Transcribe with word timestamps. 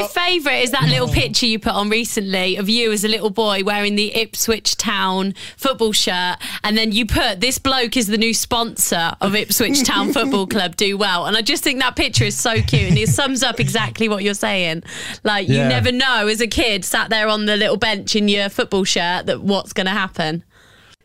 my 0.00 0.06
favourite 0.08 0.58
is 0.58 0.70
that 0.72 0.88
little 0.88 1.08
picture 1.08 1.46
you 1.46 1.58
put 1.58 1.72
on 1.72 1.88
recently 1.90 2.56
of 2.56 2.68
you 2.68 2.90
as 2.92 3.04
a 3.04 3.08
little 3.08 3.30
boy 3.30 3.62
wearing 3.64 3.94
the 3.94 4.14
Ipswich 4.14 4.76
Town 4.76 5.34
football 5.56 5.92
shirt, 5.92 6.36
and 6.64 6.76
then 6.76 6.92
you 6.92 7.06
put 7.06 7.40
this 7.40 7.58
bloke 7.58 7.96
is 7.96 8.06
the 8.06 8.18
new 8.18 8.34
sponsor 8.34 9.12
of 9.20 9.34
Ipswich 9.34 9.84
Town 9.84 10.12
Football 10.12 10.46
Club. 10.46 10.76
Do 10.76 10.96
well, 10.96 11.26
and 11.26 11.36
I 11.36 11.42
just 11.42 11.62
think 11.64 11.80
that 11.80 11.96
picture 11.96 12.24
is 12.24 12.36
so 12.36 12.60
cute, 12.62 12.88
and 12.90 12.98
it 12.98 13.08
sums 13.08 13.42
up 13.42 13.60
exactly 13.60 14.08
what 14.08 14.22
you're 14.24 14.34
saying. 14.34 14.82
Like 15.24 15.48
you 15.48 15.56
Yeah. 15.56 15.68
never 15.68 15.92
know 15.92 16.26
as 16.28 16.40
a 16.40 16.46
kid 16.46 16.84
sat 16.84 17.10
there 17.10 17.28
on 17.28 17.46
the 17.46 17.56
little 17.56 17.76
bench 17.76 18.16
in 18.16 18.28
your 18.28 18.48
football 18.48 18.84
shirt 18.84 19.26
that 19.26 19.42
what's 19.42 19.72
going 19.72 19.86
to 19.86 19.92
happen. 19.92 20.44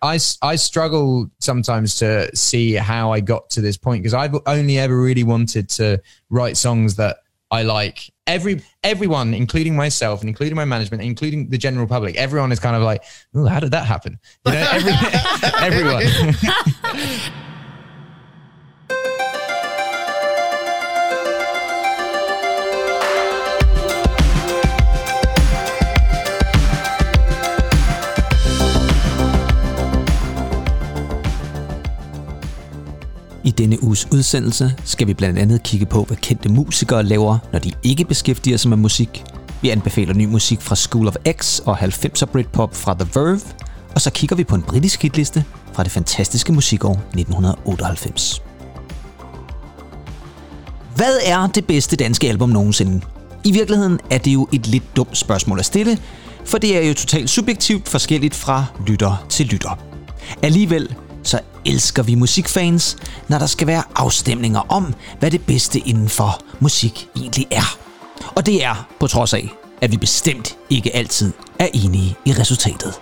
I, 0.01 0.19
I 0.43 0.55
struggle 0.57 1.29
sometimes 1.39 1.95
to 1.95 2.29
see 2.35 2.73
how 2.73 3.11
I 3.11 3.19
got 3.19 3.49
to 3.51 3.61
this 3.61 3.77
point 3.77 4.03
because 4.03 4.13
I've 4.13 4.35
only 4.45 4.77
ever 4.77 4.95
really 4.95 5.23
wanted 5.23 5.69
to 5.69 5.99
write 6.29 6.55
songs 6.55 6.95
that 6.97 7.17
I 7.49 7.63
like. 7.63 8.11
Every 8.25 8.61
everyone, 8.83 9.33
including 9.33 9.75
myself 9.75 10.19
and 10.21 10.29
including 10.29 10.55
my 10.55 10.65
management, 10.65 11.01
including 11.03 11.49
the 11.49 11.57
general 11.57 11.87
public, 11.87 12.15
everyone 12.17 12.51
is 12.51 12.59
kind 12.59 12.75
of 12.75 12.81
like, 12.81 13.03
"Ooh, 13.35 13.45
how 13.45 13.59
did 13.59 13.71
that 13.71 13.85
happen?" 13.85 14.19
You 14.45 14.53
know, 14.53 14.67
every, 14.69 14.93
everyone. 15.61 16.03
I 33.47 33.51
denne 33.51 33.83
uges 33.83 34.07
udsendelse 34.11 34.75
skal 34.85 35.07
vi 35.07 35.13
blandt 35.13 35.39
andet 35.39 35.63
kigge 35.63 35.85
på, 35.85 36.03
hvad 36.03 36.17
kendte 36.17 36.49
musikere 36.49 37.03
laver, 37.03 37.37
når 37.51 37.59
de 37.59 37.71
ikke 37.83 38.05
beskæftiger 38.05 38.57
sig 38.57 38.69
med 38.69 38.77
musik. 38.77 39.23
Vi 39.61 39.69
anbefaler 39.69 40.13
ny 40.13 40.25
musik 40.25 40.61
fra 40.61 40.75
School 40.75 41.07
of 41.07 41.15
X 41.31 41.59
og 41.59 41.79
90'er 41.79 42.25
Britpop 42.25 42.75
fra 42.75 42.93
The 42.93 43.09
Verve. 43.13 43.41
Og 43.95 44.01
så 44.01 44.11
kigger 44.11 44.35
vi 44.35 44.43
på 44.43 44.55
en 44.55 44.61
britisk 44.61 45.01
hitliste 45.01 45.45
fra 45.73 45.83
det 45.83 45.91
fantastiske 45.91 46.53
musikår 46.53 46.91
1998. 46.91 48.41
Hvad 50.95 51.17
er 51.25 51.47
det 51.47 51.65
bedste 51.65 51.95
danske 51.95 52.29
album 52.29 52.49
nogensinde? 52.49 53.01
I 53.43 53.51
virkeligheden 53.51 53.99
er 54.09 54.17
det 54.17 54.33
jo 54.33 54.47
et 54.53 54.67
lidt 54.67 54.95
dumt 54.95 55.17
spørgsmål 55.17 55.59
at 55.59 55.65
stille, 55.65 55.97
for 56.45 56.57
det 56.57 56.77
er 56.77 56.87
jo 56.87 56.93
totalt 56.93 57.29
subjektivt 57.29 57.87
forskelligt 57.87 58.35
fra 58.35 58.65
lytter 58.87 59.25
til 59.29 59.45
lytter. 59.45 59.79
Alligevel 60.41 60.95
så 61.23 61.39
elsker 61.65 62.03
vi 62.03 62.15
musikfans, 62.15 62.97
når 63.27 63.39
der 63.39 63.45
skal 63.45 63.67
være 63.67 63.83
afstemninger 63.95 64.59
om, 64.69 64.93
hvad 65.19 65.31
det 65.31 65.45
bedste 65.45 65.79
inden 65.79 66.09
for 66.09 66.41
musik 66.59 67.07
egentlig 67.15 67.47
er. 67.51 67.77
Og 68.35 68.45
det 68.45 68.63
er 68.63 68.87
på 68.99 69.07
trods 69.07 69.33
af, 69.33 69.49
at 69.81 69.91
vi 69.91 69.97
bestemt 69.97 70.57
ikke 70.69 70.95
altid 70.95 71.33
er 71.59 71.67
enige 71.73 72.15
i 72.25 72.33
resultatet. 72.33 72.93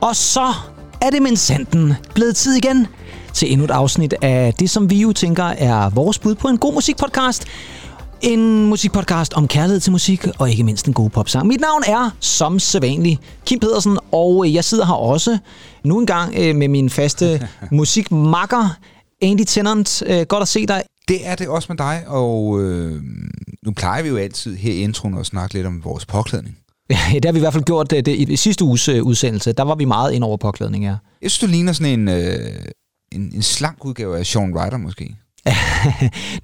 Og 0.00 0.16
så 0.16 0.54
er 1.00 1.10
det 1.10 1.22
minsanden 1.22 1.94
blevet 2.14 2.36
tid 2.36 2.54
igen 2.54 2.86
til 3.32 3.52
endnu 3.52 3.64
et 3.64 3.70
afsnit 3.70 4.14
af 4.22 4.54
det, 4.54 4.70
som 4.70 4.90
vi 4.90 5.00
jo 5.00 5.12
tænker 5.12 5.44
er 5.44 5.90
vores 5.90 6.18
bud 6.18 6.34
på 6.34 6.48
en 6.48 6.58
god 6.58 6.74
musikpodcast. 6.74 7.44
En 8.22 8.66
musikpodcast 8.66 9.34
om 9.34 9.48
kærlighed 9.48 9.80
til 9.80 9.92
musik, 9.92 10.26
og 10.38 10.50
ikke 10.50 10.64
mindst 10.64 10.86
en 10.86 10.92
god 10.92 11.10
popsang. 11.10 11.46
Mit 11.46 11.60
navn 11.60 11.82
er, 11.86 12.10
som 12.20 12.58
sædvanligt, 12.58 13.20
Kim 13.46 13.60
Pedersen, 13.60 13.98
og 14.12 14.52
jeg 14.52 14.64
sidder 14.64 14.86
her 14.86 14.94
også 14.94 15.38
nu 15.84 15.98
engang 16.00 16.34
øh, 16.38 16.56
med 16.56 16.68
min 16.68 16.90
faste 16.90 17.48
musikmakker, 17.72 18.78
Andy 19.22 19.44
Tennant. 19.46 20.02
Øh, 20.06 20.22
Godt 20.26 20.42
at 20.42 20.48
se 20.48 20.66
dig. 20.66 20.82
Det 21.08 21.26
er 21.26 21.34
det 21.34 21.48
også 21.48 21.66
med 21.70 21.76
dig, 21.76 22.04
og 22.06 22.60
øh, 22.62 23.02
nu 23.66 23.72
plejer 23.76 24.02
vi 24.02 24.08
jo 24.08 24.16
altid 24.16 24.56
her 24.56 24.72
i 24.72 24.78
introen 24.80 25.18
at 25.18 25.26
snakke 25.26 25.54
lidt 25.54 25.66
om 25.66 25.84
vores 25.84 26.06
påklædning. 26.06 26.56
Ja, 26.90 27.14
det 27.14 27.24
har 27.24 27.32
vi 27.32 27.38
i 27.38 27.40
hvert 27.40 27.52
fald 27.52 27.64
gjort 27.64 27.90
det, 27.90 28.06
det, 28.06 28.30
i 28.30 28.36
sidste 28.36 28.64
uges 28.64 28.88
øh, 28.88 29.02
udsendelse. 29.02 29.52
Der 29.52 29.62
var 29.62 29.74
vi 29.74 29.84
meget 29.84 30.12
ind 30.12 30.24
over 30.24 30.36
påklædning, 30.36 30.84
ja. 30.84 30.94
Jeg 31.22 31.30
synes, 31.30 31.38
du 31.38 31.46
ligner 31.46 31.72
sådan 31.72 32.00
en, 32.00 32.08
øh, 32.08 32.34
en, 33.12 33.32
en 33.34 33.42
slank 33.42 33.84
udgave 33.84 34.18
af 34.18 34.26
Sean 34.26 34.54
Ryder 34.54 34.76
måske. 34.76 35.16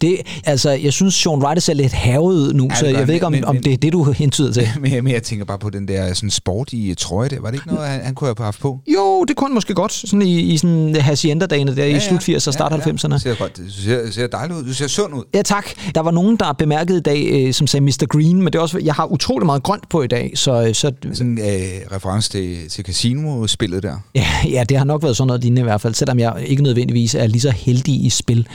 Det, 0.01 0.17
altså, 0.45 0.71
jeg 0.71 0.93
synes, 0.93 1.15
Sean 1.15 1.45
Ryder 1.47 1.61
ser 1.61 1.75
lidt 1.75 1.93
havet 1.93 2.57
nu, 2.57 2.69
Ja, 2.71 2.75
så 2.77 2.87
det 2.87 2.93
jeg 2.93 3.07
ved 3.07 3.15
ikke, 3.15 3.27
om, 3.27 3.33
men- 3.33 3.45
om 3.45 3.57
det 3.63 3.73
er 3.73 3.77
det, 3.77 3.93
du 3.93 4.13
hentyder 4.13 4.53
til. 4.53 4.69
men, 4.81 4.93
jeg- 4.93 5.05
men 5.05 5.13
jeg 5.13 5.23
tænker 5.23 5.45
bare 5.45 5.59
på 5.59 5.71
den 5.71 5.89
der 5.89 6.15
sådan 6.15 6.31
sportige 6.31 6.95
trøje 6.95 7.29
der. 7.29 7.41
Var 7.41 7.49
det 7.51 7.55
ikke 7.55 7.69
noget, 7.69 7.89
han, 7.89 8.01
han 8.05 8.15
kunne 8.15 8.29
have 8.39 8.45
haft 8.45 8.61
på? 8.61 8.81
Jo, 8.95 9.25
det 9.29 9.37
kunne 9.37 9.49
han 9.49 9.55
måske 9.55 9.75
godt, 9.75 9.93
sådan 9.93 10.23
i, 10.23 10.41
i 10.41 10.57
sådan 10.57 10.97
hacienda-dagene 10.97 11.77
der 11.77 11.85
ja, 11.85 11.97
i 11.97 12.01
slut 12.01 12.29
80'erne 12.29 12.35
og 12.49 12.53
start 12.55 12.73
90'erne. 12.73 13.13
Det 13.13 13.23
ser 13.23 13.35
godt. 13.39 13.57
Du 13.57 13.63
ser, 13.71 14.11
ser 14.11 14.27
dejligt 14.27 14.59
ud. 14.59 14.65
Du 14.65 14.75
ser 14.75 14.87
sund 14.87 15.15
ud. 15.15 15.23
Ja, 15.35 15.43
tak. 15.43 15.67
Der 15.95 16.01
var 16.01 16.11
nogen, 16.11 16.37
der 16.37 16.53
bemærkede 16.53 16.99
i 16.99 17.03
dag, 17.03 17.27
øh, 17.33 17.53
som 17.55 17.67
sagde 17.67 17.85
Mr. 17.85 18.07
Green, 18.09 18.37
men 18.37 18.47
det 18.47 18.55
er 18.55 18.63
også, 18.63 18.79
jeg 18.85 18.95
har 18.95 19.05
utrolig 19.13 19.47
meget 19.47 19.63
grønt 19.63 19.89
på 19.89 20.03
i 20.03 20.07
dag, 20.07 20.33
så, 20.35 20.71
så 20.75 20.93
Sådan 21.13 21.27
en 21.27 21.39
øh, 21.39 21.47
reference 21.93 22.31
til, 22.31 22.57
til 22.71 22.85
casino-spillet 22.85 23.83
der. 23.83 23.97
ja, 24.15 24.27
ja, 24.51 24.65
det 24.69 24.77
har 24.77 24.85
nok 24.85 25.03
været 25.03 25.17
sådan 25.17 25.27
noget 25.27 25.43
lignende 25.43 25.61
i 25.61 25.63
hvert 25.63 25.81
fald, 25.81 25.95
selvom 25.95 26.19
jeg 26.19 26.33
ikke 26.47 26.63
nødvendigvis 26.63 27.15
er 27.15 27.27
lige 27.27 27.41
så 27.41 27.51
heldig 27.51 28.05
i 28.05 28.11
spil. 28.11 28.47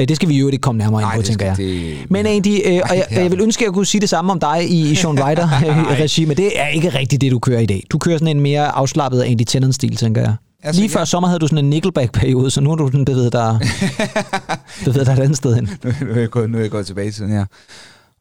Øh, 0.00 0.08
Det 0.08 0.16
skal 0.16 0.28
vi 0.28 0.38
jo 0.38 0.46
ikke 0.46 0.58
komme 0.58 0.78
nærmere 0.78 1.02
ind 1.02 1.10
på, 1.16 1.22
tænker 1.22 1.46
jeg. 1.46 1.56
det- 1.56 1.96
Men 2.10 2.26
Andy, 2.26 2.58
øh, 2.66 2.80
og 2.90 2.96
jeg, 2.96 3.06
jeg 3.10 3.30
vil 3.30 3.40
ønske, 3.40 3.62
at 3.62 3.66
jeg 3.66 3.72
kunne 3.74 3.86
sige 3.86 4.00
det 4.00 4.08
samme 4.08 4.32
om 4.32 4.40
dig 4.40 4.70
i, 4.70 4.90
i 4.90 4.94
Sean 4.94 5.22
Ryder-regi, 5.24 6.24
men 6.28 6.36
det 6.36 6.60
er 6.60 6.66
ikke 6.66 6.88
rigtigt 6.88 7.20
det, 7.20 7.32
du 7.32 7.38
kører 7.38 7.60
i 7.60 7.66
dag. 7.66 7.84
Du 7.90 7.98
kører 7.98 8.18
sådan 8.18 8.36
en 8.36 8.40
mere 8.42 8.66
afslappet 8.68 9.22
Andy 9.22 9.42
Tennant-stil, 9.46 9.96
tænker 9.96 10.20
jeg. 10.20 10.34
Altså, 10.62 10.80
Lige 10.82 10.90
før 10.90 11.00
jeg- 11.00 11.08
sommer 11.08 11.28
havde 11.28 11.38
du 11.38 11.46
sådan 11.46 11.64
en 11.64 11.70
Nickelback-periode, 11.70 12.50
så 12.50 12.60
nu 12.60 12.70
har 12.70 12.76
du 12.76 12.88
den 12.88 13.04
bevæget 13.04 13.32
dig, 13.32 13.58
bevæget 14.84 15.06
dig 15.06 15.12
et 15.12 15.18
andet 15.18 15.36
sted 15.36 15.54
hen. 15.54 15.70
Nu, 15.84 15.90
nu, 16.06 16.12
er 16.14 16.20
jeg 16.20 16.30
gået, 16.30 16.50
nu 16.50 16.58
er 16.58 16.62
jeg 16.62 16.70
gået 16.70 16.86
tilbage 16.86 17.10
til 17.10 17.22
den 17.22 17.30
her. 17.32 17.44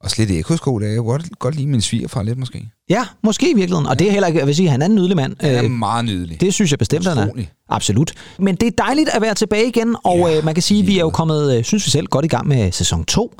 Og 0.04 0.10
slet 0.12 0.32
ekosko, 0.32 0.80
der. 0.80 0.88
Jeg 0.88 0.98
godt, 0.98 1.26
godt 1.40 1.56
lide 1.56 1.68
min 1.68 1.82
svigerfar 1.82 2.24
lidt 2.24 2.38
måske. 2.38 2.70
Ja, 2.90 3.06
måske 3.24 3.52
i 3.52 3.54
virkeligheden. 3.54 3.86
Og 3.86 4.00
det 4.00 4.08
er 4.08 4.12
heller 4.12 4.28
ikke, 4.28 4.40
jeg 4.40 4.48
vil 4.48 4.56
sige, 4.56 4.70
han 4.70 4.82
er 4.82 4.86
en 4.86 4.96
nydelig 4.96 5.16
mand. 5.16 5.36
Han 5.42 5.56
er 5.56 5.64
Øh, 5.64 5.72
meget 5.72 6.06
nydelig. 6.06 6.42
Det 6.42 6.54
synes 6.54 6.72
jeg 6.72 6.80
bestemt, 6.80 7.08
han 7.08 7.18
er. 7.18 7.26
Utrolig. 7.26 7.52
Absolut. 7.70 8.14
Men 8.40 8.56
det 8.56 8.68
er 8.68 8.72
dejligt 8.86 9.10
at 9.10 9.22
være 9.22 9.34
tilbage 9.34 9.68
igen, 9.68 9.96
og 10.04 10.18
Ja, 10.18 10.38
øh, 10.38 10.46
man 10.46 10.54
kan 10.54 10.64
sige, 10.64 10.82
at 10.82 10.88
vi 10.88 10.98
er 10.98 11.02
jo 11.02 11.10
kommet, 11.10 11.58
øh, 11.58 11.64
synes 11.64 11.86
vi 11.86 11.92
selv, 11.92 12.08
godt 12.08 12.26
i 12.26 12.28
gang 12.28 12.48
med 12.48 12.72
sæson 12.72 13.06
2. 13.06 13.34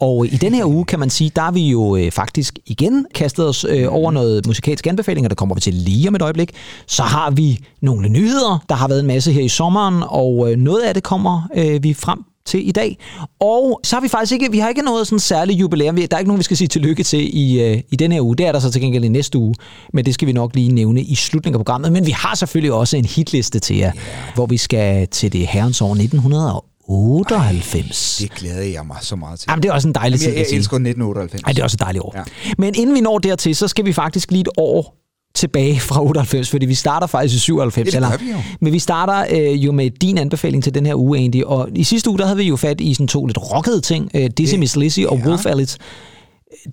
Og 0.00 0.26
øh, 0.26 0.34
i 0.34 0.36
den 0.36 0.54
her 0.54 0.64
uge, 0.64 0.84
kan 0.84 0.98
man 0.98 1.10
sige, 1.10 1.30
der 1.36 1.42
er 1.42 1.50
vi 1.50 1.68
jo 1.70 1.96
øh, 1.96 2.10
faktisk 2.12 2.58
igen 2.66 3.06
kastet 3.14 3.48
os 3.48 3.66
øh, 3.68 3.86
over 3.88 4.10
noget 4.12 4.46
musikalsk 4.46 4.86
anbefalinger, 4.86 5.28
der 5.28 5.34
kommer 5.34 5.54
vi 5.54 5.60
til 5.60 5.74
lige 5.74 6.08
om 6.08 6.14
et 6.14 6.22
øjeblik. 6.22 6.50
Så 6.86 7.02
har 7.02 7.30
vi 7.30 7.58
nogle 7.82 8.08
nyheder. 8.08 8.64
Der 8.68 8.74
har 8.74 8.88
været 8.88 9.00
en 9.00 9.06
masse 9.06 9.32
her 9.32 9.42
i 9.42 9.48
sommeren, 9.48 10.02
og 10.06 10.52
øh, 10.52 10.58
noget 10.58 10.82
af 10.82 10.94
det 10.94 11.02
kommer 11.02 11.48
øh, 11.56 11.82
vi 11.82 11.94
frem 11.94 12.18
til 12.46 12.68
i 12.68 12.72
dag. 12.72 12.98
Og 13.40 13.80
så 13.84 13.96
har 13.96 14.00
vi 14.00 14.08
faktisk 14.08 14.32
ikke, 14.32 14.50
vi 14.50 14.58
har 14.58 14.68
ikke 14.68 14.82
noget 14.82 15.06
sådan 15.06 15.18
særligt 15.18 15.60
jubilæum. 15.60 15.96
Der 15.96 16.06
er 16.10 16.18
ikke 16.18 16.28
nogen, 16.28 16.38
vi 16.38 16.44
skal 16.44 16.56
sige 16.56 16.68
tillykke 16.68 17.02
til 17.02 17.38
i, 17.38 17.60
øh, 17.62 17.80
i 17.90 17.96
den 17.96 18.12
her 18.12 18.20
uge. 18.20 18.36
Det 18.36 18.46
er 18.46 18.52
der 18.52 18.58
så 18.58 18.70
til 18.70 18.80
gengæld 18.82 19.04
i 19.04 19.08
næste 19.08 19.38
uge, 19.38 19.54
men 19.92 20.04
det 20.04 20.14
skal 20.14 20.28
vi 20.28 20.32
nok 20.32 20.54
lige 20.54 20.72
nævne 20.72 21.02
i 21.02 21.14
slutningen 21.14 21.60
af 21.60 21.64
programmet. 21.64 21.92
Men 21.92 22.06
vi 22.06 22.10
har 22.10 22.34
selvfølgelig 22.34 22.72
også 22.72 22.96
en 22.96 23.04
hitliste 23.04 23.58
til 23.58 23.76
jer, 23.76 23.92
yeah. 23.94 24.04
hvor 24.34 24.46
vi 24.46 24.56
skal 24.56 25.08
til 25.08 25.32
det 25.32 25.46
herrens 25.46 25.80
år 25.80 25.92
1998. 25.92 28.18
Det 28.22 28.30
glæder 28.30 28.62
jeg 28.62 28.86
mig 28.86 28.96
så 29.00 29.16
meget 29.16 29.40
til. 29.40 29.46
Jamen, 29.50 29.62
det 29.62 29.68
er 29.68 29.72
også 29.72 29.88
en 29.88 29.94
dejlig 29.94 30.18
tid 30.20 30.26
Jamen, 30.26 30.34
jeg, 30.34 30.40
at 30.40 30.44
jeg 30.44 30.48
sige. 30.48 30.58
elsker 30.58 30.76
1998. 30.76 31.42
Ej, 31.42 31.52
det 31.52 31.58
er 31.58 31.62
også 31.64 31.74
et 31.74 31.80
dejligt 31.80 32.04
år. 32.04 32.12
Ja. 32.16 32.22
Men 32.58 32.74
inden 32.76 32.94
vi 32.94 33.00
når 33.00 33.18
dertil, 33.18 33.56
så 33.56 33.68
skal 33.68 33.84
vi 33.84 33.92
faktisk 33.92 34.30
lige 34.30 34.40
et 34.40 34.48
år 34.56 35.03
tilbage 35.34 35.80
fra 35.80 36.02
98, 36.02 36.50
fordi 36.50 36.66
vi 36.66 36.74
starter 36.74 37.06
faktisk 37.06 37.34
i 37.34 37.38
97. 37.38 37.94
Ja, 37.94 38.00
det 38.00 38.10
gør 38.10 38.16
vi 38.16 38.30
jo. 38.30 38.38
Men 38.60 38.72
vi 38.72 38.78
starter 38.78 39.26
øh, 39.30 39.64
jo 39.64 39.72
med 39.72 39.90
din 39.90 40.18
anbefaling 40.18 40.64
til 40.64 40.74
den 40.74 40.86
her 40.86 40.94
uge 40.94 41.18
egentlig, 41.18 41.46
og 41.46 41.68
i 41.74 41.84
sidste 41.84 42.10
uge, 42.10 42.18
der 42.18 42.24
havde 42.24 42.38
vi 42.38 42.44
jo 42.44 42.56
fat 42.56 42.80
i 42.80 42.94
sådan 42.94 43.08
to 43.08 43.26
lidt 43.26 43.38
rockede 43.38 43.80
ting, 43.80 44.10
øh, 44.14 44.30
Dizzy 44.38 44.54
Miss 44.54 44.76
Lizzy 44.76 45.00
og 45.00 45.18
ja. 45.18 45.28
Wolf 45.28 45.46
Alice. 45.46 45.78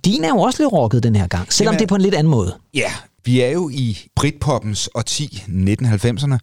Din 0.04 0.24
er 0.24 0.28
jo 0.28 0.38
også 0.38 0.62
lidt 0.62 0.72
rocket 0.72 1.02
den 1.02 1.16
her 1.16 1.26
gang, 1.26 1.52
selvom 1.52 1.72
Jamen, 1.72 1.78
det 1.78 1.84
er 1.84 1.88
på 1.88 1.94
en 1.94 2.00
lidt 2.00 2.14
anden 2.14 2.30
måde. 2.30 2.54
Ja, 2.74 2.92
vi 3.24 3.40
er 3.40 3.50
jo 3.50 3.68
i 3.72 3.98
Britpoppens 4.16 4.90
årti, 4.94 5.44
1990'erne, 5.48 6.36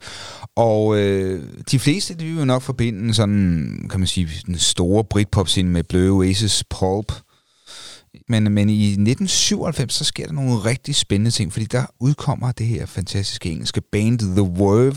og 0.56 0.96
øh, 0.98 1.42
de 1.70 1.78
fleste, 1.78 2.14
de 2.14 2.24
vil 2.24 2.38
jo 2.38 2.44
nok 2.44 2.62
forbinde 2.62 3.14
sådan, 3.14 3.86
kan 3.90 4.00
man 4.00 4.06
sige, 4.06 4.28
den 4.46 4.58
store 4.58 5.04
Britpop-scene 5.04 5.70
med 5.70 5.84
Blue 5.84 6.18
Oasis, 6.18 6.64
Pulp. 6.70 7.12
Men, 8.30 8.52
men 8.52 8.68
i 8.70 8.84
1997, 8.86 9.94
så 9.94 10.04
sker 10.04 10.26
der 10.26 10.32
nogle 10.32 10.52
rigtig 10.52 10.94
spændende 10.96 11.30
ting, 11.30 11.52
fordi 11.52 11.66
der 11.66 11.84
udkommer 12.00 12.52
det 12.52 12.66
her 12.66 12.86
fantastiske 12.86 13.50
engelske 13.50 13.80
band 13.80 14.18
The 14.18 14.62
Verve 14.64 14.96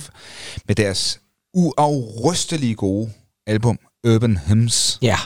med 0.68 0.75
deres 0.75 1.19
uafrystelige 1.53 2.75
gode 2.75 3.09
album 3.47 3.77
Urban 4.07 4.39
Hymns. 4.47 5.00
Ja. 5.01 5.18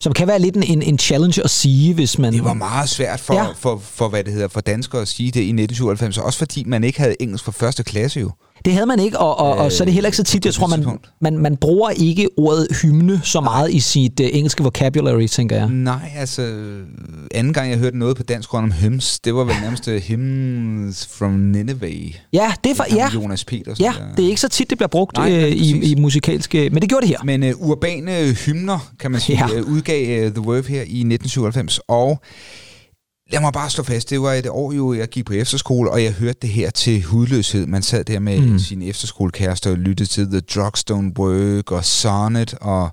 Som 0.00 0.12
kan 0.12 0.26
være 0.26 0.38
lidt 0.38 0.56
en, 0.56 0.62
en, 0.62 0.82
en 0.82 0.98
challenge 0.98 1.44
at 1.44 1.50
sige, 1.50 1.94
hvis 1.94 2.18
man... 2.18 2.32
Det 2.32 2.44
var 2.44 2.54
meget 2.54 2.88
svært 2.88 3.20
for, 3.20 3.34
Ja. 3.34 3.44
ja. 3.44 3.52
for, 3.52 3.78
for, 3.78 4.08
hvad 4.08 4.24
det 4.24 4.32
hedder, 4.32 4.48
for 4.48 4.60
danskere 4.60 5.02
at 5.02 5.08
sige 5.08 5.26
det 5.26 5.40
i 5.40 5.52
1997, 5.52 6.18
også 6.18 6.38
fordi 6.38 6.64
man 6.64 6.84
ikke 6.84 6.98
havde 7.00 7.16
engelsk 7.22 7.44
fra 7.44 7.52
første 7.52 7.82
klasse 7.82 8.20
jo. 8.20 8.30
Det 8.64 8.72
havde 8.72 8.86
man 8.86 9.00
ikke, 9.00 9.18
og, 9.18 9.38
og, 9.38 9.56
og 9.56 9.72
så 9.72 9.82
er 9.82 9.84
det 9.84 9.94
heller 9.94 10.08
ikke 10.08 10.16
så 10.16 10.24
tit, 10.24 10.44
jeg 10.44 10.54
tror, 10.54 10.66
man, 10.66 10.98
man, 11.20 11.38
man 11.38 11.56
bruger 11.56 11.90
ikke 11.90 12.28
ordet 12.36 12.68
hymne 12.82 13.20
så 13.24 13.40
meget 13.40 13.70
i 13.70 13.80
sit 13.80 14.20
uh, 14.20 14.26
engelske 14.32 14.62
vocabulary, 14.62 15.26
tænker 15.26 15.56
jeg. 15.56 15.68
Nej, 15.68 16.12
altså, 16.16 16.42
anden 17.34 17.52
gang 17.52 17.70
jeg 17.70 17.78
hørte 17.78 17.98
noget 17.98 18.16
på 18.16 18.22
dansk 18.22 18.54
rundt 18.54 18.64
om 18.64 18.72
hymns, 18.72 19.20
det 19.20 19.34
var 19.34 19.44
vel 19.44 19.54
nærmest 19.62 19.88
hymns 19.88 21.08
from 21.12 21.32
Nineveh. 21.32 22.14
Ja, 22.32 22.52
det 22.64 22.70
er 22.70 22.74
for, 22.74 22.86
ja, 22.94 23.10
Jonas 23.14 23.44
Petersen. 23.44 23.84
ja, 23.84 23.92
der. 23.98 24.14
det 24.16 24.24
er 24.24 24.28
ikke 24.28 24.40
så 24.40 24.48
tit, 24.48 24.70
det 24.70 24.78
bliver 24.78 24.88
brugt 24.88 25.16
Nej, 25.16 25.32
øh, 25.32 25.48
i, 25.48 25.92
i 25.92 25.94
musikalske, 25.94 26.70
men 26.70 26.82
det 26.82 26.88
gjorde 26.88 27.06
det 27.06 27.08
her. 27.08 27.24
Men 27.24 27.42
uh, 27.42 27.68
urbane 27.68 28.34
hymner, 28.46 28.92
kan 29.00 29.10
man 29.10 29.20
sige, 29.20 29.48
ja. 29.54 29.60
udgav 29.60 30.26
uh, 30.26 30.32
The 30.32 30.42
Verve 30.46 30.68
her 30.68 30.80
i 30.80 31.00
1997, 31.00 31.80
og 31.88 32.20
lad 33.32 33.40
mig 33.40 33.52
bare 33.52 33.70
slå 33.70 33.84
fast, 33.84 34.10
det 34.10 34.20
var 34.22 34.32
et 34.32 34.46
år 34.48 34.72
jo, 34.72 34.92
jeg 34.92 35.08
gik 35.08 35.26
på 35.26 35.32
efterskole, 35.32 35.90
og 35.90 36.02
jeg 36.04 36.12
hørte 36.12 36.38
det 36.42 36.50
her 36.50 36.70
til 36.70 37.02
hudløshed. 37.02 37.66
Man 37.66 37.82
sad 37.82 38.04
der 38.04 38.18
med 38.18 38.40
Mm. 38.40 38.58
sin 38.58 38.82
efterskolekæreste 38.82 39.70
og 39.70 39.76
lyttede 39.76 40.08
til 40.08 40.26
The 40.26 40.40
Drugs 40.40 40.84
Don't 40.90 41.12
Work 41.18 41.72
og 41.72 41.84
Sonnet, 41.84 42.54
og 42.60 42.88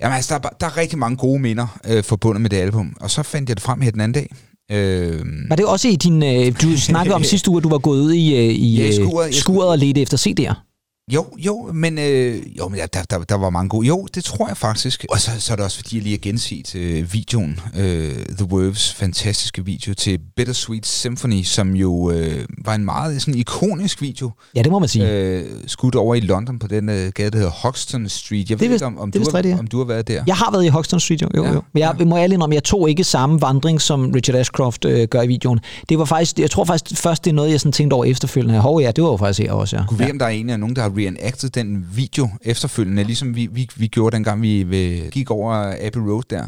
jamen, 0.00 0.16
altså, 0.16 0.38
der, 0.38 0.48
er, 0.48 0.52
der 0.60 0.66
er 0.66 0.76
rigtig 0.76 0.98
mange 0.98 1.16
gode 1.16 1.40
minder 1.42 1.78
øh, 1.88 2.04
forbundet 2.04 2.40
med 2.42 2.50
det 2.50 2.56
album. 2.56 2.96
Og 3.00 3.10
så 3.10 3.22
fandt 3.22 3.48
jeg 3.48 3.56
det 3.56 3.62
frem 3.64 3.80
her 3.80 3.90
den 3.90 4.00
anden 4.00 4.14
dag. 4.14 4.30
Øh, 4.72 5.24
Var 5.48 5.56
det 5.56 5.64
også 5.66 5.88
i 5.88 5.96
din... 5.96 6.22
Øh, 6.22 6.54
du 6.62 6.76
snakkede 6.76 7.14
om 7.14 7.24
sidste 7.24 7.50
uge, 7.50 7.56
at 7.58 7.64
du 7.64 7.68
var 7.68 7.78
gået 7.78 8.00
ud 8.00 8.12
i, 8.12 8.34
øh, 8.36 8.42
i, 8.44 8.76
Ja, 8.76 8.86
øh, 8.86 8.94
skuret. 8.94 9.34
Skuret 9.34 9.68
og 9.68 9.78
ledte 9.78 10.00
efter 10.00 10.16
CD'er. 10.16 10.67
Jo, 11.14 11.26
jo, 11.38 11.70
men, 11.74 11.98
øh, 11.98 12.58
jo, 12.58 12.68
men 12.68 12.78
ja, 12.78 12.86
der, 12.92 13.02
der, 13.10 13.18
der 13.18 13.34
var 13.34 13.50
mange 13.50 13.68
gode. 13.68 13.86
Jo, 13.86 14.06
det 14.14 14.24
tror 14.24 14.48
jeg 14.48 14.56
faktisk. 14.56 15.04
Og 15.10 15.20
så, 15.20 15.30
så 15.38 15.52
er 15.52 15.56
det 15.56 15.64
også, 15.64 15.76
fordi 15.76 15.96
jeg 15.96 16.02
lige 16.02 16.12
har 16.12 16.18
genset 16.18 16.74
øh, 16.74 17.12
videoen, 17.12 17.60
øh, 17.76 18.12
The 18.38 18.44
Wolves 18.52 18.94
fantastiske 18.94 19.64
video 19.64 19.94
til 19.94 20.18
Bittersweet 20.36 20.86
Symphony, 20.86 21.42
som 21.42 21.76
jo 21.76 22.10
øh, 22.10 22.44
var 22.64 22.74
en 22.74 22.84
meget 22.84 23.22
sådan 23.22 23.34
ikonisk 23.40 24.02
video, 24.02 24.30
Ja, 24.54 24.62
det 24.62 24.72
må 24.72 24.78
man 24.78 24.88
sige. 24.88 25.10
øh, 25.12 25.44
skudt 25.66 25.94
over 25.94 26.14
i 26.14 26.20
London 26.20 26.58
på 26.58 26.66
den 26.66 26.88
øh, 26.88 26.94
gade, 27.14 27.30
der 27.30 27.36
hedder 27.36 27.50
Hoxton 27.50 28.08
Street. 28.08 28.38
Jeg 28.38 28.48
Det 28.48 28.60
ved 28.60 28.68
vist- 28.68 28.74
ikke, 28.74 28.86
om, 28.86 28.98
om, 28.98 29.12
det 29.12 29.20
du 29.24 29.30
har, 29.30 29.34
rigtigt, 29.34 29.54
ja. 29.54 29.58
om 29.58 29.66
du 29.66 29.78
har 29.78 29.84
været 29.84 30.08
der. 30.08 30.22
Jeg 30.26 30.36
har 30.36 30.50
været 30.52 30.64
i 30.64 30.68
Hoxton 30.68 31.00
Street, 31.00 31.22
jo. 31.22 31.28
jo, 31.36 31.44
Ja, 31.44 31.52
jo. 31.52 31.62
Men 31.72 31.80
jeg 31.80 31.94
ja. 31.98 32.04
må 32.04 32.16
ærlig 32.18 32.42
om, 32.42 32.52
jeg 32.52 32.64
tog 32.64 32.88
ikke 32.90 33.04
samme 33.04 33.40
vandring, 33.40 33.80
som 33.80 34.10
Richard 34.14 34.36
Ashcroft 34.36 34.84
øh, 34.84 35.08
gør 35.08 35.22
i 35.22 35.26
videoen. 35.26 35.60
Det 35.88 35.98
var 35.98 36.04
faktisk, 36.04 36.38
jeg 36.38 36.50
tror 36.50 36.64
faktisk 36.64 37.00
først, 37.02 37.24
det 37.24 37.30
er 37.30 37.34
noget, 37.34 37.50
jeg 37.50 37.60
sådan 37.60 37.72
tænkte 37.72 37.94
over 37.94 38.04
efterfølgende. 38.04 38.60
Hov 38.60 38.80
ja, 38.80 38.90
det 38.90 39.04
var 39.04 39.10
jo 39.10 39.16
faktisk 39.16 39.40
her 39.46 39.52
også, 39.52 39.76
ja. 39.76 39.82
Kunne 39.88 39.98
vi, 40.04 40.10
om 40.10 40.18
der 40.18 40.26
er 40.26 40.30
en 40.30 40.50
af 40.50 40.60
nogen, 40.60 40.76
der 40.76 40.82
har 40.82 40.88
reenacted 40.98 41.50
den 41.50 41.86
video 41.94 42.28
efterfølgende, 42.42 43.04
ligesom 43.04 43.36
vi, 43.36 43.48
vi, 43.52 43.68
vi 43.76 43.86
gjorde 43.86 44.16
dengang, 44.16 44.42
vi 44.42 44.62
ved, 44.62 45.10
gik 45.10 45.30
over 45.30 45.74
Abbey 45.86 46.00
Road 46.00 46.22
der. 46.30 46.46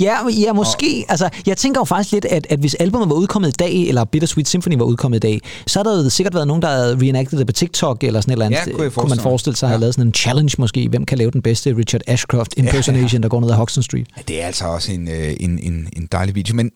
Ja, 0.00 0.16
ja 0.28 0.52
måske. 0.52 1.04
Altså, 1.08 1.28
jeg 1.46 1.56
tænker 1.56 1.80
jo 1.80 1.84
faktisk 1.84 2.12
lidt, 2.12 2.24
at, 2.24 2.46
at 2.50 2.58
hvis 2.58 2.74
albumet 2.74 3.08
var 3.08 3.14
udkommet 3.14 3.48
i 3.48 3.52
dag, 3.58 3.72
eller 3.88 4.04
Bittersweet 4.04 4.48
Symphony 4.48 4.76
var 4.78 4.84
udkommet 4.84 5.16
i 5.16 5.20
dag, 5.20 5.40
så 5.66 5.78
har 5.78 5.84
der 5.84 6.04
jo 6.04 6.10
sikkert 6.10 6.34
været 6.34 6.46
nogen, 6.46 6.62
der 6.62 6.68
havde 6.68 6.98
reenacted 7.02 7.38
det 7.38 7.46
på 7.46 7.52
TikTok 7.52 8.04
eller 8.04 8.20
sådan 8.20 8.30
et 8.30 8.34
eller 8.34 8.46
andet. 8.46 8.72
Ja, 8.72 8.76
kunne 8.76 8.90
kunne 8.90 9.08
man 9.08 9.18
forestille 9.20 9.56
sig, 9.56 9.66
at 9.66 9.70
have 9.70 9.76
Ja. 9.76 9.80
lavet 9.80 9.94
sådan 9.94 10.06
en 10.08 10.14
challenge 10.14 10.54
måske. 10.58 10.88
Hvem 10.88 11.04
kan 11.06 11.18
lave 11.18 11.30
den 11.30 11.42
bedste 11.42 11.76
Richard 11.76 12.00
Ashcroft 12.06 12.54
impersonation, 12.56 13.22
der 13.22 13.28
går 13.28 13.40
ned 13.40 13.50
ad 13.50 13.54
Hoxton 13.54 13.82
Street? 13.82 14.06
Ja, 14.16 14.22
det 14.28 14.42
er 14.42 14.46
altså 14.46 14.64
også 14.66 14.92
en, 14.92 15.08
øh, 15.08 15.34
en, 15.40 15.58
en, 15.58 15.88
en 15.96 16.08
dejlig 16.12 16.34
video. 16.34 16.54
Men 16.54 16.70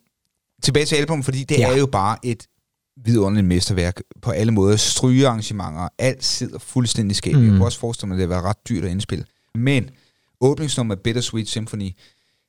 tilbage 0.63 0.87
til 0.87 0.97
album, 0.97 1.23
fordi 1.23 1.45
det 1.45 1.59
Ja. 1.59 1.69
ja. 1.69 1.75
er 1.75 1.79
jo 1.79 1.87
bare 1.87 2.17
et 2.23 2.47
vidunderligt 3.05 3.47
mesterværk 3.47 4.01
på 4.23 4.31
alle 4.31 4.53
måder. 4.53 4.77
Strygearrangementer, 4.77 5.89
alt 5.99 6.25
sidder 6.25 6.59
fuldstændig 6.59 7.17
skævt. 7.17 7.39
Mm. 7.39 7.43
Jeg 7.45 7.51
kunne 7.53 7.65
også 7.65 7.79
forestille 7.79 8.09
mig, 8.09 8.17
at 8.17 8.21
det 8.21 8.29
været 8.29 8.45
ret 8.45 8.69
dyrt 8.69 8.85
at 8.85 8.91
indspille. 8.91 9.25
Men 9.55 9.91
åbningsnummer 10.41 10.95
Bittersweet 10.95 11.49
Symphony, 11.49 11.91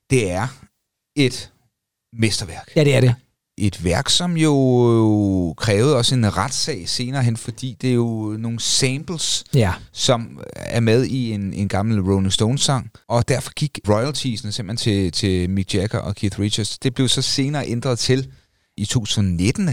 det 0.10 0.32
er 0.32 0.48
et 1.16 1.52
mesterværk. 2.14 2.72
Ja, 2.76 2.84
det 2.84 2.96
er 2.96 3.02
det. 3.02 3.16
Et 3.58 3.84
værk, 3.84 4.10
som 4.10 4.38
jo 4.38 5.54
krævede 5.58 5.98
også 5.98 6.16
en 6.16 6.38
retssag 6.38 6.90
senere 6.90 7.24
hen, 7.24 7.38
fordi 7.38 7.78
det 7.82 7.90
er 7.90 7.94
jo 7.94 8.36
nogle 8.40 8.60
samples, 8.60 9.44
Ja. 9.54 9.74
som 9.92 10.40
er 10.56 10.80
med 10.80 11.06
i 11.06 11.32
en, 11.32 11.54
en 11.54 11.68
gammel 11.68 12.02
Rolling 12.02 12.34
Stones 12.34 12.62
sang, 12.62 12.92
og 13.08 13.28
derfor 13.28 13.52
gik 13.54 13.80
royaltiesne 13.90 14.52
simpelthen 14.52 14.94
til, 14.94 15.12
til 15.12 15.50
Mick 15.50 15.76
Jagger 15.76 16.00
og 16.00 16.16
Keith 16.16 16.40
Richards. 16.40 16.80
Det 16.80 16.94
blev 16.94 17.08
så 17.08 17.22
senere 17.22 17.68
ændret 17.68 18.00
til 18.00 18.28
i 18.80 18.86
2019. 18.86 19.70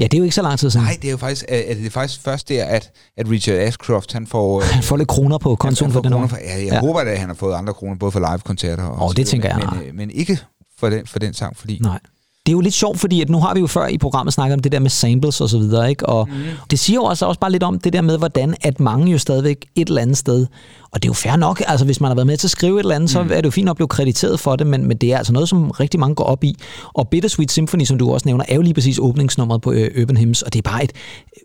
Ja, 0.00 0.04
det 0.04 0.14
er 0.14 0.18
jo 0.18 0.24
ikke 0.24 0.34
så 0.34 0.42
lang 0.42 0.58
tid 0.58 0.70
siden. 0.70 0.86
Nej, 0.86 0.96
det 1.02 1.08
er 1.08 1.10
jo 1.10 1.16
faktisk, 1.16 1.44
er, 1.48 1.58
er 1.58 1.74
det 1.74 1.92
faktisk 1.92 2.20
først 2.20 2.48
der, 2.48 2.64
at, 2.64 2.90
at 3.16 3.30
Richard 3.30 3.56
Ashcroft, 3.58 4.12
han 4.12 4.26
får... 4.26 4.60
øh, 4.60 4.66
Han 4.66 4.82
får 4.82 4.96
lidt 4.96 5.08
kroner 5.08 5.38
på 5.38 5.56
kontoen 5.56 5.92
for 5.92 6.00
den 6.00 6.12
kroner 6.12 6.28
for, 6.28 6.36
ja, 6.36 6.56
jeg 6.56 6.64
Ja. 6.66 6.80
håber 6.80 7.04
da, 7.04 7.10
at 7.10 7.18
han 7.18 7.28
har 7.28 7.34
fået 7.34 7.54
andre 7.54 7.74
kroner, 7.74 7.96
både 7.96 8.12
for 8.12 8.20
live-koncerter 8.32 8.84
og... 8.84 9.04
Åh, 9.04 9.10
så 9.10 9.14
det 9.14 9.26
tænker 9.26 9.48
jeg, 9.48 9.68
Men, 9.76 9.82
øh, 9.88 9.94
men 9.94 10.10
ikke 10.10 10.38
for 10.78 10.90
den, 10.90 11.06
for 11.06 11.18
den 11.18 11.34
sang, 11.34 11.56
fordi... 11.56 11.78
Nej. 11.82 11.98
Det 12.46 12.52
er 12.52 12.52
jo 12.52 12.60
lidt 12.60 12.74
sjovt, 12.74 13.00
fordi 13.00 13.20
at 13.20 13.28
nu 13.28 13.40
har 13.40 13.54
vi 13.54 13.60
jo 13.60 13.66
før 13.66 13.86
i 13.86 13.98
programmet 13.98 14.34
snakket 14.34 14.54
om 14.54 14.60
det 14.60 14.72
der 14.72 14.78
med 14.78 14.90
samples 14.90 15.40
og 15.40 15.48
så 15.48 15.58
videre, 15.58 15.90
ikke? 15.90 16.06
Og 16.06 16.28
mm. 16.28 16.34
det 16.70 16.78
siger 16.78 16.94
jo 16.94 17.02
også, 17.02 17.26
også 17.26 17.40
bare 17.40 17.52
lidt 17.52 17.62
om 17.62 17.78
det 17.78 17.92
der 17.92 18.00
med, 18.00 18.18
hvordan 18.18 18.54
at 18.62 18.80
mange 18.80 19.12
jo 19.12 19.18
stadigvæk 19.18 19.66
et 19.74 19.88
eller 19.88 20.02
andet 20.02 20.16
sted, 20.16 20.46
og 20.92 21.02
det 21.02 21.08
er 21.08 21.10
jo 21.10 21.14
fair 21.14 21.36
nok, 21.36 21.62
altså 21.66 21.84
hvis 21.84 22.00
man 22.00 22.08
har 22.08 22.14
været 22.14 22.26
med 22.26 22.36
til 22.36 22.46
at 22.46 22.50
skrive 22.50 22.74
et 22.74 22.82
eller 22.82 22.94
andet, 22.94 23.10
mm. 23.10 23.28
så 23.28 23.34
er 23.34 23.40
det 23.40 23.44
jo 23.44 23.50
fint 23.50 23.68
at 23.68 23.76
blive 23.76 23.88
krediteret 23.88 24.40
for 24.40 24.56
det, 24.56 24.66
men, 24.66 24.88
men 24.88 24.96
det 24.96 25.12
er 25.12 25.18
altså 25.18 25.32
noget, 25.32 25.48
som 25.48 25.70
rigtig 25.70 26.00
mange 26.00 26.14
går 26.14 26.24
op 26.24 26.44
i. 26.44 26.56
Og 26.94 27.08
Bittersweet 27.08 27.50
Symphony, 27.50 27.84
som 27.84 27.98
du 27.98 28.12
også 28.12 28.28
nævner, 28.28 28.44
er 28.48 28.54
jo 28.54 28.62
lige 28.62 28.74
præcis 28.74 28.98
åbningsnummeret 28.98 29.62
på 29.62 29.72
øh, 29.72 30.02
Urban 30.02 30.16
Hymns, 30.16 30.42
og 30.42 30.52
det 30.52 30.66
er 30.66 30.70
bare 30.70 30.84
et, 30.84 30.92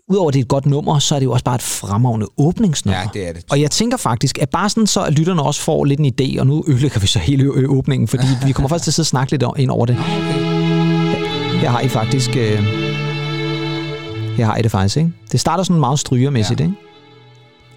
udover 0.08 0.30
det 0.30 0.38
er 0.38 0.42
et 0.42 0.48
godt 0.48 0.66
nummer, 0.66 0.98
så 0.98 1.14
er 1.14 1.18
det 1.18 1.26
jo 1.26 1.32
også 1.32 1.44
bare 1.44 1.54
et 1.54 1.62
fremragende 1.62 2.26
åbningsnummer. 2.38 3.00
Ja, 3.00 3.08
det 3.14 3.28
er 3.28 3.32
det. 3.32 3.44
Og 3.50 3.60
jeg 3.60 3.70
tænker 3.70 3.96
faktisk, 3.96 4.38
at 4.38 4.50
bare 4.50 4.68
sådan 4.68 4.86
så, 4.86 5.02
at 5.02 5.12
lytterne 5.12 5.42
også 5.42 5.60
får 5.60 5.84
lidt 5.84 6.00
en 6.00 6.12
idé, 6.20 6.40
og 6.40 6.46
nu 6.46 6.64
ødelægger 6.68 7.00
vi 7.00 7.06
så 7.06 7.18
hele 7.18 7.44
ø- 7.44 7.66
åbningen, 7.66 8.08
fordi 8.08 8.26
vi 8.46 8.52
kommer 8.52 8.68
faktisk 8.68 8.84
til 8.84 8.90
at 8.90 8.94
sidde 8.94 9.04
og 9.04 9.06
snakke 9.06 9.32
lidt 9.32 9.44
ind 9.58 9.70
over 9.70 9.86
det. 9.86 9.96
Her 11.60 11.68
har 11.70 11.80
I 11.80 11.88
faktisk... 11.88 12.36
Øh, 12.36 12.58
her 14.36 14.44
har 14.44 14.56
I 14.56 14.62
det 14.62 14.70
faktisk, 14.70 14.96
ikke? 14.96 15.10
Det 15.32 15.40
starter 15.40 15.64
sådan 15.64 15.80
meget 15.80 15.98
strygermæssigt, 15.98 16.60
ja. 16.60 16.64
Ikke? 16.64 16.76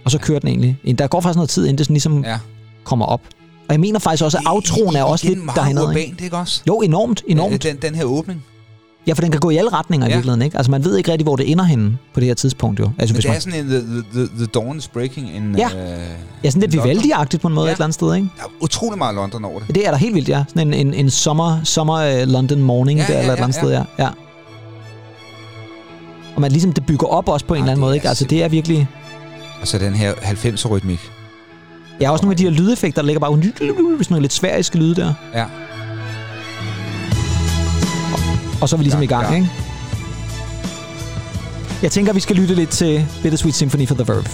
Og 0.05 0.11
så 0.11 0.17
kører 0.19 0.39
den 0.39 0.47
egentlig. 0.47 0.97
Der 0.99 1.07
går 1.07 1.21
faktisk 1.21 1.35
noget 1.35 1.49
tid, 1.49 1.63
inden 1.63 1.77
det 1.77 1.85
sådan 1.85 1.93
ligesom 1.93 2.23
ja. 2.23 2.39
Kommer 2.83 3.05
op. 3.05 3.21
Og 3.67 3.73
jeg 3.73 3.79
mener 3.79 3.99
faktisk 3.99 4.23
også, 4.23 4.37
at 4.37 4.43
outroen 4.47 4.95
er 4.95 5.03
også 5.03 5.27
lidt 5.27 5.43
meget 5.45 5.55
derhen 5.55 5.77
ad, 5.77 5.89
ikke? 5.95 6.01
urbant, 6.01 6.21
ikke 6.21 6.37
også? 6.37 6.61
Jo, 6.67 6.79
enormt, 6.79 7.23
enormt. 7.27 7.63
Den, 7.63 7.75
den 7.75 7.95
her 7.95 8.03
åbning. 8.03 8.43
Ja, 9.07 9.13
for 9.13 9.21
den 9.21 9.31
kan 9.31 9.39
gå 9.39 9.49
i 9.49 9.57
alle 9.57 9.69
retninger 9.73 10.07
i 10.07 10.09
Ja. 10.09 10.15
virkeligheden, 10.15 10.41
ikke? 10.41 10.57
Altså, 10.57 10.71
man 10.71 10.83
ved 10.83 10.97
ikke 10.97 11.11
rigtig, 11.11 11.23
hvor 11.25 11.35
det 11.35 11.51
ender 11.51 11.63
henne 11.63 11.97
på 12.13 12.19
det 12.19 12.27
her 12.27 12.33
tidspunkt, 12.35 12.79
jo. 12.79 12.91
Altså, 12.99 13.13
Men 13.13 13.15
hvis 13.15 13.23
det 13.25 13.29
man, 13.29 13.35
er 13.35 13.39
sådan 13.39 13.59
en 13.59 13.67
The, 13.67 14.03
the, 14.13 14.27
the, 14.37 14.45
Dawn 14.45 14.77
is 14.77 14.87
Breaking. 14.87 15.29
En, 15.29 15.55
Ja. 15.57 15.67
øh, 15.67 15.99
ja, 16.43 16.49
sådan 16.49 16.69
lidt. 16.69 16.73
Vivaldi-agtigt 16.85 17.37
på 17.41 17.47
en 17.47 17.53
måde 17.53 17.65
Ja. 17.65 17.71
et 17.71 17.75
eller 17.75 17.85
andet 17.85 17.93
sted, 17.95 18.15
ikke? 18.15 18.27
Der 18.37 18.43
er 18.43 18.47
utrolig 18.61 18.97
meget 18.97 19.15
London 19.15 19.45
over 19.45 19.59
det. 19.59 19.75
Det 19.75 19.87
er 19.87 19.91
der 19.91 19.97
helt 19.97 20.15
vildt, 20.15 20.29
ja. 20.29 20.43
Sådan 20.47 20.73
en, 20.73 20.87
en, 20.87 20.93
en 20.93 21.09
sommer, 21.09 21.59
sommer 21.63 22.21
uh, 22.23 22.27
London 22.27 22.61
morning 22.61 22.99
Ja, 22.99 23.05
der, 23.07 23.13
ja, 23.13 23.19
eller 23.19 23.33
et 23.33 23.37
eller 23.37 23.43
andet 23.45 23.57
ja, 23.57 23.61
sted, 23.61 23.71
ja. 23.71 24.03
ja. 24.03 24.09
Og 26.35 26.41
man 26.41 26.51
ligesom, 26.51 26.73
det 26.73 26.85
bygger 26.85 27.07
op 27.07 27.29
også 27.29 27.45
på 27.45 27.53
en 27.53 27.57
Ah, 27.57 27.63
eller 27.63 27.71
anden 27.71 27.81
måde, 27.81 27.95
ikke? 27.95 28.09
Altså, 28.09 28.25
det 28.25 28.43
er 28.43 28.47
virkelig... 28.47 28.87
Og 29.61 29.67
så 29.67 29.77
den 29.77 29.93
her 29.93 30.13
90'er-rytmik. 30.13 31.11
Ja, 32.01 32.11
også 32.11 32.23
nogle 32.25 32.33
af 32.33 32.37
de 32.37 32.43
her 32.43 32.49
lydeffekter, 32.51 33.01
der 33.01 33.05
ligger 33.05 33.19
bare 33.19 33.43
sådan 33.43 34.05
nogle 34.09 34.21
lidt 34.21 34.33
sværiske 34.33 34.77
lyde 34.77 34.95
der. 34.95 35.13
Ja. 35.33 35.45
Og 38.61 38.69
så 38.69 38.75
er 38.75 38.77
vi 38.77 38.83
ligesom 38.83 38.99
Ja, 39.01 39.03
i 39.03 39.07
gang, 39.07 39.29
ja. 39.29 39.35
ikke? 39.35 39.49
Jeg 41.83 41.91
tænker, 41.91 42.13
vi 42.13 42.19
skal 42.19 42.35
lytte 42.35 42.55
lidt 42.55 42.69
til 42.69 43.07
Bittersweet 43.21 43.55
Symphony 43.55 43.87
for 43.87 43.95
The 43.95 44.03
Verve. 44.07 44.25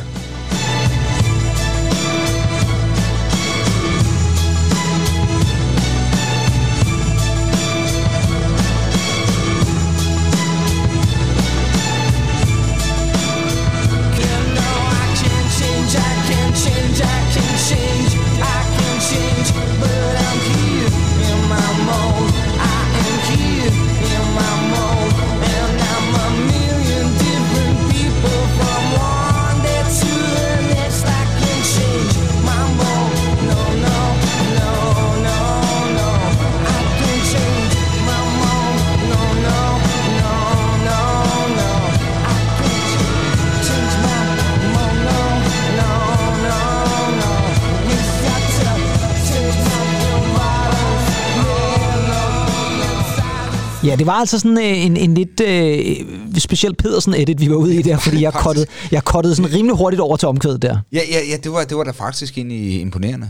Det 53.98 54.06
var 54.08 54.14
altså 54.14 54.40
sådan 54.40 54.58
øh, 54.58 54.86
en, 54.86 54.98
en 54.98 55.14
lidt 55.14 55.42
øh, 55.42 56.40
speciel 56.40 56.76
Pedersen-edit, 56.76 57.42
vi 57.42 57.50
var 57.50 57.56
ude 57.56 57.76
i 57.76 57.82
der, 57.82 57.98
fordi 58.06 58.22
jeg 58.22 58.34
kottede, 58.34 58.66
jeg 58.92 59.04
kottede 59.04 59.36
sådan 59.36 59.54
rimelig 59.54 59.78
hurtigt 59.78 60.00
over 60.00 60.18
til 60.18 60.28
omkvædet 60.28 60.62
der. 60.62 60.78
Ja, 60.94 61.02
ja, 61.12 61.20
ja 61.30 61.38
det, 61.44 61.52
var, 61.52 61.64
det 61.64 61.78
var 61.78 61.84
da 61.84 61.92
faktisk 61.92 62.38
egentlig 62.38 62.82
imponerende. 62.82 63.30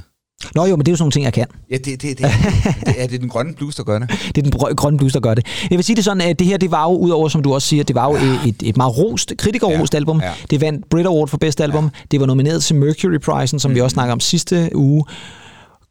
Nå 0.55 0.65
jo, 0.65 0.75
men 0.75 0.85
det 0.85 0.87
er 0.87 0.91
jo 0.91 0.95
sådan 0.95 1.03
nogle 1.03 1.11
ting, 1.11 1.25
jeg 1.25 1.33
kan. 1.33 1.45
Ja, 1.71 1.77
det, 1.77 1.85
det, 1.85 2.01
det, 2.01 2.17
det, 2.85 2.95
er 3.03 3.07
det 3.07 3.21
den 3.21 3.29
grønne 3.29 3.53
blues, 3.53 3.75
der 3.75 3.83
gør 3.83 3.99
det. 3.99 4.09
Det 4.35 4.45
er 4.45 4.49
den 4.49 4.75
grønne 4.75 4.97
blues, 4.97 5.13
der 5.13 5.19
gør 5.19 5.33
det. 5.33 5.45
Jeg 5.69 5.77
vil 5.77 5.83
sige 5.85 5.95
det 5.95 6.03
sådan, 6.03 6.21
at 6.21 6.39
det 6.39 6.47
her, 6.47 6.57
det 6.57 6.71
var 6.71 6.83
jo, 6.83 6.97
udover 6.97 7.29
som 7.29 7.43
du 7.43 7.53
også 7.53 7.67
siger, 7.67 7.83
det 7.83 7.95
var 7.95 8.09
jo 8.09 8.15
et, 8.47 8.55
et 8.63 8.77
meget 8.77 8.97
rost, 8.97 9.33
kritikerrost 9.37 9.93
Ja, 9.93 9.97
album. 9.97 10.21
ja. 10.21 10.31
Det 10.49 10.61
vandt 10.61 10.89
Brit 10.89 11.05
Award 11.05 11.27
for 11.27 11.37
bedste 11.37 11.63
album. 11.63 11.89
Det 12.11 12.19
var 12.19 12.25
nomineret 12.25 12.63
til 12.63 12.75
Mercury 12.75 13.17
Prisen, 13.17 13.59
som 13.59 13.71
mm. 13.71 13.75
vi 13.75 13.81
også 13.81 13.93
snakkede 13.93 14.13
om 14.13 14.19
sidste 14.19 14.69
uge. 14.75 15.03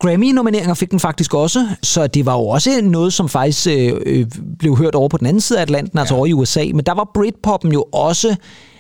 Grammy-nomineringer 0.01 0.75
fik 0.75 0.91
den 0.91 1.01
faktisk 1.01 1.35
også, 1.35 1.69
så 1.83 2.07
det 2.07 2.27
var 2.27 2.33
jo 2.33 2.47
også 2.49 2.81
noget, 2.83 3.13
som 3.13 3.29
faktisk 3.29 3.67
øh, 3.67 3.93
øh, 4.07 4.27
blev 4.59 4.77
hørt 4.77 4.95
over 4.95 5.09
på 5.09 5.17
den 5.17 5.27
anden 5.27 5.41
side 5.41 5.59
af 5.59 5.63
Atlanten, 5.63 5.99
altså 5.99 6.15
over 6.15 6.27
i 6.27 6.33
USA. 6.33 6.65
Men 6.75 6.87
der 6.87 6.95
var 6.95 7.11
Britpoppen 7.15 7.73
jo 7.73 7.85
også... 7.93 8.37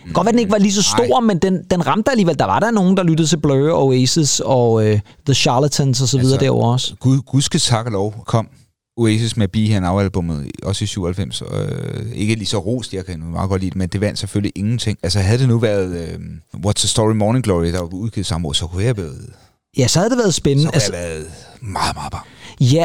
Mm. 0.07 0.13
Godt 0.13 0.25
være, 0.25 0.33
den 0.33 0.39
ikke 0.39 0.53
var 0.53 0.59
lige 0.59 0.73
så 0.73 0.83
stor, 0.83 1.21
men 1.21 1.39
den, 1.39 1.65
den 1.71 1.87
ramte 1.87 2.11
alligevel. 2.11 2.39
Der 2.39 2.45
var 2.45 2.61
der 2.61 2.71
nogen, 2.71 2.97
der 2.97 3.03
lyttede 3.03 3.29
til 3.29 3.37
Blur, 3.41 3.73
Oasis 3.73 4.41
og 4.41 4.87
øh, 4.87 5.01
The 5.27 5.35
Charlatans 5.35 6.01
og 6.01 6.09
så 6.09 6.19
videre 6.19 6.35
Altså, 6.35 6.45
derovre 6.45 6.73
også. 6.73 6.95
Gud, 7.01 7.19
gudske 7.19 7.59
tak 7.59 7.87
og 7.87 7.93
lov 7.93 8.15
kom 8.27 8.49
Oasis 8.97 9.37
med 9.37 9.49
Be 9.49 9.59
Here 9.59 9.81
Now-albummet, 9.81 10.51
også 10.63 10.85
i 10.85 10.87
97. 10.87 11.43
Øh, 11.43 12.13
ikke 12.15 12.35
lige 12.35 12.47
så 12.47 12.59
rost, 12.59 12.95
jeg 12.95 13.07
kan 13.07 13.23
meget 13.33 13.51
godt 13.51 13.61
lide 13.61 13.71
det, 13.71 13.77
men 13.77 13.89
det 13.89 14.01
vandt 14.01 14.19
selvfølgelig 14.19 14.53
ingenting. 14.57 14.99
Altså 15.03 15.21
havde 15.21 15.39
det 15.39 15.49
nu 15.49 15.59
været 15.59 15.97
øh, 15.97 16.19
What's 16.67 16.81
the 16.81 16.89
Story 16.89 17.15
Morning 17.15 17.45
Glory, 17.45 17.67
der 17.67 17.81
var 17.81 17.95
udgivet 17.95 18.27
samme 18.27 18.49
år, 18.49 18.53
så 18.53 18.67
kunne 18.67 18.83
jeg 18.83 18.89
have 18.89 18.97
været, 18.97 19.31
Ja, 19.79 19.89
så 19.89 19.99
havde 19.99 20.11
det 20.11 20.19
været 20.19 20.35
så 20.35 20.37
spændende. 20.37 20.71
kunne 20.71 20.81
jeg 20.89 20.99
have 20.99 21.11
været 21.15 21.27
meget, 21.61 21.95
meget 21.97 22.13
bare. 22.13 22.21
Ja, 22.61 22.85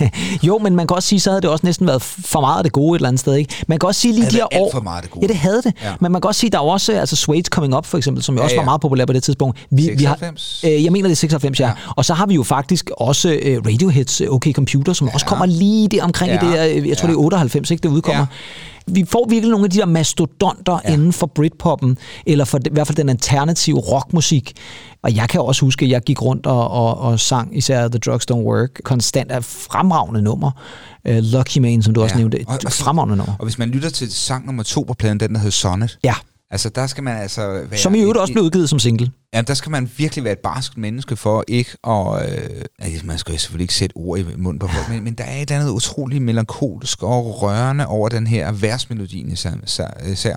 jo, 0.48 0.58
men 0.58 0.76
man 0.76 0.86
kan 0.86 0.94
også 0.94 1.08
sige, 1.08 1.20
så 1.20 1.30
havde 1.30 1.40
det 1.42 1.50
også 1.50 1.66
næsten 1.66 1.86
været 1.86 2.02
for 2.02 2.40
meget 2.40 2.58
af 2.58 2.64
det 2.64 2.72
gode 2.72 2.96
et 2.96 2.98
eller 2.98 3.08
andet 3.08 3.20
sted, 3.20 3.34
ikke? 3.34 3.54
Man 3.68 3.78
kan 3.78 3.86
også 3.86 4.00
sige 4.00 4.14
lige 4.14 4.30
de 4.30 4.36
her 4.36 4.46
alt 4.50 4.62
år... 4.62 4.70
for 4.72 4.80
meget 4.80 4.96
af 4.96 5.02
det 5.02 5.10
gode. 5.10 5.24
Ja, 5.24 5.28
det 5.28 5.36
havde 5.36 5.62
det. 5.62 5.72
Ja. 5.82 5.92
Men 6.00 6.12
man 6.12 6.20
kan 6.20 6.28
også 6.28 6.40
sige, 6.40 6.50
der 6.50 6.58
var 6.58 6.64
også 6.64 6.92
altså 6.92 7.16
Suede 7.16 7.42
Coming 7.42 7.76
Up, 7.76 7.86
for 7.86 7.98
eksempel, 7.98 8.22
som 8.22 8.34
jo 8.34 8.40
Ja, 8.40 8.44
også 8.44 8.56
var 8.56 8.62
ja. 8.62 8.64
meget 8.64 8.80
populær 8.80 9.04
på 9.04 9.12
det 9.12 9.22
tidspunkt. 9.22 9.66
Vi, 9.70 9.82
96? 9.82 10.60
Vi 10.62 10.68
har, 10.68 10.76
øh, 10.76 10.84
jeg 10.84 10.92
mener, 10.92 11.08
det 11.08 11.14
er 11.14 11.16
96, 11.16 11.60
ja. 11.60 11.66
Ja. 11.66 11.72
Og 11.96 12.04
så 12.04 12.14
har 12.14 12.26
vi 12.26 12.34
jo 12.34 12.42
faktisk 12.42 12.90
også 12.96 13.38
øh, 13.42 13.62
Radioheads 13.66 14.20
øh, 14.20 14.28
OK 14.30 14.46
Computer, 14.52 14.92
som 14.92 15.06
ja. 15.08 15.14
også 15.14 15.26
kommer 15.26 15.46
lige 15.46 15.88
der 15.88 16.04
omkring 16.04 16.32
ja. 16.32 16.64
i 16.66 16.70
det 16.74 16.76
øh, 16.82 16.88
jeg 16.88 16.96
tror 16.98 17.06
Ja. 17.08 17.12
det 17.12 17.18
er 17.18 17.22
98, 17.22 17.70
ikke, 17.70 17.82
det 17.82 17.88
udkommer. 17.88 18.20
Ja. 18.20 18.26
Vi 18.94 19.04
får 19.04 19.26
virkelig 19.28 19.50
nogle 19.50 19.64
af 19.64 19.70
de 19.70 19.78
der 19.78 19.86
mastodonter 19.86 20.78
ja. 20.84 20.92
inden 20.92 21.12
for 21.12 21.26
Britpoppen, 21.26 21.98
eller 22.26 22.44
for 22.44 22.58
i 22.58 22.68
hvert 22.72 22.86
fald 22.86 22.96
den 22.96 23.08
alternative 23.08 23.78
rockmusik. 23.78 24.52
Og 25.02 25.16
jeg 25.16 25.28
kan 25.28 25.40
også 25.40 25.64
huske, 25.66 25.84
at 25.84 25.90
jeg 25.90 26.02
gik 26.02 26.22
rundt 26.22 26.46
og, 26.46 26.70
og, 26.70 26.98
og 26.98 27.20
sang 27.20 27.56
især 27.58 27.88
The 27.88 27.98
Drugs 27.98 28.26
Don't 28.30 28.34
Work 28.34 28.80
konstant 28.84 29.30
af 29.30 29.44
fremragende 29.44 30.22
nummer. 30.22 30.50
Uh, 31.08 31.16
Lucky 31.16 31.58
Man, 31.58 31.82
som 31.82 31.94
du 31.94 32.02
også 32.02 32.14
Ja. 32.14 32.18
nævnte. 32.18 32.38
Og- 32.46 32.58
og 32.66 32.72
fremragende 32.72 33.16
nummer. 33.16 33.34
Og 33.38 33.44
hvis 33.44 33.58
man 33.58 33.68
lytter 33.68 33.90
til 33.90 34.12
sang 34.14 34.46
nummer 34.46 34.62
to 34.62 34.82
på 34.82 34.94
pladen, 34.94 35.20
den 35.20 35.30
der 35.32 35.38
hedder 35.38 35.50
Sonnet, 35.50 35.98
Ja, 36.04 36.14
altså 36.50 36.68
der 36.68 36.86
skal 36.86 37.04
man 37.04 37.16
altså 37.16 37.48
være... 37.70 37.76
som 37.78 37.94
i 37.94 37.98
øvrigt 38.00 38.16
et- 38.16 38.20
også 38.20 38.32
blev 38.32 38.44
udgivet 38.44 38.68
som 38.68 38.78
single. 38.78 39.10
Ja, 39.34 39.40
der 39.40 39.54
skal 39.54 39.70
man 39.70 39.90
virkelig 39.96 40.24
være 40.24 40.32
et 40.32 40.38
barskt 40.38 40.78
menneske 40.78 41.16
for 41.16 41.44
ikke 41.48 41.70
at... 41.86 42.32
Øh, 42.32 42.62
altså, 42.78 43.06
man 43.06 43.18
skal 43.18 43.32
jo 43.32 43.38
selvfølgelig 43.38 43.64
ikke 43.64 43.74
sætte 43.74 43.96
ord 43.96 44.18
i 44.18 44.24
munden 44.36 44.58
på 44.58 44.66
folk, 44.68 44.88
men, 44.88 45.04
men 45.04 45.14
der 45.14 45.24
er 45.24 45.36
et 45.36 45.40
eller 45.50 45.60
andet 45.60 45.72
utroligt 45.72 46.22
melankolsk 46.22 47.02
og 47.02 47.42
rørende 47.42 47.86
over 47.86 48.08
den 48.08 48.26
her 48.26 48.52
versmelodien 48.52 49.30
især- 49.32 50.06
især. 50.12 50.36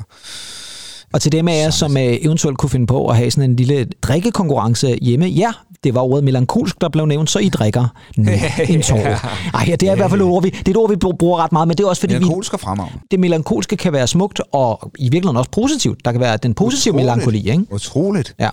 Og 1.13 1.21
til 1.21 1.31
dem 1.31 1.47
af 1.47 1.63
jer, 1.63 1.69
som 1.69 1.97
øh, 1.97 2.03
eventuelt 2.03 2.57
kunne 2.57 2.69
finde 2.69 2.87
på 2.87 3.07
at 3.07 3.15
have 3.17 3.31
sådan 3.31 3.49
en 3.49 3.55
lille 3.55 3.87
drikkekonkurrence 4.01 4.97
hjemme, 5.01 5.25
ja, 5.25 5.51
det 5.83 5.95
var 5.95 6.01
ordet 6.01 6.23
melankolsk, 6.23 6.81
der 6.81 6.89
blev 6.89 7.05
nævnt, 7.05 7.29
så 7.29 7.39
I 7.39 7.49
drikker 7.49 7.87
nu 8.17 8.31
en 8.69 8.81
tår. 8.81 8.97
Ej, 8.97 9.65
ja, 9.67 9.75
det 9.75 9.89
er 9.89 9.93
i 9.93 9.95
hvert 9.95 10.09
fald 10.09 10.21
et 10.21 10.27
ord, 10.27 10.43
vi, 10.43 10.49
det 10.49 10.67
er 10.67 10.71
et 10.71 10.77
ord, 10.77 10.89
vi 10.89 10.95
bruger 10.95 11.43
ret 11.43 11.51
meget, 11.51 11.67
men 11.67 11.77
det 11.77 11.83
er 11.83 11.87
også 11.87 11.99
fordi, 11.99 12.13
Melankolsk 12.13 12.53
og 12.53 12.59
fremragende. 12.59 12.99
det 13.11 13.19
melankolske 13.19 13.77
kan 13.77 13.93
være 13.93 14.07
smukt, 14.07 14.41
og 14.51 14.91
i 14.99 15.03
virkeligheden 15.03 15.37
også 15.37 15.51
positivt. 15.51 16.05
Der 16.05 16.11
kan 16.11 16.21
være 16.21 16.37
den 16.37 16.53
positive 16.53 16.93
Utroligt. 16.93 17.05
melankoli, 17.05 17.51
ikke? 17.51 17.73
Utroligt. 17.73 18.35
Ja. 18.39 18.49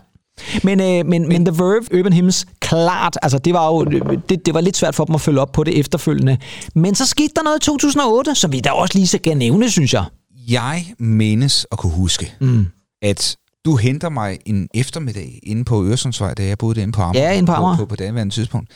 Men, 0.64 0.81
øh, 0.81 1.07
men, 1.07 1.29
men 1.29 1.45
The 1.45 1.55
Verve, 1.59 1.99
Urban 2.00 2.12
Hymns, 2.12 2.47
klart, 2.61 3.17
altså 3.23 3.38
det 3.38 3.55
var 3.55 3.67
jo 3.67 3.85
det, 4.29 4.47
det 4.47 4.55
var 4.55 4.61
lidt 4.61 4.76
svært 4.76 4.95
for 4.95 5.05
dem 5.05 5.14
at 5.14 5.21
følge 5.21 5.40
op 5.40 5.52
på 5.52 5.64
det 5.64 5.79
efterfølgende. 5.79 6.37
Men 6.75 6.95
så 6.95 7.07
skete 7.07 7.33
der 7.37 7.43
noget 7.43 7.57
i 7.57 7.64
2008, 7.64 8.35
som 8.35 8.52
vi 8.52 8.61
da 8.61 8.71
også 8.71 8.99
lige 8.99 9.07
skal 9.07 9.37
nævne, 9.37 9.71
synes 9.71 9.95
jeg. 9.95 10.05
Jeg 10.49 10.94
menes 10.99 11.66
at 11.73 11.78
kunne 11.78 11.92
huske, 11.92 12.35
Mm. 12.40 12.66
at 13.02 13.37
du 13.64 13.76
henter 13.76 14.09
mig 14.09 14.38
en 14.47 14.68
eftermiddag 14.75 15.40
inde 15.42 15.64
på 15.64 15.85
Øresundsvej, 15.85 16.35
da 16.35 16.44
jeg 16.47 16.59
boede 16.59 16.75
derinde 16.75 16.92
på 16.92 17.02
Amager. 17.02 17.25
Ja, 17.28 17.32
inde 17.37 17.47
på 17.47 17.52
Amager. 17.52 17.76
På, 17.76 17.82
på, 17.85 17.87
på 17.88 17.97
daværende 17.97 18.35
tidspunkt. 18.35 18.70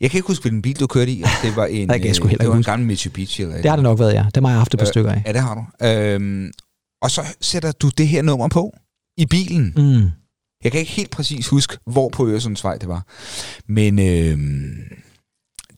Jeg 0.00 0.10
kan 0.10 0.18
ikke 0.18 0.26
huske, 0.26 0.42
hvilken 0.42 0.62
bil 0.62 0.80
du 0.80 0.86
kørte 0.86 1.12
i. 1.12 1.22
og 1.22 1.28
Det 1.42 1.56
var 1.56 1.66
en, 1.76 1.88
det 1.88 2.00
kan 2.02 2.08
jeg 2.08 2.20
øh, 2.22 2.28
heller 2.28 2.38
det 2.44 2.48
var 2.50 2.56
en 2.56 2.62
gammel 2.62 2.86
Mitsubishi. 2.88 3.42
Eller 3.42 3.56
et 3.56 3.62
Det 3.62 3.68
har 3.70 3.76
det 3.76 3.82
nok 3.82 3.98
været, 3.98 4.14
ja. 4.14 4.26
Dem 4.34 4.44
har 4.44 4.50
jeg 4.50 4.60
haft 4.60 4.74
et 4.74 4.78
par 4.80 4.86
Øh, 4.86 4.92
stykker 4.92 5.12
af. 5.12 5.22
Ja, 5.26 5.32
det 5.32 5.40
har 5.40 5.54
du. 5.80 5.86
Øhm, 5.86 6.50
og 7.02 7.10
så 7.10 7.22
sætter 7.40 7.72
du 7.72 7.88
det 7.88 8.08
her 8.08 8.22
nummer 8.22 8.48
på 8.48 8.76
i 9.16 9.26
bilen. 9.26 9.72
Mm. 9.76 10.10
Jeg 10.64 10.72
kan 10.72 10.80
ikke 10.80 10.92
helt 10.92 11.10
præcis 11.10 11.48
huske, 11.48 11.78
hvor 11.86 12.08
på 12.08 12.28
Øresundsvej 12.28 12.76
det 12.78 12.88
var. 12.88 13.06
Men 13.68 13.98
øhm, 13.98 14.74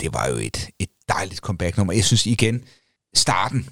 det 0.01 0.15
var 0.15 0.29
jo 0.29 0.37
et, 0.37 0.69
et 0.81 0.89
dejligt 1.09 1.41
comeback-nummer. 1.41 1.93
Jeg 1.93 2.05
synes 2.05 2.27
igen, 2.27 2.61
starten, 3.15 3.69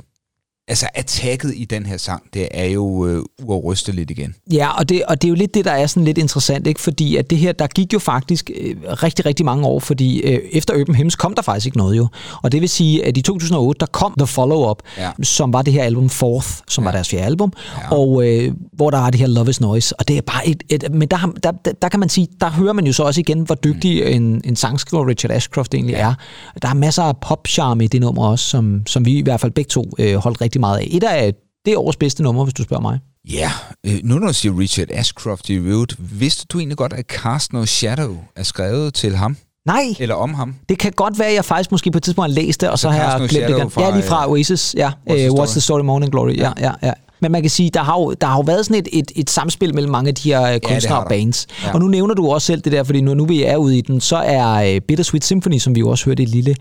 altså 0.69 0.87
attacket 0.95 1.53
i 1.57 1.65
den 1.65 1.87
her 1.87 1.97
sang, 1.97 2.23
det 2.35 2.49
er 2.51 2.65
jo 2.65 3.07
øh, 3.07 3.23
uafrysteligt 3.43 4.11
igen. 4.11 4.35
Ja, 4.53 4.69
og 4.79 4.89
det, 4.89 5.05
og 5.05 5.23
det 5.23 5.29
er 5.29 5.31
jo 5.31 5.35
lidt 5.35 5.55
det, 5.55 5.65
der 5.65 5.71
er 5.71 5.87
sådan 5.87 6.05
lidt 6.05 6.19
interessant, 6.19 6.67
ikke? 6.67 6.81
fordi 6.81 7.17
at 7.17 7.31
det 7.31 7.39
her, 7.39 7.53
der 7.53 7.67
gik 7.67 7.93
jo 7.93 7.99
faktisk 7.99 8.51
øh, 8.61 8.77
rigtig, 8.85 9.27
rigtig 9.27 9.47
mange 9.47 9.67
år, 9.67 9.81
fordi 9.81 10.21
øh, 10.21 10.39
efter 10.53 10.81
Urban 10.81 10.95
Hymns 10.95 11.17
kom 11.17 11.35
der 11.35 11.43
faktisk 11.43 11.67
ikke 11.67 11.79
noget 11.79 11.97
jo. 11.97 12.07
Og 12.43 12.53
det 12.53 12.61
vil 12.61 12.69
sige, 12.69 13.05
at 13.05 13.17
i 13.17 13.23
2008, 13.23 13.81
der 13.81 13.87
kom 13.87 14.15
The 14.19 14.27
Follow-Up, 14.27 14.79
Ja. 14.99 15.11
som 15.23 15.53
var 15.53 15.63
det 15.63 15.73
her 15.73 15.83
album 15.85 16.09
Fourth, 16.11 16.49
som 16.69 16.85
ja. 16.85 16.87
var 16.87 16.93
deres 16.93 17.09
fjerde 17.09 17.25
album, 17.25 17.53
Ja. 17.79 17.97
og 17.97 18.29
øh, 18.29 18.53
hvor 18.73 18.91
der 18.91 18.99
er 18.99 19.11
det 19.11 19.21
her 19.21 19.27
Love 19.27 19.51
is 19.51 19.61
Noise, 19.61 20.01
og 20.01 20.09
det 20.09 20.17
er 20.17 20.23
bare 20.23 20.49
et, 20.49 20.63
et 20.69 20.85
men 20.93 21.09
der, 21.09 21.33
der, 21.43 21.51
der, 21.65 21.73
der 21.83 21.89
kan 21.89 22.01
man 22.01 22.09
sige, 22.09 22.29
der 22.41 22.51
hører 22.51 22.73
man 22.73 22.87
jo 22.87 22.93
så 22.93 23.03
også 23.03 23.21
igen, 23.21 23.41
hvor 23.41 23.55
dygtig 23.55 24.03
mm. 24.05 24.25
en, 24.25 24.41
en 24.45 24.57
sangskriver 24.57 25.09
Richard 25.09 25.31
Ashcroft 25.33 25.75
egentlig 25.75 25.93
ja. 25.93 26.09
er. 26.09 26.15
Der 26.63 26.69
er 26.69 26.75
masser 26.75 27.03
af 27.03 27.17
pop-charme 27.17 27.85
i 27.85 27.87
det 27.87 28.01
nummer 28.01 28.29
også, 28.29 28.45
som, 28.45 28.83
som 28.87 29.05
vi 29.05 29.19
i 29.19 29.23
hvert 29.23 29.41
fald 29.41 29.53
begge 29.53 29.69
to 29.69 29.85
øh, 29.99 30.15
holdt 30.17 30.41
rigtig 30.41 30.54
meget 30.61 30.79
af. 30.79 30.89
Et 30.91 31.05
af 31.05 31.35
det 31.65 31.77
årets 31.77 31.97
bedste 31.97 32.23
nummer, 32.23 32.45
hvis 32.45 32.55
du 32.55 32.63
spørger 32.63 32.81
mig. 32.83 32.99
Ja, 33.33 33.51
øh, 33.87 34.01
nu 34.05 34.19
når 34.19 34.27
du 34.27 34.33
siger 34.33 34.59
Richard 34.59 34.87
Ashcroft 34.91 35.49
i 35.49 35.55
øvrigt, 35.55 35.97
vidste 36.21 36.47
du 36.53 36.59
egentlig 36.59 36.77
godt, 36.79 36.93
at 36.93 37.05
Cast 37.07 37.53
No 37.53 37.65
Shadow 37.65 38.17
er 38.37 38.43
skrevet 38.43 38.95
til 38.95 39.17
ham? 39.17 39.37
Nej, 39.67 39.95
Eller 39.99 40.15
om 40.15 40.35
ham? 40.35 40.55
Det 40.69 40.79
kan 40.79 40.93
godt 40.93 41.19
være, 41.19 41.29
at 41.29 41.35
jeg 41.35 41.45
faktisk 41.45 41.71
måske 41.71 41.91
på 41.91 41.99
et 41.99 42.03
tidspunkt 42.03 42.31
har 42.31 42.35
læst 42.35 42.61
det, 42.61 42.71
og 42.71 42.79
så, 42.79 42.83
Så 42.83 42.91
har 42.91 43.19
jeg 43.21 43.29
glemt 43.29 43.49
det 43.49 43.57
igen. 43.59 43.71
fra, 43.71 43.83
ja, 43.83 43.91
lige 43.91 44.03
fra 44.03 44.25
øh, 44.25 44.31
Oasis. 44.31 44.75
Ja, 44.79 44.89
What's 45.11 45.15
the 45.15 45.31
uh, 45.31 45.39
What's 45.39 45.47
Story? 45.47 45.47
the 45.47 45.61
Story 45.61 45.81
Morning 45.81 46.13
Glory. 46.13 46.37
Ja, 46.37 46.53
ja, 46.61 46.73
ja. 46.83 46.93
Men 47.21 47.33
man 47.33 47.43
kan 47.43 47.51
sige, 47.51 47.71
der 47.71 47.83
har 47.83 48.01
jo, 48.01 48.15
der 48.21 48.27
har 48.27 48.37
jo 48.37 48.41
været 48.41 48.67
sådan 48.67 48.83
et, 48.83 48.89
et, 48.93 49.13
et 49.17 49.31
samspil 49.31 49.75
mellem 49.75 49.93
mange 49.93 50.09
af 50.09 50.15
de 50.15 50.29
her 50.29 50.55
øh, 50.55 50.61
kunstnere 50.61 50.99
og 50.99 51.03
der. 51.03 51.09
bands. 51.09 51.47
Ja. 51.65 51.73
Og 51.73 51.81
nu 51.81 51.89
nævner 51.89 52.15
du 52.15 52.31
også 52.31 52.47
selv 52.47 52.61
det 52.61 52.73
der, 52.73 52.85
fordi 52.85 53.01
nu, 53.01 53.15
nu 53.15 53.25
vi 53.27 53.43
er 53.43 53.57
ude 53.57 53.79
i 53.79 53.81
den, 53.81 54.01
så 54.01 54.17
er 54.17 54.75
uh, 54.75 54.81
Bittersweet 54.89 55.25
Symphony, 55.25 55.59
som 55.59 55.75
vi 55.75 55.81
jo 55.81 55.89
også 55.89 56.05
hørte 56.05 56.23
et 56.23 56.29
lille 56.29 56.57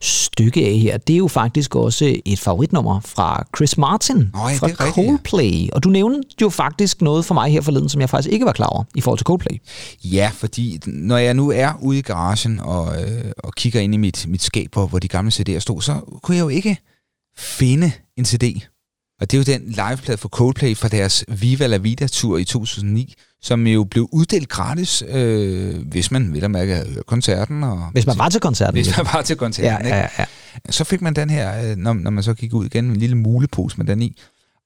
stykke 0.00 0.66
af 0.66 0.78
her, 0.78 0.96
det 0.96 1.12
er 1.12 1.18
jo 1.18 1.28
faktisk 1.28 1.76
også 1.76 2.16
et 2.24 2.38
favoritnummer 2.38 3.00
fra 3.00 3.44
Chris 3.56 3.78
Martin 3.78 4.16
Nå 4.16 4.22
ja, 4.34 4.54
fra 4.56 4.68
er 4.68 4.80
rigtigt, 4.80 4.80
ja. 4.80 4.92
Coldplay. 4.92 5.68
Og 5.72 5.84
du 5.84 5.88
nævnte 5.88 6.28
jo 6.42 6.48
faktisk 6.48 7.02
noget 7.02 7.24
for 7.24 7.34
mig 7.34 7.52
her 7.52 7.60
forleden, 7.60 7.88
som 7.88 8.00
jeg 8.00 8.10
faktisk 8.10 8.32
ikke 8.32 8.46
var 8.46 8.52
klar 8.52 8.66
over 8.66 8.84
i 8.94 9.00
forhold 9.00 9.18
til 9.18 9.24
Coldplay. 9.24 9.58
Ja, 10.04 10.30
fordi 10.34 10.80
når 10.86 11.16
jeg 11.16 11.34
nu 11.34 11.50
er 11.50 11.72
ude 11.82 11.98
i 11.98 12.02
garagen 12.02 12.60
og, 12.60 13.02
øh, 13.02 13.32
og 13.38 13.52
kigger 13.54 13.80
ind 13.80 13.94
i 13.94 13.96
mit, 13.96 14.24
mit 14.28 14.42
skab, 14.42 14.68
hvor, 14.72 14.86
hvor 14.86 14.98
de 14.98 15.08
gamle 15.08 15.32
CD'er 15.34 15.58
stod, 15.58 15.82
så 15.82 15.94
kunne 16.22 16.36
jeg 16.36 16.42
jo 16.42 16.48
ikke 16.48 16.76
finde 17.36 17.92
en 18.16 18.24
CD. 18.24 18.66
Og 19.20 19.30
det 19.30 19.36
er 19.48 19.52
jo 19.52 19.58
den 19.58 19.68
liveplade 19.68 20.18
for 20.18 20.28
Coldplay 20.28 20.76
fra 20.76 20.88
deres 20.88 21.24
Viva 21.28 21.66
La 21.66 21.76
Vida-tur 21.76 22.38
i 22.38 22.44
2009, 22.44 23.14
som 23.42 23.66
jo 23.66 23.84
blev 23.84 24.08
uddelt 24.12 24.48
gratis, 24.48 25.02
øh, 25.08 25.74
hvis 25.90 26.10
man 26.10 26.34
vil 26.34 26.44
at 26.44 26.50
mærke 26.50 26.74
havde 26.74 26.88
hørt 26.94 27.06
koncerten. 27.06 27.64
Og 27.64 27.78
Hvis 27.92 28.06
man 28.06 28.18
var 28.18 28.28
til 28.28 28.40
koncerten. 28.40 28.74
hvis 28.74 28.96
man 28.96 29.06
var 29.12 29.22
til 29.22 29.34
ja, 29.34 29.38
koncerten. 29.38 29.86
ja, 29.86 30.02
ikke? 30.02 30.08
ja. 30.18 30.24
Så 30.70 30.84
fik 30.84 31.02
man 31.02 31.14
den 31.14 31.30
her, 31.30 31.70
øh, 31.70 31.76
når, 31.76 31.92
når 31.92 32.10
man 32.10 32.22
så 32.24 32.34
gik 32.34 32.54
ud 32.54 32.66
igen, 32.66 32.84
en 32.84 32.96
lille 32.96 33.16
mulepose 33.16 33.76
med 33.78 33.86
den 33.86 34.02
i. 34.02 34.16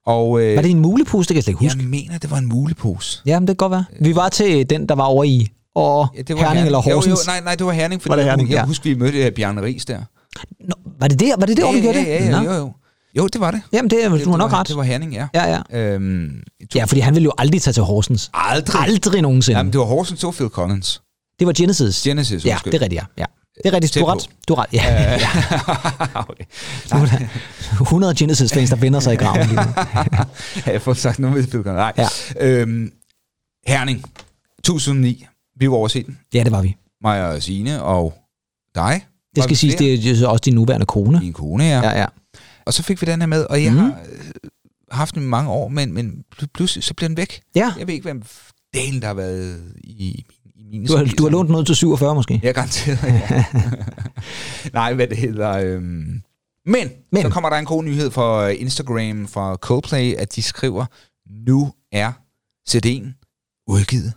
Og 0.06 0.42
øh, 0.42 0.56
Var 0.56 0.62
det 0.62 0.70
en 0.70 0.78
mulepose? 0.78 1.28
Det 1.28 1.34
kan 1.34 1.36
jeg 1.36 1.42
slet 1.44 1.50
ikke 1.52 1.58
huske. 1.64 1.78
jeg 1.80 1.88
mener, 1.88 2.18
det 2.18 2.30
var 2.30 2.38
en 2.38 2.46
mulepose. 2.46 3.22
Ja, 3.26 3.40
men 3.40 3.48
det 3.48 3.58
kan 3.58 3.68
godt 3.68 3.70
være. 3.70 3.84
Vi 4.00 4.14
var 4.16 4.28
til 4.28 4.70
den, 4.70 4.88
der 4.88 4.94
var 4.94 5.04
over 5.04 5.24
i 5.24 5.48
og 5.74 6.08
Ja, 6.16 6.22
det 6.22 6.36
var 6.36 6.42
Herning 6.42 6.66
eller 6.66 6.82
Jo, 6.88 6.94
Horsens. 6.94 7.20
jo, 7.26 7.30
nej, 7.32 7.40
nej, 7.44 7.54
det 7.54 7.66
var 7.66 7.72
Herning, 7.72 8.02
fordi 8.02 8.10
Var 8.10 8.16
det 8.16 8.22
jeg, 8.22 8.30
Herning? 8.30 8.48
jeg 8.50 8.56
Ja. 8.56 8.64
husker, 8.66 8.90
vi 8.90 8.98
mødte 8.98 9.26
uh, 9.26 9.32
Bjarne 9.34 9.62
Ries 9.62 9.84
der. 9.84 10.00
Nå, 10.68 10.74
var 11.00 11.08
det 11.08 11.20
der? 11.20 11.36
Var 11.38 11.46
det 11.46 11.56
det, 11.56 11.64
år, 11.64 11.72
vi 11.72 11.80
gjorde 11.80 11.98
det? 11.98 12.06
ja, 12.06 12.24
ja, 12.24 12.24
ja, 12.24 12.42
Nå. 12.42 12.50
jo, 12.52 12.56
jo. 12.58 12.72
Jo, 13.16 13.26
det 13.26 13.40
var 13.40 13.50
det. 13.50 13.62
Jamen, 13.72 13.90
det, 13.90 14.10
det, 14.10 14.24
du 14.24 14.30
har 14.30 14.36
nok 14.36 14.52
ret. 14.52 14.68
Det 14.68 14.76
var 14.76 14.82
Herning, 14.82 15.12
ja. 15.12 15.26
Ja, 15.34 15.62
ja. 15.72 15.78
Øhm, 15.78 16.42
Ja, 16.74 16.84
fordi 16.84 17.00
han 17.00 17.14
ville 17.14 17.24
jo 17.24 17.32
aldrig 17.38 17.62
tage 17.62 17.72
til 17.74 17.82
Horsens. 17.82 18.30
Aldrig. 18.34 18.82
Aldrig 18.82 19.22
nogensinde. 19.22 19.58
Jamen, 19.58 19.72
det 19.72 19.78
var 19.80 19.86
Horsens, 19.86 20.24
var 20.24 20.30
Phil 20.30 20.48
Collins. 20.48 21.02
det 21.38 21.46
var 21.46 21.52
Genesis. 21.52 22.02
Genesis, 22.02 22.44
ja, 22.46 22.52
undskyld. 22.52 22.72
det 22.72 22.78
er 22.78 22.82
rigtigt, 22.82 23.02
ja. 23.02 23.06
ja. 23.18 23.24
Det 23.64 23.66
er 23.70 23.72
rigtigt, 23.72 23.94
du 23.94 24.00
på. 24.00 24.06
ret. 24.12 24.28
Du 24.48 24.54
har 24.54 24.62
ret, 24.62 24.72
ja. 24.72 24.82
ja. 25.12 25.28
okay. 26.30 26.44
Er 26.90 27.06
der 27.76 27.80
100 27.82 28.14
Genesis-fans, 28.14 28.70
der 28.70 28.76
vender 28.76 29.00
sig 29.00 29.12
i 29.14 29.16
graven 29.16 29.46
lige 29.46 29.54
nu. 29.56 29.60
Har 30.64 30.72
jeg 30.72 30.82
fået 30.82 30.96
sagt 30.96 31.18
noget 31.18 31.36
med 31.36 31.46
Phil 31.46 31.62
Collins? 31.62 31.96
Nej. 31.96 32.06
Ja. 32.40 32.46
Øhm, 32.46 32.92
Herning, 33.66 34.04
2009. 34.64 35.26
Vi 35.60 35.70
var 35.70 35.76
overset 35.76 36.06
den. 36.06 36.18
Ja, 36.34 36.44
det 36.44 36.52
var 36.52 36.62
vi. 36.62 36.76
Mig 37.02 37.26
og 37.26 37.42
Signe 37.42 37.82
og 37.82 38.14
dig. 38.74 39.06
Det 39.36 39.44
skal 39.44 39.56
siges, 39.56 39.74
det 39.74 40.22
er 40.22 40.26
også 40.28 40.42
din 40.44 40.54
nuværende 40.54 40.86
kone. 40.86 41.20
Min 41.20 41.32
kone, 41.32 41.64
ja. 41.64 41.80
Ja, 41.90 42.00
ja. 42.00 42.06
Og 42.66 42.74
så 42.74 42.82
fik 42.82 43.00
vi 43.00 43.06
den 43.06 43.20
her 43.20 43.26
med, 43.26 43.44
og 43.44 43.62
jeg 43.64 43.72
mm. 43.72 43.78
har 43.78 43.86
øh, 44.12 44.50
haft 44.90 45.14
den 45.14 45.22
i 45.22 45.26
mange 45.26 45.50
år, 45.50 45.68
men, 45.68 45.92
men 45.92 46.24
pl- 46.36 46.46
pludselig 46.54 46.84
så 46.84 46.94
bliver 46.94 47.08
den 47.08 47.16
væk. 47.16 47.40
Ja, 47.54 47.72
Jeg 47.78 47.86
ved 47.86 47.94
ikke, 47.94 48.04
hvem 48.04 48.22
delen 48.74 49.00
der 49.00 49.06
har 49.06 49.14
været 49.14 49.72
i, 49.84 50.24
i 50.44 50.64
Minus 50.70 50.88
Du 50.90 50.96
har, 50.96 51.04
80'erne. 51.04 51.14
du 51.14 51.22
har 51.22 51.30
lånt 51.30 51.50
noget 51.50 51.66
til 51.66 51.76
47 51.76 52.14
måske? 52.14 52.40
Ja, 52.42 52.50
garanteret, 52.52 52.98
ja. 53.04 53.44
Nej, 54.72 54.94
hvad 54.94 55.06
det 55.08 55.16
hedder... 55.16 55.50
Øhm. 55.50 56.22
Men, 56.66 56.88
Men. 57.12 57.22
Så 57.22 57.28
kommer 57.28 57.50
der 57.50 57.56
en 57.56 57.64
god 57.64 57.84
nyhed 57.84 58.10
for 58.10 58.46
Instagram, 58.46 59.28
fra 59.28 59.56
Coldplay, 59.56 60.14
at 60.14 60.36
de 60.36 60.42
skriver, 60.42 60.86
nu 61.46 61.72
er 61.92 62.12
CD'en 62.70 63.06
udgivet 63.68 64.12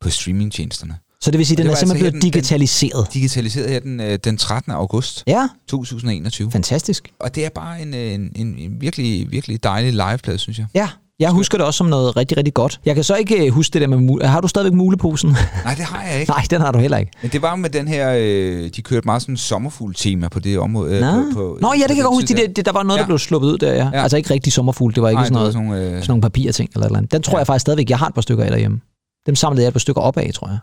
på 0.00 0.10
streamingtjenesterne. 0.10 0.98
Så 1.22 1.30
det 1.30 1.38
vil 1.38 1.46
sige, 1.46 1.54
at 1.54 1.58
den 1.58 1.66
det 1.66 1.70
er 1.70 1.74
var 1.74 1.78
simpelthen 1.78 2.06
altså 2.06 2.12
blevet 2.20 2.24
her, 2.24 2.30
den- 2.30 2.32
digitaliseret. 2.32 3.06
Digitaliseret 3.14 3.70
her 3.70 3.80
den, 3.80 4.00
øh, 4.00 4.18
den 4.24 4.36
13. 4.36 4.72
august 4.72 5.24
Ja, 5.26 5.48
2021. 5.68 6.50
fantastisk. 6.50 7.08
Og 7.20 7.34
det 7.34 7.44
er 7.44 7.48
bare 7.54 7.82
en, 7.82 7.94
øh, 7.94 8.14
en, 8.14 8.32
en, 8.36 8.46
en 8.58 8.80
virkelig, 8.80 9.30
virkelig 9.30 9.62
dejlig 9.64 9.92
liveplade, 9.92 10.38
synes 10.38 10.58
jeg. 10.58 10.66
Ja, 10.74 10.88
jeg 11.20 11.30
husker 11.30 11.58
det 11.58 11.66
også 11.66 11.78
som 11.78 11.86
noget 11.86 12.16
rigtig, 12.16 12.36
rigtig 12.36 12.54
godt. 12.54 12.80
Jeg 12.84 12.94
kan 12.94 13.04
så 13.04 13.16
ikke 13.16 13.46
øh, 13.46 13.52
huske 13.52 13.72
det 13.72 13.80
der 13.80 13.88
med 13.88 13.98
mule. 13.98 14.26
Har 14.26 14.40
du 14.40 14.48
stadigvæk 14.48 14.72
muleposen? 14.76 15.30
Nej, 15.64 15.74
det 15.74 15.84
har 15.84 16.02
jeg 16.02 16.20
ikke. 16.20 16.30
Nej, 16.32 16.44
den 16.50 16.60
har 16.60 16.72
du 16.72 16.78
heller 16.78 16.96
ikke. 16.96 17.12
Men 17.22 17.30
det 17.30 17.42
var 17.42 17.56
med 17.56 17.70
den 17.70 17.88
her, 17.88 18.14
øh, 18.18 18.70
de 18.76 18.82
kørte 18.82 19.04
meget 19.06 19.22
sådan 19.22 19.36
sommerfugl-tema 19.36 20.28
på 20.28 20.40
det 20.40 20.58
område. 20.58 20.94
Øh, 20.94 21.00
Nå, 21.00 21.12
på, 21.22 21.34
på, 21.34 21.58
Nå 21.60 21.72
ja, 21.74 21.78
det 21.80 21.88
kan 21.88 21.96
jeg 21.96 22.04
godt 22.04 22.14
huske. 22.16 22.26
tid 22.26 22.36
De 22.36 22.40
der. 22.40 22.46
der, 22.46 22.54
det, 22.54 22.66
der 22.66 22.72
var 22.72 22.82
noget, 22.82 22.98
der 22.98 23.02
Ja. 23.04 23.06
blev 23.06 23.18
sluppet 23.18 23.48
ud 23.48 23.58
der, 23.58 23.72
ja. 23.72 23.90
Ja. 23.92 24.02
Altså 24.02 24.16
ikke 24.16 24.30
rigtig 24.34 24.52
sommerfugl, 24.52 24.94
det 24.94 25.02
var 25.02 25.08
ikke 25.08 25.18
Nej, 25.18 25.24
sådan 25.24 25.34
det 25.34 25.40
noget, 25.40 25.52
sådan 25.52 25.66
nogle, 25.68 25.82
øh, 25.96 26.02
sådan 26.02 26.04
nogle 26.08 26.22
papirting 26.22 26.70
eller 26.74 26.86
eller 26.86 26.98
andet. 26.98 27.12
Den 27.12 27.22
tror 27.22 27.32
Ja. 27.32 27.38
jeg 27.38 27.46
faktisk 27.46 27.60
stadigvæk, 27.62 27.90
jeg 27.90 27.98
har 27.98 28.06
et 28.06 28.14
par 28.14 28.20
stykker 28.22 28.44
af 28.44 28.50
derhjemme. 28.50 28.80
Dem 29.26 29.34
samlede 29.34 29.62
jeg 29.62 29.68
et 29.68 29.74
par 29.74 29.78
stykker 29.80 30.00
op 30.02 30.16
af, 30.16 30.30
tror 30.34 30.48
jeg. 30.48 30.58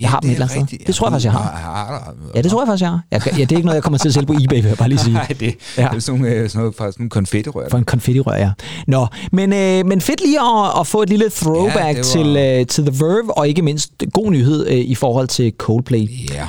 Jeg 0.00 0.10
har 0.10 0.20
dem 0.20 0.30
et 0.30 0.34
eller 0.34 0.48
andet 0.52 0.68
sted. 0.68 0.78
Det 0.86 0.94
tror 0.94 1.06
jeg 1.06 1.12
faktisk, 1.12 1.24
jeg 1.24 1.32
har. 1.32 2.14
Ja, 2.34 2.42
det 2.42 2.50
tror 2.50 2.60
jeg 2.62 2.66
faktisk, 2.68 2.82
jeg 2.82 2.90
har. 2.90 3.00
Jeg, 3.10 3.22
ja, 3.26 3.30
det 3.44 3.52
er 3.52 3.56
ikke 3.56 3.66
noget, 3.66 3.74
jeg 3.74 3.82
kommer 3.82 3.98
til 3.98 4.08
at 4.08 4.14
sælge 4.14 4.26
på 4.26 4.32
eBay, 4.32 4.56
vil 4.56 4.64
jeg 4.68 4.76
bare 4.76 4.88
lige 4.88 4.98
sige. 4.98 5.12
Nej, 5.22 5.26
det, 5.26 5.42
Ja. 5.42 5.82
ja. 5.82 5.88
det 5.88 5.96
er 5.96 6.00
sådan 6.00 6.24
øh, 6.24 6.48
sådan 6.50 6.58
noget 6.60 6.74
fra 6.76 6.84
sådan 6.84 6.94
nogle 6.98 7.10
konfettirør. 7.10 7.68
For 7.70 7.78
en 7.78 7.84
konfettirør, 7.84 8.36
ja. 8.36 8.50
Nå, 8.86 9.06
men, 9.32 9.52
øh, 9.52 9.86
men 9.86 10.00
fedt 10.00 10.20
lige 10.20 10.40
at, 10.40 10.80
at 10.80 10.86
få 10.86 11.02
et 11.02 11.08
lille 11.08 11.30
throwback 11.30 11.76
Ja, 11.76 11.88
ja, 11.88 11.96
var- 11.96 12.02
til, 12.02 12.36
øh, 12.60 12.66
til 12.66 12.84
The 12.86 13.04
Verve, 13.04 13.38
og 13.38 13.48
ikke 13.48 13.62
mindst 13.62 13.92
god 14.12 14.30
nyhed 14.30 14.66
øh, 14.68 14.76
i 14.76 14.94
forhold 14.94 15.28
til 15.28 15.52
Coldplay. 15.58 16.08
Ja. 16.34 16.34
Jeg 16.36 16.48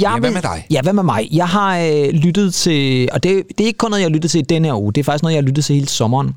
Ja, 0.00 0.18
hvad 0.18 0.30
med 0.30 0.42
dig? 0.42 0.66
Ja, 0.70 0.80
hvad 0.82 0.92
med 0.92 1.02
mig? 1.02 1.28
Jeg 1.32 1.48
har 1.48 1.78
øh, 1.78 2.08
lyttet 2.08 2.54
til, 2.54 3.08
og 3.12 3.22
det, 3.22 3.42
det 3.58 3.64
er 3.64 3.66
ikke 3.66 3.78
kun 3.78 3.90
noget, 3.90 4.00
jeg 4.02 4.08
har 4.08 4.12
lyttet 4.14 4.30
til 4.30 4.38
i 4.38 4.42
denne 4.48 4.68
her 4.68 4.74
uge, 4.82 4.92
det 4.92 5.00
er 5.00 5.04
faktisk 5.04 5.22
noget, 5.22 5.34
jeg 5.34 5.42
har 5.42 5.46
lyttet 5.46 5.64
til 5.64 5.74
hele 5.74 5.88
sommeren, 5.88 6.34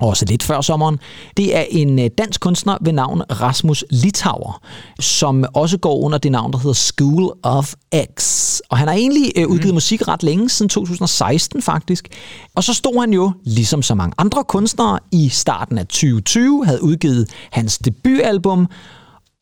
også 0.00 0.24
lidt 0.28 0.42
før 0.42 0.60
sommeren. 0.60 0.98
Det 1.36 1.56
er 1.56 1.64
en 1.70 1.98
øh, 1.98 2.10
dansk 2.18 2.40
kunstner 2.40 2.76
ved 2.80 2.92
navn 2.92 3.22
Rasmus 3.30 3.84
Litauer, 3.90 4.60
som 5.00 5.44
også 5.54 5.78
går 5.78 5.98
under 6.00 6.18
det 6.18 6.32
navn, 6.32 6.52
der 6.52 6.58
hedder 6.58 6.72
School 6.72 7.32
of 7.42 7.74
X. 8.18 8.60
Og 8.68 8.78
han 8.78 8.88
har 8.88 8.94
egentlig 8.94 9.32
øh, 9.36 9.48
udgivet 9.48 9.72
mm. 9.72 9.74
musik 9.74 10.08
ret 10.08 10.22
længe, 10.22 10.50
siden 10.50 10.68
2016 10.68 11.62
faktisk. 11.62 12.08
Og 12.54 12.64
så 12.64 12.74
stod 12.74 13.00
han 13.00 13.12
jo, 13.12 13.32
ligesom 13.44 13.82
så 13.82 13.94
mange 13.94 14.14
andre 14.18 14.44
kunstnere, 14.44 14.98
i 15.12 15.28
starten 15.28 15.78
af 15.78 15.86
2020, 15.86 16.66
havde 16.66 16.82
udgivet 16.82 17.28
hans 17.50 17.78
debutalbum, 17.78 18.68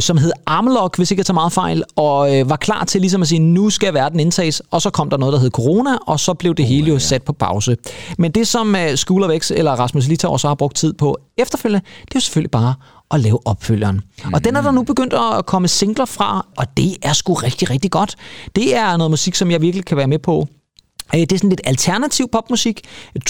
som 0.02 0.16
hed 0.18 0.32
Armlock, 0.46 0.96
hvis 0.96 1.10
ikke 1.10 1.20
jeg 1.20 1.26
tager 1.26 1.34
meget 1.34 1.52
fejl, 1.52 1.84
og 1.96 2.36
øh, 2.36 2.50
var 2.50 2.56
klar 2.56 2.84
til 2.84 3.00
ligesom 3.00 3.22
at 3.22 3.28
sige, 3.28 3.38
nu 3.38 3.70
skal 3.70 3.94
verden 3.94 4.20
indtages, 4.20 4.62
og 4.70 4.82
så 4.82 4.90
kom 4.90 5.10
der 5.10 5.16
noget, 5.16 5.32
der 5.32 5.38
hed 5.38 5.50
corona, 5.50 5.96
og 6.06 6.20
så 6.20 6.34
blev 6.34 6.54
det 6.54 6.64
hele 6.66 6.88
jo 6.88 6.98
sat 6.98 7.22
på 7.22 7.32
pause. 7.32 7.76
Men 8.18 8.30
det, 8.30 8.48
som 8.48 8.76
øh, 8.76 8.94
School 8.94 9.22
of 9.22 9.30
X 9.38 9.50
eller 9.50 9.72
Rasmus 9.72 10.06
Litauer 10.08 10.36
så 10.36 10.48
har 10.48 10.54
brugt 10.54 10.76
tid 10.76 10.92
på 10.92 11.18
efterfølgende, 11.38 11.84
det 12.00 12.10
er 12.10 12.14
jo 12.14 12.20
selvfølgelig 12.20 12.50
bare 12.50 12.74
at 13.10 13.20
lave 13.20 13.38
opfølgeren. 13.46 14.00
Mm. 14.24 14.32
Og 14.34 14.44
den 14.44 14.56
er 14.56 14.60
der 14.60 14.70
nu 14.70 14.82
begyndt 14.82 15.12
at 15.12 15.46
komme 15.46 15.68
singler 15.68 16.04
fra, 16.04 16.46
og 16.56 16.66
det 16.76 16.96
er 17.02 17.12
sgu 17.12 17.34
rigtig, 17.34 17.70
rigtig 17.70 17.90
godt. 17.90 18.16
Det 18.56 18.76
er 18.76 18.96
noget 18.96 19.10
musik, 19.10 19.34
som 19.34 19.50
jeg 19.50 19.60
virkelig 19.60 19.84
kan 19.84 19.96
være 19.96 20.06
med 20.06 20.18
på. 20.18 20.46
Øh, 21.14 21.20
Det 21.20 21.32
er 21.32 21.36
sådan 21.36 21.50
lidt 21.50 21.60
alternativ 21.64 22.28
popmusik. 22.32 22.80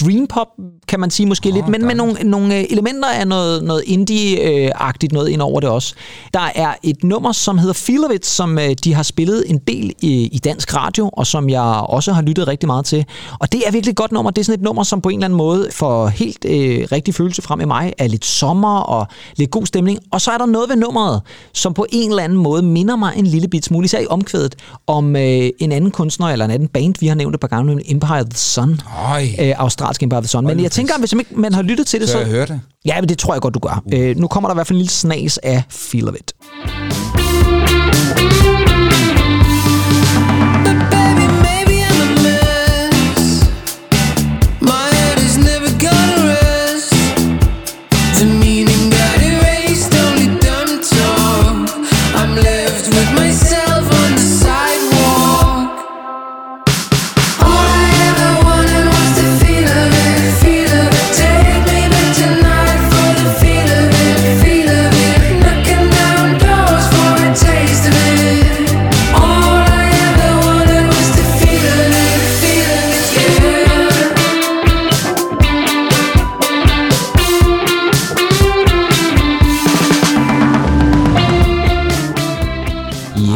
Dream 0.01 0.27
pop, 0.27 0.49
kan 0.93 1.01
man 1.01 1.11
sige 1.11 1.27
måske 1.27 1.49
oh, 1.49 1.55
lidt, 1.55 1.69
men 1.69 1.87
med 1.87 1.95
nogle, 1.95 2.15
nogle 2.25 2.59
øh, 2.59 2.65
elementer 2.71 3.09
af 3.09 3.29
noget, 3.29 3.63
noget 3.65 3.83
indie-agtigt 3.87 5.13
noget 5.13 5.29
ind 5.29 5.41
over 5.41 5.61
det 5.61 5.69
også. 5.69 5.95
Der 6.35 6.51
er 6.55 6.75
et 6.83 7.05
nummer, 7.05 7.33
som 7.33 7.59
hedder 7.59 7.75
Feel 7.75 8.05
of 8.05 8.11
It, 8.15 8.27
som 8.27 8.59
øh, 8.59 8.71
de 8.85 8.95
har 8.95 9.03
spillet 9.03 9.45
en 9.51 9.59
del 9.59 9.93
i, 10.01 10.29
i 10.33 10.39
dansk 10.39 10.75
radio, 10.77 11.11
og 11.13 11.27
som 11.27 11.51
jeg 11.51 11.63
også 11.89 12.13
har 12.13 12.23
lyttet 12.23 12.49
rigtig 12.49 12.67
meget 12.67 12.85
til. 12.85 13.05
Og 13.41 13.53
det 13.53 13.63
er 13.67 13.71
virkelig 13.71 13.91
et 13.91 13.97
godt 13.97 14.13
nummer. 14.13 14.31
Det 14.31 14.41
er 14.41 14.45
sådan 14.45 14.59
et 14.59 14.65
nummer, 14.65 14.83
som 14.83 15.01
på 15.01 15.09
en 15.09 15.19
eller 15.19 15.25
anden 15.25 15.37
måde 15.37 15.69
får 15.71 16.07
helt 16.09 16.45
øh, 16.45 16.87
rigtig 16.93 17.15
følelse 17.15 17.43
frem 17.43 17.61
i 17.61 17.65
mig 17.65 17.93
af 17.99 18.11
lidt 18.11 18.25
sommer 18.25 18.79
og 18.81 19.07
lidt 19.37 19.51
god 19.51 19.67
stemning. 19.67 19.99
Og 20.11 20.21
så 20.21 20.31
er 20.31 20.39
der 20.39 20.47
noget 20.47 20.69
ved 20.69 20.77
nummeret, 20.77 21.21
som 21.53 21.75
på 21.75 21.87
en 21.93 22.11
eller 22.11 22.23
anden 22.23 22.39
måde 22.39 22.63
minder 22.63 22.97
mig 22.97 23.13
en 23.17 23.27
lille 23.27 23.49
bit 23.49 23.65
smule, 23.65 23.85
især 23.85 23.99
i 23.99 24.07
omkvædet, 24.11 24.55
om 24.87 25.17
øh, 25.17 25.51
en 25.59 25.73
anden 25.73 25.91
kunstner 25.91 26.27
eller 26.27 26.45
en 26.45 26.51
anden 26.51 26.69
band, 26.69 26.95
vi 27.01 27.07
har 27.07 27.15
nævnt 27.15 27.35
et 27.35 27.41
par 27.41 27.49
gange, 27.49 27.91
Empire 27.91 28.21
of 28.21 28.25
the 28.25 28.39
Sun. 28.39 28.81
Øh, 29.41 29.55
australsk 29.57 30.03
Empire 30.03 30.19
of 30.19 30.25
the 30.25 30.29
Sun. 30.29 30.47
Men 30.47 30.61
jeg 30.61 30.71
tænker, 30.71 30.82
hvis 30.99 31.15
man 31.15 31.21
ikke 31.21 31.41
man 31.41 31.53
har 31.55 31.63
lyttet 31.63 31.87
til 31.87 32.01
det, 32.01 32.09
så 32.09 32.13
så... 32.13 32.19
jeg 32.19 32.29
høre 32.29 32.47
det. 32.47 32.61
Ja, 32.85 33.01
men 33.01 33.09
det 33.09 33.19
tror 33.19 33.35
jeg 33.35 33.43
godt, 33.43 33.55
du 33.55 33.59
gør. 33.59 33.83
Øh, 33.93 34.17
nu 34.17 34.29
kommer 34.29 34.49
der 34.49 34.55
i 34.55 34.57
hvert 34.57 34.67
fald 34.67 34.77
en 34.77 34.79
lille 34.79 34.91
snas 34.91 35.39
af 35.39 35.63
Feel 35.69 36.09
of 36.09 36.15
It. 36.15 36.33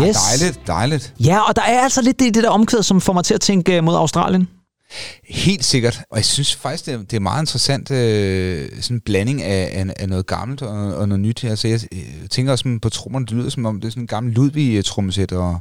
Yes. 0.09 0.16
Dejligt, 0.16 0.66
dejligt. 0.66 1.14
Ja, 1.21 1.40
og 1.49 1.57
der 1.57 1.62
er 1.62 1.81
altså 1.81 2.03
lidt 2.03 2.21
det, 2.21 2.35
det 2.35 2.42
der 2.42 2.51
omkvæd, 2.51 2.83
som 2.83 3.01
får 3.01 3.12
mig 3.12 3.25
til 3.25 3.35
at 3.35 3.40
tænke 3.40 3.77
øh, 3.77 3.85
mod 3.85 3.95
Australien. 3.97 4.49
Helt 5.29 5.64
sikkert. 5.64 6.01
Og 6.11 6.16
jeg 6.16 6.25
synes 6.25 6.55
faktisk, 6.55 6.87
det 6.87 6.95
er, 6.95 6.99
det 6.99 7.12
er 7.12 7.21
meget 7.21 7.42
interessant, 7.42 7.90
øh, 7.90 8.69
sådan 8.81 8.97
en 8.97 9.01
blanding 9.01 9.42
af, 9.42 9.71
af, 9.73 9.95
af 9.97 10.09
noget 10.09 10.27
gammelt 10.27 10.62
og, 10.62 10.95
og 10.95 11.09
noget 11.09 11.21
nyt. 11.21 11.45
Altså, 11.45 11.69
jeg 11.69 11.81
øh, 11.92 12.29
tænker 12.31 12.53
også 12.53 12.79
på 12.83 12.88
trommerne, 12.88 13.27
det 13.27 13.35
lyder 13.35 13.51
som 13.51 13.66
om, 13.66 13.81
det 13.81 13.87
er 13.87 13.90
sådan 13.90 14.03
en 14.03 14.07
gammel 14.07 14.33
Ludwig-trommesæt, 14.35 15.33
og 15.33 15.61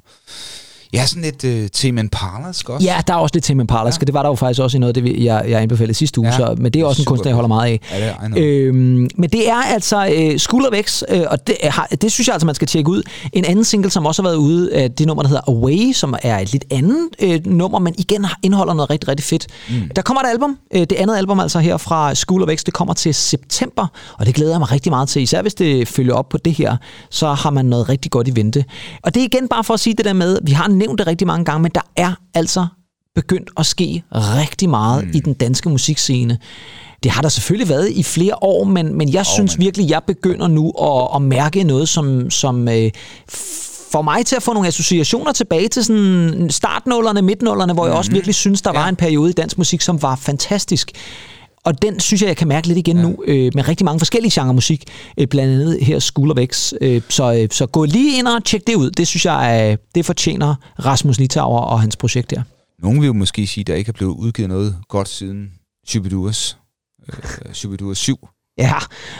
ja, 0.96 1.06
sådan 1.06 1.24
lidt 1.24 1.44
øh, 1.44 1.70
Tim 1.70 1.98
Impalask 1.98 2.70
også. 2.70 2.86
Ja, 2.88 3.02
der 3.08 3.14
er 3.14 3.18
også 3.18 3.36
lidt 3.36 3.58
med 3.58 3.66
Parlask, 3.66 4.02
ja. 4.02 4.06
det 4.06 4.14
var 4.14 4.22
der 4.22 4.30
jo 4.30 4.36
faktisk 4.36 4.62
også 4.62 4.78
i 4.78 4.80
noget, 4.80 4.96
det 4.96 5.04
vi- 5.04 5.26
jeg, 5.26 5.46
jeg 5.48 5.62
anbefalede 5.62 5.94
sidste 5.94 6.20
uge, 6.20 6.30
ja. 6.30 6.38
Så, 6.38 6.56
men 6.58 6.74
det 6.74 6.82
er 6.82 6.86
også 6.86 7.02
en 7.02 7.06
kunstner, 7.06 7.30
jeg 7.30 7.36
holder 7.36 7.48
meget 7.48 7.72
af. 7.72 7.80
Ja, 7.92 8.06
det 8.06 8.10
er. 8.10 8.68
Øhm, 8.68 9.08
men 9.16 9.30
det 9.30 9.50
er 9.50 9.56
altså 9.56 10.08
øh, 10.16 10.40
X, 10.84 11.04
øh, 11.10 11.22
og 11.30 11.48
det, 11.48 11.56
har, 11.64 11.88
det 12.02 12.12
synes 12.12 12.28
jeg 12.28 12.34
altså, 12.34 12.46
man 12.46 12.56
skal 12.56 12.68
tjekke 12.68 12.90
ud. 12.92 13.04
En 13.34 13.46
anden 13.46 13.66
single, 13.66 13.90
som 13.92 14.06
også 14.06 14.22
har 14.22 14.30
været 14.30 14.38
ude, 14.38 14.70
øh, 14.74 14.90
det 14.98 15.08
nummer, 15.08 15.24
der 15.24 15.30
hedder 15.30 15.44
Away, 15.48 15.94
som 15.94 16.16
er 16.24 16.40
et 16.40 16.52
lidt 16.52 16.66
andet 16.72 17.08
øh, 17.22 17.40
nummer, 17.46 17.80
men 17.80 17.96
igen 17.98 18.26
indeholder 18.44 18.74
noget 18.74 18.90
rigtig, 18.90 19.08
rigtig 19.10 19.24
fedt. 19.26 19.48
Mm. 19.70 19.76
Der 19.96 20.02
kommer 20.02 20.22
et 20.22 20.28
album, 20.30 20.58
øh, 20.74 20.80
det 20.82 20.94
andet 20.94 21.18
album 21.18 21.40
altså 21.40 21.60
her 21.60 21.78
fra 21.78 22.14
X, 22.56 22.64
det 22.66 22.74
kommer 22.74 22.94
til 22.94 23.14
september, 23.14 23.88
og 24.20 24.26
det 24.26 24.36
glæder 24.36 24.52
jeg 24.52 24.60
mig 24.60 24.72
rigtig 24.72 24.90
meget 24.92 25.10
til. 25.10 25.22
Især 25.22 25.42
hvis 25.42 25.54
det 25.54 25.88
følger 25.88 26.14
op 26.14 26.30
på 26.30 26.38
det 26.38 26.54
her, 26.54 26.78
så 27.10 27.34
har 27.34 27.50
man 27.50 27.66
noget 27.66 27.90
rigtig 27.90 28.12
godt 28.12 28.28
i 28.28 28.36
vente. 28.36 28.66
Og 29.04 29.14
det 29.14 29.22
er 29.22 29.26
igen 29.26 29.48
bare 29.48 29.64
for 29.64 29.74
at 29.74 29.80
sige 29.80 29.94
det 29.94 30.06
der 30.06 30.14
med, 30.14 30.38
vi 30.44 30.52
har 30.52 30.68
nævnt 30.88 31.00
det 31.00 31.08
rigtig 31.08 31.28
mange 31.28 31.46
gange, 31.46 31.62
men 31.62 31.72
der 31.76 31.82
er 31.96 32.14
altså 32.34 32.68
begyndt 33.16 33.50
at 33.58 33.66
ske 33.66 34.04
rigtig 34.12 34.70
meget 34.70 35.04
mm. 35.04 35.12
i 35.14 35.20
den 35.20 35.34
danske 35.34 35.70
musikscene. 35.70 36.38
Det 37.04 37.12
har 37.12 37.22
der 37.22 37.30
selvfølgelig 37.30 37.70
været 37.70 37.90
i 37.90 38.04
flere 38.04 38.36
år, 38.42 38.64
men, 38.64 38.98
men 38.98 39.14
jeg 39.14 39.20
oh, 39.20 39.26
synes 39.26 39.58
men- 39.58 39.66
virkelig, 39.66 39.90
jeg 39.90 40.02
begynder 40.08 40.48
nu 40.48 40.70
at, 40.70 41.16
at 41.16 41.22
mærke 41.22 41.64
noget, 41.64 41.90
som, 41.90 42.30
som 42.30 42.68
øh, 42.68 42.92
får 43.92 44.02
mig 44.02 44.26
til 44.26 44.36
at 44.36 44.44
få 44.44 44.54
nogle 44.54 44.68
associationer 44.68 45.32
tilbage 45.32 45.68
til 45.68 45.84
sådan 45.84 46.50
startnullerne, 46.50 47.22
midtnullerne, 47.22 47.74
hvor 47.74 47.84
mm. 47.84 47.90
jeg 47.90 47.98
også 47.98 48.12
virkelig 48.12 48.36
synes, 48.36 48.62
der 48.62 48.72
ja. 48.74 48.80
var 48.80 48.88
en 48.88 48.96
periode 48.96 49.30
i 49.30 49.34
dansk 49.34 49.58
musik, 49.58 49.82
som 49.82 50.02
var 50.02 50.16
fantastisk. 50.16 50.92
Og 51.66 51.82
den 51.82 52.00
synes 52.00 52.22
jeg, 52.22 52.28
jeg 52.28 52.38
kan 52.38 52.48
mærke 52.48 52.68
lidt 52.68 52.78
igen 52.78 52.98
ja. 52.98 53.04
nu, 53.04 53.24
øh, 53.28 53.52
med 53.56 53.68
rigtig 53.68 53.86
mange 53.86 54.00
forskellige 54.00 54.42
genrer 54.42 54.54
musik, 54.54 54.84
øh, 55.18 55.28
blandt 55.28 55.54
andet 55.54 55.80
her 55.82 56.00
School 56.00 56.32
of 56.32 56.38
X. 56.52 56.74
Øh, 56.82 57.02
så, 57.10 57.34
øh, 57.34 57.50
så 57.52 57.66
gå 57.66 57.86
lige 57.86 58.18
ind 58.18 58.28
og 58.28 58.44
tjek 58.44 58.68
det 58.68 58.76
ud. 58.76 58.92
Det 58.92 59.08
synes 59.08 59.26
jeg, 59.26 59.70
øh, 59.72 59.78
det 59.96 60.06
fortjener 60.06 60.56
Rasmus 60.86 61.20
Litauer 61.20 61.60
og 61.60 61.82
hans 61.82 61.96
projekt 61.98 62.32
her. 62.32 62.44
Nogen 62.80 63.02
vil 63.02 63.08
jo 63.08 63.14
måske 63.14 63.48
sige, 63.48 63.62
at 63.62 63.68
der 63.68 63.76
ikke 63.76 63.90
er 63.90 63.94
blevet 63.94 64.14
udgivet 64.14 64.50
noget 64.50 64.76
godt 64.90 65.10
siden 65.10 65.52
Shubiduas. 65.88 66.58
Øh, 67.10 67.54
Shubiduas 67.54 67.98
7. 67.98 68.28
Ja, 68.58 68.74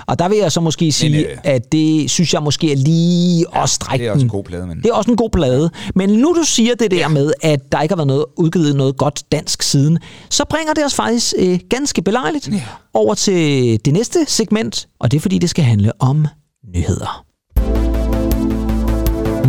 og 0.08 0.20
der 0.20 0.30
vil 0.30 0.38
jeg 0.38 0.52
så 0.52 0.62
måske 0.62 0.92
sige, 0.92 1.30
øh, 1.30 1.38
at 1.44 1.72
det 1.72 2.10
synes 2.12 2.34
jeg 2.34 2.44
måske 2.44 2.72
er 2.72 2.76
lige 2.76 3.46
at 3.56 3.70
strække 3.70 4.04
Det 4.04 4.10
er 4.10 4.14
også 4.14 4.26
en 4.26 4.30
god 4.30 4.44
plade, 4.44 4.68
men... 4.68 4.78
Det 4.78 4.86
er 4.86 4.94
også 4.94 5.12
en 5.12 5.18
god 5.18 5.30
plade. 5.30 5.70
Men 5.96 6.10
nu 6.10 6.34
du 6.38 6.44
siger 6.44 6.76
det 6.76 6.92
der 6.92 6.98
ja. 6.98 7.08
med, 7.08 7.32
at 7.42 7.72
der 7.72 7.82
ikke 7.82 7.92
har 7.92 7.98
været 7.98 8.08
noget, 8.08 8.26
udgivet 8.38 8.76
noget 8.76 8.98
godt 8.98 9.24
dansk 9.32 9.64
siden, 9.64 10.00
så 10.30 10.44
bringer 10.50 10.74
det 10.74 10.86
os 10.86 10.94
faktisk 10.94 11.34
øh, 11.38 11.60
ganske 11.70 12.02
belejligt 12.02 12.48
Ja. 12.52 12.62
over 12.94 13.14
til 13.14 13.80
det 13.86 13.94
næste 13.94 14.26
segment, 14.28 14.88
og 15.00 15.12
det 15.12 15.18
er 15.18 15.22
fordi, 15.22 15.38
det 15.38 15.50
skal 15.50 15.64
handle 15.64 15.92
om 16.02 16.28
nyheder. 16.76 17.26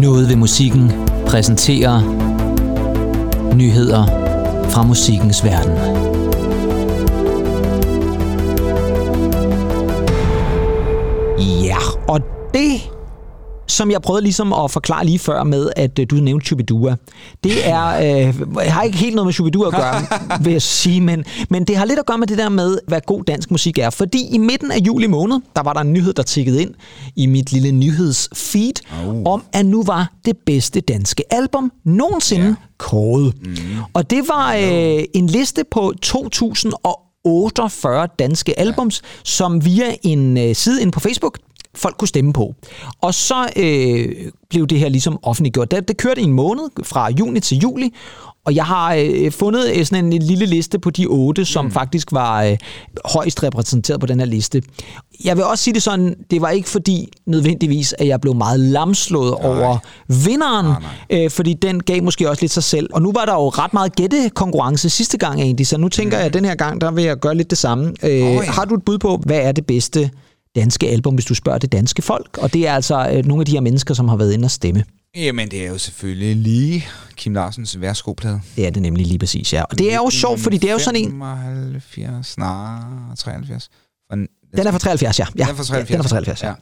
Noget 0.00 0.28
ved 0.28 0.36
musikken 0.36 0.92
præsenterer 1.26 2.02
nyheder 3.54 4.06
fra 4.70 4.82
musikkens 4.82 5.44
verden. 5.44 6.15
Og 12.08 12.20
det 12.54 12.80
som 13.66 13.90
jeg 13.90 14.02
prøvede 14.02 14.22
ligesom 14.22 14.52
at 14.52 14.70
forklare 14.70 15.06
lige 15.06 15.18
før 15.18 15.42
med, 15.42 15.70
at 15.76 15.98
øh, 15.98 16.06
du 16.10 16.16
nævnte 16.16 16.46
Shubidua. 16.46 16.96
Det 17.44 17.68
er, 17.68 17.86
øh, 17.86 18.34
har 18.58 18.82
ikke 18.82 18.98
helt 18.98 19.14
noget 19.14 19.26
med 19.26 19.32
Shubidua 19.32 19.66
at 19.66 19.74
gøre, 19.74 20.02
vil 20.44 20.52
jeg 20.52 20.62
sige, 20.62 21.00
men, 21.00 21.24
men 21.50 21.64
det 21.64 21.76
har 21.76 21.84
lidt 21.84 21.98
at 21.98 22.06
gøre 22.06 22.18
med 22.18 22.26
det 22.26 22.38
der 22.38 22.48
med, 22.48 22.78
hvad 22.88 23.00
god 23.06 23.24
dansk 23.24 23.50
musik 23.50 23.78
er. 23.78 23.90
Fordi 23.90 24.28
i 24.32 24.38
midten 24.38 24.70
af 24.70 24.78
juli 24.78 25.06
måned, 25.06 25.40
der 25.56 25.62
var 25.62 25.72
der 25.72 25.80
en 25.80 25.92
nyhed, 25.92 26.12
der 26.12 26.22
tikkede 26.22 26.62
ind 26.62 26.74
i 27.16 27.26
mit 27.26 27.52
lille 27.52 27.72
nyhedsfeed, 27.72 28.74
oh. 29.06 29.22
om 29.24 29.42
at 29.52 29.66
nu 29.66 29.82
var 29.82 30.12
det 30.24 30.36
bedste 30.46 30.80
danske 30.80 31.22
album 31.30 31.72
nogensinde 31.84 32.46
yeah. 32.46 32.56
kåret. 32.78 33.34
Mm. 33.42 33.56
Og 33.92 34.10
det 34.10 34.28
var 34.28 34.54
øh, 34.54 35.04
en 35.14 35.26
liste 35.26 35.64
på 35.70 35.92
2048 36.02 38.08
danske 38.18 38.60
albums, 38.60 39.02
som 39.24 39.64
via 39.64 39.94
en 40.02 40.38
øh, 40.38 40.54
side 40.54 40.82
ind 40.82 40.92
på 40.92 41.00
Facebook, 41.00 41.38
folk 41.76 41.96
kunne 41.98 42.08
stemme 42.08 42.32
på. 42.32 42.54
Og 43.00 43.14
så 43.14 43.48
øh, 43.56 44.08
blev 44.50 44.66
det 44.66 44.78
her 44.78 44.88
ligesom 44.88 45.18
offentliggjort. 45.22 45.70
Det, 45.70 45.88
det 45.88 45.96
kørte 45.96 46.20
i 46.20 46.24
en 46.24 46.32
måned, 46.32 46.64
fra 46.82 47.10
juni 47.10 47.40
til 47.40 47.58
juli, 47.58 47.92
og 48.46 48.54
jeg 48.54 48.64
har 48.64 48.94
øh, 48.94 49.32
fundet 49.32 49.72
øh, 49.76 49.86
sådan 49.86 50.12
en 50.12 50.22
lille 50.22 50.46
liste 50.46 50.78
på 50.78 50.90
de 50.90 51.06
otte, 51.06 51.44
som 51.44 51.64
mm. 51.64 51.70
faktisk 51.70 52.12
var 52.12 52.42
øh, 52.42 52.56
højst 53.04 53.42
repræsenteret 53.42 54.00
på 54.00 54.06
den 54.06 54.20
her 54.20 54.26
liste. 54.26 54.62
Jeg 55.24 55.36
vil 55.36 55.44
også 55.44 55.64
sige 55.64 55.74
det 55.74 55.82
sådan, 55.82 56.14
det 56.30 56.40
var 56.40 56.50
ikke 56.50 56.68
fordi 56.68 57.08
nødvendigvis, 57.26 57.94
at 57.98 58.06
jeg 58.06 58.20
blev 58.20 58.34
meget 58.34 58.60
lamslået 58.60 59.34
nej. 59.40 59.50
over 59.50 59.78
vinderen, 60.08 60.66
nej, 60.66 60.82
nej. 61.10 61.24
Øh, 61.24 61.30
fordi 61.30 61.54
den 61.54 61.82
gav 61.82 62.02
måske 62.02 62.30
også 62.30 62.42
lidt 62.42 62.52
sig 62.52 62.62
selv. 62.62 62.88
Og 62.92 63.02
nu 63.02 63.12
var 63.12 63.24
der 63.24 63.32
jo 63.32 63.48
ret 63.48 63.72
meget 63.72 63.96
gættekonkurrence 63.96 64.90
sidste 64.90 65.18
gang 65.18 65.40
egentlig, 65.40 65.66
så 65.66 65.78
nu 65.78 65.88
tænker 65.88 66.16
mm. 66.16 66.18
jeg, 66.18 66.26
at 66.26 66.34
den 66.34 66.44
her 66.44 66.54
gang, 66.54 66.80
der 66.80 66.90
vil 66.90 67.04
jeg 67.04 67.16
gøre 67.16 67.34
lidt 67.34 67.50
det 67.50 67.58
samme. 67.58 67.92
Øh, 68.02 68.10
oh, 68.10 68.20
ja. 68.20 68.42
Har 68.42 68.64
du 68.64 68.74
et 68.74 68.82
bud 68.82 68.98
på, 68.98 69.20
hvad 69.26 69.40
er 69.40 69.52
det 69.52 69.66
bedste 69.66 70.10
danske 70.56 70.88
album, 70.88 71.14
hvis 71.14 71.24
du 71.24 71.34
spørger 71.34 71.58
det 71.58 71.72
danske 71.72 72.02
folk. 72.02 72.38
Og 72.38 72.52
det 72.52 72.66
er 72.66 72.74
altså 72.74 73.10
øh, 73.12 73.24
nogle 73.24 73.42
af 73.42 73.46
de 73.46 73.52
her 73.52 73.60
mennesker, 73.60 73.94
som 73.94 74.08
har 74.08 74.16
været 74.16 74.32
inde 74.32 74.44
og 74.44 74.50
stemme. 74.50 74.84
Jamen, 75.16 75.50
det 75.50 75.64
er 75.64 75.68
jo 75.68 75.78
selvfølgelig 75.78 76.36
lige 76.36 76.86
Kim 77.16 77.34
Larsens 77.34 77.80
værsgoplade. 77.80 78.40
Det 78.56 78.66
er 78.66 78.70
det 78.70 78.82
nemlig 78.82 79.06
lige 79.06 79.18
præcis, 79.18 79.52
ja. 79.52 79.62
Og 79.62 79.78
det 79.78 79.92
er 79.92 79.96
jo 79.96 80.10
sjovt, 80.10 80.40
fordi 80.40 80.58
det 80.58 80.68
er 80.68 80.72
jo 80.72 80.78
sådan 80.78 81.00
en... 81.00 81.10
75, 81.10 82.38
nej, 82.38 82.78
73. 83.16 83.68
Den 84.56 84.66
er 84.66 84.70
fra 84.70 84.78
73, 84.78 85.18
ja. 85.18 85.26
ja. 85.38 85.44
Den 85.44 85.50
er 85.50 85.56
fra 85.56 85.64
73. 85.64 85.88
Den 85.88 85.98
er 85.98 86.02
fra 86.02 86.08
73, 86.08 86.42
ja. 86.42 86.48
ja. 86.48 86.54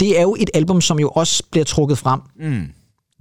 Det 0.00 0.18
er 0.18 0.22
jo 0.22 0.36
et 0.40 0.50
album, 0.54 0.80
som 0.80 0.98
jo 0.98 1.08
også 1.08 1.42
bliver 1.50 1.64
trukket 1.64 1.98
frem 1.98 2.20
mm. 2.40 2.66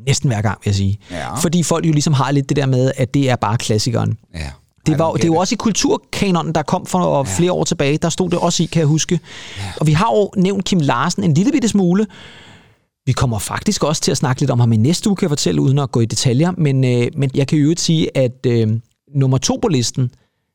næsten 0.08 0.30
hver 0.30 0.42
gang, 0.42 0.60
vil 0.64 0.70
jeg 0.70 0.76
sige. 0.76 1.00
Ja. 1.12 1.36
Fordi 1.36 1.64
folk 1.64 1.86
jo 1.86 1.92
ligesom 1.92 2.14
har 2.14 2.32
lidt 2.32 2.50
det 2.50 2.58
der 2.58 2.66
med, 2.66 2.92
at 2.98 3.14
det 3.14 3.30
er 3.30 3.36
bare 3.36 3.58
klassikeren. 3.58 4.18
Ja. 4.34 4.52
Det, 4.86 5.00
var, 5.00 5.14
det 5.14 5.24
er 5.24 5.28
jo 5.28 5.36
også 5.36 5.56
i 5.56 5.58
kulturkanonen, 5.58 6.56
der 6.56 6.64
kom 6.64 6.86
for 6.86 7.18
ja. 7.18 7.22
flere 7.38 7.52
år 7.52 7.64
tilbage. 7.64 7.98
Der 7.98 8.10
stod 8.10 8.30
det 8.30 8.40
også 8.40 8.64
i, 8.64 8.66
kan 8.66 8.80
jeg 8.80 8.88
huske. 8.88 9.20
Ja. 9.58 9.64
Og 9.80 9.88
vi 9.88 9.92
har 9.92 10.10
jo 10.16 10.32
nævnt 10.38 10.66
Kim 10.66 10.80
Larsen 10.80 11.24
en 11.24 11.34
lille 11.34 11.52
bitte 11.52 11.68
smule. 11.68 12.08
Vi 13.06 13.12
kommer 13.12 13.40
faktisk 13.40 13.84
også 13.84 14.02
til 14.02 14.12
at 14.12 14.18
snakke 14.18 14.42
lidt 14.42 14.52
om 14.52 14.60
ham 14.60 14.72
i 14.72 14.78
næste 14.78 15.10
uge, 15.10 15.16
kan 15.16 15.26
jeg 15.26 15.32
fortælle, 15.32 15.62
uden 15.62 15.80
at 15.80 15.92
gå 15.92 16.00
i 16.00 16.06
detaljer. 16.06 16.52
Men, 16.58 16.84
øh, 16.84 17.08
men 17.18 17.32
jeg 17.34 17.48
kan 17.48 17.58
jo 17.58 17.70
ikke 17.70 17.82
sige, 17.82 18.18
at 18.18 18.46
øh, 18.48 18.68
nummer 19.16 19.38
to 19.38 19.60
på 19.62 19.68
listen, 19.68 20.12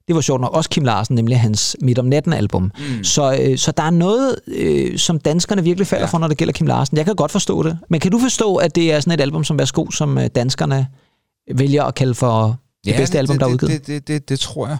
det 0.08 0.14
var 0.14 0.20
sjovt 0.20 0.40
nok 0.40 0.52
også 0.52 0.70
Kim 0.70 0.84
Larsen, 0.84 1.14
nemlig 1.14 1.40
hans 1.40 1.76
Midt 1.80 1.98
om 1.98 2.04
natten-album. 2.04 2.62
Mm. 2.62 3.04
Så, 3.04 3.38
øh, 3.40 3.58
så 3.58 3.72
der 3.72 3.82
er 3.82 3.90
noget, 3.90 4.36
øh, 4.46 4.98
som 4.98 5.18
danskerne 5.18 5.64
virkelig 5.64 5.86
falder 5.86 6.06
ja. 6.06 6.10
for, 6.10 6.18
når 6.18 6.28
det 6.28 6.36
gælder 6.36 6.52
Kim 6.52 6.66
Larsen. 6.66 6.96
Jeg 6.96 7.04
kan 7.04 7.14
godt 7.14 7.30
forstå 7.30 7.62
det. 7.62 7.78
Men 7.88 8.00
kan 8.00 8.10
du 8.10 8.18
forstå, 8.18 8.56
at 8.56 8.74
det 8.74 8.92
er 8.92 9.00
sådan 9.00 9.12
et 9.12 9.20
album 9.20 9.44
som 9.44 9.58
Værsgo, 9.58 9.90
som 9.90 10.18
øh, 10.18 10.26
danskerne 10.34 10.86
vælger 11.54 11.84
at 11.84 11.94
kalde 11.94 12.14
for 12.14 12.60
det 12.84 12.90
ja, 12.92 12.96
bedste 12.96 13.18
album, 13.18 13.34
det, 13.34 13.40
der 13.40 13.46
er 13.46 13.52
udgivet? 13.52 13.72
Det, 13.72 13.86
det, 13.86 14.08
det, 14.08 14.28
det 14.28 14.40
tror 14.40 14.68
jeg. 14.68 14.78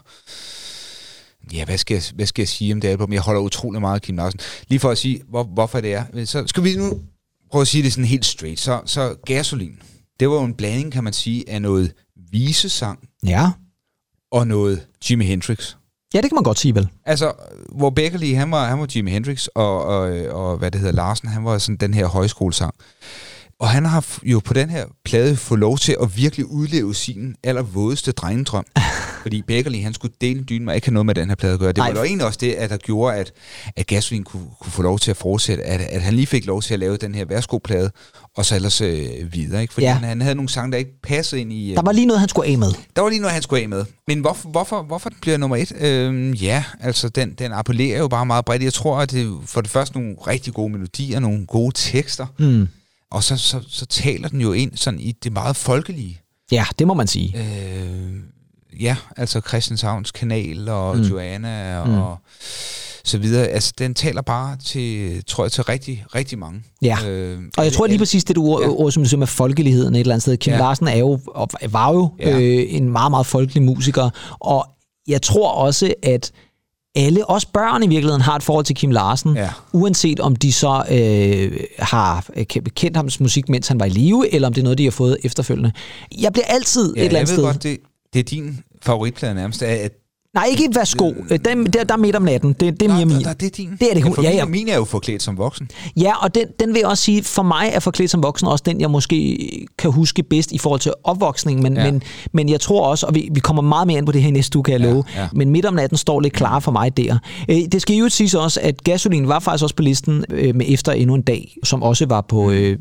Ja, 1.52 1.64
hvad 1.64 1.78
skal, 1.78 1.94
jeg, 1.94 2.02
hvad 2.14 2.26
skal 2.26 2.42
jeg 2.42 2.48
sige 2.48 2.72
om 2.72 2.80
det 2.80 2.88
album? 2.88 3.12
Jeg 3.12 3.20
holder 3.20 3.40
utrolig 3.40 3.80
meget 3.80 3.94
af 3.94 4.02
Kim 4.02 4.16
Larsen. 4.16 4.40
Lige 4.68 4.80
for 4.80 4.90
at 4.90 4.98
sige, 4.98 5.22
hvor, 5.28 5.44
hvorfor 5.44 5.80
det 5.80 5.94
er. 5.94 6.24
Så 6.24 6.46
skal 6.46 6.64
vi 6.64 6.76
nu 6.76 7.00
prøve 7.50 7.62
at 7.62 7.68
sige 7.68 7.82
det 7.82 7.92
sådan 7.92 8.04
helt 8.04 8.24
straight. 8.24 8.60
Så, 8.60 8.80
så 8.84 9.14
Gasolin, 9.26 9.78
det 10.20 10.28
var 10.28 10.34
jo 10.34 10.44
en 10.44 10.54
blanding, 10.54 10.92
kan 10.92 11.04
man 11.04 11.12
sige, 11.12 11.50
af 11.50 11.62
noget 11.62 11.92
visesang. 12.30 12.98
Ja. 13.26 13.50
Og 14.32 14.46
noget 14.46 14.86
Jimi 15.10 15.24
Hendrix. 15.24 15.76
Ja, 16.14 16.20
det 16.20 16.30
kan 16.30 16.34
man 16.34 16.44
godt 16.44 16.58
sige 16.58 16.74
vel. 16.74 16.88
Altså, 17.06 17.32
hvor 17.72 17.90
Beckerly, 17.90 18.34
han 18.34 18.50
var, 18.50 18.66
han 18.66 18.80
var 18.80 18.88
Jimi 18.94 19.10
Hendrix, 19.10 19.46
og, 19.46 19.84
og, 19.84 20.08
og 20.28 20.56
hvad 20.56 20.70
det 20.70 20.80
hedder, 20.80 20.94
Larsen, 20.94 21.28
han 21.28 21.44
var 21.44 21.58
sådan 21.58 21.76
den 21.76 21.94
her 21.94 22.06
højskolesang. 22.06 22.74
Og 23.60 23.68
han 23.68 23.84
har 23.84 24.18
jo 24.22 24.38
på 24.38 24.54
den 24.54 24.70
her 24.70 24.84
plade 25.04 25.36
fået 25.36 25.60
lov 25.60 25.78
til 25.78 25.96
at 26.02 26.16
virkelig 26.16 26.46
udleve 26.46 26.94
sin 26.94 27.34
allervådeste 27.44 28.12
drengedrøm. 28.12 28.64
Fordi 29.22 29.42
Beckerly, 29.42 29.82
han 29.82 29.94
skulle 29.94 30.14
dele 30.20 30.42
dyne 30.42 30.64
mig 30.64 30.74
ikke 30.74 30.86
have 30.86 30.94
noget 30.94 31.06
med 31.06 31.14
den 31.14 31.28
her 31.28 31.34
plade 31.34 31.54
at 31.54 31.60
gøre. 31.60 31.72
Det 31.72 31.82
var 31.82 31.90
jo 31.90 32.02
egentlig 32.02 32.26
også 32.26 32.38
det, 32.42 32.52
at 32.52 32.70
der 32.70 32.76
gjorde, 32.76 33.16
at, 33.16 33.32
at 33.76 33.86
Gasolin 33.86 34.24
kunne, 34.24 34.46
kunne 34.60 34.72
få 34.72 34.82
lov 34.82 34.98
til 34.98 35.10
at 35.10 35.16
fortsætte. 35.16 35.62
At, 35.62 35.80
at 35.80 36.02
han 36.02 36.14
lige 36.14 36.26
fik 36.26 36.46
lov 36.46 36.62
til 36.62 36.74
at 36.74 36.80
lave 36.80 36.96
den 36.96 37.14
her 37.14 37.24
værsgoplade, 37.24 37.90
og 38.36 38.44
så 38.44 38.54
ellers 38.54 38.80
øh, 38.80 39.08
videre. 39.32 39.62
Ikke? 39.62 39.74
Fordi 39.74 39.86
ja. 39.86 39.92
han, 39.92 40.04
han 40.04 40.20
havde 40.20 40.34
nogle 40.34 40.48
sange, 40.48 40.72
der 40.72 40.78
ikke 40.78 41.00
passede 41.02 41.40
ind 41.40 41.52
i... 41.52 41.70
Øh, 41.70 41.76
der 41.76 41.82
var 41.82 41.92
lige 41.92 42.06
noget, 42.06 42.20
han 42.20 42.28
skulle 42.28 42.50
af 42.50 42.58
med. 42.58 42.72
Der 42.96 43.02
var 43.02 43.08
lige 43.08 43.20
noget, 43.20 43.32
han 43.32 43.42
skulle 43.42 43.62
af 43.62 43.68
med. 43.68 43.84
Men 44.06 44.20
hvorfor, 44.20 44.48
hvorfor, 44.48 44.82
hvorfor 44.82 45.08
den 45.08 45.18
bliver 45.20 45.36
nummer 45.36 45.56
et? 45.56 45.72
Øhm, 45.80 46.32
ja, 46.32 46.64
altså 46.80 47.08
den, 47.08 47.34
den 47.38 47.52
appellerer 47.52 47.98
jo 47.98 48.08
bare 48.08 48.26
meget 48.26 48.44
bredt. 48.44 48.62
Jeg 48.62 48.72
tror, 48.72 48.98
at 48.98 49.10
det 49.10 49.38
for 49.46 49.60
det 49.60 49.70
første 49.70 49.98
nogle 49.98 50.16
rigtig 50.26 50.54
gode 50.54 50.72
melodier, 50.72 51.20
nogle 51.20 51.46
gode 51.46 51.72
tekster. 51.74 52.26
Mm. 52.38 52.68
Og 53.10 53.24
så, 53.24 53.36
så, 53.36 53.60
så 53.68 53.86
taler 53.86 54.28
den 54.28 54.40
jo 54.40 54.52
ind 54.52 54.76
sådan 54.76 55.00
i 55.00 55.12
det 55.12 55.32
meget 55.32 55.56
folkelige. 55.56 56.20
Ja, 56.52 56.64
det 56.78 56.86
må 56.86 56.94
man 56.94 57.06
sige. 57.06 57.38
Øh, 57.38 58.12
ja, 58.80 58.96
altså 59.16 59.40
Christianshavns 59.48 60.10
kanal 60.10 60.68
og 60.68 60.96
mm. 60.96 61.02
Joanna 61.02 61.78
og, 61.80 61.88
mm. 61.88 62.16
så 63.04 63.18
videre. 63.18 63.46
Altså, 63.46 63.72
den 63.78 63.94
taler 63.94 64.22
bare 64.22 64.56
til, 64.56 65.22
tror 65.24 65.44
jeg, 65.44 65.52
til 65.52 65.64
rigtig, 65.64 66.04
rigtig 66.14 66.38
mange. 66.38 66.62
Ja, 66.82 66.98
øh, 67.06 67.42
og 67.56 67.64
jeg 67.64 67.72
tror 67.72 67.86
lige 67.86 67.98
præcis 67.98 68.24
det, 68.24 68.36
du 68.36 68.46
ord, 68.46 68.62
ja. 68.62 68.68
ord 68.68 68.92
som 68.92 69.02
du 69.02 69.08
siger 69.08 69.18
med 69.18 69.26
folkeligheden 69.26 69.94
et 69.94 70.00
eller 70.00 70.14
andet 70.14 70.22
sted. 70.22 70.36
Kim 70.36 70.52
ja. 70.52 70.58
Larsen 70.58 70.88
er 70.88 70.96
jo, 70.96 71.20
var 71.70 71.92
jo 71.92 72.10
ja. 72.18 72.38
øh, 72.38 72.64
en 72.68 72.90
meget, 72.90 73.10
meget 73.10 73.26
folkelig 73.26 73.62
musiker, 73.62 74.10
og 74.40 74.66
jeg 75.08 75.22
tror 75.22 75.50
også, 75.50 75.94
at 76.02 76.32
alle, 76.94 77.26
også 77.26 77.48
børn 77.52 77.82
i 77.82 77.86
virkeligheden, 77.86 78.20
har 78.20 78.36
et 78.36 78.42
forhold 78.42 78.64
til 78.64 78.76
Kim 78.76 78.90
Larsen, 78.90 79.36
ja. 79.36 79.50
uanset 79.72 80.20
om 80.20 80.36
de 80.36 80.52
så 80.52 80.84
øh, 80.90 81.60
har 81.78 82.30
kendt 82.74 82.96
hans 82.96 83.20
musik, 83.20 83.48
mens 83.48 83.68
han 83.68 83.80
var 83.80 83.86
i 83.86 83.88
live, 83.88 84.34
eller 84.34 84.48
om 84.48 84.54
det 84.54 84.60
er 84.60 84.64
noget, 84.64 84.78
de 84.78 84.84
har 84.84 84.90
fået 84.90 85.16
efterfølgende. 85.24 85.72
Jeg 86.18 86.32
bliver 86.32 86.46
altid 86.46 86.94
ja, 86.96 87.00
et 87.00 87.06
eller 87.06 87.20
andet 87.20 87.34
sted... 87.34 87.44
Godt, 87.44 87.62
det, 87.62 87.78
det 88.12 88.20
er 88.20 88.24
din 88.24 88.58
favoritplade 88.82 89.34
nærmest, 89.34 89.62
at 89.62 89.92
Nej, 90.34 90.46
ikke 90.50 90.74
værsgo. 90.74 91.12
Den, 91.44 91.66
der, 91.66 91.84
der 91.84 91.94
er 91.94 91.98
midt 91.98 92.16
om 92.16 92.22
natten. 92.22 92.52
Det, 92.52 92.80
det 92.80 92.90
er 92.90 92.94
mere 92.94 93.06
min. 93.06 93.24
Der, 93.24 93.32
det 93.32 93.46
er 93.46 93.50
din. 93.50 93.70
Det 93.80 93.90
er 93.90 93.94
det. 93.94 94.04
Ja, 94.04 94.10
for 94.10 94.22
ja, 94.22 94.30
ja. 94.30 94.44
min 94.44 94.68
er 94.68 94.76
jo 94.76 94.84
forklædt 94.84 95.22
som 95.22 95.38
voksen. 95.38 95.70
Ja, 95.96 96.24
og 96.24 96.34
den, 96.34 96.44
den 96.60 96.68
vil 96.68 96.78
jeg 96.78 96.88
også 96.88 97.04
sige, 97.04 97.22
for 97.24 97.42
mig 97.42 97.70
er 97.72 97.80
forklædt 97.80 98.10
som 98.10 98.22
voksen 98.22 98.48
også 98.48 98.62
den, 98.66 98.80
jeg 98.80 98.90
måske 98.90 99.38
kan 99.78 99.90
huske 99.90 100.22
bedst 100.22 100.52
i 100.52 100.58
forhold 100.58 100.80
til 100.80 100.92
opvoksning. 101.04 101.62
Men, 101.62 101.76
ja. 101.76 101.90
men, 101.90 102.02
men 102.32 102.48
jeg 102.48 102.60
tror 102.60 102.86
også, 102.86 103.06
og 103.06 103.14
vi, 103.14 103.28
vi 103.32 103.40
kommer 103.40 103.62
meget 103.62 103.86
mere 103.86 103.98
ind 103.98 104.06
på 104.06 104.12
det 104.12 104.22
her 104.22 104.32
næste 104.32 104.58
uge, 104.58 104.64
kan 104.64 104.72
jeg 104.72 104.80
love. 104.80 105.04
Ja, 105.14 105.20
ja. 105.20 105.28
Men 105.32 105.50
midt 105.50 105.66
om 105.66 105.74
natten 105.74 105.98
står 105.98 106.20
lidt 106.20 106.32
klar 106.32 106.60
for 106.60 106.72
mig 106.72 106.96
der. 106.96 107.18
Øh, 107.48 107.56
det 107.72 107.82
skal 107.82 107.96
jo 107.96 108.08
sige 108.08 108.38
også, 108.38 108.60
at 108.62 108.84
Gasolin 108.84 109.28
var 109.28 109.38
faktisk 109.38 109.62
også 109.62 109.74
på 109.74 109.82
listen 109.82 110.24
øh, 110.30 110.56
med 110.56 110.66
Efter 110.68 110.92
endnu 110.92 111.14
en 111.14 111.22
dag, 111.22 111.56
som 111.64 111.82
også 111.82 112.06
var 112.06 112.20
på 112.20 112.50
øh, 112.50 112.76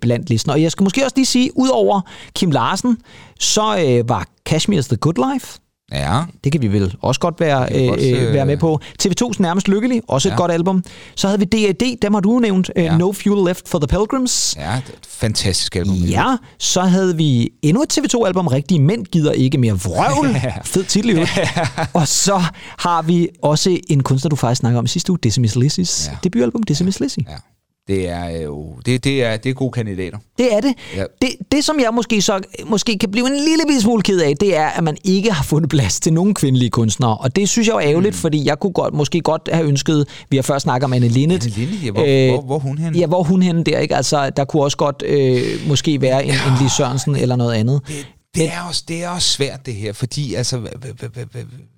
blandt 0.00 0.30
listen. 0.30 0.50
Og 0.50 0.62
jeg 0.62 0.72
skal 0.72 0.84
måske 0.84 1.04
også 1.04 1.16
lige 1.16 1.26
sige, 1.26 1.50
udover 1.54 2.00
Kim 2.34 2.50
Larsen, 2.50 2.96
så 3.40 3.84
øh, 3.86 4.08
var 4.08 4.26
Kashmir's 4.50 4.88
The 4.88 4.96
Good 4.96 5.32
Life 5.32 5.58
Ja. 5.92 6.22
Det 6.44 6.52
kan 6.52 6.62
vi 6.62 6.68
vel 6.68 6.94
også 7.02 7.20
godt 7.20 7.40
være, 7.40 7.68
øh, 7.74 7.92
også, 7.92 8.06
øh, 8.06 8.32
være 8.32 8.46
med 8.46 8.56
på. 8.56 8.80
TV2's 9.02 9.36
Nærmest 9.38 9.68
Lykkelig, 9.68 10.02
også 10.08 10.28
ja. 10.28 10.34
et 10.34 10.38
godt 10.38 10.52
album. 10.52 10.84
Så 11.14 11.26
havde 11.26 11.38
vi 11.38 11.44
D.A.D., 11.44 11.98
dem 12.02 12.14
har 12.14 12.20
du 12.20 12.38
nævnt. 12.38 12.70
Øh, 12.76 12.84
ja. 12.84 12.96
No 12.96 13.12
Fuel 13.12 13.46
Left 13.46 13.68
for 13.68 13.78
the 13.78 13.86
Pilgrims. 13.86 14.56
Ja, 14.58 14.62
det 14.62 14.68
er 14.68 14.76
et 14.76 15.06
fantastisk 15.08 15.76
album. 15.76 15.94
Ja, 15.94 16.36
så 16.58 16.80
havde 16.80 17.16
vi 17.16 17.50
endnu 17.62 17.82
et 17.82 17.98
TV2-album, 17.98 18.46
Rigtige 18.46 18.80
Mænd 18.80 19.06
gider 19.06 19.32
ikke 19.32 19.58
mere 19.58 19.72
vrøvl. 19.72 20.36
Fed 20.64 20.84
titel 20.84 21.18
jo. 21.18 21.26
Og 22.00 22.08
så 22.08 22.42
har 22.78 23.02
vi 23.02 23.28
også 23.42 23.78
en 23.88 24.02
kunstner, 24.02 24.28
du 24.28 24.36
faktisk 24.36 24.60
snakker 24.60 24.78
om 24.78 24.86
sidste 24.86 25.12
uge, 25.12 25.18
Decimus 25.22 25.56
Lissis 25.56 26.08
ja. 26.08 26.16
debutalbum, 26.24 26.62
Decimus 26.62 27.00
Lissy. 27.00 27.18
Ja. 27.28 27.51
Det 27.88 28.08
er 28.08 28.42
jo 28.42 28.74
det, 28.86 29.04
det 29.04 29.24
er, 29.24 29.36
det 29.36 29.50
er 29.50 29.54
gode 29.54 29.72
kandidater. 29.72 30.18
Det 30.38 30.54
er 30.54 30.60
det. 30.60 30.74
Ja. 30.96 31.04
det. 31.22 31.28
Det, 31.52 31.64
som 31.64 31.80
jeg 31.80 31.94
måske 31.94 32.22
så 32.22 32.40
måske 32.66 32.98
kan 32.98 33.10
blive 33.10 33.26
en 33.26 33.32
lille 33.32 33.80
smule 33.80 34.02
ked 34.02 34.20
af, 34.20 34.36
det 34.40 34.56
er, 34.56 34.66
at 34.66 34.84
man 34.84 34.96
ikke 35.04 35.32
har 35.32 35.44
fundet 35.44 35.70
plads 35.70 36.00
til 36.00 36.12
nogen 36.12 36.34
kvindelige 36.34 36.70
kunstnere. 36.70 37.16
Og 37.16 37.36
det 37.36 37.48
synes 37.48 37.68
jeg 37.68 37.74
er 37.74 37.80
ærgerligt, 37.80 38.14
mm. 38.14 38.18
fordi 38.18 38.46
jeg 38.46 38.58
kunne 38.58 38.72
godt, 38.72 38.94
måske 38.94 39.20
godt 39.20 39.48
have 39.52 39.68
ønsket, 39.68 40.08
vi 40.30 40.36
har 40.36 40.42
først 40.42 40.62
snakket 40.62 40.84
om 40.84 40.92
Anne 40.92 41.08
Linnet. 41.08 41.44
Anne 41.44 41.56
Linnet, 41.56 41.84
ja, 41.84 41.90
hvor, 41.90 42.02
øh, 42.02 42.34
hvor, 42.34 42.42
hvor, 42.42 42.58
hun 42.58 42.78
henne? 42.78 42.98
Ja, 42.98 43.06
hvor 43.06 43.22
hun 43.22 43.42
henne 43.42 43.64
der, 43.64 43.78
ikke? 43.78 43.96
Altså, 43.96 44.30
der 44.30 44.44
kunne 44.44 44.62
også 44.62 44.76
godt 44.76 45.02
øh, 45.06 45.42
måske 45.68 46.00
være 46.00 46.24
en, 46.24 46.30
ja, 46.30 46.52
en 46.52 46.62
Lis 46.62 46.72
Sørensen 46.72 47.16
eller 47.16 47.36
noget 47.36 47.54
andet. 47.54 47.80
Det, 47.88 48.06
det, 48.34 48.44
er 48.44 48.60
også, 48.68 48.84
det 48.88 49.04
er 49.04 49.08
også 49.08 49.28
svært 49.28 49.66
det 49.66 49.74
her, 49.74 49.92
fordi 49.92 50.34
altså, 50.34 50.60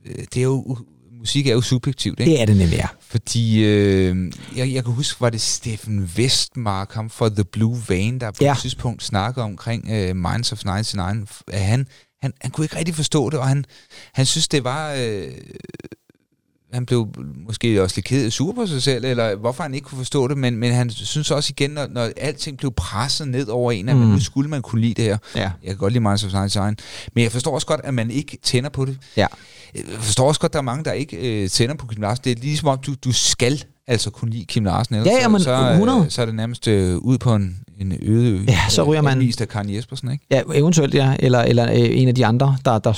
det 0.04 0.36
er 0.36 0.42
jo 0.42 0.76
musik 1.24 1.46
er 1.46 1.52
jo 1.52 1.60
subjektivt, 1.60 2.20
ikke? 2.20 2.32
Det 2.32 2.40
er 2.42 2.46
det 2.46 2.56
nemlig, 2.56 2.76
ja. 2.76 2.86
Fordi 3.00 3.64
øh, 3.64 4.32
jeg, 4.56 4.72
jeg 4.72 4.84
kan 4.84 4.92
huske, 4.92 5.20
var 5.20 5.30
det 5.30 5.40
Steffen 5.40 6.10
Westmark, 6.18 6.92
ham 6.92 7.10
fra 7.10 7.28
The 7.28 7.44
Blue 7.44 7.82
Van, 7.88 8.18
der 8.20 8.30
på 8.30 8.44
Ja. 8.44 8.52
et 8.52 8.58
tidspunkt 8.58 9.02
snakkede 9.02 9.44
omkring 9.44 9.88
øh, 9.90 10.16
Minds 10.16 10.52
of 10.52 10.64
99, 10.64 11.42
at 11.48 11.60
han, 11.60 11.86
han, 12.22 12.32
han 12.40 12.50
kunne 12.50 12.64
ikke 12.64 12.76
rigtig 12.76 12.94
forstå 12.94 13.30
det, 13.30 13.38
og 13.38 13.48
han, 13.48 13.64
han 14.14 14.26
synes, 14.26 14.48
det 14.48 14.64
var... 14.64 14.92
Øh, 14.98 15.28
han 16.74 16.86
blev 16.86 17.08
måske 17.46 17.82
også 17.82 17.96
lidt 17.96 18.06
ked 18.06 18.24
af 18.24 18.32
sur 18.32 18.52
på 18.52 18.66
sig 18.66 18.82
selv, 18.82 19.04
eller 19.04 19.36
hvorfor 19.36 19.62
han 19.62 19.74
ikke 19.74 19.84
kunne 19.84 19.98
forstå 19.98 20.28
det, 20.28 20.38
men, 20.38 20.56
men 20.56 20.72
han 20.72 20.90
synes 20.90 21.30
også 21.30 21.52
igen, 21.58 21.70
når, 21.70 21.86
når 21.90 22.08
alting 22.16 22.58
blev 22.58 22.72
presset 22.76 23.28
ned 23.28 23.48
over 23.48 23.72
en, 23.72 23.88
at 23.88 23.96
mm. 23.96 24.02
nu 24.02 24.20
skulle 24.20 24.50
man 24.50 24.62
kunne 24.62 24.80
lide 24.80 24.94
det 24.94 25.04
her. 25.04 25.18
Ja. 25.36 25.40
Jeg 25.40 25.50
kan 25.66 25.76
godt 25.76 25.92
lide 25.92 26.02
Minds 26.04 26.24
of 26.24 26.32
99, 26.32 26.76
men 27.14 27.22
jeg 27.24 27.32
forstår 27.32 27.54
også 27.54 27.66
godt, 27.66 27.80
at 27.84 27.94
man 27.94 28.10
ikke 28.10 28.38
tænder 28.42 28.70
på 28.70 28.84
det. 28.84 28.98
Ja. 29.16 29.26
Jeg 29.74 29.82
forstår 29.98 30.28
også 30.28 30.40
godt, 30.40 30.50
at 30.50 30.52
der 30.54 30.58
er 30.58 30.62
mange, 30.62 30.84
der 30.84 30.92
ikke 30.92 31.42
øh, 31.42 31.48
tænder 31.48 31.74
på 31.74 31.86
Kim 31.86 32.02
Larsen. 32.02 32.24
Det 32.24 32.32
er 32.32 32.36
ligesom 32.42 32.68
om, 32.68 32.78
du, 32.78 32.94
du 33.04 33.12
skal 33.12 33.64
altså 33.86 34.10
kunne 34.10 34.30
lide 34.30 34.44
Kim 34.44 34.64
Larsen. 34.64 34.94
Ellers 34.94 35.12
Ja, 35.12 35.20
ja, 35.20 35.28
men 35.28 35.40
så, 35.40 35.44
så, 35.44 35.70
100. 35.72 36.04
øh, 36.04 36.10
så 36.10 36.22
er 36.22 36.26
det 36.26 36.34
nærmest 36.34 36.68
øh, 36.68 36.96
ud 36.96 37.18
på 37.18 37.34
en, 37.34 37.56
en 37.80 37.98
øde 38.02 38.30
ø. 38.30 38.44
Ja, 38.48 38.60
så 38.68 38.82
ryger 38.82 39.02
man- 39.02 39.12
Anvist 39.12 39.40
af 39.40 39.48
Karen 39.48 39.74
Jespersen, 39.74 40.10
ikke? 40.12 40.26
Ja, 40.30 40.42
eventuelt 40.54 40.94
ja, 40.94 41.16
eller, 41.18 41.38
eller 41.42 41.72
øh, 41.72 42.00
en 42.00 42.08
af 42.08 42.14
de 42.14 42.26
andre, 42.26 42.56
der, 42.64 42.78
der 42.78 42.92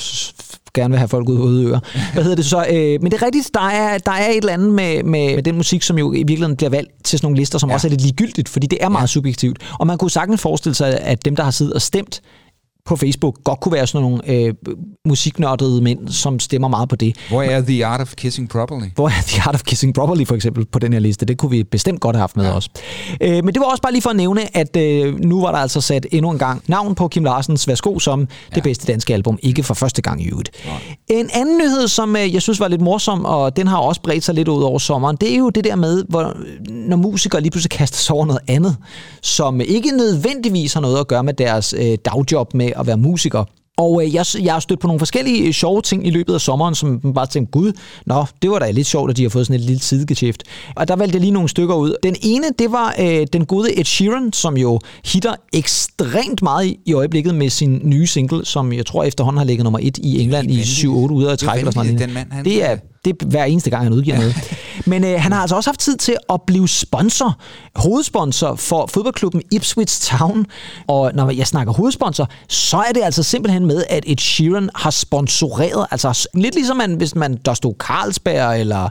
gerne 0.77 0.93
vil 0.93 0.99
have 0.99 1.09
folk 1.09 1.29
ud 1.29 1.37
på 1.37 1.49
øer. 1.51 1.81
Hvad 2.13 2.23
hedder 2.23 2.37
det 2.37 2.45
så? 2.45 2.67
Øh, 2.71 3.03
men 3.03 3.13
det 3.13 3.23
er 3.23 3.27
rigtigt, 3.27 3.51
der 3.55 3.69
er, 3.69 3.99
der 3.99 4.13
er 4.13 4.31
et 4.31 4.37
eller 4.37 4.53
andet 4.53 4.69
med, 4.73 5.03
med, 5.03 5.35
med 5.35 5.43
den 5.43 5.57
musik, 5.57 5.83
som 5.83 5.99
jo 5.99 6.13
i 6.13 6.17
virkeligheden 6.17 6.57
bliver 6.57 6.71
valgt 6.71 7.05
til 7.05 7.19
sådan 7.19 7.27
nogle 7.27 7.37
lister, 7.37 7.59
som. 7.59 7.69
Ja. 7.71 7.75
også 7.75 7.89
er 7.89 7.91
lidt 7.91 8.01
ligegyldigt, 8.01 8.49
fordi 8.49 8.67
det 8.67 8.79
er 8.81 8.89
meget 8.89 9.03
ja. 9.03 9.07
subjektivt. 9.07 9.59
Og 9.79 9.87
man 9.87 9.99
kunne 9.99 10.11
sagtens 10.11 10.41
forestille 10.41 10.75
sig, 10.75 11.01
at 11.01 11.25
dem, 11.25 11.37
der 11.37 11.43
har 11.43 11.51
siddet 11.51 11.75
og 11.75 11.83
stemt 11.83 12.21
på 12.87 12.97
Facebook, 12.97 13.37
godt 13.45 13.61
kunne 13.61 13.73
være 13.73 13.87
sådan 13.87 14.03
nogle 14.03 14.31
øh, 14.31 14.55
musiknørdede 15.07 15.83
mænd, 15.83 16.09
som 16.09 16.41
stemmer 16.41 16.69
meget 16.69 16.89
på 16.89 16.97
det. 16.97 17.17
Hvor 17.29 17.43
er 17.43 17.61
The 17.61 17.87
Art 17.87 18.01
of 18.01 18.15
Kissing 18.15 18.49
Properly? 18.49 18.87
Hvor 18.95 19.09
er 19.09 19.23
The 19.27 19.43
Art 19.43 19.55
of 19.55 19.63
Kissing 19.63 19.95
Properly 19.95 20.25
for 20.25 20.35
eksempel 20.35 20.65
på 20.65 20.79
den 20.79 20.93
her 20.93 21.01
liste? 21.01 21.27
Det 21.27 21.39
kunne 21.39 21.51
vi 21.51 21.63
bestemt 21.65 22.01
godt 22.01 22.17
have 22.17 22.21
haft 22.21 22.37
med 22.37 22.45
ja. 22.45 22.53
os. 22.53 22.69
Øh, 23.21 23.45
men 23.45 23.55
det 23.55 23.61
var 23.61 23.67
også 23.67 23.83
bare 23.83 23.93
lige 23.93 24.03
for 24.03 24.11
at 24.11 24.17
nævne, 24.17 24.57
at 24.57 24.77
øh, 24.77 25.21
nu 25.21 25.41
var 25.41 25.53
der 25.53 25.59
altså 25.59 25.81
sat 25.81 26.07
endnu 26.13 26.31
en 26.31 26.39
gang 26.39 26.63
navn 26.67 26.95
på 26.95 27.09
Kim 27.09 27.25
Larsens 27.25 27.69
Værsgo 27.69 27.99
som 27.99 28.21
ja. 28.21 28.55
det 28.55 28.63
bedste 28.63 28.87
danske 28.93 29.15
album. 29.15 29.39
Ikke 29.43 29.63
for 29.63 29.75
første 29.75 30.03
gang 30.03 30.23
i 30.23 30.29
øvrigt. 30.29 30.51
En 31.09 31.31
anden 31.33 31.59
nyhed, 31.59 31.89
som 31.89 32.17
øh, 32.17 32.35
jeg 32.35 32.43
synes 32.43 32.61
var 32.61 32.69
lidt 32.69 32.81
morsom, 32.81 33.25
og 33.25 33.57
den 33.57 33.67
har 33.67 33.79
også 33.79 34.01
bredt 34.01 34.25
sig 34.25 34.35
lidt 34.35 34.49
ud 34.49 34.63
over 34.63 34.79
sommeren, 34.79 35.17
det 35.17 35.33
er 35.33 35.37
jo 35.37 35.51
det 35.51 35.65
der 35.65 35.77
med, 35.77 36.05
hvor, 36.09 36.37
når 36.71 36.97
musikere 36.97 37.41
lige 37.41 37.51
pludselig 37.51 37.71
kaster 37.71 37.99
sig 37.99 38.17
over 38.17 38.27
noget 38.27 38.41
andet, 38.49 38.77
som 39.23 39.61
ikke 39.61 39.91
nødvendigvis 39.91 40.75
har 40.75 40.81
noget 40.81 41.01
at 41.01 41.09
gøre 41.09 41.25
med 41.25 41.35
deres 41.35 41.75
øh, 41.79 41.99
dagjob 42.05 42.55
med 42.55 42.73
at 42.81 42.87
være 42.87 42.97
musiker. 42.97 43.45
Og 43.79 44.03
øh, 44.05 44.15
jeg, 44.15 44.25
jeg 44.43 44.53
har 44.53 44.61
stødt 44.61 44.81
på 44.81 44.87
nogle 44.87 44.99
forskellige 44.99 45.47
øh, 45.47 45.53
sjove 45.53 45.83
ting 45.83 46.07
i 46.07 46.11
løbet 46.11 46.35
af 46.35 46.41
sommeren, 46.41 46.75
som 46.75 47.13
bare 47.15 47.27
tænkte, 47.27 47.51
gud, 47.51 47.73
nå, 48.07 48.25
det 48.43 48.51
var 48.51 48.59
da 48.59 48.71
lidt 48.71 48.87
sjovt, 48.87 49.11
at 49.11 49.17
de 49.17 49.23
har 49.23 49.29
fået 49.31 49.47
sådan 49.47 49.61
et 49.61 49.67
lille 49.67 49.83
sidegeschæft. 49.83 50.43
Og 50.77 50.89
der 50.89 50.97
valgte 50.97 51.15
jeg 51.17 51.21
lige 51.21 51.31
nogle 51.31 51.49
stykker 51.49 51.75
ud. 51.75 51.95
Den 52.03 52.17
ene, 52.23 52.45
det 52.59 52.73
var 52.73 52.95
øh, 53.01 53.27
den 53.33 53.47
gode 53.47 53.79
Ed 53.81 53.85
Sheeran, 53.85 54.33
som 54.33 54.57
jo 54.57 54.81
hitter 55.05 55.35
ekstremt 55.53 56.43
meget 56.43 56.67
i, 56.67 56.79
i 56.87 56.93
øjeblikket 56.93 57.35
med 57.35 57.51
sin 57.51 57.81
nye 57.85 58.07
single, 58.07 58.45
som 58.45 58.73
jeg 58.73 58.87
tror 58.87 59.05
efterhånden 59.05 59.39
har 59.39 59.45
ligget 59.45 59.65
nummer 59.65 59.79
et 59.83 59.99
i 59.99 60.23
England 60.23 60.47
i 60.51 60.57
vanvittigt. 60.57 60.79
7-8 60.85 60.89
uger 60.89 61.29
i 61.29 61.31
Det 61.31 61.43
er 61.43 61.47
træk. 61.47 61.59
Eller 61.59 61.71
sådan 61.73 61.87
noget. 61.87 62.01
den 62.07 62.15
mand, 62.15 62.33
han- 62.33 62.45
det 62.45 62.65
er 62.65 62.77
det 63.05 63.23
er 63.23 63.27
hver 63.27 63.45
eneste 63.45 63.71
gang, 63.71 63.83
han 63.85 63.93
udgiver 63.93 64.17
noget. 64.17 64.35
Men 64.87 65.05
øh, 65.05 65.21
han 65.21 65.33
har 65.33 65.41
altså 65.41 65.57
også 65.57 65.71
haft 65.71 65.81
tid 65.81 65.97
til 65.97 66.17
at 66.31 66.43
blive 66.47 66.69
sponsor, 66.69 67.39
hovedsponsor 67.77 68.55
for 68.55 68.87
fodboldklubben 68.87 69.43
Ipswich 69.53 70.17
Town. 70.19 70.47
Og 70.87 71.11
når 71.15 71.31
jeg 71.31 71.47
snakker 71.47 71.73
hovedsponsor, 71.73 72.29
så 72.49 72.77
er 72.77 72.93
det 72.93 73.03
altså 73.03 73.23
simpelthen 73.23 73.67
med, 73.67 73.85
at 73.89 74.05
Ed 74.07 74.19
Sheeran 74.19 74.71
har 74.75 74.91
sponsoreret, 74.91 75.87
altså 75.91 76.29
lidt 76.35 76.55
ligesom 76.55 76.77
man, 76.77 76.95
hvis 76.95 77.15
man, 77.15 77.39
der 77.45 77.55
stod 77.55 77.75
Carlsberg 77.79 78.61
eller 78.61 78.89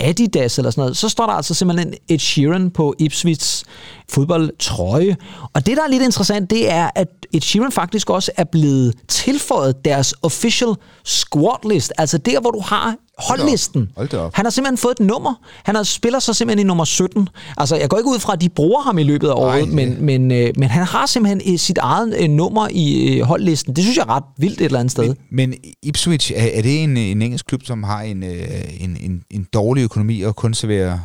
Adidas 0.00 0.58
eller 0.58 0.70
sådan 0.70 0.82
noget, 0.82 0.96
så 0.96 1.08
står 1.08 1.26
der 1.26 1.32
altså 1.32 1.54
simpelthen 1.54 1.94
Ed 2.08 2.18
Sheeran 2.18 2.70
på 2.70 2.94
Ipswich 2.98 3.64
fodboldtrøje. 4.10 5.16
Og 5.52 5.66
det, 5.66 5.76
der 5.76 5.82
er 5.82 5.88
lidt 5.88 6.02
interessant, 6.02 6.50
det 6.50 6.72
er, 6.72 6.90
at 6.94 7.08
Ed 7.32 7.40
Sheeran 7.40 7.72
faktisk 7.72 8.10
også 8.10 8.32
er 8.36 8.44
blevet 8.44 8.94
tilføjet 9.08 9.84
deres 9.84 10.14
official 10.22 10.74
squad 11.04 11.70
list, 11.70 11.92
altså 11.98 12.18
der, 12.18 12.40
hvor 12.40 12.50
du 12.50 12.60
har 12.60 12.94
holdlisten. 13.18 13.88
Hold 13.96 14.14
op. 14.14 14.34
Han 14.34 14.44
har 14.44 14.50
simpelthen 14.50 14.78
fået 14.78 15.00
et 15.00 15.06
nummer. 15.06 15.34
Han 15.64 15.74
har 15.74 15.82
spiller 15.82 16.18
så 16.18 16.32
simpelthen 16.34 16.66
i 16.66 16.68
nummer 16.68 16.84
17. 16.84 17.28
Altså, 17.56 17.76
jeg 17.76 17.88
går 17.88 17.96
ikke 17.98 18.10
ud 18.10 18.18
fra, 18.18 18.32
at 18.32 18.40
de 18.40 18.48
bruger 18.48 18.82
ham 18.82 18.98
i 18.98 19.02
løbet 19.02 19.28
af 19.28 19.32
året, 19.32 19.68
men, 19.68 20.04
men, 20.04 20.32
øh, 20.32 20.52
men 20.56 20.68
han 20.68 20.86
har 20.86 21.06
simpelthen 21.06 21.52
øh, 21.52 21.58
sit 21.58 21.78
eget 21.78 22.16
øh, 22.20 22.28
nummer 22.28 22.68
i 22.70 23.16
øh, 23.18 23.22
holdlisten. 23.24 23.76
Det 23.76 23.84
synes 23.84 23.96
jeg 23.96 24.02
er 24.02 24.10
ret 24.10 24.24
vildt 24.38 24.60
et 24.60 24.64
eller 24.64 24.80
andet 24.80 24.92
sted. 24.92 25.14
Men 25.30 25.54
Ipswich, 25.82 26.32
er, 26.36 26.48
er 26.54 26.62
det 26.62 26.82
en, 26.82 26.96
en 26.96 27.22
engelsk 27.22 27.46
klub, 27.46 27.60
som 27.64 27.82
har 27.82 28.00
en, 28.00 28.22
øh, 28.22 28.48
en, 28.80 28.96
en, 29.00 29.22
en 29.30 29.46
dårlig 29.54 29.82
økonomi 29.82 30.22
og 30.22 30.36
kun 30.36 30.54
serverer 30.54 30.98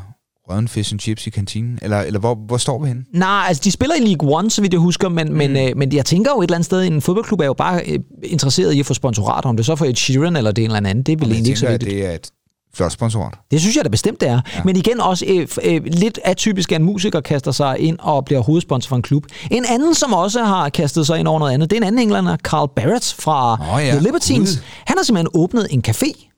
rødden 0.52 0.68
fish 0.68 0.94
and 0.94 1.00
chips 1.00 1.28
i 1.28 1.30
kantinen? 1.30 1.80
Eller, 1.82 2.02
eller 2.02 2.20
hvor, 2.20 2.36
hvor 2.36 2.58
står 2.58 2.82
vi 2.82 2.88
henne? 2.88 3.04
Nej, 3.14 3.46
altså 3.48 3.62
de 3.64 3.72
spiller 3.72 3.96
i 3.96 4.00
League 4.00 4.38
One, 4.38 4.52
så 4.52 4.62
vidt 4.62 4.74
jeg 4.74 4.80
husker, 4.80 5.10
men, 5.10 5.28
mm. 5.30 5.38
men, 5.38 5.58
øh, 5.58 5.78
men 5.78 5.94
jeg 5.94 6.06
tænker 6.06 6.32
jo 6.32 6.42
et 6.42 6.46
eller 6.46 6.56
andet 6.56 6.66
sted, 6.66 6.84
en 6.84 7.02
fodboldklub 7.02 7.40
er 7.40 7.46
jo 7.46 7.54
bare 7.54 7.82
øh, 7.88 8.00
interesseret 8.24 8.74
i 8.74 8.80
at 8.80 8.86
få 8.86 8.94
sponsorater, 8.94 9.50
om 9.50 9.58
det 9.58 9.66
så 9.66 9.76
for 9.76 9.86
Ed 9.86 9.96
Sheeran 9.96 10.36
eller 10.36 10.52
det 10.52 10.64
en 10.64 10.72
eller 10.72 10.90
anden, 10.90 11.04
det 11.04 11.14
er 11.14 11.18
vel 11.18 11.28
Jeg 11.28 11.34
egentlig 11.34 11.50
ikke 11.50 11.60
så 11.60 11.68
vigtigt. 11.70 11.92
det 11.92 12.06
er 12.06 12.12
et 12.12 12.30
flot 12.74 12.92
sponsorat. 12.92 13.34
Det 13.52 13.62
synes 13.62 13.76
jeg 13.76 13.84
da 13.86 13.90
bestemt, 13.90 14.22
det 14.22 14.30
er. 14.30 14.42
Ja. 14.56 14.62
Men 14.66 14.76
igen 14.76 15.00
også 15.02 15.26
øh, 15.28 15.48
øh, 15.64 15.82
lidt 15.86 16.20
atypisk, 16.24 16.72
at 16.72 16.80
en 16.80 16.86
musiker 16.86 17.22
kaster 17.22 17.52
sig 17.52 17.80
ind 17.80 17.98
og 18.00 18.26
bliver 18.26 18.42
hovedsponsor 18.42 18.90
for 18.90 18.96
en 18.96 19.02
klub. 19.02 19.26
En 19.52 19.66
anden, 19.70 19.96
som 19.96 20.14
også 20.14 20.44
har 20.44 20.70
kastet 20.70 21.08
sig 21.08 21.20
ind 21.20 21.28
over 21.28 21.40
noget 21.40 21.54
andet, 21.54 21.70
det 21.70 21.78
er 21.78 21.82
en 21.82 21.88
anden 21.88 22.02
englænder, 22.02 22.38
Carl 22.38 22.70
Barrett 22.76 23.16
fra 23.20 23.58
Nå 23.72 23.78
ja, 23.78 23.92
The 23.92 24.00
Libertines. 24.00 24.56
Gud. 24.56 24.64
Han 24.86 24.98
har 24.98 25.04
simpelthen 25.04 25.28
åbnet 25.34 25.68
en 25.70 25.84
café 25.88 26.31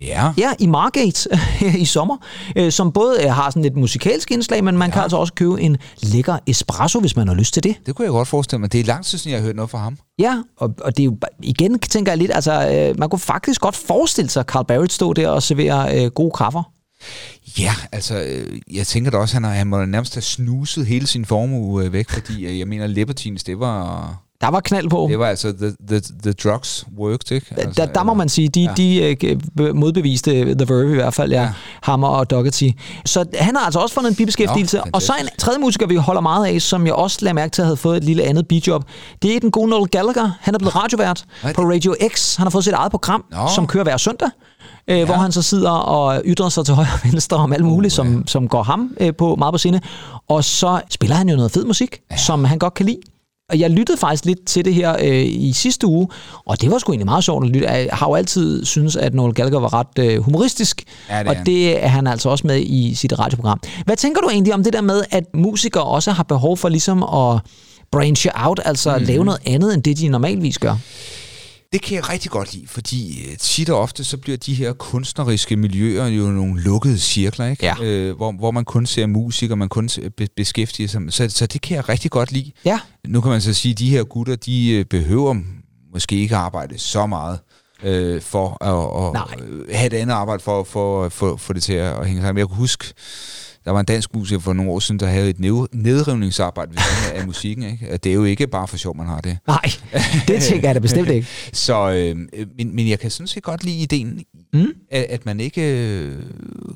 Ja. 0.00 0.32
Ja, 0.38 0.52
i 0.58 0.66
Margate 0.66 1.28
i 1.82 1.84
sommer, 1.84 2.16
øh, 2.56 2.72
som 2.72 2.92
både 2.92 3.24
øh, 3.24 3.32
har 3.32 3.50
sådan 3.50 3.64
et 3.64 3.76
musikalsk 3.76 4.30
indslag, 4.30 4.64
men 4.64 4.78
man 4.78 4.88
ja. 4.88 4.92
kan 4.92 5.02
altså 5.02 5.16
også 5.16 5.32
købe 5.32 5.60
en 5.60 5.76
lækker 6.02 6.38
espresso, 6.46 7.00
hvis 7.00 7.16
man 7.16 7.28
har 7.28 7.34
lyst 7.34 7.54
til 7.54 7.62
det. 7.62 7.76
Det 7.86 7.94
kunne 7.94 8.04
jeg 8.04 8.12
godt 8.12 8.28
forestille 8.28 8.60
mig. 8.60 8.72
Det 8.72 8.80
er 8.80 8.84
lang 8.84 9.04
tid 9.04 9.18
siden, 9.18 9.32
jeg 9.32 9.40
har 9.40 9.46
hørt 9.46 9.56
noget 9.56 9.70
fra 9.70 9.78
ham. 9.78 9.98
Ja, 10.18 10.42
og, 10.56 10.74
og 10.80 10.96
det 10.96 11.02
er 11.02 11.04
jo 11.04 11.16
igen, 11.42 11.78
tænker 11.78 12.12
jeg 12.12 12.18
lidt, 12.18 12.30
altså 12.34 12.52
øh, 12.52 12.98
man 12.98 13.08
kunne 13.08 13.18
faktisk 13.18 13.60
godt 13.60 13.76
forestille 13.76 14.30
sig 14.30 14.44
Carl 14.44 14.64
Barrett 14.66 14.92
stå 14.92 15.12
der 15.12 15.28
og 15.28 15.42
servere 15.42 16.04
øh, 16.04 16.10
gode 16.10 16.32
kaffer. 16.38 16.62
Ja, 17.58 17.74
altså, 17.92 18.22
øh, 18.22 18.60
jeg 18.72 18.86
tænker 18.86 19.10
da 19.10 19.16
også, 19.16 19.36
at 19.36 19.42
han, 19.42 19.56
han 19.56 19.66
må 19.66 19.84
nærmest 19.84 20.14
have 20.14 20.22
snuset 20.22 20.86
hele 20.86 21.06
sin 21.06 21.24
formue 21.24 21.84
øh, 21.84 21.92
væk, 21.92 22.10
fordi 22.10 22.46
øh, 22.46 22.58
jeg 22.58 22.68
mener, 22.68 22.86
Libertines, 22.86 23.44
det 23.44 23.60
var, 23.60 24.16
Der 24.40 24.48
var 24.48 24.60
knald 24.60 24.90
på. 24.90 25.06
det 25.10 25.18
var 25.18 25.26
altså 25.26 25.52
the, 25.52 25.72
the, 25.88 26.00
the 26.22 26.32
drugs 26.32 26.86
worked, 26.98 27.32
ikke? 27.32 27.46
Altså, 27.56 27.86
der, 27.86 27.92
der 27.92 28.02
må 28.02 28.14
man 28.14 28.28
sige, 28.28 28.48
de, 28.48 28.60
ja. 28.62 28.72
de 28.76 29.16
øh, 29.60 29.76
modbeviste 29.76 30.54
The 30.54 30.74
Verve 30.74 30.92
i 30.92 30.94
hvert 30.94 31.14
fald, 31.14 31.32
ja, 31.32 31.38
ja. 31.38 31.42
Ja. 31.42 31.52
Hammer 31.82 32.08
og 32.08 32.30
Dougherty. 32.30 32.68
Så 33.04 33.24
han 33.34 33.56
har 33.56 33.64
altså 33.64 33.78
også 33.78 33.94
fundet 33.94 34.10
en 34.10 34.16
bibeskæftigelse. 34.16 34.76
Nå, 34.76 34.82
og 34.92 35.02
så 35.02 35.12
en 35.20 35.28
tredje 35.38 35.58
musiker, 35.58 35.86
vi 35.86 35.96
holder 35.96 36.20
meget 36.20 36.46
af, 36.46 36.62
som 36.62 36.86
jeg 36.86 36.94
også 36.94 37.18
lader 37.20 37.34
mærke 37.34 37.52
til, 37.52 37.64
havde 37.64 37.76
fået 37.76 37.96
et 37.96 38.04
lille 38.04 38.22
andet 38.22 38.48
bijob. 38.48 38.84
Det 39.22 39.36
er 39.36 39.40
den 39.40 39.50
gode 39.50 39.70
Noel 39.70 39.88
Gallagher. 39.88 40.30
Han 40.40 40.54
er 40.54 40.58
blevet 40.58 40.76
radiovært 40.76 41.24
Hvad 41.42 41.54
på 41.54 41.62
Radio 41.62 41.94
X. 42.14 42.36
Han 42.36 42.46
har 42.46 42.50
fået 42.50 42.64
sit 42.64 42.72
eget 42.72 42.90
program, 42.90 43.24
Nå. 43.30 43.48
som 43.54 43.66
kører 43.66 43.84
hver 43.84 43.96
søndag. 43.96 44.28
Øh, 44.88 44.98
ja. 44.98 45.04
Hvor 45.04 45.14
han 45.14 45.32
så 45.32 45.42
sidder 45.42 45.70
og 45.70 46.22
ytrer 46.24 46.48
sig 46.48 46.64
til 46.64 46.74
højre 46.74 46.88
og 46.94 47.12
venstre 47.12 47.36
om 47.36 47.52
alt 47.52 47.64
muligt, 47.64 47.92
uh, 47.92 47.96
som, 47.96 48.26
som 48.26 48.48
går 48.48 48.62
ham 48.62 48.96
øh, 49.00 49.14
på 49.14 49.36
meget 49.36 49.54
på 49.54 49.58
sinde. 49.58 49.80
Og 50.28 50.44
så 50.44 50.80
spiller 50.90 51.16
han 51.16 51.28
jo 51.28 51.36
noget 51.36 51.52
fed 51.52 51.64
musik, 51.64 51.98
ja. 52.10 52.16
som 52.16 52.44
han 52.44 52.58
godt 52.58 52.74
kan 52.74 52.86
lide. 52.86 52.98
Og 53.50 53.58
jeg 53.58 53.70
lyttede 53.70 53.98
faktisk 53.98 54.24
lidt 54.24 54.44
til 54.46 54.64
det 54.64 54.74
her 54.74 54.96
øh, 55.00 55.26
i 55.26 55.52
sidste 55.52 55.86
uge, 55.86 56.08
og 56.46 56.60
det 56.60 56.70
var 56.70 56.78
sgu 56.78 56.92
egentlig 56.92 57.06
meget 57.06 57.24
sjovt 57.24 57.44
at 57.44 57.50
lytte. 57.50 57.68
Jeg 57.68 57.88
har 57.92 58.08
jo 58.08 58.14
altid 58.14 58.64
synes 58.64 58.96
at 58.96 59.14
Noel 59.14 59.34
Gallagher 59.34 59.60
var 59.60 59.74
ret 59.74 59.98
øh, 59.98 60.18
humoristisk, 60.22 60.82
Ja, 61.10 61.18
det 61.18 61.28
og 61.28 61.36
det 61.46 61.84
er 61.84 61.88
han 61.88 62.06
altså 62.06 62.28
også 62.28 62.46
med 62.46 62.60
i 62.60 62.94
sit 62.94 63.18
radioprogram. 63.18 63.60
Hvad 63.84 63.96
tænker 63.96 64.20
du 64.20 64.28
egentlig 64.28 64.54
om 64.54 64.64
det 64.64 64.72
der 64.72 64.80
med, 64.80 65.02
at 65.10 65.24
musikere 65.34 65.84
også 65.84 66.12
har 66.12 66.22
behov 66.22 66.56
for 66.56 66.68
ligesom 66.68 67.02
at 67.02 67.40
branche 67.92 68.30
out, 68.34 68.60
altså 68.64 68.96
mm. 68.98 69.04
lave 69.04 69.24
noget 69.24 69.40
andet, 69.46 69.74
end 69.74 69.82
det 69.82 69.98
de 69.98 70.08
normalvis 70.08 70.58
gør? 70.58 70.76
Det 71.72 71.82
kan 71.82 71.94
jeg 71.96 72.08
rigtig 72.08 72.30
godt 72.30 72.54
lide, 72.54 72.66
fordi 72.66 73.26
øh, 73.30 73.36
tit 73.36 73.70
og 73.70 73.80
ofte 73.80 74.04
så 74.04 74.16
bliver 74.16 74.36
de 74.36 74.54
her 74.54 74.72
kunstneriske 74.72 75.56
miljøer 75.56 76.06
jo 76.06 76.26
nogle 76.26 76.62
lukkede 76.62 76.98
cirkler, 76.98 77.46
ikke? 77.46 77.66
Ja. 77.66 77.74
Øh, 77.82 78.16
hvor, 78.16 78.32
hvor 78.32 78.50
man 78.50 78.64
kun 78.64 78.86
ser 78.86 79.06
musik, 79.06 79.50
og 79.50 79.58
man 79.58 79.68
kun 79.68 79.88
beskæftiger 80.36 80.88
sig 80.88 81.02
med. 81.02 81.12
Så, 81.12 81.28
så 81.28 81.46
det 81.46 81.60
kan 81.60 81.76
jeg 81.76 81.88
rigtig 81.88 82.10
godt 82.10 82.32
lide. 82.32 82.52
Ja, 82.64 82.80
Nu 83.06 83.20
kan 83.20 83.30
man 83.30 83.40
så 83.40 83.54
sige, 83.54 83.72
at 83.72 83.78
de 83.78 83.90
her 83.90 84.04
gutter, 84.04 84.36
de 84.36 84.70
øh, 84.70 84.84
behøver 84.84 85.36
måske 85.92 86.16
ikke 86.16 86.36
arbejde 86.36 86.78
så 86.78 87.06
meget 87.06 87.38
øh, 87.82 88.22
for 88.22 88.64
at, 88.64 89.16
at 89.16 89.76
have 89.76 89.86
et 89.86 89.92
andet 89.92 90.14
arbejde 90.14 90.42
for, 90.42 90.64
for 90.64 91.04
at 91.04 91.12
få, 91.12 91.36
få 91.36 91.52
det 91.52 91.62
til 91.62 91.72
at 91.72 92.06
hænge 92.06 92.22
sammen. 92.22 92.38
Jeg 92.38 92.46
kunne 92.46 92.56
huske, 92.56 92.92
der 93.64 93.70
var 93.70 93.80
en 93.80 93.86
dansk 93.86 94.14
musiker 94.14 94.40
for 94.40 94.52
nogle 94.52 94.72
år 94.72 94.78
siden, 94.78 95.00
der 95.00 95.06
havde 95.06 95.30
et 95.30 95.40
ned- 95.40 95.68
nedrivningsarbejde 95.72 96.70
ved 96.70 96.78
siden 96.78 97.20
af- 97.20 97.26
musikken. 97.26 97.64
Ikke? 97.72 97.86
At 97.88 98.04
det 98.04 98.10
er 98.10 98.14
jo 98.14 98.24
ikke 98.24 98.46
bare 98.46 98.68
for 98.68 98.76
sjov, 98.76 98.96
man 98.96 99.06
har 99.06 99.20
det. 99.20 99.38
nej, 99.46 99.62
det 100.28 100.42
tænker 100.42 100.68
jeg 100.68 100.74
da 100.74 100.80
bestemt 100.80 101.08
ikke. 101.08 101.26
Så, 101.52 101.90
øh, 101.90 102.16
men, 102.56 102.76
men 102.76 102.88
jeg 102.88 102.98
kan 103.00 103.10
sådan 103.10 103.26
set 103.26 103.42
godt 103.42 103.64
lide 103.64 103.76
ideen, 103.78 104.24
Mm. 104.52 104.66
at, 104.90 105.02
at 105.02 105.26
man 105.26 105.40
ikke 105.40 105.62
øh, 106.00 106.12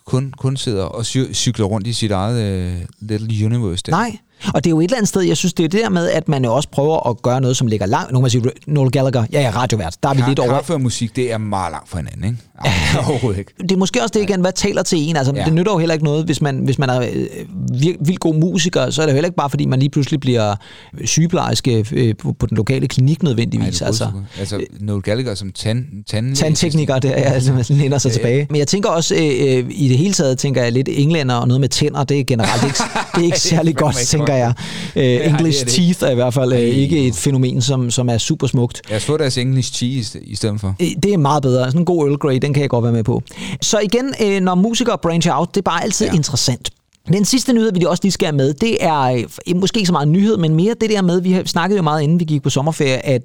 kun, 0.06 0.32
kun 0.38 0.56
sidder 0.56 0.84
og 0.84 1.00
cy- 1.00 1.32
cykler 1.32 1.66
rundt 1.66 1.86
i 1.86 1.92
sit 1.92 2.10
eget 2.10 2.42
øh, 2.42 2.80
little 3.00 3.46
universe. 3.46 3.82
Der. 3.86 3.90
Nej, 3.92 4.16
Og 4.54 4.64
det 4.64 4.66
er 4.66 4.70
jo 4.70 4.80
et 4.80 4.84
eller 4.84 4.96
andet 4.96 5.08
sted, 5.08 5.22
jeg 5.22 5.36
synes, 5.36 5.54
det 5.54 5.64
er 5.64 5.68
det 5.68 5.80
der 5.82 5.88
med, 5.90 6.10
at 6.10 6.28
man 6.28 6.44
jo 6.44 6.54
også 6.54 6.68
prøver 6.68 7.10
at 7.10 7.22
gøre 7.22 7.40
noget, 7.40 7.56
som 7.56 7.66
ligger 7.66 7.86
langt. 7.86 8.12
Nu 8.12 8.18
kan 8.18 8.22
man 8.22 8.30
sige, 8.30 8.44
Noel 8.66 8.90
Gallagher, 8.90 9.24
ja, 9.32 9.40
ja, 9.40 9.50
radiovært, 9.56 9.96
der 10.02 10.08
er 10.08 10.14
vi 10.14 10.22
lidt 10.28 10.38
over. 10.38 10.50
Kaffe 10.50 10.72
og 10.74 10.80
musik, 10.80 11.16
det 11.16 11.32
er 11.32 11.38
meget 11.38 11.72
langt 11.72 11.88
fra 11.88 11.98
hinanden, 11.98 12.24
ikke? 12.24 12.36
Ej, 12.64 12.70
overhovedet 13.08 13.38
ikke. 13.38 13.52
det 13.60 13.72
er 13.72 13.76
måske 13.76 14.02
også 14.02 14.12
det 14.14 14.22
igen, 14.22 14.40
hvad 14.40 14.52
taler 14.52 14.82
til 14.82 14.98
en. 14.98 15.16
Altså, 15.16 15.32
ja. 15.32 15.38
Ja. 15.40 15.44
Det 15.44 15.52
nytter 15.54 15.72
jo 15.72 15.78
heller 15.78 15.92
ikke 15.92 16.04
noget, 16.04 16.24
hvis 16.24 16.40
man, 16.42 16.56
hvis 16.58 16.78
man 16.78 16.90
er 16.90 17.00
øh, 17.00 17.06
vir- 17.72 17.96
vildt 18.04 18.20
god 18.20 18.34
musiker, 18.34 18.90
så 18.90 19.02
er 19.02 19.06
det 19.06 19.12
jo 19.12 19.14
heller 19.14 19.26
ikke 19.28 19.36
bare, 19.36 19.50
fordi 19.50 19.66
man 19.66 19.78
lige 19.78 19.90
pludselig 19.90 20.20
bliver 20.20 20.54
sygeplejerske 21.04 21.84
øh, 21.92 22.14
på, 22.38 22.46
den 22.48 22.56
lokale 22.56 22.88
klinik 22.88 23.22
nødvendigvis. 23.22 23.80
Ej, 23.80 23.86
altså, 23.86 24.08
altså, 24.38 24.60
Noel 24.80 25.02
Gallagher 25.02 25.34
som 25.34 25.52
tand, 25.52 25.84
tand, 26.06 26.36
tandtekniker, 26.36 26.98
det 26.98 27.10
er 27.10 27.32
altså, 27.32 27.52
man 27.52 27.64
læner 27.68 27.98
sig 27.98 28.12
tilbage. 28.12 28.46
Men 28.50 28.58
jeg 28.58 28.68
tænker 28.68 28.88
også, 28.88 29.14
øh, 29.14 29.20
øh, 29.58 29.64
i 29.70 29.88
det 29.88 29.98
hele 29.98 30.14
taget, 30.14 30.38
tænker 30.38 30.62
jeg 30.62 30.72
lidt 30.72 30.88
englænder 30.92 31.34
og 31.34 31.48
noget 31.48 31.60
med 31.60 31.68
tænder, 31.68 32.04
det 32.04 32.20
er 32.20 32.24
generelt 32.24 32.64
ikke, 32.64 32.78
det 33.14 33.20
er 33.20 33.24
ikke 33.24 33.40
særlig 33.54 33.76
godt, 33.76 33.96
ikke 34.00 34.08
tænker 34.34 34.54
jeg. 34.96 35.20
Øh, 35.20 35.30
English 35.30 35.60
er 35.60 35.64
det 35.64 35.74
teeth 35.74 36.02
er 36.04 36.10
i 36.10 36.14
hvert 36.14 36.34
fald 36.34 36.52
øh, 36.52 36.58
ikke 36.60 37.06
et 37.06 37.14
fænomen, 37.14 37.62
som, 37.62 37.90
som 37.90 38.08
er 38.08 38.18
super 38.18 38.46
smukt. 38.46 38.82
Lad 38.88 38.96
os 38.96 39.04
få 39.04 39.16
deres 39.16 39.38
English 39.38 39.72
cheese 39.72 40.20
i 40.24 40.36
stedet 40.36 40.60
for. 40.60 40.74
Øh, 40.80 40.88
Det 41.02 41.12
er 41.12 41.18
meget 41.18 41.42
bedre. 41.42 41.64
Sådan 41.64 41.80
en 41.80 41.84
god 41.84 42.08
Earl 42.08 42.16
Grey, 42.18 42.38
den 42.42 42.54
kan 42.54 42.60
jeg 42.60 42.70
godt 42.70 42.82
være 42.82 42.92
med 42.92 43.04
på. 43.04 43.22
Så 43.62 43.78
igen, 43.78 44.14
når 44.42 44.54
musikere 44.54 44.98
brancher 45.02 45.32
out, 45.38 45.48
det 45.54 45.60
er 45.60 45.62
bare 45.62 45.82
altid 45.82 46.06
ja. 46.06 46.12
Ja. 46.12 46.16
interessant. 46.16 46.70
Den 47.08 47.24
sidste 47.24 47.52
nyhed, 47.52 47.72
vi 47.74 47.84
også 47.84 48.00
lige 48.02 48.12
skal 48.12 48.26
have 48.26 48.36
med, 48.36 48.54
det 48.54 48.84
er 48.84 49.24
øh, 49.46 49.56
måske 49.56 49.78
ikke 49.78 49.86
så 49.86 49.92
meget 49.92 50.08
nyhed, 50.08 50.36
men 50.36 50.54
mere 50.54 50.74
det 50.80 50.90
der 50.90 51.02
med, 51.02 51.20
vi 51.20 51.32
har 51.32 51.42
snakket 51.46 51.76
jo 51.76 51.82
meget 51.82 52.02
inden 52.02 52.20
vi 52.20 52.24
gik 52.24 52.42
på 52.42 52.50
sommerferie, 52.50 53.06
at 53.06 53.22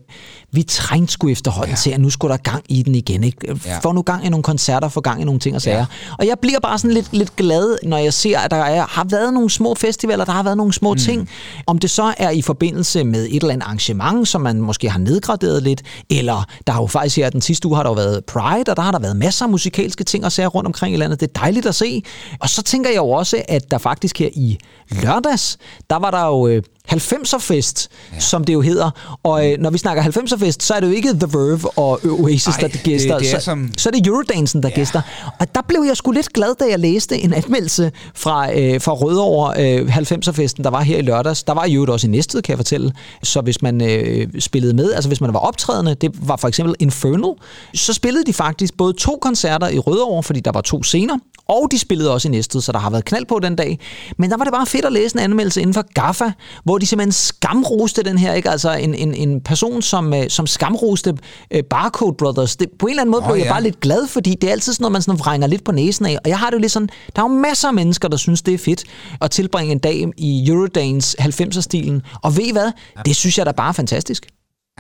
vi 0.52 0.64
trængte 0.64 1.14
skulle 1.14 1.32
efterhånden 1.32 1.72
ja. 1.72 1.76
til, 1.76 1.92
at 1.92 2.02
nu 2.02 2.10
skulle 2.10 2.32
der 2.32 2.38
gang 2.38 2.64
i 2.70 2.84
den 2.84 2.96
igen. 2.96 3.24
Ikke? 3.24 3.60
Ja. 3.66 3.80
Få 3.80 3.92
nu 3.92 4.02
gang 4.02 4.26
i 4.26 4.30
nogle 4.30 4.44
koncerter, 4.44 4.90
få 4.90 5.02
gang 5.02 5.22
i 5.22 5.24
nogle 5.24 5.40
ting 5.40 5.56
og 5.56 5.62
sager. 5.62 5.78
Ja. 5.78 5.86
Og 6.20 6.28
jeg 6.28 6.40
bliver 6.42 6.60
bare 6.60 6.78
sådan 6.78 6.94
lidt, 6.94 7.08
lidt 7.12 7.36
glad, 7.36 7.78
når 7.84 7.98
jeg 7.98 8.14
ser, 8.14 8.40
at 8.40 8.52
der 8.52 8.58
er, 8.58 8.86
har 8.86 9.04
været 9.04 9.34
nogle 9.34 9.50
små 9.50 9.76
festivaler, 9.76 10.26
der 10.26 10.32
har 10.32 10.44
været 10.44 10.58
nogle 10.58 10.74
små 10.74 10.94
mm. 10.94 11.00
ting. 11.00 11.30
Om 11.68 11.78
det 11.78 11.90
så 11.90 12.14
er 12.18 12.30
i 12.30 12.42
forbindelse 12.42 13.04
med 13.04 13.26
et 13.26 13.36
eller 13.36 13.54
andet 13.54 13.66
arrangement, 13.66 14.28
som 14.28 14.42
man 14.42 14.62
måske 14.62 14.90
har 14.90 15.00
nedgraderet 15.00 15.64
lidt, 15.64 15.82
eller 16.10 16.46
der 16.68 16.74
har 16.74 16.82
jo 16.82 16.88
faktisk 16.88 17.16
her 17.16 17.30
den 17.30 17.42
sidste 17.42 17.68
uge 17.68 17.76
har 17.76 17.84
der 17.84 17.90
jo 17.90 17.94
været 17.96 18.26
Pride, 18.26 18.72
og 18.72 18.78
der 18.78 18.82
har 18.82 18.92
der 18.92 19.00
været 19.00 19.16
masser 19.16 19.46
af 19.46 19.50
musikalske 19.50 20.04
ting 20.04 20.26
og 20.26 20.32
sager 20.32 20.50
rundt 20.50 20.68
omkring 20.68 20.96
i 20.96 20.98
landet. 20.98 21.20
Det 21.20 21.28
er 21.28 21.40
dejligt 21.40 21.66
at 21.66 21.76
se. 21.76 22.04
Og 22.40 22.50
så 22.50 22.64
tænker 22.64 22.90
jeg 22.90 22.98
jo 22.98 23.10
også, 23.10 23.42
at 23.48 23.69
der 23.72 23.78
faktisk 23.78 24.20
her 24.20 24.30
i 24.34 24.58
lørdags, 24.90 25.58
der 25.90 25.96
var 25.96 26.12
der 26.12 26.26
jo 26.26 26.48
øh, 26.48 26.64
90'er-fest, 26.94 27.88
ja. 28.14 28.20
som 28.20 28.44
det 28.44 28.54
jo 28.54 28.62
hedder. 28.62 28.92
Og 29.24 29.52
øh, 29.52 29.58
når 29.60 29.70
vi 29.70 29.78
snakker 29.78 30.04
90'er-fest, 30.04 30.64
så 30.64 30.74
er 30.74 30.80
det 30.80 30.88
jo 30.88 30.92
ikke 30.94 31.10
The 31.10 31.28
Verve 31.34 31.78
og 31.78 32.00
Oasis, 32.06 32.48
Ej, 32.48 32.58
der 32.62 32.68
det- 32.68 32.84
gæster. 32.84 33.18
det 33.20 33.34
er 33.34 33.40
så, 33.40 33.46
som- 33.46 33.72
så 33.78 33.90
er 33.90 33.92
det 33.94 34.08
Eurodansen, 34.08 34.64
der 34.64 34.70
ja. 34.70 34.76
gæster. 34.76 35.02
Og 35.40 35.56
der 35.56 35.62
blev 35.68 35.84
jeg 35.88 35.98
sgu 35.98 36.12
lidt 36.12 36.34
glad, 36.34 36.56
da 36.60 36.66
jeg 36.70 36.80
læste 36.80 37.18
en 37.20 37.34
anmeldelse 37.34 37.92
fra, 38.16 38.54
øh, 38.60 38.82
fra 38.82 38.92
Rødovre 38.94 39.80
øh, 39.80 39.98
90'er-festen, 39.98 40.64
der 40.64 40.70
var 40.70 40.82
her 40.82 40.98
i 40.98 41.02
lørdags. 41.02 41.44
Der 41.44 41.54
var 41.54 41.68
øvrigt 41.72 41.92
også 41.92 42.08
i 42.08 42.10
Næstved, 42.10 42.42
kan 42.42 42.52
jeg 42.52 42.58
fortælle. 42.60 42.94
Så 43.24 43.42
hvis 43.42 43.62
man 43.62 43.82
øh, 43.90 44.28
spillede 44.40 44.74
med, 44.74 44.94
altså 44.94 45.08
hvis 45.10 45.22
man 45.22 45.34
var 45.34 45.40
optrædende, 45.40 45.96
det 45.96 46.12
var 46.28 46.36
for 46.36 46.48
eksempel 46.48 46.76
Infernal, 46.80 47.34
så 47.74 47.94
spillede 47.94 48.24
de 48.26 48.34
faktisk 48.34 48.78
både 48.78 48.94
to 48.94 49.18
koncerter 49.22 49.68
i 49.70 49.80
Rødovre, 49.80 50.24
fordi 50.24 50.40
der 50.40 50.52
var 50.52 50.62
to 50.62 50.84
scener, 50.84 51.18
og 51.48 51.68
de 51.72 51.80
spillede 51.80 52.14
også 52.14 52.28
i 52.28 52.32
Næstved, 52.32 52.62
så 52.62 52.72
der 52.72 52.80
har 52.80 52.90
været 52.90 53.06
knald 53.06 53.26
på 53.26 53.40
den 53.40 53.56
dag. 53.56 53.80
Men 54.18 54.30
der 54.30 54.38
var 54.38 54.44
det 54.44 54.54
bare 54.54 54.66
fedt 54.66 54.86
at 54.86 54.92
læse 54.94 55.16
en 55.16 55.24
anmeldelse 55.24 55.62
inden 55.62 55.74
for 55.74 55.86
GAFFA, 55.94 56.32
hvor 56.64 56.78
de 56.80 56.86
simpelthen 56.86 57.12
skamroste 57.12 58.04
den 58.04 58.18
her, 58.18 58.34
ikke? 58.34 58.50
Altså 58.50 58.72
en, 58.74 58.94
en, 58.96 59.14
en 59.14 59.42
person, 59.42 59.82
som, 59.82 60.14
øh, 60.14 60.30
som 60.30 60.48
skamroste 60.48 61.18
øh, 61.52 61.64
Barcode 61.64 62.16
Brothers. 62.18 62.56
Det, 62.56 62.70
på 62.80 62.86
en 62.86 62.90
eller 62.90 63.02
anden 63.02 63.12
måde 63.12 63.22
Åh, 63.22 63.28
blev 63.28 63.36
jeg 63.36 63.46
ja. 63.46 63.52
bare 63.52 63.64
lidt 63.64 63.80
glad, 63.80 64.08
fordi 64.08 64.36
det 64.42 64.48
er 64.48 64.52
altid 64.52 64.74
sådan 64.74 64.84
noget, 64.84 64.92
man 64.92 65.02
sådan 65.02 65.20
vrænger 65.20 65.48
lidt 65.48 65.64
på 65.64 65.72
næsen 65.72 66.06
af. 66.06 66.18
Og 66.24 66.30
jeg 66.30 66.40
har 66.40 66.50
det 66.50 66.54
jo 66.58 66.60
lidt 66.62 66.72
sådan, 66.72 66.90
der 67.16 67.22
er 67.22 67.30
jo 67.30 67.36
masser 67.36 67.68
af 67.68 67.74
mennesker, 67.74 68.08
der 68.08 68.18
synes, 68.18 68.42
det 68.42 68.54
er 68.54 68.58
fedt 68.58 68.84
at 69.22 69.32
tilbringe 69.32 69.72
en 69.72 69.80
dag 69.80 70.06
i 70.18 70.50
Eurodance 70.50 71.22
90'er-stilen. 71.22 72.02
Og 72.24 72.38
ved 72.38 72.44
I 72.44 72.52
hvad? 72.52 72.72
Det 73.06 73.16
synes 73.16 73.38
jeg 73.38 73.46
da 73.46 73.52
bare 73.52 73.70
er 73.70 73.74
fantastisk. 73.74 74.26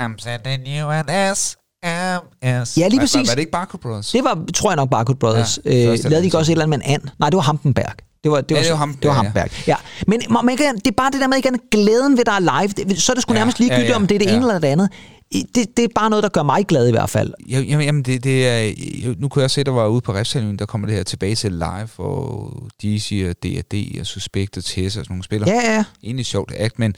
I'm 0.02 0.16
sending 0.18 0.68
you 0.80 0.90
an 0.90 1.36
SMS. 1.36 2.78
Ja, 2.78 2.88
lige 2.88 3.00
Var, 3.00 3.04
præcis. 3.04 3.28
var 3.28 3.34
det 3.34 3.40
ikke 3.40 3.52
Barcode 3.52 3.82
Brothers? 3.82 4.12
Det 4.12 4.24
var, 4.24 4.46
tror 4.56 4.70
jeg 4.72 4.76
nok, 4.76 4.90
Barcode 4.90 5.18
Brothers. 5.18 5.60
Ja, 5.66 5.72
øh, 5.72 6.00
lavede 6.04 6.20
de 6.20 6.26
ikke 6.26 6.38
også 6.38 6.52
et 6.52 6.54
eller 6.54 6.66
andet 6.66 6.80
med 6.80 6.88
en 6.88 6.94
and? 6.94 7.02
Nej, 7.20 7.30
det 7.30 7.38
var 7.38 7.44
Hampenberg. 7.44 7.94
Det 8.24 8.32
var, 8.32 8.42
det 8.42 8.56
var, 8.58 8.62
Ja, 8.64 8.64
det 8.70 8.74
var 8.80 8.86
Ham- 8.86 8.98
det 9.02 9.10
var 9.10 9.24
ja, 9.24 9.32
ja. 9.36 9.46
Ja. 9.68 9.76
Men 10.08 10.22
man 10.44 10.58
kan, 10.58 10.76
det 10.76 10.88
er 10.88 10.92
bare 10.98 11.12
det 11.12 11.22
der 11.22 11.28
med, 11.28 11.38
igen, 11.38 11.60
glæden 11.72 12.18
ved, 12.18 12.26
der 12.26 12.32
er 12.32 12.40
live. 12.62 12.68
Det, 12.90 13.02
så 13.02 13.12
er 13.12 13.14
det 13.14 13.22
sgu 13.24 13.34
Ja, 13.34 13.40
nærmest 13.40 13.60
ligegyldigt, 13.60 13.86
ja, 13.86 13.90
ja, 13.92 13.96
om 13.96 14.08
det 14.08 14.16
er 14.16 14.20
det 14.20 14.26
ja. 14.26 14.36
ene 14.36 14.42
eller 14.46 14.60
det 14.60 14.68
andet. 14.68 14.90
Det, 15.56 15.78
det 15.78 15.84
er 15.86 15.88
bare 15.96 16.10
noget, 16.10 16.24
der 16.24 16.30
gør 16.30 16.44
mig 16.44 16.66
glad 16.68 16.88
i 16.88 16.92
hvert 16.92 17.10
fald. 17.10 17.34
Ja, 17.50 17.60
Jamen, 17.60 17.86
jamen 17.86 18.04
det, 18.04 18.24
det 18.24 18.48
er, 18.48 18.74
nu 19.18 19.28
kunne 19.30 19.42
jeg 19.42 19.52
se, 19.52 19.64
der 19.64 19.72
var 19.72 19.88
ude 19.88 20.02
på 20.02 20.14
Refsalmen, 20.14 20.60
der 20.60 20.66
kommer 20.66 20.88
det 20.88 20.96
her 20.96 21.04
tilbage 21.04 21.36
til 21.36 21.52
live, 21.52 21.90
og 21.98 22.54
DC 22.82 23.26
og 23.30 23.36
D&D 23.44 24.00
og 24.00 24.06
Suspect 24.06 24.58
og 24.58 24.64
Tess 24.64 24.98
og 24.98 25.06
sådan 25.06 25.06
nogle 25.14 25.24
spillere. 25.24 25.50
Ja, 25.50 25.76
ja. 25.76 25.84
Egentlig 26.04 26.26
sjovt 26.26 26.52
act, 26.58 26.80
men 26.80 26.96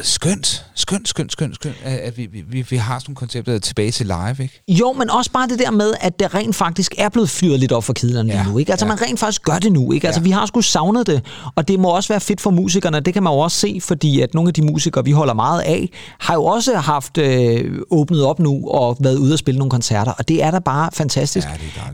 skønt, 0.00 0.64
skønt, 0.74 1.08
skønt, 1.08 1.32
skønt, 1.32 1.54
skønt, 1.54 1.74
at 1.84 2.18
vi, 2.18 2.28
vi, 2.50 2.62
vi 2.70 2.76
har 2.76 2.98
sådan 2.98 3.10
nogle 3.10 3.16
koncepter 3.16 3.58
tilbage 3.58 3.90
til 3.90 4.06
live, 4.06 4.36
ikke? 4.42 4.62
Jo, 4.68 4.92
men 4.92 5.10
også 5.10 5.30
bare 5.30 5.48
det 5.48 5.58
der 5.58 5.70
med, 5.70 5.92
at 6.00 6.20
det 6.20 6.34
rent 6.34 6.56
faktisk 6.56 6.94
er 6.98 7.08
blevet 7.08 7.30
fyret 7.30 7.60
lidt 7.60 7.72
op 7.72 7.84
for 7.84 7.92
kedlerne 7.92 8.32
ja, 8.32 8.42
lige 8.42 8.52
nu. 8.52 8.58
Ikke? 8.58 8.72
Altså, 8.72 8.86
ja. 8.86 8.88
man 8.92 9.02
rent 9.02 9.20
faktisk 9.20 9.42
gør 9.42 9.58
det 9.58 9.72
nu. 9.72 9.92
Ikke? 9.92 10.06
Altså, 10.06 10.20
Ja. 10.20 10.24
vi 10.24 10.30
har 10.30 10.46
sgu 10.46 10.60
savnet 10.60 11.06
det, 11.06 11.22
og 11.56 11.68
det 11.68 11.80
må 11.80 11.88
også 11.88 12.08
være 12.08 12.20
fedt 12.20 12.40
for 12.40 12.50
musikerne. 12.50 13.00
Det 13.00 13.14
kan 13.14 13.22
man 13.22 13.32
jo 13.32 13.38
også 13.38 13.56
se, 13.58 13.78
fordi 13.82 14.20
at 14.20 14.34
nogle 14.34 14.48
af 14.48 14.54
de 14.54 14.62
musikere, 14.62 15.04
vi 15.04 15.10
holder 15.12 15.34
meget 15.34 15.60
af, 15.60 15.88
har 16.20 16.34
jo 16.34 16.44
også 16.44 16.76
haft 16.76 17.18
øh, 17.18 17.78
åbnet 17.90 18.24
op 18.24 18.38
nu 18.38 18.68
og 18.68 18.96
været 19.00 19.16
ude 19.16 19.32
og 19.32 19.38
spille 19.38 19.58
nogle 19.58 19.70
koncerter, 19.70 20.12
og 20.12 20.28
det 20.28 20.42
er 20.42 20.50
da 20.50 20.58
bare 20.58 20.90
fantastisk. 20.94 21.46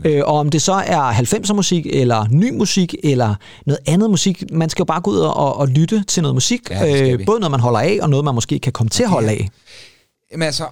Ja, 0.03 0.09
øh, 0.09 0.23
og 0.25 0.33
om 0.39 0.49
det 0.49 0.61
så 0.61 0.73
er 0.73 1.11
90'er 1.13 1.53
musik, 1.53 1.85
eller 1.89 2.25
ny 2.31 2.57
musik, 2.57 2.95
eller 3.03 3.35
noget 3.65 3.79
andet 3.87 4.09
musik, 4.09 4.43
man 4.51 4.69
skal 4.69 4.81
jo 4.81 4.85
bare 4.85 5.01
gå 5.01 5.11
ud 5.11 5.17
og, 5.17 5.57
og 5.57 5.67
lytte 5.67 6.03
til 6.07 6.21
noget 6.23 6.35
musik. 6.35 6.69
Ja, 6.69 7.15
vi. 7.15 7.25
både 7.25 7.39
noget, 7.39 7.51
man 7.51 7.59
holder 7.59 7.79
af, 7.79 7.88
og 8.01 8.09
noget, 8.09 8.25
man 8.25 8.35
måske 8.35 8.59
kan 8.59 8.73
komme 8.73 8.89
til 8.89 9.03
at 9.03 9.09
holde 9.09 9.29
af. 9.29 9.49
Jamen 10.31 10.45
altså, 10.45 10.67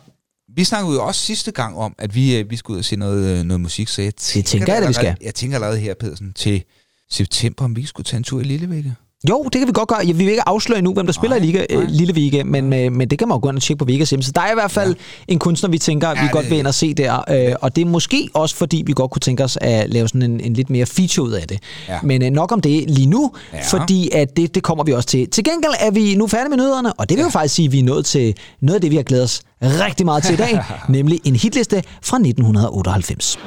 vi 0.56 0.64
snakkede 0.64 0.94
jo 0.94 1.06
også 1.06 1.22
sidste 1.22 1.52
gang 1.52 1.78
om, 1.78 1.96
at 1.98 2.16
vi, 2.16 2.38
øh, 2.38 2.50
vi 2.50 2.56
skulle 2.56 2.76
ud 2.76 2.80
og 2.80 2.86
se 2.86 2.96
noget, 2.96 3.40
øh, 3.40 3.44
noget 3.44 3.62
musik, 3.62 3.88
så 3.88 4.02
jeg 4.02 4.16
tænker, 4.16 4.48
tænker 4.50 4.74
jeg 4.74 4.82
da, 4.82 4.88
vi 4.88 4.94
skal. 4.94 5.18
Jeg 5.22 5.36
tænker 5.36 5.58
allerede 5.58 5.80
her, 5.80 5.94
Pedersen, 5.94 6.34
til 6.34 6.64
september, 7.10 7.66
om 7.66 7.76
vi 7.76 7.86
skulle 7.86 8.06
tage 8.06 8.18
en 8.18 8.24
tur 8.24 8.42
i 8.42 8.44
Lillevægge. 8.44 8.96
Jo, 9.30 9.44
det 9.44 9.60
kan 9.60 9.68
vi 9.68 9.72
godt 9.74 9.88
gøre. 9.90 10.00
Ja, 10.00 10.12
vi 10.12 10.18
vil 10.18 10.30
ikke 10.30 10.48
afsløre 10.50 10.82
nu, 10.82 10.94
hvem 10.94 11.06
der 11.06 11.14
spiller 11.14 11.38
i 11.38 11.40
Liga, 11.40 11.66
øh, 11.70 11.78
nej. 11.80 11.86
Lille 11.90 12.14
Vige, 12.14 12.44
men, 12.44 12.74
øh, 12.74 12.92
men 12.92 13.08
det 13.10 13.20
kan 13.20 13.28
man 13.28 13.36
jo 13.36 13.40
gå 13.44 13.50
ind 13.50 13.58
og 13.58 13.62
tjekke 13.64 13.80
på 13.80 13.86
Vegas 13.86 14.10
hjemmeside. 14.10 14.34
Der 14.34 14.42
er 14.42 14.52
i 14.52 14.54
hvert 14.54 14.72
fald 14.72 14.90
ja. 15.30 15.34
en 15.34 15.40
kunstner, 15.40 15.70
vi 15.70 15.78
tænker, 15.78 16.14
vi 16.14 16.20
Ja, 16.20 16.28
godt 16.32 16.44
det- 16.44 16.52
vil 16.52 16.60
ind 16.60 16.68
og 16.68 16.74
se 16.74 16.94
der. 16.94 17.24
Øh, 17.32 17.56
og 17.62 17.76
det 17.76 17.82
er 17.82 17.86
måske 17.86 18.30
også, 18.34 18.56
fordi 18.56 18.84
vi 18.86 18.94
godt 18.96 19.12
kunne 19.12 19.20
tænke 19.20 19.44
os 19.44 19.58
at 19.62 19.90
lave 19.90 20.08
sådan 20.08 20.22
en, 20.24 20.40
en 20.40 20.54
lidt 20.54 20.70
mere 20.70 20.86
feature 20.86 21.28
ud 21.28 21.32
af 21.32 21.48
det. 21.48 21.60
Ja. 21.88 21.98
Men 22.04 22.24
øh, 22.24 22.30
nok 22.30 22.52
om 22.52 22.62
det 22.62 22.90
lige 22.90 23.08
nu, 23.08 23.32
Ja. 23.54 23.60
fordi 23.72 24.10
at 24.14 24.38
det, 24.38 24.56
det 24.56 24.64
kommer 24.64 24.84
vi 24.84 24.94
også 24.94 25.08
til. 25.08 25.30
Til 25.30 25.44
gengæld 25.44 25.74
er 25.80 25.92
vi 25.92 26.16
nu 26.16 26.28
færdige 26.28 26.50
med 26.50 26.58
nyhederne, 26.58 26.94
og 26.94 27.10
det 27.10 27.18
vil 27.18 27.24
jo 27.24 27.30
faktisk 27.30 27.56
sige, 27.56 27.66
at 27.66 27.72
vi 27.72 27.80
er 27.80 27.84
nået 27.84 28.06
til 28.06 28.34
noget 28.62 28.76
af 28.76 28.82
det, 28.82 28.92
vi 28.92 28.96
har 28.96 29.04
glædet 29.04 29.24
os 29.24 29.42
rigtig 29.64 30.06
meget 30.06 30.24
til 30.24 30.34
i 30.34 30.38
dag, 30.38 30.60
nemlig 30.90 31.20
en 31.24 31.36
hitliste 31.36 31.84
fra 32.02 32.18
1998. 32.18 33.40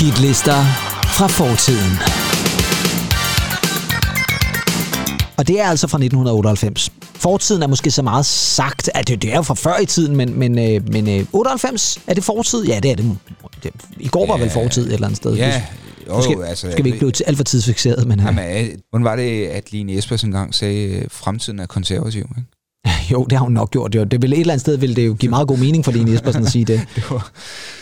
Hitlister 0.00 0.64
fra 1.16 1.26
fortiden. 1.26 1.98
Og 5.38 5.48
det 5.48 5.60
er 5.60 5.64
altså 5.64 5.86
fra 5.86 5.98
1998. 5.98 6.90
Fortiden 7.14 7.62
er 7.62 7.66
måske 7.66 7.90
så 7.90 8.02
meget 8.02 8.26
sagt, 8.26 8.90
at 8.94 9.08
det, 9.08 9.22
det 9.22 9.32
er 9.32 9.36
jo 9.36 9.42
fra 9.42 9.54
før 9.54 9.78
i 9.82 9.86
tiden, 9.86 10.16
men, 10.16 10.38
men, 10.38 10.58
øh, 10.58 10.92
men 10.92 11.08
øh, 11.08 11.26
98, 11.32 11.98
er 12.06 12.14
det 12.14 12.24
fortid? 12.24 12.64
Ja, 12.64 12.80
det 12.80 12.90
er 12.90 12.96
det. 12.96 13.16
I 14.00 14.08
går 14.08 14.26
var 14.26 14.36
Ja. 14.36 14.42
vel 14.42 14.50
fortid 14.50 14.86
et 14.86 14.92
eller 14.92 15.06
andet 15.06 15.16
sted. 15.16 15.34
Ja, 15.36 15.62
jo, 16.08 16.22
skal, 16.22 16.42
altså, 16.42 16.70
skal 16.72 16.84
vi 16.84 16.88
ikke 16.88 16.98
blive 16.98 17.12
alt 17.26 17.36
for 17.36 17.44
tidsfixeret, 17.44 18.06
men 18.06 18.20
øh, 18.20 18.26
Jamen, 18.26 18.44
øh, 18.66 18.68
hvordan 18.90 19.04
var 19.04 19.16
det, 19.16 19.46
at 19.46 19.72
Line 19.72 19.92
Espers 19.98 20.22
engang 20.22 20.54
sagde, 20.54 20.96
at 20.96 21.06
fremtiden 21.12 21.58
er 21.60 21.66
konservativ, 21.66 22.20
ikke? 22.38 22.42
jo, 23.12 23.24
det 23.24 23.38
har 23.38 23.44
hun 23.44 23.52
nok 23.52 23.70
gjort. 23.70 23.92
Det, 23.92 23.98
jo- 23.98 24.04
det 24.04 24.22
vil 24.22 24.32
et 24.32 24.40
eller 24.40 24.52
andet 24.52 24.60
sted 24.60 24.76
vil 24.76 24.96
det 24.96 25.06
jo 25.06 25.14
give 25.14 25.30
meget 25.30 25.48
god 25.48 25.58
mening 25.58 25.84
for 25.84 25.92
Line 25.92 26.12
Jespersen 26.12 26.44
at 26.44 26.50
sige 26.52 26.64
det. 26.64 26.80
Det 26.96 27.10
var, 27.10 27.30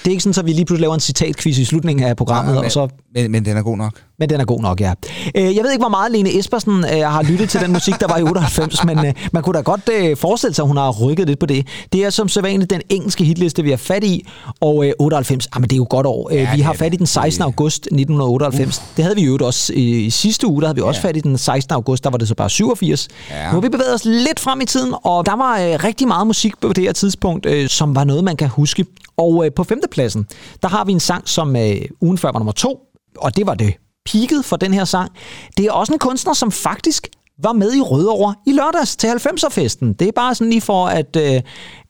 Det 0.04 0.06
er 0.06 0.10
ikke 0.10 0.22
sådan, 0.22 0.40
at 0.40 0.46
vi 0.46 0.52
lige 0.52 0.64
pludselig 0.64 0.80
laver 0.80 0.94
en 0.94 1.00
citatquiz 1.00 1.58
i 1.58 1.64
slutningen 1.64 2.06
af 2.06 2.16
programmet, 2.16 2.54
men, 2.54 2.64
og 2.64 2.72
så 2.72 2.88
men, 3.14 3.30
men 3.30 3.44
den 3.44 3.56
er 3.56 3.62
god 3.62 3.76
nok. 3.76 4.00
Men 4.18 4.28
den 4.28 4.40
er 4.40 4.44
god 4.44 4.60
nok, 4.60 4.80
ja. 4.80 4.92
Øh, 5.34 5.56
Jeg 5.56 5.64
ved 5.64 5.70
ikke, 5.72 5.82
hvor 5.82 5.88
meget 5.88 6.12
Lene 6.12 6.38
Espersen 6.38 6.72
øh, 6.84 7.00
har 7.00 7.22
lyttet 7.22 7.48
til 7.50 7.60
den 7.60 7.72
musik, 7.72 8.00
der 8.00 8.06
var 8.08 8.16
i 8.18 8.22
98, 8.22 8.84
men 8.84 9.06
øh, 9.06 9.14
man 9.32 9.42
kunne 9.42 9.56
da 9.56 9.60
godt 9.60 10.18
forestille 10.18 10.54
sig, 10.54 10.62
at 10.62 10.66
hun 10.68 10.76
har 10.76 10.90
rykket 10.90 11.26
lidt 11.26 11.38
på 11.38 11.46
det. 11.46 11.66
Det 11.92 12.04
er 12.04 12.10
som 12.10 12.28
sædvanligt 12.28 12.70
den 12.70 12.80
engelske 12.88 13.24
hitliste, 13.24 13.62
vi 13.62 13.70
har 13.70 13.76
fat 13.76 14.04
i, 14.04 14.26
og 14.60 14.86
øh, 14.86 14.92
98, 14.98 15.48
ah, 15.52 15.60
men 15.60 15.70
det 15.70 15.72
er 15.72 15.76
jo 15.76 15.86
godt 15.90 16.06
år. 16.06 16.32
Ja, 16.32 16.54
vi 16.54 16.60
har 16.60 16.72
fat 16.72 16.94
i 16.94 16.96
den 16.96 17.06
16. 17.06 17.42
august 17.42 17.82
1998. 17.82 18.82
Det 18.96 19.04
havde 19.04 19.16
vi 19.16 19.24
jo 19.24 19.38
også 19.42 19.72
i, 19.76 20.10
sidste 20.10 20.46
uge, 20.46 20.60
der 20.62 20.66
havde 20.68 20.76
vi 20.76 20.82
også 20.82 21.00
Ja. 21.04 21.08
fat 21.08 21.16
i 21.16 21.20
den 21.20 21.38
16. 21.38 21.72
august, 21.74 22.04
der 22.04 22.10
var 22.10 22.18
det 22.18 22.28
så 22.28 22.34
bare 22.34 22.50
87. 22.50 23.08
Ja. 23.30 23.44
Nu 23.46 23.50
har 23.52 23.60
vi 23.60 23.68
bevæget 23.68 23.94
os 23.94 24.04
lidt 24.04 24.40
frem 24.40 24.60
i 24.60 24.64
tiden, 24.64 24.94
og 25.04 25.26
der 25.26 25.36
var 25.36 25.84
rigtig 25.84 26.08
meget 26.08 26.26
musik 26.26 26.52
på 26.60 26.72
det 26.72 26.84
her 26.84 26.92
tidspunkt, 26.92 27.46
som 27.68 27.94
var 27.94 28.04
noget, 28.04 28.24
man 28.24 28.36
kan 28.36 28.48
huske. 28.48 28.84
Og 29.16 29.46
på 29.56 29.64
femtepladsen, 29.64 30.26
der 30.62 30.68
har 30.68 30.84
vi 30.84 30.92
en 30.92 31.00
sang, 31.00 31.28
som 31.28 31.56
ugen 32.00 32.18
før 32.18 32.32
var 32.32 32.38
nummer 32.38 32.52
to, 32.52 32.78
og 33.16 33.36
det 33.36 33.46
var 33.46 33.54
det 33.54 33.74
peaket 34.12 34.44
for 34.44 34.56
den 34.56 34.74
her 34.74 34.84
sang. 34.84 35.12
Det 35.56 35.64
er 35.66 35.72
også 35.72 35.92
en 35.92 35.98
kunstner, 35.98 36.32
som 36.32 36.52
faktisk 36.52 37.08
var 37.42 37.52
med 37.52 37.74
i 37.74 37.80
Rødovre 37.80 38.34
i 38.46 38.52
lørdags 38.52 38.96
til 38.96 39.06
90'er-festen. 39.06 39.92
Det 39.92 40.08
er 40.08 40.12
bare 40.12 40.34
sådan 40.34 40.50
lige 40.50 40.60
for 40.60 40.86
at 40.86 41.16
øh, 41.16 41.42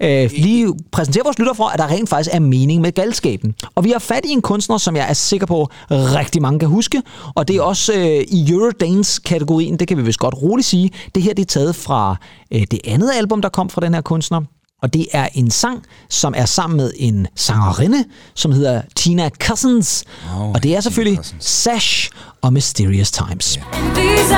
øh, 0.03 0.31
lige 0.37 0.75
præsentere 0.93 1.25
vores 1.25 1.39
lytter 1.39 1.53
for, 1.53 1.65
at 1.65 1.79
der 1.79 1.87
rent 1.87 2.09
faktisk 2.09 2.35
er 2.35 2.41
mening 2.41 2.81
med 2.81 2.93
galskaben. 2.93 3.55
Og 3.75 3.85
vi 3.85 3.91
har 3.91 3.99
fat 3.99 4.25
i 4.25 4.31
en 4.31 4.43
kunstner, 4.43 4.79
som 4.79 4.97
jeg 4.97 5.09
er 5.09 5.13
sikker 5.13 5.47
på, 5.47 5.69
rigtig 5.91 6.43
mange 6.43 6.59
kan 6.59 6.69
huske. 6.69 7.03
Og 7.35 7.49
det 7.49 7.57
er 7.57 7.63
også 7.63 7.93
øh, 7.93 8.25
i 8.29 8.53
Eurodance-kategorien, 8.53 9.77
det 9.77 9.89
kan 9.89 9.97
vi 9.97 10.03
vist 10.03 10.19
godt 10.19 10.35
roligt 10.43 10.67
sige. 10.67 10.91
Det 11.15 11.23
her 11.23 11.35
det 11.35 11.43
er 11.43 11.47
taget 11.47 11.77
fra 11.77 12.17
øh, 12.51 12.61
det 12.71 12.81
andet 12.85 13.13
album, 13.15 13.43
der 13.43 13.49
kom 13.49 13.71
fra 13.71 13.81
den 13.81 13.95
her 13.95 14.01
kunstner. 14.01 14.43
Og 14.83 14.95
det 14.95 15.07
er 15.13 15.29
en 15.35 15.51
sang, 15.51 15.83
som 16.11 16.35
er 16.37 16.45
sammen 16.45 16.77
med 16.77 16.93
en 16.97 17.27
sangerinde, 17.37 18.05
som 18.35 18.53
hedder 18.53 18.83
Tina 18.97 19.31
Cousins. 19.43 20.05
Oh, 20.37 20.51
og 20.51 20.63
det 20.63 20.77
er 20.77 20.81
selvfølgelig. 20.81 21.19
Sash 21.41 22.11
og 22.43 22.53
Mysterious 22.53 23.11
Times. 23.11 23.59
These 23.95 24.35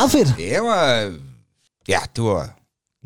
meget 0.00 0.10
fedt. 0.10 0.34
Det 0.38 0.62
var... 0.62 1.12
Ja, 1.88 1.98
det 2.16 2.24
var... 2.24 2.48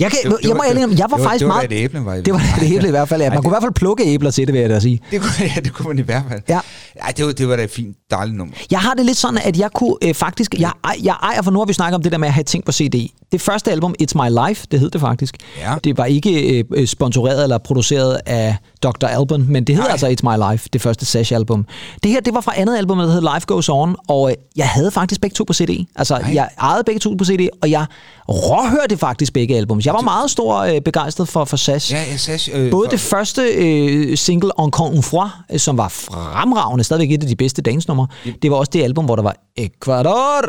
Jeg, 0.00 0.10
kan, 0.10 0.18
Det, 0.24 0.38
det 0.42 0.48
jeg 0.48 0.56
må 0.56 0.62
var- 0.62 0.64
ærlig 0.82 0.98
jeg 0.98 1.06
var 1.10 1.16
det 1.16 1.24
faktisk 1.26 1.40
det 1.40 1.48
var, 1.48 1.54
meget... 1.54 1.70
da 1.70 1.74
et 1.76 1.82
æble 1.84 2.04
var 2.04 2.14
i 2.14 2.22
Det 2.22 2.32
var 2.32 2.42
det 2.60 2.72
æble 2.76 2.88
i 2.88 2.90
hvert 2.90 3.08
fald, 3.08 3.22
ja. 3.22 3.30
Man 3.30 3.42
kunne 3.42 3.50
i 3.50 3.54
hvert 3.54 3.62
fald 3.62 3.72
plukke 3.72 4.04
æbler 4.04 4.30
til 4.30 4.46
det, 4.46 4.52
vil 4.54 4.60
jeg 4.60 4.70
da 4.70 4.80
sige. 4.80 5.00
Det 5.10 5.20
kunne, 5.20 5.32
ja, 5.56 5.60
det 5.60 5.72
kunne 5.72 5.88
man 5.88 5.98
i 5.98 6.02
hvert 6.02 6.22
fald. 6.30 6.42
Ja. 6.48 6.60
Ej, 6.96 7.12
det 7.16 7.26
var, 7.26 7.32
det 7.32 7.48
var 7.48 7.56
da 7.56 7.62
et 7.64 7.70
fint, 7.70 7.96
dejligt 8.10 8.36
nummer. 8.38 8.54
Jeg 8.70 8.80
har 8.80 8.94
det 8.94 9.06
lidt 9.06 9.16
sådan, 9.16 9.38
at 9.44 9.58
jeg 9.58 9.70
kunne 9.74 9.96
øh, 10.02 10.14
faktisk... 10.14 10.54
Jeg, 10.58 10.72
ej- 10.84 11.00
jeg 11.02 11.16
ejer, 11.22 11.42
for 11.42 11.50
nu 11.50 11.58
har 11.58 11.66
vi 11.66 11.72
snakket 11.72 11.94
om 11.94 12.02
det 12.02 12.12
der 12.12 12.18
med 12.18 12.28
at 12.28 12.34
have 12.34 12.44
ting 12.44 12.64
på 12.64 12.72
CD. 12.72 12.94
Det 13.34 13.42
første 13.42 13.70
album, 13.70 13.94
It's 14.02 14.22
My 14.22 14.48
Life, 14.48 14.66
det 14.70 14.80
hed 14.80 14.90
det 14.90 15.00
faktisk. 15.00 15.36
Ja. 15.60 15.74
Det 15.84 15.98
var 15.98 16.04
ikke 16.04 16.58
øh, 16.58 16.64
øh, 16.74 16.86
sponsoreret 16.86 17.42
eller 17.42 17.58
produceret 17.58 18.18
af 18.26 18.56
Dr. 18.82 19.06
Alban, 19.06 19.46
men 19.48 19.64
det 19.64 19.74
hed 19.74 19.82
Nej. 19.82 19.90
altså 19.92 20.06
It's 20.06 20.30
My 20.30 20.50
Life, 20.52 20.68
det 20.72 20.80
første 20.82 21.06
Sash-album. 21.06 21.66
Det 22.02 22.10
her, 22.10 22.20
det 22.20 22.34
var 22.34 22.40
fra 22.40 22.52
andet 22.56 22.76
album, 22.76 22.98
der 22.98 23.06
hed 23.06 23.20
Life 23.34 23.46
Goes 23.46 23.68
On, 23.68 23.96
og 24.08 24.30
øh, 24.30 24.36
jeg 24.56 24.68
havde 24.68 24.90
faktisk 24.90 25.20
begge 25.20 25.34
to 25.34 25.44
på 25.44 25.52
CD. 25.52 25.86
Altså, 25.96 26.18
Nej. 26.18 26.30
jeg 26.34 26.48
ejede 26.60 26.82
begge 26.86 26.98
to 26.98 27.14
på 27.18 27.24
CD, 27.24 27.48
og 27.62 27.70
jeg 27.70 27.86
råhørte 28.28 28.96
faktisk 28.96 29.32
begge 29.32 29.56
albums. 29.56 29.86
Jeg 29.86 29.94
var 29.94 30.00
meget 30.00 30.30
stor 30.30 30.56
øh, 30.58 30.80
begejstret 30.80 31.28
for, 31.28 31.44
for 31.44 31.56
Sash. 31.56 31.92
Ja, 31.92 32.02
jeg 32.10 32.20
sagde... 32.20 32.50
Øh, 32.58 32.70
Både 32.70 32.86
for- 32.86 32.90
det 32.90 33.00
første 33.00 33.42
øh, 33.42 34.16
single, 34.16 34.50
Encore 34.58 34.90
une 34.92 35.02
fois, 35.02 35.28
øh, 35.52 35.58
som 35.58 35.78
var 35.78 35.88
fremragende, 35.88 36.84
stadigvæk 36.84 37.10
et 37.12 37.22
af 37.22 37.28
de 37.28 37.36
bedste 37.36 37.62
dansnumre, 37.62 38.06
det 38.42 38.50
var 38.50 38.56
også 38.56 38.70
det 38.72 38.82
album, 38.82 39.04
hvor 39.04 39.16
der 39.16 39.22
var 39.22 39.36
Ecuador 39.56 40.44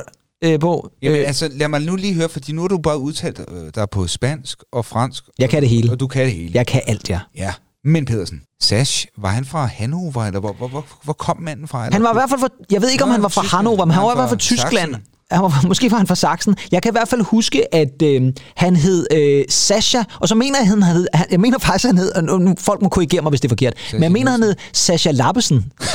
øh, 0.46 0.60
på. 0.60 0.90
Jamen, 1.02 1.20
Øh, 1.20 1.28
altså, 1.28 1.50
lad 1.52 1.68
mig 1.68 1.82
nu 1.82 1.96
lige 1.96 2.14
høre, 2.14 2.30
fordi 2.30 2.52
nu 2.52 2.62
har 2.62 2.68
du 2.68 2.78
bare 2.78 2.98
udtalt 2.98 3.40
øh, 3.52 3.72
dig 3.76 3.90
på 3.90 4.08
spansk 4.08 4.60
og 4.74 4.86
fransk. 4.86 5.24
Jeg 5.40 5.50
kan 5.50 5.62
det 5.62 5.70
hele. 5.70 5.92
Og 5.92 6.00
du 6.00 6.08
kan 6.08 6.26
det 6.26 6.32
hele. 6.34 6.52
jeg 6.54 6.68
kan 6.68 6.82
alt, 6.88 7.10
ja. 7.10 7.20
Ja. 7.38 7.54
Men 7.84 8.06
Pedersen, 8.06 8.42
Sash, 8.62 9.06
var 9.18 9.30
han 9.30 9.46
fra 9.46 9.66
Hannover, 9.66 10.26
eller 10.26 10.40
hvor, 10.40 10.54
hvor, 10.54 10.68
hvor, 10.68 10.86
hvor 11.04 11.14
kom 11.14 11.38
manden 11.42 11.68
fra? 11.68 11.90
Han 11.92 12.04
var 12.04 12.12
i 12.12 12.14
hvert 12.14 12.30
fald 12.30 12.40
fra, 12.40 12.50
jeg 12.72 12.82
ved 12.82 12.90
ikke, 12.90 13.04
om 13.04 13.10
han 13.10 13.22
var 13.24 13.30
fra 13.30 13.42
Tyskland. 13.42 13.58
Hannover, 13.58 13.86
men 13.86 13.92
han 13.92 14.00
Han 14.00 14.08
var 14.08 14.14
i 14.14 14.18
hvert 14.18 14.30
fald 14.30 14.40
fra 14.40 14.44
Tyskland. 14.56 14.94
Sachsen. 14.94 15.15
Han 15.32 15.42
var, 15.42 15.62
måske 15.68 15.92
var 15.92 15.98
han 15.98 16.08
fra 16.08 16.16
Sachsen. 16.16 16.56
Jeg 16.72 16.82
kan 16.82 16.92
i 16.92 16.96
hvert 16.96 17.08
fald 17.08 17.22
huske, 17.22 17.76
at 17.76 18.02
øh, 18.04 18.34
han 18.56 18.76
hed 18.76 19.08
øh, 19.12 19.46
Sasha, 19.50 20.04
og 20.20 20.28
så 20.28 20.36
mener 20.36 20.60
jeg, 20.60 20.68
han 20.68 20.84
hed, 20.84 21.08
han, 21.14 21.28
jeg 21.32 21.40
mener 21.40 21.60
faktisk, 21.60 21.86
han 21.86 21.98
hed, 21.98 22.12
og 22.12 22.40
nu, 22.40 22.56
folk 22.60 22.82
må 22.82 22.90
korrigere 22.90 23.22
mig, 23.22 23.30
hvis 23.30 23.42
det 23.42 23.48
er 23.48 23.52
forkert, 23.52 23.74
men 23.94 24.04
jeg 24.04 24.12
mener, 24.12 24.32
han 24.32 24.44
hed 24.44 24.56
Sasha 24.74 25.12
Lappesen. 25.12 25.72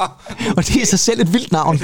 og 0.56 0.66
det 0.66 0.82
er 0.82 0.86
sig 0.86 0.98
selv 0.98 1.20
et 1.20 1.32
vildt 1.32 1.52
navn. 1.52 1.80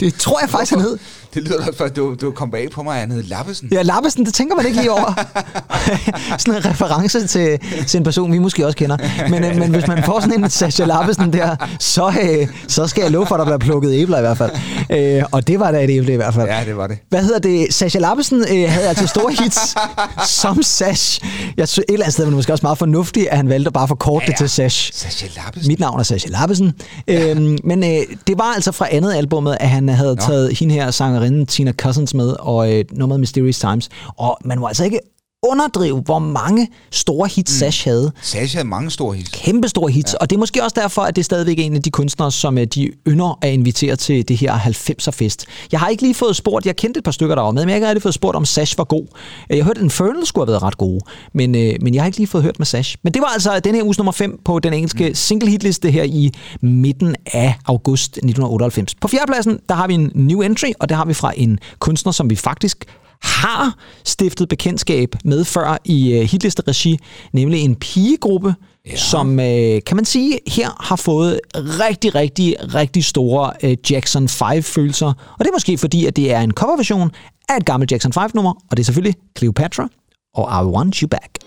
Det 0.00 0.14
tror 0.14 0.40
jeg 0.40 0.50
faktisk, 0.50 0.72
han 0.72 0.80
hed. 0.80 0.98
Det 1.34 1.42
lyder 1.42 1.72
for, 1.76 1.84
at 1.84 1.96
du, 1.96 2.14
du 2.20 2.30
kom 2.30 2.50
bag 2.50 2.70
på 2.70 2.82
mig, 2.82 2.94
at 2.94 3.00
han 3.00 3.10
hed 3.10 3.22
Lappesen. 3.22 3.68
Ja, 3.72 3.82
Lappesen, 3.82 4.26
det 4.26 4.34
tænker 4.34 4.56
man 4.56 4.66
ikke 4.66 4.78
lige 4.78 4.90
over. 4.90 5.14
sådan 6.38 6.54
en 6.54 6.66
reference 6.66 7.26
til, 7.26 7.58
til 7.86 7.98
en 7.98 8.04
person, 8.04 8.32
vi 8.32 8.38
måske 8.38 8.66
også 8.66 8.76
kender. 8.76 8.96
Men, 9.28 9.44
øh, 9.44 9.56
men 9.56 9.70
hvis 9.70 9.86
man 9.86 10.04
får 10.04 10.20
sådan 10.20 10.44
en 10.44 10.50
Sasha 10.50 10.84
Lappesen 10.84 11.32
der, 11.32 11.56
så, 11.78 12.12
øh, 12.22 12.48
så 12.68 12.86
skal 12.86 13.02
jeg 13.02 13.10
love 13.10 13.26
for, 13.26 13.34
at 13.34 13.38
der 13.38 13.44
bliver 13.44 13.58
plukket 13.58 13.92
æbler 13.92 14.18
i 14.18 14.20
hvert 14.20 14.38
fald. 14.38 14.50
Øh, 14.90 15.22
og 15.32 15.46
det 15.46 15.60
var 15.60 15.70
da 15.70 15.84
et 15.84 15.90
æble 15.90 16.12
i 16.12 16.16
hvert 16.16 16.34
fald. 16.34 16.48
Ja, 16.48 16.60
det 16.66 16.76
var 16.76 16.86
det. 16.86 16.98
Hvad 17.08 17.22
hedder 17.22 17.38
det? 17.38 17.74
Sasha 17.74 17.98
Lappesen 17.98 18.38
øh, 18.40 18.70
havde 18.70 18.88
altså 18.88 19.06
store 19.06 19.32
hits 19.32 19.74
som 20.28 20.62
Sash. 20.62 21.20
Jeg 21.56 21.68
synes, 21.68 21.84
et 21.88 21.92
eller 21.92 22.04
andet 22.04 22.12
sted 22.12 22.24
var 22.24 22.30
det 22.30 22.36
måske 22.36 22.52
også 22.52 22.64
meget 22.64 22.78
fornuftigt, 22.78 23.28
at 23.28 23.36
han 23.36 23.48
valgte 23.48 23.70
bare 23.70 23.88
forkorte 23.88 24.26
det 24.26 24.36
til 24.36 24.48
Sash. 24.48 24.92
Sash 24.94 25.36
Lappesen. 25.36 25.68
Mit 25.68 25.80
navn 25.80 26.00
er 26.00 26.04
Sasha 26.04 26.28
Lappesen. 26.28 26.72
Øhm, 27.08 27.58
men 27.64 27.84
øh, 27.84 28.00
det 28.26 28.38
var 28.38 28.52
altså 28.54 28.72
fra 28.72 28.86
andet 28.90 29.14
albummet, 29.14 29.56
at 29.60 29.68
han 29.68 29.88
havde 29.88 30.14
Nå. 30.14 30.22
taget 30.26 30.58
hende 30.58 30.74
her 30.74 30.90
sangerinde 31.22 31.50
Tina 31.50 31.72
Cousins 31.72 32.14
med, 32.14 32.34
og 32.40 32.72
øh, 32.72 32.84
nummeret 32.92 33.20
Mysterious 33.20 33.58
Times. 33.58 33.88
Og 34.16 34.38
man 34.44 34.58
må 34.58 34.66
altså 34.66 34.84
ikke 34.84 35.00
underdrive, 35.46 36.00
hvor 36.00 36.18
mange 36.18 36.68
store 36.90 37.28
hits 37.28 37.52
mm. 37.52 37.58
Sash 37.58 37.84
havde. 37.88 38.12
Sash 38.22 38.54
havde 38.56 38.68
mange 38.68 38.90
store 38.90 39.16
hits. 39.16 39.30
Kæmpe 39.32 39.68
store 39.68 39.90
hits. 39.90 40.12
Ja. 40.12 40.18
Og 40.20 40.30
det 40.30 40.36
er 40.36 40.40
måske 40.40 40.64
også 40.64 40.74
derfor, 40.80 41.02
at 41.02 41.16
det 41.16 41.22
er 41.22 41.24
stadigvæk 41.24 41.58
en 41.58 41.74
af 41.76 41.82
de 41.82 41.90
kunstnere, 41.90 42.32
som 42.32 42.58
øh, 42.58 42.66
de 42.66 42.90
ynder 43.08 43.38
at 43.42 43.50
invitere 43.52 43.96
til 43.96 44.28
det 44.28 44.36
her 44.36 44.58
90'er-fest. 44.58 45.46
Jeg 45.72 45.80
har 45.80 45.88
ikke 45.88 46.02
lige 46.02 46.14
fået 46.14 46.36
spurgt, 46.36 46.66
jeg 46.66 46.76
kendte 46.76 46.98
et 46.98 47.04
par 47.04 47.10
stykker, 47.10 47.34
der 47.34 47.42
var 47.42 47.50
med, 47.50 47.62
men 47.62 47.68
jeg 47.68 47.74
har 47.74 47.76
ikke 47.76 47.88
rigtig 47.88 48.02
fået 48.02 48.14
spurgt, 48.14 48.36
om 48.36 48.44
Sash 48.44 48.78
var 48.78 48.84
god. 48.84 49.06
Øh, 49.50 49.56
Jeg 49.56 49.64
hørte, 49.64 49.78
at 49.78 49.84
Infernal 49.84 50.26
skulle 50.26 50.46
have 50.46 50.52
været 50.52 50.62
ret 50.62 50.78
gode, 50.78 51.00
men, 51.34 51.54
øh, 51.54 51.74
men 51.80 51.94
jeg 51.94 52.02
har 52.02 52.06
ikke 52.06 52.18
lige 52.18 52.28
fået 52.28 52.44
hørt 52.44 52.58
med 52.58 52.66
Sash. 52.66 52.96
Men 53.02 53.14
det 53.14 53.22
var 53.22 53.28
altså 53.28 53.60
den 53.60 53.74
her 53.74 53.82
uges 53.82 53.98
nummer 53.98 54.12
5 54.12 54.40
på 54.44 54.58
den 54.58 54.72
engelske 54.72 55.08
mm. 55.08 55.14
single 55.14 55.50
hitliste 55.50 55.90
her 55.90 56.02
i 56.02 56.30
midten 56.60 57.16
af 57.32 57.54
august 57.66 58.10
1998. 58.12 58.94
På 58.94 59.08
fjerdepladsen, 59.08 59.58
der 59.68 59.74
har 59.74 59.86
vi 59.86 59.94
en 59.94 60.10
new 60.14 60.40
entry, 60.40 60.70
og 60.80 60.88
det 60.88 60.96
har 60.96 61.04
vi 61.04 61.14
fra 61.14 61.32
en 61.36 61.58
kunstner, 61.78 62.12
som 62.12 62.30
vi 62.30 62.36
faktisk 62.36 62.84
har 63.22 63.74
stiftet 64.04 64.48
bekendtskab 64.48 65.14
med 65.24 65.44
før 65.44 65.78
i 65.84 66.18
uh, 66.18 66.24
hitliste-regi, 66.24 66.98
nemlig 67.32 67.60
en 67.60 67.74
pigegruppe, 67.74 68.54
ja. 68.86 68.96
som, 68.96 69.30
uh, 69.30 69.36
kan 69.86 69.96
man 69.96 70.04
sige, 70.04 70.38
her 70.46 70.70
har 70.80 70.96
fået 70.96 71.40
rigtig, 71.54 72.14
rigtig, 72.14 72.56
rigtig 72.74 73.04
store 73.04 73.52
uh, 73.62 73.90
Jackson 73.90 74.24
5-følelser. 74.24 75.06
Og 75.06 75.38
det 75.38 75.46
er 75.46 75.52
måske 75.52 75.78
fordi, 75.78 76.06
at 76.06 76.16
det 76.16 76.32
er 76.32 76.40
en 76.40 76.52
coverversion 76.52 77.10
af 77.48 77.56
et 77.56 77.64
gammelt 77.64 77.92
Jackson 77.92 78.12
5-nummer, 78.18 78.50
og 78.70 78.76
det 78.76 78.80
er 78.80 78.84
selvfølgelig 78.84 79.14
Cleopatra 79.38 79.88
og 80.34 80.64
I 80.64 80.66
Want 80.66 80.96
You 80.96 81.08
Back. 81.08 81.38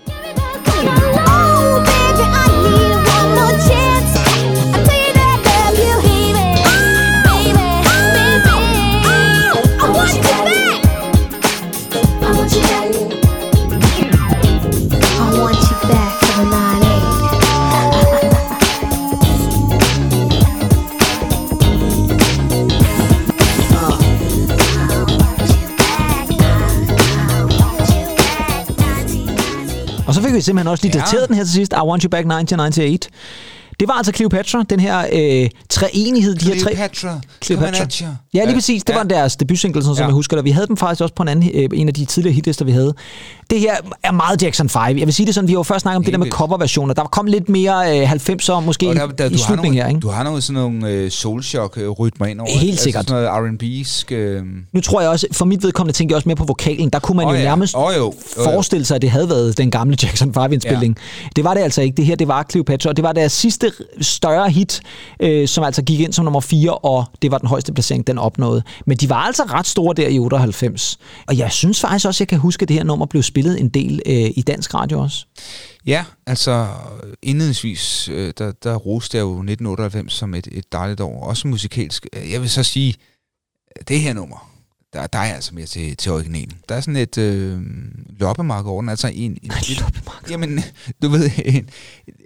Oh, 0.87 1.14
fik 30.35 30.39
vi 30.39 30.43
simpelthen 30.43 30.71
også 30.71 30.83
lige 30.85 30.97
Ja. 30.97 31.03
dateret 31.03 31.27
den 31.27 31.35
her 31.35 31.43
til 31.43 31.53
sidst, 31.53 31.73
I 31.73 31.75
Want 31.75 32.03
You 32.03 32.09
Back 32.09 32.25
1998. 32.25 33.09
Det 33.79 33.87
var 33.87 33.93
altså 33.93 34.11
Cleopatra, 34.15 34.63
den 34.69 34.79
her 34.79 34.99
øh, 35.13 35.49
treenighed, 35.69 36.35
de 36.35 36.45
her 36.45 36.53
tre... 36.63 36.71
Cleopatra. 36.71 37.19
Cleopatra. 37.43 38.05
Ja, 38.33 38.45
lige 38.45 38.53
præcis. 38.55 38.83
Det 38.83 38.93
Ja. 38.93 38.97
var 38.97 39.03
deres 39.03 39.35
debutsingle, 39.35 39.81
sådan 39.83 39.95
som 39.95 40.01
Ja. 40.03 40.07
jeg 40.07 40.13
husker 40.13 40.35
det. 40.37 40.45
Vi 40.45 40.51
havde 40.51 40.67
dem 40.67 40.77
faktisk 40.77 41.01
også 41.01 41.15
på 41.15 41.23
en, 41.23 41.29
anden, 41.29 41.49
øh, 41.53 41.69
en 41.73 41.87
af 41.87 41.93
de 41.93 42.05
tidligere 42.05 42.33
hitlister, 42.33 42.65
vi 42.65 42.71
havde. 42.71 42.93
Det 43.49 43.59
her 43.59 43.75
er 44.03 44.11
meget 44.11 44.43
Jackson 44.43 44.69
5. 44.69 44.97
Jeg 44.97 45.05
vil 45.07 45.13
sige 45.13 45.25
det 45.25 45.35
sådan, 45.35 45.47
vi 45.47 45.53
har 45.53 45.59
jo 45.59 45.63
først 45.63 45.81
snakket 45.81 45.97
om 45.97 46.03
det 46.03 46.13
der 46.13 46.19
med 46.19 46.29
coverversioner. 46.29 46.93
Der 46.93 47.03
kom 47.03 47.25
lidt 47.25 47.49
mere 47.49 47.99
øh, 48.01 48.11
90'er 48.11 48.59
måske 48.59 48.89
Og 48.89 48.95
der, 48.95 49.07
der, 49.07 49.25
i 49.25 49.29
du, 49.29 49.33
har 49.35 49.45
slutningen 49.45 49.81
her, 49.81 49.87
ikke? 49.87 49.99
du 49.99 50.09
har 50.09 50.23
nogle 50.23 50.41
sådan 50.41 50.61
nogle 50.61 50.89
øh, 50.89 51.11
soulshock-rytmer 51.11 52.25
ind 52.25 52.39
over. 52.39 52.49
Helt 52.49 52.63
ikke? 52.63 52.77
sikkert. 52.77 52.99
Altså 52.99 53.15
sådan 53.15 53.41
noget 53.43 53.61
R&B'sk... 53.63 54.11
Øh, 54.11 54.43
Nu 54.73 54.81
tror 54.81 55.01
jeg 55.01 55.09
også, 55.09 55.27
for 55.31 55.45
mit 55.45 55.63
vedkommende 55.63 55.97
tænker 55.97 56.13
jeg 56.13 56.17
også 56.17 56.29
mere 56.29 56.35
på 56.35 56.43
vokalen. 56.45 56.89
Der 56.89 56.99
kunne 56.99 57.15
man 57.17 57.25
Åh 57.27 57.33
jo 57.33 57.37
ja. 57.37 57.43
nærmest 57.43 57.75
Åh 57.77 57.93
jo. 57.97 58.03
Jo. 58.03 58.13
forestille 58.43 58.85
sig, 58.85 58.95
at 58.95 59.01
det 59.01 59.11
havde 59.11 59.29
været 59.29 59.57
den 59.57 59.71
gamle 59.71 59.97
Jackson 60.03 60.33
5-indspilning. 60.37 60.93
Ja. 61.23 61.27
Det 61.35 61.43
var 61.43 61.53
det 61.53 61.61
altså 61.61 61.81
ikke. 61.81 61.97
Det 61.97 62.05
her, 62.05 62.15
det 62.15 62.27
var 62.27 62.45
Cleopatra, 62.51 62.89
og 62.89 62.95
det 62.97 63.03
var 63.03 63.11
deres 63.13 63.31
sidste 63.31 63.64
større 64.01 64.49
hit, 64.49 64.81
øh, 65.19 65.47
som 65.47 65.63
altså 65.63 65.81
gik 65.81 65.99
ind 65.99 66.13
som 66.13 66.25
nummer 66.25 66.39
4, 66.39 66.77
og 66.77 67.05
det 67.21 67.31
var 67.31 67.37
den 67.37 67.47
højeste 67.47 67.73
placering, 67.73 68.07
den 68.07 68.17
opnåede. 68.17 68.63
Men 68.85 68.97
de 68.97 69.09
var 69.09 69.15
altså 69.15 69.43
ret 69.43 69.67
store 69.67 69.93
der 69.93 70.07
i 70.07 70.19
98. 70.19 70.97
Og 71.27 71.37
jeg 71.37 71.51
synes 71.51 71.81
faktisk 71.81 72.05
også, 72.05 72.17
at 72.17 72.19
jeg 72.19 72.27
kan 72.27 72.39
huske, 72.39 72.63
at 72.63 72.67
det 72.67 72.75
her 72.75 72.83
nummer 72.83 73.05
blev 73.05 73.23
spillet 73.23 73.59
en 73.59 73.69
del 73.69 74.01
øh, 74.05 74.31
i 74.35 74.43
dansk 74.47 74.73
radio 74.73 74.99
også. 74.99 75.25
ja, 75.85 76.05
altså 76.27 76.67
indledningsvis, 77.21 78.09
øh, 78.09 78.33
der, 78.37 78.51
der 78.51 78.75
roste 78.75 79.17
jeg 79.17 79.21
jo 79.21 79.29
1998 79.29 80.13
som 80.13 80.33
et, 80.33 80.47
et 80.51 80.71
dejligt 80.71 81.01
år. 81.01 81.23
Også 81.23 81.47
musikalsk. 81.47 82.07
Jeg 82.31 82.41
vil 82.41 82.49
så 82.49 82.63
sige, 82.63 82.95
det 83.87 83.99
her 83.99 84.13
nummer, 84.13 84.54
der, 84.95 85.07
der 85.07 85.19
er 85.19 85.33
altså 85.33 85.55
mere 85.55 85.65
til, 85.65 85.97
til 85.97 86.11
originalen. 86.11 86.51
Der 86.69 86.75
er 86.75 86.81
sådan 86.81 86.95
et 86.95 87.17
øh, 87.17 87.59
loppemarked 88.19 88.71
over 88.71 88.81
den, 88.81 88.89
altså 88.89 89.07
en... 89.07 89.31
en 89.31 89.39
loppemarked? 89.81 90.29
Jamen, 90.29 90.63
du 91.01 91.09
ved... 91.09 91.29
En, 91.45 91.69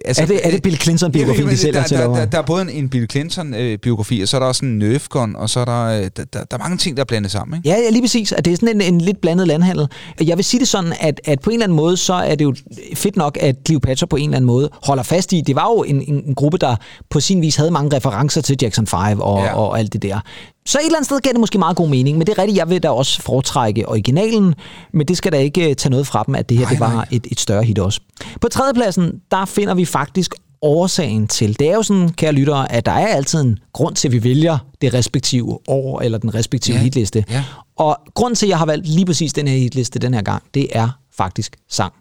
altså, 0.06 0.24
Er 0.24 0.28
det, 0.28 0.40
er 0.44 0.52
det 0.52 0.62
Bill 0.62 0.76
Clinton-biografi, 0.82 1.50
de 1.50 1.58
sælger 1.58 1.80
der, 1.82 1.88
til 1.88 1.98
der, 1.98 2.08
der, 2.08 2.26
der 2.26 2.38
er 2.38 2.42
både 2.42 2.62
en, 2.62 2.70
en 2.70 2.90
Bill 2.90 3.08
Clinton-biografi, 3.12 4.22
og 4.22 4.28
så 4.28 4.38
er 4.38 4.40
der 4.40 4.48
også 4.48 4.66
en 4.66 4.80
Nerf 4.80 5.08
gun, 5.08 5.36
og 5.36 5.50
så 5.50 5.60
er 5.60 5.66
der, 5.66 5.86
øh, 5.86 6.02
der, 6.02 6.10
der, 6.10 6.24
der 6.44 6.46
er 6.52 6.58
mange 6.58 6.78
ting, 6.78 6.98
der 6.98 7.04
er 7.04 7.06
blandet 7.06 7.32
sammen. 7.32 7.58
Ikke? 7.58 7.70
Ja, 7.70 7.76
ja, 7.76 7.90
lige 7.90 8.02
præcis. 8.02 8.32
At 8.32 8.46
det 8.46 8.54
er 8.54 8.58
sådan 8.58 8.82
en, 8.82 8.94
en 8.94 9.02
lidt 9.02 9.22
blandet 9.22 9.48
landhandel. 9.48 9.88
Jeg 10.22 10.38
vil 10.38 10.46
sige 10.46 10.60
det 10.60 10.68
sådan, 10.68 10.94
at, 11.00 11.22
at 11.26 11.40
på 11.40 11.50
en 11.50 11.54
eller 11.54 11.66
anden 11.66 11.76
måde, 11.76 11.98
så 11.98 12.14
er 12.14 12.36
det 12.36 12.46
jo 12.46 12.56
fedt 12.96 13.16
nok, 13.16 13.38
at 13.42 13.56
Cleopatra 13.66 14.06
på 14.06 14.16
en 14.16 14.24
eller 14.24 14.38
anden 14.38 14.48
måde 14.48 14.70
holder 14.84 15.04
fast 15.04 15.34
i. 15.34 15.42
Det 15.42 15.56
var 15.56 15.66
jo 15.66 15.84
en, 15.84 16.02
en, 16.02 16.24
en 16.28 16.36
gruppe, 16.36 16.58
der 16.58 16.76
på 17.10 17.20
sin 17.20 17.42
vis 17.42 17.56
havde 17.56 17.72
mange 17.72 17.96
referencer 17.98 18.42
til 18.42 18.58
Jackson 18.62 18.88
5 18.88 19.22
og, 19.22 19.44
ja. 19.44 19.54
og 19.54 19.80
alt 19.80 19.94
det 19.94 20.02
der. 20.02 20.20
Så 20.70 20.78
et 20.78 20.86
eller 20.86 20.98
andet 20.98 21.06
sted 21.06 21.20
gav 21.20 21.32
det 21.32 21.40
måske 21.40 21.58
meget 21.58 21.76
god 21.78 21.90
mening, 21.90 22.18
men 22.18 22.28
det 22.28 22.34
er 22.38 22.42
rigtigt, 22.42 22.58
jeg 22.58 22.70
vil 22.70 22.84
da 22.84 22.90
også 22.90 23.22
foretrække 23.22 23.90
originalen, 23.90 24.56
men 24.94 25.08
det 25.08 25.18
skal 25.18 25.32
da 25.32 25.38
ikke 25.38 25.70
øh, 25.70 25.76
tage 25.76 25.90
noget 25.90 26.08
fra 26.08 26.24
dem, 26.28 26.36
at 26.36 26.50
det 26.50 26.58
her 26.58 26.66
Nej, 26.66 26.72
det 26.72 26.80
var 26.80 26.94
nej. 26.94 27.06
et, 27.12 27.28
et 27.32 27.40
større 27.40 27.64
hit 27.64 27.80
også. 27.80 28.00
På 28.42 28.48
tredjepladsen, 28.48 29.12
der 29.32 29.46
finder 29.46 29.74
vi 29.74 29.86
faktisk 29.86 30.36
årsagen 30.62 31.28
til. 31.28 31.60
Det 31.60 31.70
er 31.70 31.74
jo 31.76 31.84
sådan, 31.84 32.10
kære 32.10 32.32
lyttere, 32.32 32.72
at 32.72 32.86
der 32.86 32.92
er 32.92 33.08
altid 33.08 33.42
en 33.42 33.60
grund 33.74 33.96
til, 33.96 34.08
at 34.08 34.12
vi 34.12 34.24
vælger 34.24 34.58
det 34.82 34.94
respektive 34.94 35.60
år 35.68 36.02
eller 36.02 36.18
den 36.18 36.34
respektive 36.36 36.78
Ja, 36.78 36.84
hitliste. 36.84 37.26
ja. 37.30 37.44
Og 37.78 37.98
grunden 38.14 38.36
til, 38.36 38.46
at 38.46 38.50
jeg 38.50 38.58
har 38.58 38.66
valgt 38.66 38.88
lige 38.88 39.06
præcis 39.06 39.34
den 39.34 39.48
her 39.48 39.58
hitliste 39.58 40.00
den 40.00 40.14
her 40.14 40.22
gang, 40.22 40.44
det 40.54 40.68
er 40.72 40.90
faktisk 41.18 41.56
sang. 41.70 41.94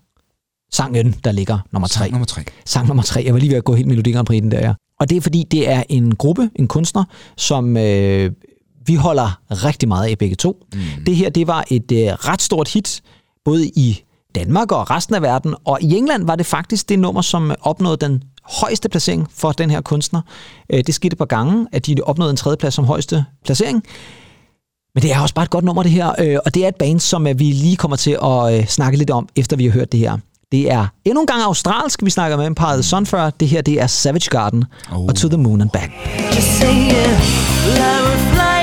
Sangen, 0.72 1.14
der 1.24 1.32
ligger 1.32 1.58
nummer 1.72 1.88
tre. 1.88 1.98
Sang 1.98 2.10
nummer 2.12 2.26
tre. 2.26 2.42
Sang 2.64 2.86
nummer 2.86 3.02
tre. 3.02 3.22
Jeg 3.26 3.32
var 3.34 3.40
lige 3.40 3.50
ved 3.50 3.56
at 3.56 3.64
gå 3.64 3.74
helt 3.74 3.88
Melodi 3.88 4.12
Grand 4.12 4.26
Prix 4.26 4.42
den 4.42 4.50
der, 4.50 4.60
ja. 4.60 4.72
Og 5.00 5.10
det 5.10 5.16
er 5.16 5.20
fordi, 5.20 5.44
det 5.50 5.68
er 5.70 5.82
en 5.88 6.14
gruppe, 6.14 6.50
en 6.56 6.68
kunstner, 6.68 7.04
som 7.36 7.76
øh, 7.76 8.30
vi 8.88 8.94
holder 8.94 9.40
rigtig 9.50 9.88
meget 9.88 10.10
af 10.10 10.18
begge 10.18 10.36
to. 10.36 10.66
Mm. 10.72 10.80
Det 11.06 11.16
her, 11.16 11.30
det 11.30 11.46
var 11.46 11.64
et 11.70 11.92
øh, 11.92 11.98
ret 11.98 12.42
stort 12.42 12.68
hit, 12.68 13.02
både 13.44 13.66
i 13.66 14.02
Danmark 14.34 14.72
og 14.72 14.90
resten 14.90 15.14
af 15.14 15.22
verden. 15.22 15.54
Og 15.64 15.82
i 15.82 15.96
England 15.96 16.26
var 16.26 16.36
det 16.36 16.46
faktisk 16.46 16.88
det 16.88 16.98
nummer, 16.98 17.22
som 17.22 17.54
opnåede 17.60 17.96
den 17.96 18.22
højeste 18.44 18.88
placering 18.88 19.26
for 19.34 19.52
den 19.52 19.70
her 19.70 19.80
kunstner. 19.80 20.20
Øh, 20.72 20.82
det 20.86 20.94
skete 20.94 21.14
et 21.14 21.18
par 21.18 21.24
gange, 21.24 21.66
at 21.72 21.86
de 21.86 21.96
opnåede 22.02 22.30
en 22.30 22.36
tredjeplads 22.36 22.74
som 22.74 22.84
højeste 22.84 23.24
placering. 23.44 23.82
Men 24.94 25.02
det 25.02 25.12
er 25.12 25.20
også 25.20 25.34
bare 25.34 25.42
et 25.42 25.50
godt 25.50 25.64
nummer, 25.64 25.82
det 25.82 25.92
her. 25.92 26.12
Øh, 26.18 26.38
og 26.46 26.54
det 26.54 26.64
er 26.64 26.68
et 26.68 26.76
band, 26.76 27.00
som 27.00 27.26
øh, 27.26 27.38
vi 27.38 27.44
lige 27.44 27.76
kommer 27.76 27.96
til 27.96 28.18
at 28.22 28.54
øh, 28.54 28.66
snakke 28.66 28.98
lidt 28.98 29.10
om, 29.10 29.28
efter 29.36 29.56
vi 29.56 29.64
har 29.64 29.72
hørt 29.72 29.92
det 29.92 30.00
her. 30.00 30.16
Det 30.52 30.72
er 30.72 30.86
endnu 31.04 31.20
en 31.20 31.26
gang 31.26 31.42
australsk, 31.42 32.04
vi 32.04 32.10
snakker 32.10 32.36
med 32.36 32.46
Empire 32.46 32.72
The 32.72 32.82
Sun 32.82 33.06
før. 33.06 33.30
Det 33.30 33.48
her, 33.48 33.60
det 33.62 33.80
er 33.80 33.86
Savage 33.86 34.30
Garden 34.30 34.64
oh. 34.92 35.04
og 35.04 35.14
To 35.14 35.28
The 35.28 35.38
Moon 35.38 35.60
and 35.60 35.70
Back. 35.70 35.92
Just 36.34 36.58
saying, 36.58 36.90
I 36.90 36.94
would 38.06 38.57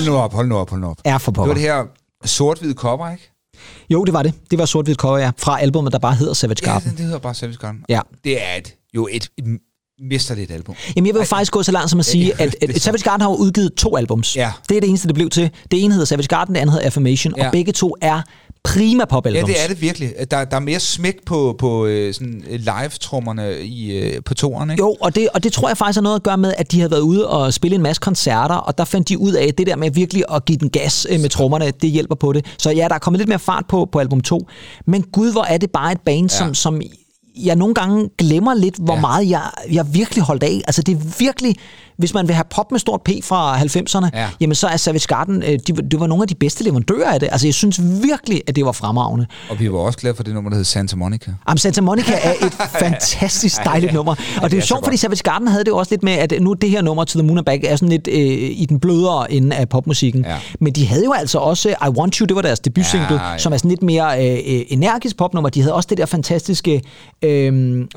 Hold 0.00 0.10
nu 0.10 0.16
op, 0.16 0.32
hold 0.32 0.48
nu 0.48 0.54
op, 0.54 0.70
hold 0.70 0.80
nu 0.80 0.86
op. 0.86 0.96
Er 1.04 1.18
for 1.18 1.30
Det 1.32 1.38
var 1.38 1.44
pokker. 1.44 1.54
det 1.54 1.62
her 1.62 1.84
sort-hvide 2.24 2.74
cover, 2.74 3.10
ikke? 3.10 3.30
Jo, 3.90 4.04
det 4.04 4.12
var 4.14 4.22
det. 4.22 4.34
Det 4.50 4.58
var 4.58 4.64
sort-hvid 4.64 4.94
cover, 4.94 5.18
ja. 5.18 5.30
Fra 5.38 5.60
albumet, 5.60 5.92
der 5.92 5.98
bare 5.98 6.14
hedder 6.14 6.32
Savage 6.34 6.58
Ja, 6.62 6.70
Garden. 6.72 6.88
det, 6.90 6.98
det 6.98 7.04
hedder 7.06 7.18
bare 7.18 7.34
Savage 7.34 7.56
Garden. 7.58 7.84
Ja. 7.88 8.00
Det 8.24 8.42
er 8.42 8.56
et, 8.58 8.74
jo 8.94 9.08
et, 9.12 9.28
et 9.38 9.44
mesterligt 10.10 10.50
album. 10.50 10.74
Jamen, 10.96 11.06
jeg 11.06 11.14
vil 11.14 11.20
jo 11.20 11.24
faktisk 11.26 11.52
gå 11.52 11.62
så 11.62 11.72
langt 11.72 11.90
som 11.90 11.98
at 11.98 12.04
sige, 12.06 12.32
Ja, 12.38 12.44
at, 12.44 12.56
at 12.62 12.80
Savage 12.82 13.02
Garden 13.02 13.20
har 13.20 13.30
jo 13.30 13.36
udgivet 13.36 13.74
to 13.74 13.96
albums. 13.96 14.36
Ja. 14.36 14.52
Det 14.68 14.76
er 14.76 14.80
det 14.80 14.88
eneste, 14.88 15.08
det 15.08 15.14
blev 15.14 15.30
til. 15.30 15.50
Det 15.70 15.84
ene 15.84 15.92
hedder 15.94 16.06
Savage 16.06 16.26
Garden, 16.28 16.54
det 16.54 16.60
andet 16.60 16.72
hedder 16.72 16.86
Affirmation, 16.86 17.34
Ja. 17.36 17.46
og 17.46 17.52
begge 17.52 17.72
to 17.72 17.96
er 18.00 18.22
prima 18.74 19.00
Ja, 19.00 19.04
pop-albums. 19.04 19.46
det 19.54 19.64
er 19.64 19.68
det 19.68 19.80
virkelig. 19.80 20.12
Der, 20.30 20.44
der 20.44 20.56
er 20.56 20.60
mere 20.60 20.80
smæk 20.80 21.14
på, 21.26 21.56
på 21.58 21.86
øh, 21.86 22.14
sådan 22.14 22.42
øh, 22.50 22.60
live-trommerne 22.60 23.60
i, 23.62 23.98
øh, 23.98 24.22
på 24.24 24.34
toren, 24.34 24.70
ikke? 24.70 24.80
Jo, 24.82 24.96
og 25.00 25.14
det, 25.14 25.28
og 25.34 25.44
det 25.44 25.52
tror 25.52 25.68
jeg 25.68 25.76
faktisk 25.76 25.96
har 25.96 26.02
noget 26.02 26.16
at 26.16 26.22
gøre 26.22 26.38
med, 26.38 26.54
at 26.58 26.72
de 26.72 26.80
har 26.80 26.88
været 26.88 27.00
ude 27.00 27.28
og 27.28 27.54
spille 27.54 27.74
en 27.74 27.82
masse 27.82 28.00
koncerter, 28.00 28.54
og 28.54 28.78
der 28.78 28.84
fandt 28.84 29.08
de 29.08 29.18
ud 29.18 29.32
af, 29.32 29.46
at 29.46 29.58
det 29.58 29.66
der 29.66 29.76
med 29.76 29.90
virkelig 29.90 30.24
at 30.34 30.44
give 30.44 30.58
den 30.58 30.70
gas 30.70 31.06
øh, 31.10 31.20
med 31.20 31.28
trommerne, 31.28 31.70
det 31.70 31.90
hjælper 31.90 32.14
på 32.14 32.32
det. 32.32 32.46
Så 32.58 32.70
ja, 32.70 32.86
der 32.88 32.94
er 32.94 32.98
kommet 32.98 33.18
lidt 33.18 33.28
mere 33.28 33.38
fart 33.38 33.64
på, 33.68 33.88
på 33.92 33.98
album 33.98 34.20
2. 34.20 34.46
Men 34.86 35.02
gud, 35.02 35.32
hvor 35.32 35.44
er 35.44 35.58
det 35.58 35.70
bare 35.70 35.92
et 35.92 36.00
band, 36.00 36.28
som, 36.28 36.46
Ja. 36.48 36.54
som 36.54 36.80
jeg 37.44 37.56
nogle 37.56 37.74
gange 37.74 38.08
glemmer 38.18 38.54
lidt, 38.54 38.74
hvor 38.78 38.94
Ja. 38.94 39.00
meget 39.00 39.30
jeg, 39.30 39.42
jeg 39.72 39.94
virkelig 39.94 40.24
holdt 40.24 40.42
af. 40.42 40.60
Altså 40.66 40.82
det 40.82 40.94
er 40.96 41.00
virkelig, 41.18 41.56
hvis 41.96 42.14
man 42.14 42.28
vil 42.28 42.34
have 42.34 42.44
pop 42.50 42.70
med 42.72 42.80
stort 42.80 43.00
P 43.02 43.08
fra 43.22 43.58
90'erne, 43.58 44.08
Ja. 44.14 44.26
jamen 44.40 44.54
så 44.54 44.66
er 44.66 44.76
Savage 44.76 45.06
Garden, 45.08 45.42
øh, 45.42 45.48
de, 45.48 45.58
det 45.90 46.00
var 46.00 46.06
nogle 46.06 46.22
af 46.22 46.28
de 46.28 46.34
bedste 46.34 46.64
leverandører 46.64 47.10
af 47.12 47.20
det. 47.20 47.28
Altså 47.32 47.46
jeg 47.46 47.54
synes 47.54 47.80
virkelig, 48.02 48.42
at 48.46 48.56
det 48.56 48.64
var 48.64 48.72
fremragende. 48.72 49.26
Og 49.50 49.60
vi 49.60 49.72
var 49.72 49.78
også 49.78 49.98
glade 49.98 50.14
for 50.14 50.22
det 50.22 50.34
nummer, 50.34 50.50
der 50.50 50.56
hed 50.56 50.64
Santa 50.64 50.96
Monica. 50.96 51.30
Jamen, 51.48 51.58
Santa 51.58 51.80
Monica 51.80 52.12
er 52.22 52.32
et 52.46 52.52
fantastisk 52.84 53.64
dejligt 53.64 53.92
nummer. 53.92 54.14
Og 54.42 54.50
det 54.50 54.56
er 54.56 54.60
jo 54.60 54.66
sjovt, 54.66 54.84
fordi 54.84 54.96
Savage 54.96 55.22
Garden 55.22 55.48
havde 55.48 55.64
det 55.64 55.72
også 55.72 55.92
lidt 55.92 56.02
med, 56.02 56.12
at 56.12 56.32
nu 56.40 56.52
det 56.52 56.70
her 56.70 56.82
nummer, 56.82 57.04
To 57.04 57.18
The 57.18 57.26
Moon 57.26 57.38
and 57.38 57.46
Back, 57.46 57.64
er 57.64 57.76
sådan 57.76 57.88
lidt 57.88 58.08
øh, 58.12 58.16
i 58.50 58.66
den 58.68 58.80
blødere 58.80 59.32
ende 59.32 59.56
af 59.56 59.68
popmusikken. 59.68 60.24
Ja. 60.24 60.36
Men 60.60 60.72
de 60.72 60.86
havde 60.86 61.04
jo 61.04 61.12
altså 61.12 61.38
også 61.38 61.68
I 61.68 61.88
Want 61.88 62.14
You, 62.16 62.26
det 62.26 62.36
var 62.36 62.42
deres 62.42 62.60
debutsingle, 62.60 63.06
Ja, 63.10 63.14
ja, 63.14 63.26
ja. 63.26 63.32
ja. 63.32 63.38
som 63.38 63.52
er 63.52 63.56
sådan 63.56 63.68
lidt 63.68 63.82
mere 63.82 64.26
øh, 64.26 64.38
øh, 64.54 64.60
energisk 64.68 65.16
popnummer. 65.16 65.50
De 65.50 65.60
havde 65.60 65.74
også 65.74 65.86
det 65.90 65.98
der 65.98 66.06
fantastiske, 66.06 66.82
øh, 67.24 67.27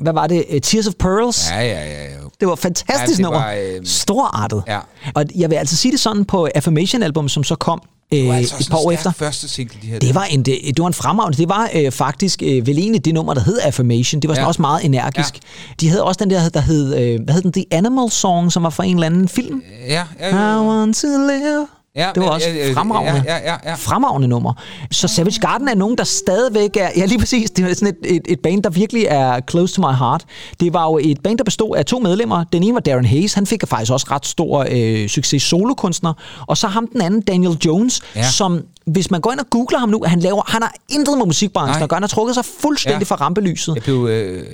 hvad 0.02 0.12
var 0.12 0.26
det, 0.26 0.44
Øh, 0.50 0.60
Tears 0.60 0.86
of 0.86 0.94
Pearls. 0.98 1.50
Ja, 1.50 1.60
ja, 1.60 1.66
ja. 1.84 2.02
ja. 2.04 2.08
Det 2.40 2.48
var 2.48 2.54
fantastisk 2.54 3.00
Ja, 3.00 3.06
det 3.06 3.20
nummer. 3.20 3.40
var, 3.40 3.52
øh, 3.52 3.80
Storartet. 3.86 4.62
Ja. 4.68 4.78
Og 5.14 5.24
jeg 5.36 5.50
vil 5.50 5.56
altså 5.56 5.76
sige 5.76 5.92
det 5.92 6.00
sådan 6.00 6.24
på 6.24 6.48
Affirmation-album, 6.54 7.28
som 7.28 7.44
så 7.44 7.54
kom 7.54 7.82
øh, 8.12 8.18
Det 8.18 8.28
var 8.28 8.34
altså 8.34 8.54
et 8.60 8.68
par 8.70 8.78
år 8.86 8.90
efter. 8.92 9.12
første 9.12 9.48
single, 9.48 9.78
de 9.82 9.86
her. 9.86 9.98
Det 9.98 10.14
var 10.14 10.24
en, 10.24 10.42
det, 10.42 10.58
det 10.66 10.78
var 10.78 10.86
en 10.86 10.94
fremragende. 10.94 11.38
Det 11.38 11.48
var 11.48 11.70
øh, 11.74 11.92
faktisk 11.92 12.42
øh, 12.42 12.66
vel 12.66 12.78
egentlig 12.78 13.04
det 13.04 13.14
nummer, 13.14 13.34
der 13.34 13.40
hed 13.40 13.58
Affirmation. 13.62 14.20
Det 14.22 14.28
var 14.28 14.34
sådan 14.34 14.44
Ja. 14.44 14.48
også 14.48 14.62
meget 14.62 14.84
energisk. 14.84 15.38
De 15.80 15.88
havde 15.88 16.02
også 16.04 16.18
den 16.24 16.30
der, 16.30 16.48
der 16.48 16.60
hed, 16.60 16.98
øh, 16.98 17.20
hvad 17.24 17.34
hed 17.34 17.42
den? 17.42 17.52
The 17.52 17.64
Animal 17.70 18.10
Song, 18.10 18.52
som 18.52 18.62
var 18.62 18.70
fra 18.70 18.84
en 18.84 18.94
eller 18.96 19.06
anden 19.06 19.28
film. 19.28 19.62
Ja, 19.88 20.04
ja, 20.20 20.28
I 20.30 20.34
ja. 20.36 20.62
want 20.62 20.96
to 20.96 21.06
live. 21.06 21.66
Ja, 21.96 22.10
det 22.14 22.22
var 22.22 22.28
også 22.28 22.48
ja, 22.48 22.66
ja, 22.66 22.72
fremragende. 22.72 23.22
ja, 23.26 23.36
ja, 23.36 23.56
ja. 23.64 23.74
Fremragende 23.74 24.28
nummer. 24.28 24.52
Så 24.90 25.08
Savage 25.08 25.40
Garden 25.40 25.68
er 25.68 25.74
nogen, 25.74 25.98
der 25.98 26.04
stadigvæk 26.04 26.76
er... 26.76 26.88
Ja, 26.96 27.04
lige 27.04 27.18
præcis. 27.18 27.50
Det 27.50 27.70
er 27.70 27.74
sådan 27.74 27.88
et, 27.88 28.16
et, 28.16 28.22
et 28.28 28.40
band, 28.40 28.62
der 28.62 28.70
virkelig 28.70 29.04
er 29.08 29.40
close 29.50 29.74
to 29.74 29.88
my 29.88 29.94
heart. 29.94 30.24
Det 30.60 30.72
var 30.72 30.84
jo 30.84 30.98
et 31.02 31.20
band, 31.22 31.38
der 31.38 31.44
bestod 31.44 31.76
af 31.76 31.84
to 31.84 31.98
medlemmer. 31.98 32.44
Den 32.44 32.62
ene 32.62 32.74
var 32.74 32.80
Darren 32.80 33.04
Hayes. 33.04 33.34
Han 33.34 33.46
fik 33.46 33.62
faktisk 33.66 33.92
også 33.92 34.06
ret 34.10 34.26
stor 34.26 34.66
øh, 34.70 35.08
succes 35.08 35.42
solokunstner. 35.42 36.12
Og 36.46 36.56
så 36.56 36.66
ham 36.66 36.86
den 36.86 37.00
anden, 37.00 37.20
Daniel 37.20 37.56
Jones, 37.64 38.00
ja. 38.16 38.30
som... 38.30 38.62
Hvis 38.86 39.10
man 39.10 39.20
går 39.20 39.32
ind 39.32 39.40
og 39.40 39.46
googler 39.50 39.78
ham 39.78 39.88
nu, 39.88 40.02
han 40.06 40.20
laver, 40.20 40.42
han 40.46 40.62
har 40.62 40.74
intet 40.88 41.18
med 41.18 41.26
musikbranchen 41.26 41.76
Nej. 41.78 41.82
at 41.82 41.88
gøre. 41.88 41.96
Han 41.96 42.02
har 42.02 42.08
trukket 42.08 42.34
sig 42.34 42.44
fuldstændig 42.44 42.94
Ja. 42.94 42.98
ja. 42.98 43.04
fra 43.04 43.16
rampelyset. 43.24 43.74
Jeg 43.74 43.82
blev 43.82 44.06
øh, 44.10 44.46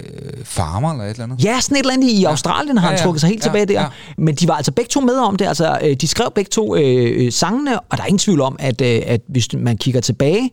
farmer 0.45 0.91
eller 0.93 1.05
et 1.05 1.11
eller 1.11 1.24
andet. 1.24 1.45
Ja, 1.45 1.61
sådan 1.61 1.76
et 1.76 1.81
eller 1.81 1.93
andet 1.95 2.09
i 2.11 2.24
Australien 2.24 2.79
har 2.79 2.87
Ja, 2.87 2.91
han 2.91 2.99
ja. 2.99 3.05
trukket 3.05 3.20
sig 3.20 3.29
helt 3.29 3.41
Ja, 3.41 3.47
tilbage 3.47 3.66
der. 3.66 3.81
ja. 3.81 3.87
Men 4.18 4.35
de 4.35 4.49
var 4.49 4.55
altså 4.55 4.72
begge 4.72 4.89
to 4.89 5.01
med 5.01 5.14
om 5.14 5.37
det. 5.37 5.47
Altså, 5.47 5.79
øh, 5.83 5.97
de 5.97 6.09
skrev 6.09 6.29
begge 6.35 6.49
to 6.49 6.76
øh, 6.76 7.24
øh, 7.26 7.33
sangene, 7.33 7.81
og 7.81 7.97
der 7.97 8.03
er 8.03 8.07
ingen 8.07 8.18
tvivl 8.18 8.41
om, 8.41 8.57
at, 8.59 8.81
øh, 8.81 9.03
at 9.07 9.20
hvis 9.29 9.49
man 9.55 9.76
kigger 9.76 10.01
tilbage, 10.01 10.51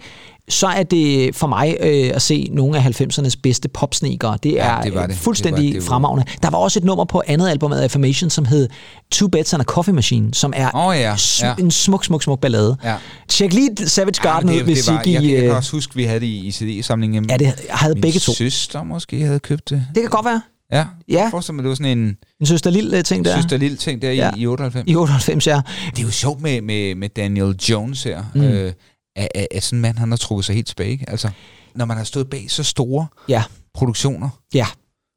så 0.49 0.67
er 0.67 0.83
det 0.83 1.35
for 1.35 1.47
mig 1.47 1.77
øh, 1.79 2.11
at 2.13 2.21
se 2.21 2.49
nogle 2.51 2.77
af 2.77 3.01
90'ernes 3.01 3.33
bedste 3.43 3.67
popsnekere. 3.69 4.37
Det 4.43 4.61
er 4.61 4.75
Ja, 4.75 4.81
det 4.83 4.95
var 4.95 5.03
øh, 5.03 5.09
det. 5.09 5.17
fuldstændig 5.17 5.63
Det 5.63 5.67
var- 5.73 5.79
det 5.79 5.81
var- 5.81 5.87
fremragende. 5.93 6.25
Der 6.43 6.49
var 6.49 6.57
også 6.57 6.79
et 6.79 6.83
nummer 6.85 7.05
på 7.05 7.21
andet 7.27 7.49
album 7.49 7.71
af 7.71 7.81
Affirmation, 7.83 8.29
som 8.29 8.45
hed 8.45 8.69
Two 9.11 9.27
Beds 9.27 9.53
and 9.53 9.61
a 9.61 9.63
Coffee 9.63 9.93
Machine, 9.95 10.33
som 10.33 10.53
er 10.55 10.75
Åh, 10.87 10.95
ja, 10.97 11.15
sm- 11.15 11.45
ja. 11.45 11.53
en 11.59 11.71
smuk, 11.71 12.05
smuk, 12.05 12.23
smuk 12.23 12.39
ballade. 12.41 12.77
Ja. 12.83 12.95
Tjek 13.27 13.53
lige 13.53 13.87
Savage 13.87 14.21
Garden 14.21 14.49
Ja, 14.49 14.55
ud, 14.55 14.61
hvis 14.63 14.87
I 14.87 14.91
var, 14.91 14.97
jeg, 15.05 15.13
jeg 15.13 15.21
give... 15.21 15.39
kan 15.39 15.49
øh, 15.49 15.55
også 15.55 15.71
huske, 15.71 15.95
vi 15.95 16.03
havde 16.03 16.19
det 16.19 16.25
i 16.25 16.51
CD-samlingen. 16.51 17.29
Ja, 17.29 17.37
det 17.37 17.53
havde 17.69 17.93
Min 17.93 18.01
begge 18.01 18.19
to. 18.19 18.33
søster 18.33 18.83
måske 18.83 19.21
havde 19.21 19.39
købt 19.39 19.69
det. 19.69 19.85
Det 19.95 20.01
kan 20.03 20.09
godt 20.09 20.25
være. 20.25 20.41
Ja, 20.71 20.77
Ja. 20.77 20.83
Jeg 21.21 21.27
forestiller 21.31 21.55
mig, 21.55 21.63
det 21.63 21.69
var 21.69 21.75
sådan 21.75 21.97
en 21.97 22.17
En 22.39 22.45
søster 22.45 22.69
lille 22.69 23.03
ting 23.03 23.25
der. 23.25 23.35
søster 23.35 23.57
lille 23.57 23.77
ting 23.77 24.01
der 24.01 24.11
Ja. 24.11 24.31
i, 24.35 24.39
i 24.39 24.47
98. 24.47 24.83
I 24.87 24.95
98, 24.95 25.47
ja. 25.47 25.61
Det 25.91 25.99
er 25.99 26.03
jo 26.03 26.11
sjovt 26.11 26.41
med, 26.41 26.61
med, 26.61 26.95
med 26.95 27.09
Daniel 27.09 27.55
Jones 27.69 28.03
her, 28.03 28.23
mm. 28.35 28.41
øh, 28.41 28.73
at, 29.15 29.27
at, 29.35 29.47
at 29.51 29.63
sådan 29.63 29.77
en 29.77 29.81
mand, 29.81 29.97
han 29.97 30.11
har 30.11 30.17
trukket 30.17 30.45
sig 30.45 30.55
helt 30.55 30.67
tilbage. 30.67 31.05
Altså, 31.07 31.29
når 31.75 31.85
man 31.85 31.97
har 31.97 32.03
stået 32.03 32.29
bag 32.29 32.45
så 32.51 32.63
store 32.63 33.07
Ja, 33.29 33.43
produktioner, 33.73 34.29
ja. 34.53 34.67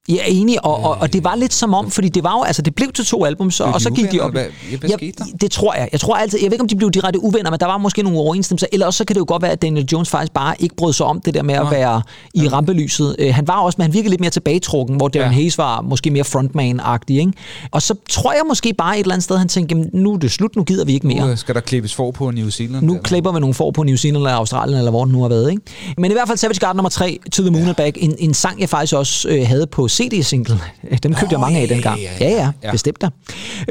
Jeg 0.09 0.16
er 0.16 0.22
enig, 0.26 0.64
og, 0.64 0.84
og, 0.84 0.96
og 1.00 1.12
det 1.12 1.24
var 1.24 1.34
lidt 1.36 1.52
som 1.54 1.74
om, 1.74 1.90
fordi 1.90 2.09
det 2.09 2.22
var 2.24 2.32
jo, 2.38 2.42
altså 2.42 2.62
det 2.62 2.74
blev 2.74 2.92
til 2.92 3.04
to 3.06 3.24
album, 3.24 3.50
så, 3.50 3.64
og 3.64 3.80
så 3.80 3.90
gik 3.90 4.12
de 4.12 4.20
op. 4.20 4.30
hvad- 4.32 4.44
hvad 4.78 4.90
skete 4.90 5.12
der? 5.18 5.24
det 5.40 5.50
tror 5.50 5.74
jeg. 5.74 5.88
Jeg 5.92 6.00
tror 6.00 6.14
altid, 6.16 6.38
jeg 6.42 6.46
ved 6.46 6.52
ikke, 6.52 6.62
om 6.62 6.68
de 6.68 6.76
blev 6.76 6.90
direkte 6.90 7.22
uvenner, 7.22 7.50
men 7.50 7.61
der 7.61 7.66
var 7.66 7.78
måske 7.78 8.02
nogle 8.02 8.18
overensstemmelser. 8.18 8.66
Eller 8.72 8.86
også 8.86 8.98
så 8.98 9.04
kan 9.04 9.14
det 9.14 9.20
jo 9.20 9.24
godt 9.28 9.42
være, 9.42 9.50
at 9.52 9.62
Daniel 9.62 9.86
Jones 9.92 10.09
faktisk 10.11 10.32
bare 10.32 10.54
ikke 10.59 10.74
brød 10.76 10.92
sig 10.92 11.06
om 11.06 11.20
det 11.20 11.34
der 11.34 11.42
med 11.42 11.54
at 11.54 11.70
være 11.70 12.02
i 12.34 12.48
rampelyset. 12.48 13.16
Øh, 13.18 13.34
Han 13.34 13.48
var 13.48 13.61
også, 13.61 13.76
men 13.78 13.82
han 13.82 13.92
virkede 13.92 14.11
lidt 14.11 14.20
mere 14.20 14.30
tilbagetrukken, 14.30 14.96
hvor 14.96 15.09
Darren 15.09 15.28
Ja. 15.30 15.34
Hayes 15.34 15.59
var 15.59 15.80
måske 15.80 16.11
mere 16.11 16.24
frontman-agtig, 16.24 17.18
ikke? 17.18 17.32
Og 17.70 17.82
så 17.82 17.94
tror 18.11 18.32
jeg 18.32 18.42
måske 18.48 18.74
bare 18.78 18.96
et 18.98 19.00
eller 19.02 19.14
andet 19.14 19.24
sted, 19.24 19.36
han 19.38 19.48
tænkte, 19.48 19.74
"Jamen, 19.76 19.90
nu 19.92 20.12
er 20.14 20.18
det 20.18 20.30
slut, 20.30 20.56
nu 20.56 20.62
gider 20.64 20.84
vi 20.84 20.92
ikke 20.92 21.06
mere. 21.06 21.28
Nu 21.28 21.36
skal 21.36 21.54
der 21.54 21.61
klippes 21.61 21.94
for 21.94 22.11
på 22.11 22.30
New 22.30 22.48
Zealand. 22.48 22.86
Nu 22.86 22.92
eller? 22.92 23.02
klipper 23.02 23.32
vi 23.32 23.40
nogle 23.40 23.54
får 23.54 23.70
på 23.70 23.82
New 23.82 23.96
Zealand 23.96 24.16
eller 24.16 24.30
Australien, 24.30 24.78
eller 24.78 24.90
hvor 24.90 25.04
den 25.04 25.12
nu 25.12 25.22
har 25.22 25.28
været. 25.28 25.50
Ikke? 25.50 25.62
Men 25.98 26.11
i 26.11 26.14
hvert 26.14 26.28
fald 26.28 26.38
Savage 26.38 26.59
Garden 26.61 26.76
nummer 26.76 26.90
3, 26.90 27.18
To 27.32 27.42
the 27.42 27.50
Moon 27.50 27.66
and 27.68 27.76
Back, 27.76 27.96
en, 28.00 28.14
en 28.18 28.34
sang, 28.34 28.61
jeg 28.61 28.68
faktisk 28.68 28.94
også 28.94 29.28
øh, 29.28 29.46
havde 29.46 29.66
på 29.66 29.88
CD-single. 29.99 30.61
Dem 31.03 31.14
købte 31.14 31.32
jeg 31.32 31.40
mange 31.40 31.59
af 31.59 31.68
dengang. 31.68 32.01
ja, 32.01 32.12
Ja, 32.20 32.30
ja, 32.30 32.53
ja, 32.62 32.70
bestemt 32.70 33.01
da. 33.01 33.09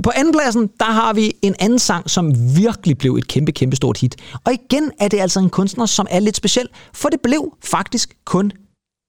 På 0.03 0.11
andenpladsen, 0.15 0.69
der 0.79 0.85
har 0.85 1.13
vi 1.13 1.33
en 1.41 1.55
anden 1.59 1.79
sang, 1.79 2.09
som 2.09 2.55
virkelig 2.57 2.97
blev 2.97 3.15
et 3.15 3.27
kæmpe, 3.27 3.51
kæmpe 3.51 3.75
stort 3.75 3.97
hit. 3.97 4.15
Og 4.45 4.53
igen 4.53 4.91
er 4.99 5.07
det 5.07 5.19
altså 5.19 5.39
en 5.39 5.49
kunstner, 5.49 5.85
som 5.85 6.07
er 6.09 6.19
lidt 6.19 6.35
speciel, 6.35 6.67
for 6.93 7.09
det 7.09 7.19
blev 7.23 7.53
faktisk 7.63 8.17
kun 8.25 8.51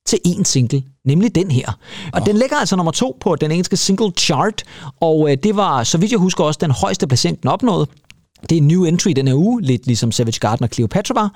til 0.07 0.19
én 0.27 0.45
single, 0.45 0.83
nemlig 1.05 1.35
den 1.35 1.51
her. 1.51 1.79
Og 2.13 2.21
oh. 2.21 2.27
den 2.27 2.37
ligger 2.37 2.57
altså 2.57 2.77
nummer 2.77 2.93
to 2.93 3.17
på 3.21 3.37
den 3.37 3.51
engelske 3.51 3.77
single 3.77 4.13
chart, 4.19 4.63
og 5.01 5.31
øh, 5.31 5.37
det 5.43 5.57
var, 5.57 5.85
så 5.85 5.99
vidt 5.99 6.13
jeg 6.13 6.19
husker, 6.19 6.45
også 6.45 6.59
den 6.61 6.71
højeste 6.71 7.07
placering, 7.07 7.43
den 7.43 7.51
opnåede. 7.51 7.87
Det 8.43 8.53
er 8.53 8.57
en 8.57 8.69
new 8.69 8.85
entry 8.85 9.11
den 9.11 9.29
her 9.29 9.35
uge, 9.35 9.63
lidt 9.63 9.87
ligesom 9.87 10.13
Savage 10.13 10.39
Garden 10.41 10.65
og 10.65 10.71
Cleopatra 10.73 11.15
var. 11.15 11.33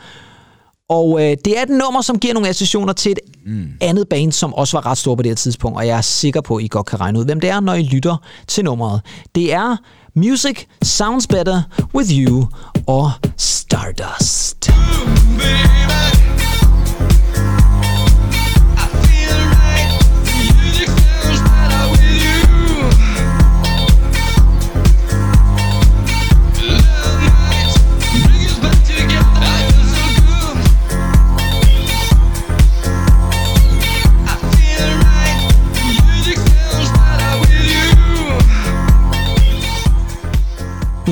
Og 0.89 1.21
øh, 1.21 1.37
det 1.45 1.59
er 1.59 1.63
et 1.63 1.69
nummer, 1.69 2.01
som 2.01 2.19
giver 2.19 2.35
nogle 2.35 2.49
associationer 2.49 2.93
til 2.93 3.13
et 3.13 3.21
mm. 3.47 3.67
andet 3.81 4.09
band, 4.09 4.33
som 4.33 4.55
også 4.55 4.77
var 4.77 4.87
ret 4.87 4.99
stort 4.99 5.19
på 5.19 5.23
det 5.23 5.31
her 5.31 5.37
tidspunkt, 5.37 5.79
og 5.79 5.87
jeg 5.87 5.97
er 5.97 6.01
sikker 6.01 6.41
på, 6.41 6.57
at 6.57 6.65
I 6.65 6.69
godt 6.69 6.87
kan 6.87 7.01
regne 7.01 7.19
ud, 7.19 7.25
hvem 7.25 7.41
det 7.41 7.51
er, 7.51 7.61
når 7.61 7.75
I 7.75 7.83
lytter 7.83 8.17
til 8.49 8.65
nummeret. 8.65 9.01
Det 9.35 9.53
er 9.53 9.77
Music 10.15 10.65
Sounds 10.83 11.27
Better 11.27 11.63
With 11.95 12.11
You 12.19 12.47
og 12.87 13.11
Stardust. 13.37 14.71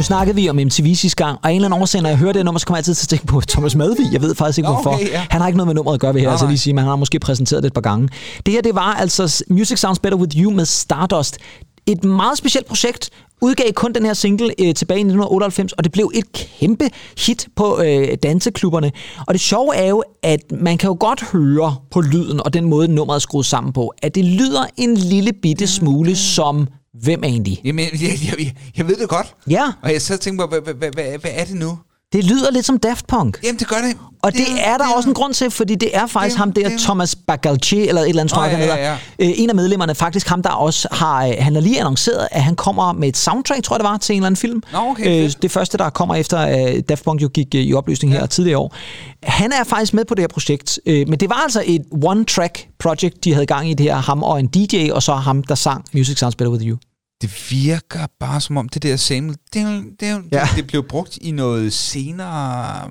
Nu 0.01 0.05
snakkede 0.05 0.37
vi 0.37 0.49
om 0.49 0.57
MTV 0.57 0.95
sidste 0.95 1.25
gang, 1.25 1.39
og 1.43 1.51
en 1.51 1.57
eller 1.57 1.69
anden 1.69 1.81
årsag, 1.81 2.03
når 2.03 2.09
jeg 2.09 2.19
hører 2.19 2.33
det 2.33 2.45
nummer, 2.45 2.59
så 2.59 2.67
kommer 2.67 2.77
jeg 2.77 2.81
altid 2.81 2.95
til 2.95 3.05
at 3.05 3.09
tænke 3.09 3.27
på 3.27 3.41
Thomas 3.41 3.75
Madvig. 3.75 4.13
Jeg 4.13 4.23
ved 4.23 4.35
faktisk 4.35 4.59
ikke, 4.59 4.71
hvorfor. 4.71 4.95
okay, 4.95 5.09
ja. 5.09 5.27
Han 5.31 5.41
har 5.41 5.49
ikke 5.49 5.57
noget 5.57 5.67
med 5.67 5.75
nummeret 5.75 5.95
at 5.95 6.01
gøre 6.01 6.15
ved 6.15 6.21
her, 6.21 6.43
nej. 6.43 6.49
lige 6.49 6.59
sige, 6.59 6.75
men 6.75 6.79
han 6.79 6.89
har 6.89 6.97
måske 6.97 7.19
præsenteret 7.19 7.63
det 7.63 7.67
et 7.67 7.73
par 7.73 7.81
gange. 7.81 8.09
Det 8.47 8.55
her, 8.55 8.61
det 8.61 8.75
var 8.75 8.95
altså 8.95 9.45
Music 9.51 9.79
Sounds 9.79 9.99
Better 9.99 10.19
With 10.19 10.37
You 10.37 10.51
med 10.51 10.65
Stardust. 10.65 11.39
Et 11.87 12.05
meget 12.05 12.39
specielt 12.39 12.67
projekt, 12.67 13.11
udgav 13.41 13.73
kun 13.73 13.93
den 13.93 14.05
her 14.07 14.15
single 14.15 14.51
øh, 14.61 14.75
tilbage 14.75 14.99
i 14.99 15.01
1998, 15.01 15.73
og 15.73 15.85
det 15.85 15.93
blev 15.93 16.11
et 16.15 16.33
kæmpe 16.33 16.91
hit 17.27 17.49
på 17.57 17.81
øh, 17.85 18.09
danseklubberne. 18.23 18.93
Og 19.27 19.35
det 19.35 19.41
sjove 19.41 19.77
er 19.77 19.89
jo, 19.89 20.03
at 20.23 20.41
man 20.61 20.79
kan 20.79 20.89
jo 20.89 20.97
godt 21.01 21.23
høre 21.33 21.77
på 21.91 22.01
lyden 22.01 22.41
og 22.45 22.55
den 22.55 22.65
måde, 22.65 22.89
nummeret 22.89 23.17
er 23.17 23.21
skruet 23.21 23.47
sammen 23.47 23.73
på, 23.73 23.93
at 24.03 24.15
det 24.15 24.25
lyder 24.25 24.63
en 24.77 24.95
lille 24.95 25.33
bitte 25.33 25.67
smule 25.67 26.17
som 26.17 26.69
Hvem 26.95 27.25
egentlig? 27.25 27.61
Jamen, 27.65 27.85
jeg, 27.85 28.01
jeg, 28.03 28.55
jeg, 28.77 28.89
ved 28.89 28.97
det 28.97 29.09
godt. 29.09 29.37
Ja, 29.51 29.73
Og 29.83 29.93
jeg 29.93 30.03
så 30.03 30.17
tænker 30.17 30.47
på, 30.47 30.51
hvad, 30.51 30.61
hvad, 30.61 30.75
hvad, 30.75 30.91
hvad, 30.93 31.19
hvad 31.19 31.31
er 31.35 31.45
det 31.45 31.57
nu? 31.57 31.79
Det 32.13 32.25
lyder 32.25 32.51
lidt 32.51 32.67
som 32.67 32.79
Daft 32.79 33.07
Punk. 33.07 33.39
Jamen, 33.45 33.59
det 33.59 33.69
gør 33.69 33.77
det. 33.77 33.97
Og 34.23 34.33
det, 34.33 34.47
er 34.65 34.77
der 34.79 34.85
også 34.97 35.09
en 35.09 35.15
grund 35.15 35.35
til, 35.35 35.51
fordi 35.51 35.75
det 35.75 35.97
er 35.97 36.07
faktisk 36.07 36.35
det- 36.35 36.39
ham 36.39 36.53
der, 36.53 36.69
det- 36.69 36.79
Thomas 36.81 37.15
Bagalche, 37.15 37.89
eller 37.89 38.03
et 38.03 38.09
eller 38.09 38.21
andet, 38.23 38.33
jeg, 38.37 38.43
han 38.43 38.51
ja, 38.51 38.59
hedder. 38.59 38.77
ja, 38.77 38.93
Øh, 39.19 39.29
En 39.37 39.49
af 39.51 39.55
medlemmerne, 39.57 39.95
faktisk 39.95 40.29
ham, 40.29 40.43
der 40.43 40.51
også 40.51 40.89
har, 40.93 41.27
øh, 41.27 41.33
han 41.39 41.55
har 41.55 41.61
lige 41.61 41.81
annonceret, 41.81 42.29
at 42.31 42.43
han 42.43 42.57
kommer 42.57 42.93
med 42.93 43.09
et 43.09 43.17
soundtrack, 43.17 43.63
tror 43.65 43.77
jeg 43.77 43.81
det 43.81 43.91
var, 43.91 43.97
til 43.97 44.13
en 44.13 44.19
eller 44.21 44.27
anden 44.27 44.37
film. 44.37 44.63
Nå, 44.73 44.79
okay, 44.79 45.05
fedt. 45.05 45.43
det 45.43 45.51
første, 45.51 45.79
der 45.79 45.91
kommer 45.91 46.15
efter, 46.15 46.39
at 46.39 46.89
Daft 46.89 47.05
Punk 47.05 47.23
jo 47.23 47.29
gik 47.29 47.47
øh, 47.55 47.61
i 47.61 47.75
opløsning 47.75 48.13
her 48.13 48.27
tidligere 48.27 48.59
år. 48.59 48.75
Han 49.23 49.53
er 49.53 49.65
faktisk 49.65 49.95
med 49.95 50.05
på 50.05 50.15
det 50.15 50.23
her 50.23 50.29
projekt, 50.29 50.81
øh, 50.87 51.09
men 51.09 51.21
det 51.21 51.29
var 51.29 51.41
altså 51.45 51.63
et 51.67 51.83
one-track 52.05 52.77
project, 52.79 53.25
de 53.25 53.33
havde 53.33 53.47
gang 53.47 53.71
i 53.71 53.75
det 53.75 53.87
her, 53.87 53.97
ham 53.97 54.23
og 54.23 54.41
en 54.41 54.47
DJ, 54.47 54.91
og 54.93 55.03
så 55.03 55.15
ham, 55.15 55.43
der 55.43 55.55
sang 55.55 55.85
Music 55.95 56.19
Sounds 56.19 56.35
Better 56.37 56.53
With 56.53 56.67
You. 56.67 56.77
Det 57.23 57.51
virker 57.51 58.07
bare 58.21 58.41
som 58.41 58.57
om 58.57 58.69
det 58.69 58.83
der 58.83 58.97
sample, 58.97 59.37
det, 59.53 59.85
det, 60.01 60.25
Ja. 60.33 60.49
det 60.57 60.67
blev 60.67 60.89
brugt 60.89 61.17
i 61.17 61.31
noget 61.31 61.73
senere... 61.73 62.91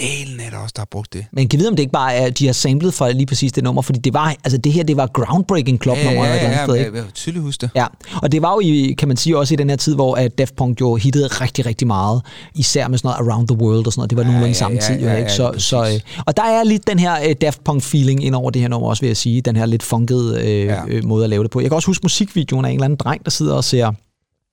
Delen 0.00 0.40
er 0.40 0.50
der 0.50 0.58
også, 0.58 0.72
der 0.76 0.80
har 0.80 0.88
brugt 0.90 1.12
det. 1.12 1.24
Men 1.32 1.48
kan 1.48 1.58
vide, 1.58 1.68
om 1.68 1.76
det 1.76 1.82
ikke 1.82 1.92
bare 1.92 2.14
er, 2.14 2.26
at 2.26 2.38
de 2.38 2.46
har 2.46 2.52
samlet 2.52 2.94
for 2.94 3.08
lige 3.08 3.26
præcis 3.26 3.52
det 3.52 3.64
nummer, 3.64 3.82
fordi 3.82 3.98
det 3.98 4.14
var, 4.14 4.34
altså 4.44 4.58
det 4.58 4.72
her, 4.72 4.82
det 4.82 4.96
var 4.96 5.06
groundbreaking 5.06 5.82
club 5.82 5.96
nummer 6.04 6.24
ja, 6.24 6.32
eller 6.32 6.46
andet 6.46 6.56
ja, 6.58 6.64
sted, 6.64 6.74
ja, 6.74 6.84
ikke? 6.84 6.96
jeg, 6.96 7.04
jeg 7.04 7.14
tydeligt 7.14 7.42
huske 7.44 7.60
det. 7.60 7.70
Ja, 7.74 7.86
og 8.22 8.32
det 8.32 8.42
var 8.42 8.52
jo, 8.54 8.60
i, 8.60 8.94
kan 8.98 9.08
man 9.08 9.16
sige, 9.16 9.38
også 9.38 9.54
i 9.54 9.56
den 9.56 9.70
her 9.70 9.76
tid, 9.76 9.94
hvor 9.94 10.14
at 10.14 10.38
Daft 10.38 10.56
Punk 10.56 10.80
jo 10.80 10.94
hittede 10.96 11.26
rigtig, 11.26 11.66
rigtig 11.66 11.86
meget, 11.86 12.22
især 12.54 12.88
med 12.88 12.98
sådan 12.98 13.16
noget 13.18 13.30
Around 13.32 13.48
the 13.48 13.56
World 13.56 13.86
og 13.86 13.92
sådan 13.92 14.00
noget. 14.00 14.10
Det 14.10 14.18
var 14.18 14.24
nogenlunde 14.24 14.48
ja, 14.48 14.52
samme 14.52 14.78
ja, 14.80 14.86
tid, 14.86 15.00
jo, 15.00 15.06
ja, 15.08 15.16
ikke? 15.16 15.30
ja, 15.30 15.36
Så, 15.36 15.50
lige 15.50 15.60
så, 15.60 15.84
øh, 15.94 16.22
og 16.26 16.36
der 16.36 16.42
er 16.42 16.64
lidt 16.64 16.86
den 16.86 16.98
her 16.98 17.14
øh, 17.28 17.34
Daft 17.40 17.60
Punk-feeling 17.68 18.24
ind 18.24 18.34
over 18.34 18.50
det 18.50 18.62
her 18.62 18.68
nummer 18.68 18.88
også, 18.88 19.00
vil 19.00 19.08
jeg 19.08 19.16
sige. 19.16 19.40
Den 19.40 19.56
her 19.56 19.66
lidt 19.66 19.82
funkede 19.82 20.40
øh, 20.40 20.64
Ja. 20.64 20.80
øh, 20.88 21.04
måde 21.04 21.24
at 21.24 21.30
lave 21.30 21.42
det 21.42 21.50
på. 21.50 21.60
Jeg 21.60 21.70
kan 21.70 21.74
også 21.76 21.86
huske 21.86 22.04
musikvideoen 22.04 22.64
af 22.64 22.68
en 22.68 22.74
eller 22.74 22.84
anden 22.84 22.96
dreng, 22.96 23.24
der 23.24 23.30
sidder 23.30 23.54
og 23.54 23.64
ser 23.64 23.92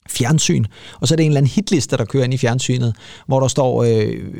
fjernsyn, 0.09 0.65
og 0.99 1.07
så 1.07 1.13
er 1.13 1.15
det 1.15 1.23
en 1.23 1.31
eller 1.31 1.37
anden 1.37 1.51
hitliste, 1.55 1.97
der 1.97 2.05
kører 2.05 2.23
ind 2.23 2.33
i 2.33 2.37
fjernsynet, 2.37 2.93
hvor 3.27 3.39
der 3.39 3.47
står 3.47 3.83
øh, 3.83 3.89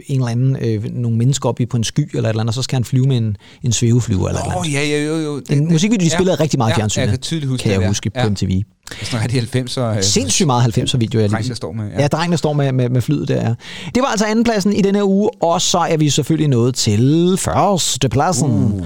en 0.08 0.16
eller 0.20 0.28
anden, 0.28 0.58
øh, 0.62 0.84
nogle 0.94 1.18
mennesker 1.18 1.50
oppe 1.50 1.66
på 1.66 1.78
en 1.78 1.84
sky 1.84 2.00
eller 2.16 2.30
et 2.30 2.30
eller 2.30 2.40
andet, 2.40 2.50
og 2.50 2.54
så 2.54 2.62
skal 2.62 2.76
han 2.76 2.84
flyve 2.86 3.06
med 3.08 3.18
en, 3.18 3.38
en 3.64 3.72
svæveflyver 3.72 4.28
eller 4.28 4.42
et 4.42 4.46
eller 4.46 4.58
andet. 4.60 4.74
ja, 4.74 4.84
ja, 4.88 5.04
jo, 5.06 5.18
jo. 5.18 5.40
Det, 5.40 5.52
En 5.52 5.72
musikvideo, 5.72 6.06
de 6.06 6.10
spillede 6.10 6.36
rigtig 6.36 6.58
meget 6.58 6.70
i 6.72 6.74
ja, 6.74 6.78
fjernsynet. 6.78 7.02
jeg 7.04 7.10
kan 7.12 7.20
tydeligt 7.20 7.50
huske 7.50 7.64
kan 7.64 7.70
det 7.70 7.74
jeg 7.76 7.82
der. 7.82 7.88
huske 7.88 8.10
på 8.10 8.20
Ja. 8.20 8.30
MTV. 8.30 8.48
Det 8.90 8.98
er 9.02 9.06
sådan 9.06 9.24
rigtig 9.36 9.62
90'er. 9.62 9.82
øh, 9.98 10.04
Sindssygt 10.04 10.48
meget 10.48 10.78
90'er 10.78 10.98
videoer. 10.98 11.28
dreng, 11.28 11.48
der 11.48 11.54
står 11.56 11.72
med. 11.72 11.90
Ja, 12.00 12.08
drengen, 12.08 12.32
der 12.32 12.38
står 12.38 12.54
med, 12.54 12.72
med, 12.72 12.90
med 12.90 13.02
flyet 13.02 13.28
der. 13.28 13.56
Det 13.96 14.02
var 14.04 14.08
altså 14.08 14.26
andenpladsen 14.26 14.74
i 14.74 14.82
denne 14.82 14.98
her 15.00 15.06
uge, 15.08 15.30
og 15.44 15.62
så 15.62 15.78
er 15.78 15.98
vi 15.98 16.10
selvfølgelig 16.10 16.48
nået 16.50 16.76
til 16.76 17.36
førstepladsen. 17.40 18.50
Uh. 18.52 18.86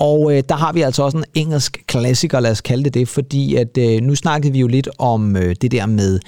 Og 0.00 0.36
øh, 0.36 0.42
der 0.48 0.54
har 0.54 0.72
vi 0.72 0.82
altså 0.82 1.02
også 1.02 1.18
en 1.18 1.24
engelsk 1.34 1.84
klassiker, 1.86 2.40
lad 2.40 2.50
os 2.50 2.60
kalde 2.60 2.84
det 2.84 2.94
det, 2.94 3.08
fordi 3.08 3.54
at 3.54 3.78
øh, 3.78 4.00
nu 4.02 4.14
snakkede 4.14 4.52
vi 4.52 4.58
jo 4.58 4.66
lidt 4.66 4.88
om 4.98 5.36
øh, 5.36 5.56
det 5.62 5.70
der 5.70 5.86
med 5.86 6.20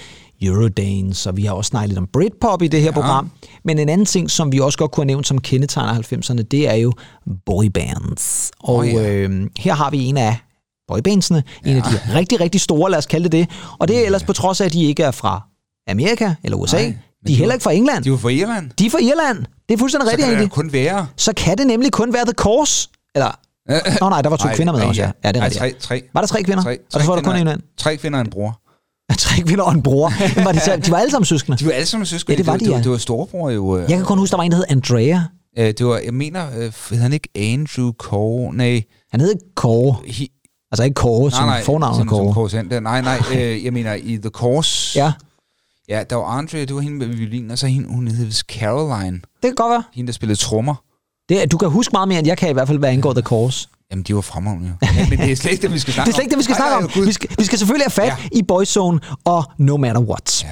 Eurodance, 0.43 1.31
og 1.31 1.37
vi 1.37 1.43
har 1.43 1.53
også 1.53 1.69
snakket 1.69 1.89
lidt 1.89 1.99
om 1.99 2.07
Britpop 2.13 2.63
i 2.63 2.69
det 2.69 2.81
her 2.81 2.87
ja. 2.87 2.93
program. 2.93 3.31
Men 3.65 3.79
en 3.79 3.89
anden 3.89 4.07
ting, 4.07 4.31
som 4.31 4.53
vi 4.53 4.61
også 4.61 4.79
godt 4.79 4.91
kunne 4.91 5.03
have 5.03 5.07
nævnt 5.07 5.27
som 5.27 5.41
kendetegner 5.41 5.95
90'erne, 5.95 6.43
det 6.43 6.69
er 6.69 6.75
jo 6.75 6.93
boybands. 7.47 8.51
Og 8.61 8.77
Åh, 8.77 8.89
ja. 8.89 9.13
øh, 9.13 9.47
her 9.59 9.75
har 9.75 9.91
vi 9.91 10.05
en 10.05 10.17
af 10.17 10.37
boybandsene, 10.89 11.43
en 11.67 11.77
af 11.77 11.83
de 11.83 12.15
rigtig, 12.15 12.41
rigtig 12.41 12.61
store, 12.61 12.91
lad 12.91 12.99
os 12.99 13.07
kalde 13.07 13.25
det 13.25 13.33
det. 13.33 13.49
Og 13.79 13.89
det 13.89 13.99
er 13.99 14.07
ellers 14.07 14.23
på 14.23 14.33
trods 14.33 14.61
af, 14.61 14.65
at 14.65 14.73
de 14.73 14.85
ikke 14.85 15.03
er 15.03 15.11
fra 15.11 15.43
Amerika 15.89 16.35
eller 16.45 16.57
USA. 16.57 16.77
Nej, 16.77 16.95
de 17.27 17.33
er 17.33 17.37
heller 17.37 17.55
ikke 17.55 17.63
fra 17.63 17.73
England. 17.73 18.05
De 18.05 18.11
var 18.11 18.17
fra 18.17 18.29
Irland. 18.29 18.71
De 18.79 18.87
er 18.87 18.91
fra 18.91 18.99
Irland. 18.99 19.45
Det 19.69 19.75
er 19.75 19.79
fuldstændig 19.79 20.07
Så 20.07 20.11
rigtigt, 20.11 20.29
kan 20.29 20.43
det 20.43 20.51
kun 20.51 20.73
være... 20.73 21.07
Så 21.17 21.33
kan 21.37 21.59
det 21.59 21.67
nemlig 21.67 21.93
kun 21.93 22.13
være 22.13 22.25
The 22.25 22.33
Course. 22.33 22.89
Eller, 23.15 23.39
nå 24.01 24.09
nej, 24.09 24.23
der 24.23 24.29
var 24.29 24.37
to 24.37 24.49
Ej, 24.49 24.55
kvinder 24.57 24.73
med 24.73 24.81
ej, 24.81 24.89
også, 24.89 25.03
ja. 25.03 25.11
Ja, 25.25 25.29
det 25.29 25.37
er 25.37 25.41
Ej, 25.41 25.47
rigtigt. 25.47 25.61
tre, 25.61 25.99
tre, 26.01 26.03
Var 26.15 26.21
der 26.21 26.29
tre 26.29 26.43
kvinder? 26.43 26.63
tre, 26.63 26.79
og 26.95 27.01
så 27.01 27.07
var 27.07 27.15
der 27.17 27.23
kun 27.23 27.37
en 27.37 27.45
mand. 27.45 27.61
Tre 27.79 27.97
kvinder 27.97 28.19
og 28.19 28.25
en 28.25 28.31
bror. 28.31 28.61
Tre 29.19 29.43
kvinder 29.43 29.65
og 29.65 29.73
en 29.73 29.83
bror. 29.83 30.13
Men 30.37 30.45
var 30.45 30.53
de, 30.53 30.61
så, 30.61 30.77
de 30.77 30.91
var 30.91 30.99
alle 30.99 31.11
sammen 31.11 31.25
søskende. 31.25 31.59
De 31.59 31.67
var 31.67 31.73
alle 31.73 31.87
sammen 31.87 32.07
søskende. 32.07 32.33
Ja, 32.33 32.39
det 32.39 32.47
var 32.47 32.53
de, 32.57 32.59
det, 32.65 32.71
ja. 32.71 32.75
var, 32.77 32.83
det 32.83 32.91
var 32.91 32.97
storebror 32.97 33.51
jo. 33.51 33.77
øh. 33.77 33.91
Jeg 33.91 33.97
kan 33.99 34.07
kun 34.07 34.19
huske, 34.19 34.31
der 34.31 34.37
var 34.37 34.45
en, 34.45 34.51
der 34.51 34.57
hed 34.57 34.65
Andrea. 34.69 35.21
Øh, 35.59 35.67
det 35.67 35.87
var, 35.87 36.01
jeg 36.05 36.15
mener, 36.15 36.47
øh, 36.59 36.73
hed 36.91 36.99
han 36.99 37.13
ikke 37.13 37.29
Andrew 37.37 37.93
Cole? 37.93 38.57
Nej, 38.57 38.83
Han 39.11 39.21
hed 39.21 39.35
he, 40.07 40.27
Altså 40.73 40.85
ikke 40.85 40.95
Kåre, 40.95 41.31
som 41.31 41.49
fornavnet 41.65 41.97
som, 41.99 42.09
som. 42.09 42.33
Kåre 42.35 42.51
Sander. 42.51 42.81
Nej, 42.81 43.01
nej, 43.01 43.19
øh, 43.35 43.65
jeg 43.65 43.73
mener 43.73 43.95
i 43.95 44.17
The 44.17 44.31
Course. 44.31 44.99
Ja, 44.99 45.13
Ja, 45.89 46.03
der 46.11 46.17
var 46.17 46.25
Andre, 46.25 46.61
det 46.61 46.75
var 46.75 46.81
hende 46.81 46.99
med 46.99 47.07
violin, 47.07 47.51
og 47.51 47.59
så 47.59 47.67
hende, 47.67 47.89
hun 47.89 48.09
hed 48.09 48.33
Caroline. 48.33 49.17
det 49.17 49.43
kan 49.43 49.55
godt 49.55 49.71
være. 49.71 49.83
Hende, 49.95 50.07
der 50.07 50.13
spillede 50.13 50.41
trommer. 50.41 50.75
Det, 51.29 51.43
er- 51.43 51.47
du 51.47 51.59
kan 51.59 51.69
huske 51.69 51.93
meget 51.93 52.09
mere, 52.09 52.19
end 52.19 52.27
jeg 52.29 52.39
kan 52.39 52.51
i 52.51 52.53
hvert 52.53 52.69
fald, 52.69 52.79
hvad 52.79 52.89
angår 52.91 53.13
The 53.13 53.23
Course. 53.23 53.69
Jamen, 53.91 54.03
de 54.03 54.15
var 54.15 54.21
fremragende. 54.21 54.69
jo. 54.83 54.89
Men, 54.97 55.09
men 55.11 55.19
det 55.19 55.33
er 55.33 55.37
slet 55.37 55.53
ikke 55.53 55.63
det, 55.63 55.73
vi 55.73 55.79
skal 55.79 55.93
snakke 55.95 56.07
Det 56.09 56.13
er 56.13 56.17
slet 56.17 56.23
ikke 56.25 56.31
det, 56.31 56.39
vi 56.39 56.43
skal 56.45 56.57
snakke 56.57 56.77
om. 56.77 56.83
nej, 56.83 56.93
Gud. 56.95 57.07
Vi 57.07 57.13
skal, 57.13 57.31
vi 57.39 57.45
skal 57.45 57.59
selvfølgelig 57.59 57.85
have 57.85 57.91
fat 58.11 58.19
Ja. 58.33 58.39
i 58.39 58.43
Boyzone 58.43 59.01
og 59.25 59.45
No 59.59 59.77
Matter 59.77 60.01
What. 60.03 60.45
Ja. 60.45 60.49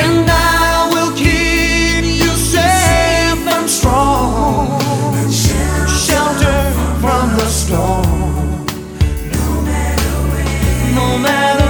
And 0.00 0.26
I 0.28 0.94
will 0.94 1.12
keep 1.16 2.04
you 2.22 2.32
safe 2.36 3.58
and 3.58 3.68
strong. 3.68 4.68
Shelter 6.04 6.60
from 7.02 7.28
the 7.38 7.48
storm. 7.62 8.20
No 10.94 11.18
matter 11.18 11.60
where 11.60 11.63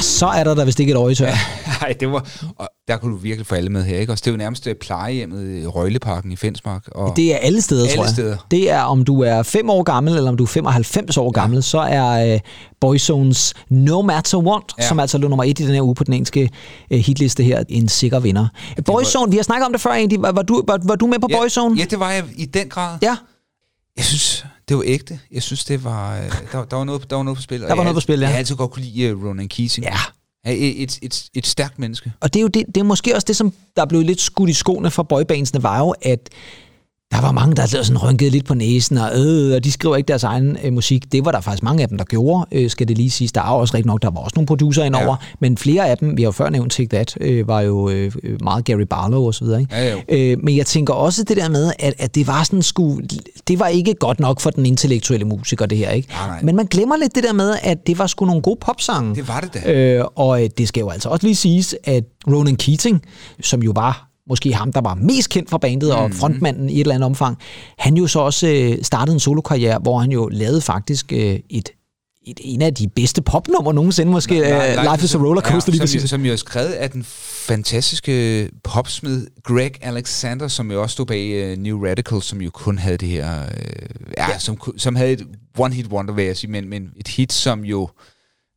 Ja, 0.00 0.04
så 0.04 0.26
er 0.26 0.44
der 0.44 0.54
da 0.54 0.64
vist 0.64 0.80
ikke 0.80 0.90
et 0.90 0.96
øje 0.96 1.14
tør. 1.14 1.32
Nej, 1.80 1.94
det 2.00 2.12
var... 2.12 2.26
Og 2.58 2.68
der 2.88 2.96
kunne 2.96 3.12
du 3.12 3.16
virkelig 3.16 3.46
få 3.46 3.54
alle 3.54 3.70
med 3.70 3.84
her, 3.84 3.98
ikke? 3.98 4.12
Også 4.12 4.22
det 4.22 4.30
er 4.30 4.32
jo 4.32 4.36
nærmest 4.38 4.66
øh, 4.66 4.74
plejehjemmet 4.74 5.62
i 5.62 5.66
Røgleparken 5.66 6.32
i 6.32 6.36
Fensmark. 6.36 6.88
Og 6.92 7.16
Det 7.16 7.34
er 7.34 7.38
alle 7.38 7.62
steder, 7.62 7.82
Alle 7.82 7.96
tror 7.96 8.04
jeg. 8.04 8.12
steder. 8.12 8.36
Det 8.50 8.70
er, 8.70 8.80
om 8.82 9.04
du 9.04 9.20
er 9.20 9.42
5 9.42 9.70
år 9.70 9.82
gammel, 9.82 10.16
eller 10.16 10.30
om 10.30 10.36
du 10.36 10.42
er 10.42 10.46
95 10.46 11.16
år 11.16 11.30
gammel, 11.30 11.62
så 11.62 11.78
er 11.78 12.34
øh, 12.34 12.40
Boyzones 12.80 13.54
No 13.68 14.02
Matter 14.02 14.38
What, 14.38 14.62
ja. 14.78 14.88
Som 14.88 15.00
altså 15.00 15.18
lå 15.18 15.28
nummer 15.28 15.44
et 15.44 15.60
i 15.60 15.66
den 15.66 15.74
her 15.74 15.82
uge 15.82 15.94
på 15.94 16.04
den 16.04 16.14
engelske 16.14 16.50
øh, 16.90 16.98
hitliste 16.98 17.42
her, 17.42 17.64
en 17.68 17.88
sikker 17.88 18.20
vinder. 18.20 18.48
Boyzone, 18.86 19.30
vi 19.30 19.36
har 19.36 19.44
snakket 19.44 19.66
om 19.66 19.72
det 19.72 19.80
før 19.80 19.90
egentlig. 19.92 20.22
Var, 20.22 20.32
var, 20.32 20.42
du, 20.42 20.62
var, 20.66 20.80
var 20.82 20.94
du 20.94 21.06
med 21.06 21.18
på 21.18 21.26
ja, 21.30 21.38
Boyzone? 21.38 21.78
Ja, 21.78 21.84
det 21.84 22.00
var 22.00 22.10
jeg 22.10 22.24
i 22.36 22.44
den 22.46 22.68
grad. 22.68 22.98
ja. 23.02 23.16
Jeg 23.96 24.04
synes, 24.04 24.44
det 24.70 24.76
var 24.78 24.84
ægte. 24.86 25.20
Jeg 25.32 25.42
synes, 25.42 25.64
det 25.64 25.84
var... 25.84 26.16
øh, 26.18 26.22
Der, 26.52 26.64
der, 26.64 26.76
var, 26.76 26.84
noget, 26.84 27.10
der 27.10 27.16
var 27.16 27.22
noget 27.22 27.36
på 27.36 27.42
spil. 27.42 27.60
Der 27.60 27.74
var 27.74 27.82
noget 27.82 27.94
på 27.94 28.00
spil, 28.00 28.18
ja. 28.18 28.20
Jeg 28.20 28.30
har 28.30 28.38
altid 28.38 28.56
godt 28.56 28.70
kunne 28.70 28.84
lide 28.84 29.16
uh, 29.16 29.24
Ronan 29.24 29.48
Keating. 29.48 29.86
Ja. 29.86 29.96
Et, 30.52 30.82
et, 30.82 30.98
et, 31.02 31.24
et 31.34 31.46
stærkt 31.46 31.78
menneske. 31.78 32.12
Og 32.20 32.34
det 32.34 32.40
er 32.40 32.42
jo 32.42 32.48
det, 32.48 32.66
det 32.66 32.76
er 32.76 32.84
måske 32.84 33.14
også 33.14 33.24
det, 33.24 33.36
som 33.36 33.52
der 33.76 33.86
blev 33.86 34.02
lidt 34.02 34.20
skudt 34.20 34.50
i 34.50 34.52
skoene 34.52 34.90
for 34.90 35.02
boybandsene, 35.02 35.62
var 35.62 35.78
jo, 35.78 35.94
at 36.02 36.28
der 37.12 37.20
var 37.20 37.32
mange, 37.32 37.56
der 37.56 37.66
sådan 37.66 37.98
rynket 37.98 38.32
lidt 38.32 38.44
på 38.44 38.54
næsen, 38.54 38.98
og, 38.98 39.10
øh, 39.18 39.54
og 39.54 39.64
de 39.64 39.72
skriver 39.72 39.96
ikke 39.96 40.08
deres 40.08 40.24
egen 40.24 40.56
øh, 40.64 40.72
musik. 40.72 41.12
Det 41.12 41.24
var 41.24 41.32
der 41.32 41.40
faktisk 41.40 41.62
mange 41.62 41.82
af 41.82 41.88
dem, 41.88 41.98
der 41.98 42.04
gjorde, 42.04 42.46
øh, 42.52 42.70
skal 42.70 42.88
det 42.88 42.96
lige 42.96 43.10
siges. 43.10 43.32
Der 43.32 43.40
er 43.40 43.44
også 43.44 43.74
rigtig 43.74 43.86
nok, 43.86 44.02
der 44.02 44.10
var 44.10 44.20
også 44.20 44.32
nogle 44.36 44.46
producer 44.46 44.84
indover, 44.84 45.16
ja. 45.20 45.34
men 45.40 45.56
flere 45.56 45.88
af 45.88 45.98
dem, 45.98 46.16
vi 46.16 46.22
har 46.22 46.26
jo 46.26 46.32
før 46.32 46.50
nævnt 46.50 46.72
Take 46.72 46.88
That, 46.88 47.16
øh, 47.20 47.48
var 47.48 47.60
jo 47.60 47.88
øh, 47.88 48.12
meget 48.42 48.64
Gary 48.64 48.80
Barlow 48.80 49.26
og 49.26 49.34
så 49.34 49.44
videre. 49.44 49.60
Ikke? 49.60 49.76
Ja, 49.76 49.92
jo. 49.92 49.98
Øh, 50.08 50.38
men 50.42 50.56
jeg 50.56 50.66
tænker 50.66 50.94
også 50.94 51.24
det 51.24 51.36
der 51.36 51.48
med, 51.48 51.72
at, 51.78 51.94
at 51.98 52.14
det 52.14 52.26
var 52.26 52.42
sådan 52.42 52.62
sku, 52.62 52.98
det 53.48 53.58
var 53.58 53.66
ikke 53.66 53.94
godt 53.94 54.20
nok 54.20 54.40
for 54.40 54.50
den 54.50 54.66
intellektuelle 54.66 55.26
musiker, 55.26 55.66
det 55.66 55.78
her. 55.78 55.90
ikke. 55.90 56.08
Nej, 56.08 56.26
nej. 56.26 56.40
Men 56.42 56.56
man 56.56 56.66
glemmer 56.66 56.96
lidt 56.96 57.14
det 57.14 57.24
der 57.24 57.32
med, 57.32 57.54
at 57.62 57.86
det 57.86 57.98
var 57.98 58.06
sgu 58.06 58.24
nogle 58.24 58.42
gode 58.42 58.58
popsange. 58.60 59.14
Det 59.14 59.28
var 59.28 59.40
det 59.40 59.54
da. 59.54 59.72
Øh, 59.72 60.04
og 60.14 60.42
øh, 60.44 60.50
det 60.58 60.68
skal 60.68 60.80
jo 60.80 60.88
altså 60.88 61.08
også 61.08 61.26
lige 61.26 61.36
siges, 61.36 61.76
at 61.84 62.04
Ronan 62.26 62.56
Keating, 62.56 63.02
som 63.42 63.62
jo 63.62 63.72
var 63.74 64.09
måske 64.30 64.54
ham, 64.54 64.72
der 64.72 64.80
var 64.80 64.94
mest 64.94 65.28
kendt 65.28 65.50
fra 65.50 65.58
bandet 65.58 65.88
Mhm. 65.88 65.98
og 65.98 66.10
frontmanden 66.12 66.68
i 66.70 66.74
et 66.74 66.80
eller 66.80 66.94
andet 66.94 67.06
omfang, 67.06 67.38
han 67.78 67.96
jo 67.96 68.06
så 68.06 68.18
også 68.18 68.48
øh, 68.48 68.78
startede 68.82 69.14
en 69.14 69.20
solokarriere, 69.20 69.78
hvor 69.82 69.98
han 69.98 70.10
jo 70.10 70.28
lavede 70.32 70.60
faktisk 70.60 71.12
øh, 71.12 71.38
et, 71.50 71.68
et, 72.26 72.40
en 72.40 72.62
af 72.62 72.74
de 72.74 72.88
bedste 72.88 73.22
popnummer 73.22 73.72
nogensinde, 73.72 74.12
måske 74.12 74.34
øh, 74.38 74.92
Life 74.92 75.04
is 75.04 75.14
a 75.14 75.18
Rollercoaster, 75.18 75.72
ja, 75.72 75.72
lige 75.72 75.80
præcis. 75.80 76.10
som 76.10 76.24
jo 76.24 76.32
er 76.32 76.36
skrevet 76.36 76.70
af 76.72 76.90
den 76.90 77.04
fantastiske 77.64 78.48
popsmed 78.64 79.26
Greg 79.44 79.70
Alexander, 79.80 80.48
som 80.48 80.70
jo 80.72 80.82
også 80.82 80.92
stod 80.92 81.06
bag 81.06 81.52
uh, 81.52 81.58
New 81.58 81.86
Radicals, 81.86 82.24
som 82.24 82.40
jo 82.40 82.50
kun 82.50 82.78
havde 82.78 82.96
det 82.96 83.08
her... 83.08 83.42
Uh, 83.42 84.12
ja, 84.18 84.30
ja. 84.30 84.38
Som, 84.38 84.58
som 84.76 84.96
havde 84.96 85.12
et 85.12 85.26
one-hit 85.58 85.86
wonder, 85.88 86.14
vil 86.14 86.24
jeg 86.24 86.36
sige, 86.36 86.50
men, 86.50 86.68
men 86.68 86.90
et 86.96 87.08
hit, 87.08 87.32
som 87.32 87.64
jo 87.64 87.88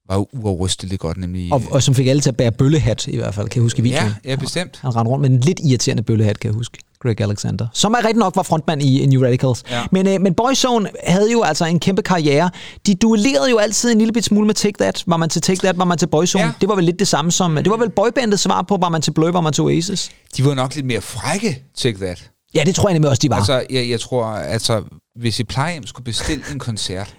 var 0.10 0.36
uafrysteligt 0.36 1.00
godt, 1.00 1.18
nemlig... 1.18 1.54
Og, 1.54 1.62
og 1.72 1.84
som 1.84 1.96
fik 1.96 2.08
alle 2.08 2.22
til 2.22 2.30
at 2.30 2.38
bære 2.38 2.52
bøllehat, 2.52 3.08
i 3.08 3.18
hvert 3.18 3.34
fald, 3.34 3.50
kan 3.50 3.60
jeg 3.60 3.64
huske 3.64 3.80
i 3.80 3.82
videoen. 3.82 4.12
ja, 4.26 4.30
ja, 4.30 4.36
bestemt. 4.36 4.80
Han 4.82 4.96
rendte 4.96 5.10
rundt 5.12 5.22
med 5.22 5.30
en 5.30 5.40
lidt 5.40 5.60
irriterende 5.64 6.04
bøllehat, 6.04 6.40
kan 6.40 6.48
jeg 6.48 6.56
huske. 6.56 6.78
Greg 7.04 7.22
Alexander. 7.22 7.68
Som 7.74 7.94
er 7.94 7.98
rigtig 7.98 8.16
nok 8.16 8.36
var 8.36 8.44
frontmand 8.44 8.82
i, 8.82 9.06
New 9.06 9.24
Radicals. 9.24 9.64
Ja. 9.70 9.82
Men, 9.92 10.08
øh, 10.08 10.22
men 10.22 10.34
Boyzone 10.34 10.90
havde 11.08 11.32
jo 11.32 11.42
altså 11.42 11.66
en 11.66 11.80
kæmpe 11.80 12.02
karriere. 12.02 12.50
De 12.88 12.96
duellerede 12.96 13.50
jo 13.50 13.58
altid 13.58 13.92
en 13.92 13.98
lille 13.98 14.14
bit 14.14 14.26
smule 14.26 14.48
med 14.48 14.56
Take 14.56 14.78
That. 14.80 15.04
Var 15.08 15.18
man 15.18 15.30
til 15.30 15.42
Take 15.42 15.60
That, 15.60 15.78
var 15.78 15.86
man 15.86 15.98
til 15.98 16.08
Boyzone. 16.08 16.46
Ja. 16.46 16.52
Det 16.62 16.70
var 16.70 16.76
vel 16.76 16.84
lidt 16.84 17.00
det 17.00 17.08
samme 17.08 17.32
som... 17.32 17.56
Det 17.56 17.70
var 17.70 17.78
vel 17.78 17.90
boybandets 17.90 18.44
svar 18.44 18.62
på, 18.62 18.78
var 18.82 18.90
man 18.90 19.02
til 19.02 19.12
Blur, 19.12 19.32
var 19.32 19.42
man 19.42 19.54
til 19.54 19.64
Oasis. 19.64 20.12
De 20.38 20.46
var 20.46 20.54
nok 20.54 20.76
lidt 20.76 20.86
mere 20.86 21.02
frække, 21.02 21.64
Take 21.78 21.98
That. 21.98 22.30
Ja, 22.56 22.64
det 22.66 22.76
tror 22.76 22.90
jeg 22.90 22.94
nemlig 22.94 23.10
også, 23.10 23.20
de 23.20 23.30
var. 23.30 23.36
Altså, 23.36 23.54
Altså, 23.54 23.76
jeg, 23.76 23.90
jeg 23.90 24.00
tror, 24.00 24.26
altså, 24.26 24.84
hvis 25.20 25.40
et 25.40 25.48
plejehjem 25.48 25.86
skulle 25.88 26.06
bestille 26.06 26.44
en 26.52 26.60
koncert, 26.60 27.16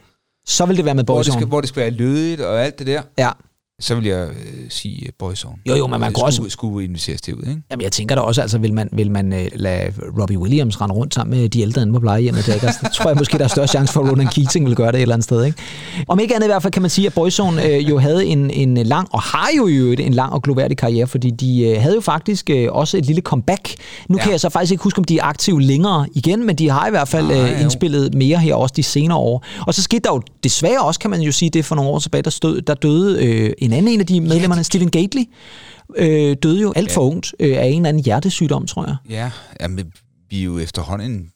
så 0.47 0.67
ville 0.67 0.77
det 0.77 0.85
være 0.85 0.95
med 0.95 1.05
hvor 1.05 1.23
det, 1.23 1.33
skal, 1.33 1.47
hvor 1.47 1.61
det 1.61 1.69
skal 1.69 1.81
være 1.81 1.91
lødigt 1.91 2.41
og 2.41 2.65
alt 2.65 2.79
det 2.79 2.87
der, 2.87 3.03
Ja. 3.19 3.31
Så 3.85 3.95
vil 3.95 4.05
jeg 4.05 4.28
øh, 4.28 4.35
sige 4.68 5.03
uh, 5.03 5.09
Boyzone. 5.18 5.55
Jo, 5.68 5.74
jo, 5.76 5.87
men 5.87 6.01
man 6.01 6.09
Øh, 6.09 6.14
kunne 6.14 6.24
også- 6.24 6.37
skulle, 6.37 6.51
skulle 6.53 6.85
inviteres 6.85 7.20
til 7.20 7.35
ud, 7.35 7.43
ikke? 7.43 7.62
Jamen, 7.70 7.82
jeg 7.82 7.93
tænker 7.93 8.14
da 8.14 8.20
også, 8.20 8.41
altså, 8.43 8.59
vil 8.59 8.72
man, 8.74 8.89
vil 8.93 9.11
man 9.11 9.32
øh, 9.32 9.49
lade 9.55 9.93
Robbie 10.20 10.39
Williams 10.39 10.80
rende 10.80 10.95
rundt 10.95 11.14
sammen 11.14 11.41
med 11.41 11.49
de 11.49 11.61
ældre 11.61 11.82
inde 11.82 11.93
på 11.93 12.01
plejehjemmet? 12.01 12.47
Det, 12.47 12.62
det 12.62 12.93
tror 12.95 13.11
jeg 13.11 13.16
måske, 13.18 13.39
der 13.39 13.45
er 13.45 13.49
større 13.49 13.66
chance 13.66 13.93
for, 13.93 14.01
at 14.05 14.11
Ronan 14.11 14.26
Keating 14.28 14.66
vil 14.66 14.76
gøre 14.76 14.93
det 14.93 14.99
et 14.99 15.03
eller 15.03 15.14
andet 15.14 15.24
sted. 15.24 15.45
Ikke? 15.45 15.59
Om 16.09 16.20
ikke 16.20 16.35
andet 16.35 16.47
i 16.47 16.51
hvert 16.51 16.62
fald 16.62 16.72
kan 16.72 16.82
man 16.82 16.91
sige, 16.91 17.07
at 17.07 17.14
Boyzone 17.14 17.64
øh, 17.66 17.89
jo 17.91 17.99
havde 17.99 18.26
en, 18.26 18.51
en 18.51 18.76
lang, 18.76 19.09
og 19.12 19.22
har 19.22 19.49
jo 19.57 19.66
i 19.66 19.74
øvrigt 19.74 20.01
en 20.01 20.14
lang 20.14 20.32
og 20.32 20.43
gloværdig 20.43 20.76
karriere, 20.76 21.07
fordi 21.07 21.30
de 21.30 21.62
øh, 21.62 21.80
havde 21.80 21.95
jo 21.95 22.01
faktisk 22.01 22.51
øh, 22.51 22.68
også 22.72 22.97
et 22.97 23.07
lille 23.07 23.22
comeback. 23.22 23.74
Nu 24.09 24.16
ja. 24.16 24.22
kan 24.22 24.32
jeg 24.32 24.41
så 24.41 24.49
faktisk 24.49 24.72
ikke 24.72 24.85
huske, 24.85 24.99
om 24.99 25.05
de 25.05 25.18
er 25.18 25.24
aktive 25.24 25.62
længere 25.62 26.07
igen, 26.14 26.47
men 26.47 26.57
de 26.57 26.70
har 26.70 26.87
i 26.87 26.91
hvert 26.91 27.09
fald 27.09 27.30
øh, 27.30 27.39
jo. 27.39 27.45
indspillet 27.62 28.14
mere 28.14 28.39
her 28.39 28.55
også 28.55 28.72
de 28.76 28.82
senere 28.82 29.18
år. 29.18 29.45
Og 29.66 29.74
så 29.74 29.82
skete 29.82 30.01
der 30.05 30.11
jo 30.14 30.22
desværre 30.45 30.82
også, 30.82 31.01
kan 31.01 31.11
man 31.11 31.20
jo 31.20 31.32
sige, 31.32 31.51
det 31.51 31.64
for 31.64 31.74
nogle 31.74 31.91
år 31.91 31.99
tilbage, 31.99 32.22
der, 32.22 32.30
stod, 32.30 32.61
der 32.61 32.74
døde 32.74 33.24
øh, 33.24 33.53
en 33.59 33.72
anden 33.75 33.93
en 33.93 34.01
af 34.01 34.07
de 34.07 34.20
medlemmerne, 34.20 34.64
Stephen 34.64 34.91
Gately, 34.91 35.22
øh, 35.97 36.37
døde 36.43 36.61
jo 36.61 36.72
alt 36.77 36.93
for 36.93 37.01
ungt 37.01 37.35
øh, 37.41 37.57
af 37.57 37.66
en 37.66 37.77
eller 37.77 37.89
anden 37.89 38.05
hjertesygdom, 38.05 38.66
tror 38.66 38.87
jeg. 38.87 38.97
Ja, 39.11 39.31
jamen, 39.61 39.93
vi 40.31 40.41
er 40.41 40.45
jo 40.45 40.59
efterhånden 40.59 41.11
en 41.11 41.31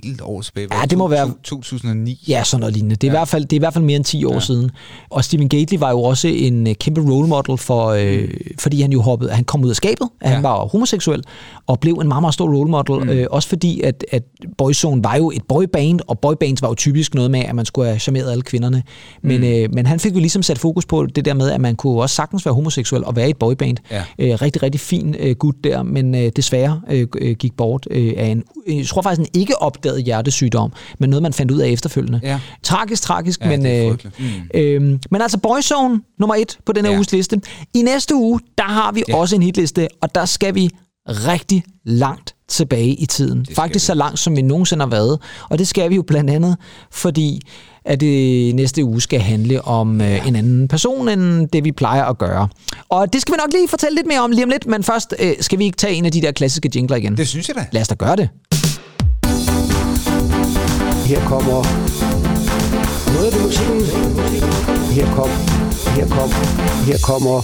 del 0.00 0.18
år 0.22 0.40
tilbage. 0.42 0.68
Ja, 0.80 0.86
det 0.86 0.98
må 0.98 1.08
være- 1.08 1.32
2009. 1.44 2.24
Ja, 2.28 2.44
sådan 2.44 2.60
noget 2.60 2.74
lignende. 2.74 2.96
Det 2.96 3.06
er, 3.06 3.12
ja. 3.12 3.12
i, 3.12 3.18
hvert 3.18 3.28
fald, 3.28 3.44
det 3.44 3.52
er 3.52 3.58
i 3.58 3.58
hvert 3.58 3.72
fald 3.72 3.84
mere 3.84 3.96
end 3.96 4.04
10 4.04 4.24
år 4.24 4.32
ja. 4.34 4.40
Siden. 4.40 4.70
Og 5.10 5.24
Stephen 5.24 5.48
Gately 5.48 5.78
var 5.78 5.90
jo 5.90 6.02
også 6.02 6.28
en 6.28 6.66
øh, 6.66 6.74
kæmpe 6.74 7.00
role 7.00 7.28
model, 7.28 7.58
for, 7.58 7.86
øh, 7.86 8.28
fordi 8.58 8.80
han 8.82 8.92
jo 8.92 9.00
hoppede, 9.00 9.30
han 9.30 9.44
kom 9.44 9.64
ud 9.64 9.70
af 9.70 9.76
skabet, 9.76 10.08
at 10.20 10.28
ja. 10.28 10.34
han 10.34 10.42
var 10.42 10.66
homoseksuel, 10.66 11.22
og 11.66 11.80
blev 11.80 11.94
en 11.94 12.08
meget, 12.08 12.22
meget 12.22 12.34
stor 12.34 12.46
role 12.54 12.70
model. 12.70 13.04
Mm. 13.04 13.08
Øh, 13.08 13.26
også 13.30 13.48
fordi, 13.48 13.80
at, 13.80 14.04
at 14.10 14.22
Boyzone 14.58 15.04
var 15.04 15.16
jo 15.16 15.30
et 15.30 15.42
boyband, 15.48 16.00
og 16.06 16.18
boybands 16.18 16.62
var 16.62 16.68
jo 16.68 16.74
typisk 16.74 17.14
noget 17.14 17.30
med, 17.30 17.40
at 17.40 17.54
man 17.54 17.64
skulle 17.64 17.88
have 17.88 17.98
charmeret 17.98 18.30
alle 18.30 18.42
kvinderne. 18.42 18.82
Men, 19.22 19.40
mm. 19.40 19.46
øh, 19.46 19.68
men 19.74 19.86
han 19.86 20.00
fik 20.00 20.14
jo 20.14 20.18
ligesom 20.18 20.42
sat 20.42 20.58
fokus 20.58 20.86
på 20.86 21.06
det 21.06 21.24
der 21.24 21.34
med, 21.34 21.50
at 21.50 21.60
man 21.60 21.76
kunne 21.76 22.02
også 22.02 22.16
sagtens 22.16 22.46
være 22.46 22.54
homoseksuel 22.54 23.04
og 23.04 23.16
være 23.16 23.26
i 23.26 23.30
et 23.30 23.36
boyband. 23.36 23.76
Ja. 23.90 24.04
Øh, 24.18 24.42
rigtig, 24.42 24.62
rigtig 24.62 24.80
fin 24.80 25.14
øh, 25.18 25.36
gut 25.36 25.54
der, 25.64 25.82
men 25.82 26.14
øh, 26.14 26.30
desværre 26.36 26.80
øh, 26.90 27.06
øh, 27.18 27.36
gik 27.36 27.56
bort 27.56 27.86
øh, 27.90 28.12
af 28.16 28.26
en, 28.26 28.42
jeg 28.68 28.86
tror 28.86 29.02
faktisk 29.02 29.20
en 29.20 29.40
ikke 29.40 29.62
opdaget 29.82 30.04
hjertesygdom, 30.04 30.72
men 30.98 31.10
noget, 31.10 31.22
man 31.22 31.32
fandt 31.32 31.52
ud 31.52 31.58
af 31.58 31.68
efterfølgende. 31.68 32.20
Ja. 32.22 32.40
Tragisk, 32.62 33.02
tragisk, 33.02 33.40
Ja, 33.40 33.48
men, 33.48 33.66
øh. 33.66 33.98
Mm. 34.18 34.24
øh, 34.54 34.80
men 35.10 35.22
altså 35.22 35.38
Boyzone 35.38 36.00
nummer 36.18 36.34
et 36.34 36.58
på 36.66 36.72
den 36.72 36.84
her 36.84 36.92
ja. 36.92 36.98
Uges 36.98 37.12
liste. 37.12 37.40
I 37.74 37.82
næste 37.82 38.14
uge, 38.14 38.40
der 38.58 38.64
har 38.64 38.92
vi 38.92 39.02
ja. 39.08 39.16
Også 39.16 39.36
en 39.36 39.42
hitliste, 39.42 39.88
og 40.00 40.14
der 40.14 40.24
skal 40.24 40.54
vi 40.54 40.70
rigtig 41.08 41.64
langt 41.84 42.34
tilbage 42.48 42.94
i 42.94 43.06
tiden. 43.06 43.46
Faktisk 43.54 43.84
vi. 43.84 43.86
så 43.86 43.94
langt, 43.94 44.18
som 44.18 44.36
vi 44.36 44.42
nogensinde 44.42 44.82
har 44.82 44.90
været. 44.90 45.18
Og 45.50 45.58
det 45.58 45.68
skal 45.68 45.90
vi 45.90 45.94
jo 45.94 46.02
blandt 46.02 46.30
andet, 46.30 46.56
fordi 46.90 47.40
at 47.84 48.00
det 48.00 48.54
næste 48.54 48.84
uge 48.84 49.00
skal 49.00 49.20
handle 49.20 49.64
om 49.64 50.00
øh, 50.00 50.26
en 50.26 50.36
anden 50.36 50.68
person, 50.68 51.08
end 51.08 51.48
det 51.48 51.64
vi 51.64 51.72
plejer 51.72 52.04
at 52.04 52.18
gøre. 52.18 52.48
Og 52.88 53.12
det 53.12 53.20
skal 53.20 53.32
vi 53.32 53.36
nok 53.36 53.52
lige 53.52 53.68
fortælle 53.68 53.96
lidt 53.96 54.06
mere 54.06 54.20
om 54.20 54.30
lige 54.30 54.44
om 54.44 54.50
lidt, 54.50 54.66
men 54.66 54.82
først 54.82 55.14
øh, 55.18 55.32
skal 55.40 55.58
vi 55.58 55.64
ikke 55.64 55.76
tage 55.76 55.94
en 55.94 56.06
af 56.06 56.12
de 56.12 56.22
der 56.22 56.32
klassiske 56.32 56.70
jingler 56.74 56.96
igen. 56.96 57.16
Det 57.16 57.28
synes 57.28 57.48
jeg 57.48 57.56
da. 57.56 57.66
Lad 57.72 57.82
os 57.82 57.88
da 57.88 57.94
gøre 57.94 58.16
det. 58.16 58.28
Her 61.12 61.28
kommer 61.28 61.62
noget 63.12 63.32
af 63.32 63.42
musikken. 63.42 63.82
Her 64.96 65.14
kom, 65.14 65.28
her 65.96 66.08
kom, 66.08 66.30
her 66.86 66.98
kommer 67.02 67.42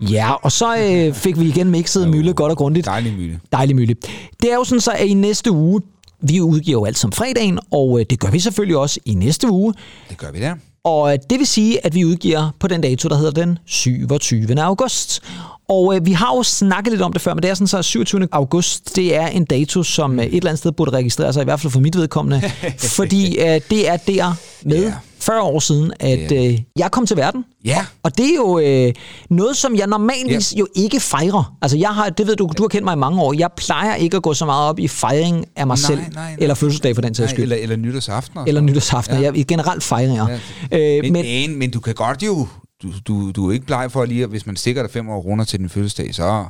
Ja, 0.00 0.32
og 0.32 0.52
så 0.52 0.76
øh, 0.76 1.14
fik 1.14 1.40
vi 1.40 1.48
igen 1.48 1.70
mixet 1.70 2.08
Mølle 2.08 2.32
godt 2.32 2.50
og 2.50 2.56
grundigt. 2.56 2.86
Dejlig 2.86 3.12
myle. 3.12 3.40
Dejlig 3.52 3.76
mølle. 3.76 3.94
Det 4.42 4.52
er 4.52 4.54
jo 4.54 4.64
sådan 4.64 4.80
så, 4.80 4.90
at 4.90 5.06
i 5.06 5.14
næste 5.14 5.50
uge, 5.50 5.80
vi 6.20 6.40
udgiver 6.40 6.78
jo 6.78 6.84
alt 6.84 6.98
som 6.98 7.12
fredagen, 7.12 7.58
og 7.70 8.00
øh, 8.00 8.06
det 8.10 8.20
gør 8.20 8.30
vi 8.30 8.40
selvfølgelig 8.40 8.76
også 8.76 9.00
i 9.04 9.14
næste 9.14 9.50
uge. 9.50 9.74
Det 10.08 10.18
gør 10.18 10.30
vi 10.30 10.40
der. 10.40 10.54
Og 10.84 11.12
øh, 11.12 11.18
det 11.30 11.38
vil 11.38 11.46
sige, 11.46 11.86
at 11.86 11.94
vi 11.94 12.04
udgiver 12.04 12.50
på 12.58 12.68
den 12.68 12.80
dato, 12.80 13.08
der 13.08 13.16
hedder 13.16 13.44
den 13.44 13.58
27. 13.66 14.60
august. 14.60 15.22
Og 15.70 15.96
øh, 15.96 16.06
vi 16.06 16.12
har 16.12 16.36
jo 16.36 16.42
snakket 16.42 16.92
lidt 16.92 17.02
om 17.02 17.12
det 17.12 17.22
før, 17.22 17.34
men 17.34 17.42
det 17.42 17.50
er 17.50 17.54
sådan 17.54 17.66
så, 17.66 17.78
at 17.78 17.84
27. 17.84 18.28
august, 18.32 18.96
det 18.96 19.16
er 19.16 19.26
en 19.26 19.44
dato, 19.44 19.82
som 19.82 20.18
øh, 20.20 20.26
et 20.26 20.36
eller 20.36 20.50
andet 20.50 20.58
sted 20.58 20.72
burde 20.72 20.90
registrere 20.90 21.32
sig, 21.32 21.40
i 21.40 21.44
hvert 21.44 21.60
fald 21.60 21.70
for 21.72 21.80
mit 21.80 21.96
vedkommende. 21.96 22.50
fordi 22.96 23.38
øh, 23.38 23.60
det 23.70 23.88
er 23.88 23.96
der 23.96 24.34
med 24.64 24.82
Ja. 24.84 24.92
40 25.20 25.42
år 25.42 25.58
siden, 25.60 25.92
at 26.00 26.32
øh, 26.32 26.58
jeg 26.78 26.90
kom 26.90 27.06
til 27.06 27.16
verden. 27.16 27.44
Ja. 27.64 27.86
Og 28.02 28.18
det 28.18 28.24
er 28.30 28.34
jo 28.36 28.58
øh, 28.58 28.92
noget, 29.30 29.56
som 29.56 29.76
jeg 29.76 29.86
normalvis 29.86 30.54
jo 30.56 30.66
ikke 30.74 31.00
fejrer. 31.00 31.56
Altså, 31.62 31.78
jeg 31.78 31.88
har, 31.88 32.08
det 32.10 32.26
ved 32.26 32.36
du, 32.36 32.50
du 32.58 32.62
har 32.62 32.68
kendt 32.68 32.84
mig 32.84 32.92
i 32.92 32.96
mange 32.96 33.20
år. 33.22 33.32
Jeg 33.38 33.50
plejer 33.56 33.94
ikke 33.94 34.16
at 34.16 34.22
gå 34.22 34.34
så 34.34 34.44
meget 34.46 34.68
op 34.68 34.78
i 34.78 34.88
fejring 34.88 35.44
af 35.56 35.66
mig 35.66 35.74
Nej, 35.74 35.86
selv, 35.86 35.98
nej, 36.00 36.08
nej. 36.14 36.36
eller 36.38 36.54
fødselsdag 36.54 36.94
for 36.94 37.02
den 37.02 37.14
sags 37.14 37.30
skyld. 37.30 37.42
eller, 37.42 37.56
eller 37.56 37.76
nytårsaften. 37.76 38.38
og 38.38 38.44
Eller 38.48 38.58
sådan 38.58 38.64
noget. 38.64 38.76
nytårsaften. 38.76 39.16
Ja. 39.16 39.22
Jeg 39.22 39.36
i 39.36 39.42
generelt 39.42 39.82
fejringer. 39.82 40.26
Ja. 40.72 40.96
Øh, 40.98 41.02
men, 41.02 41.12
men, 41.12 41.58
men 41.58 41.70
du 41.70 41.80
kan 41.80 41.94
godt 41.94 42.22
jo... 42.22 42.46
Du, 42.82 42.88
du, 43.08 43.30
du 43.30 43.48
er 43.48 43.52
ikke 43.52 43.66
bleg 43.66 43.92
for 43.92 44.04
lige, 44.04 44.22
at 44.22 44.28
hvis 44.28 44.46
man 44.46 44.56
stikker 44.56 44.82
dig 44.82 44.90
fem 44.90 45.08
år 45.08 45.20
runder 45.20 45.44
til 45.44 45.58
din 45.58 45.68
fødselsdag, 45.68 46.14
så, 46.14 46.44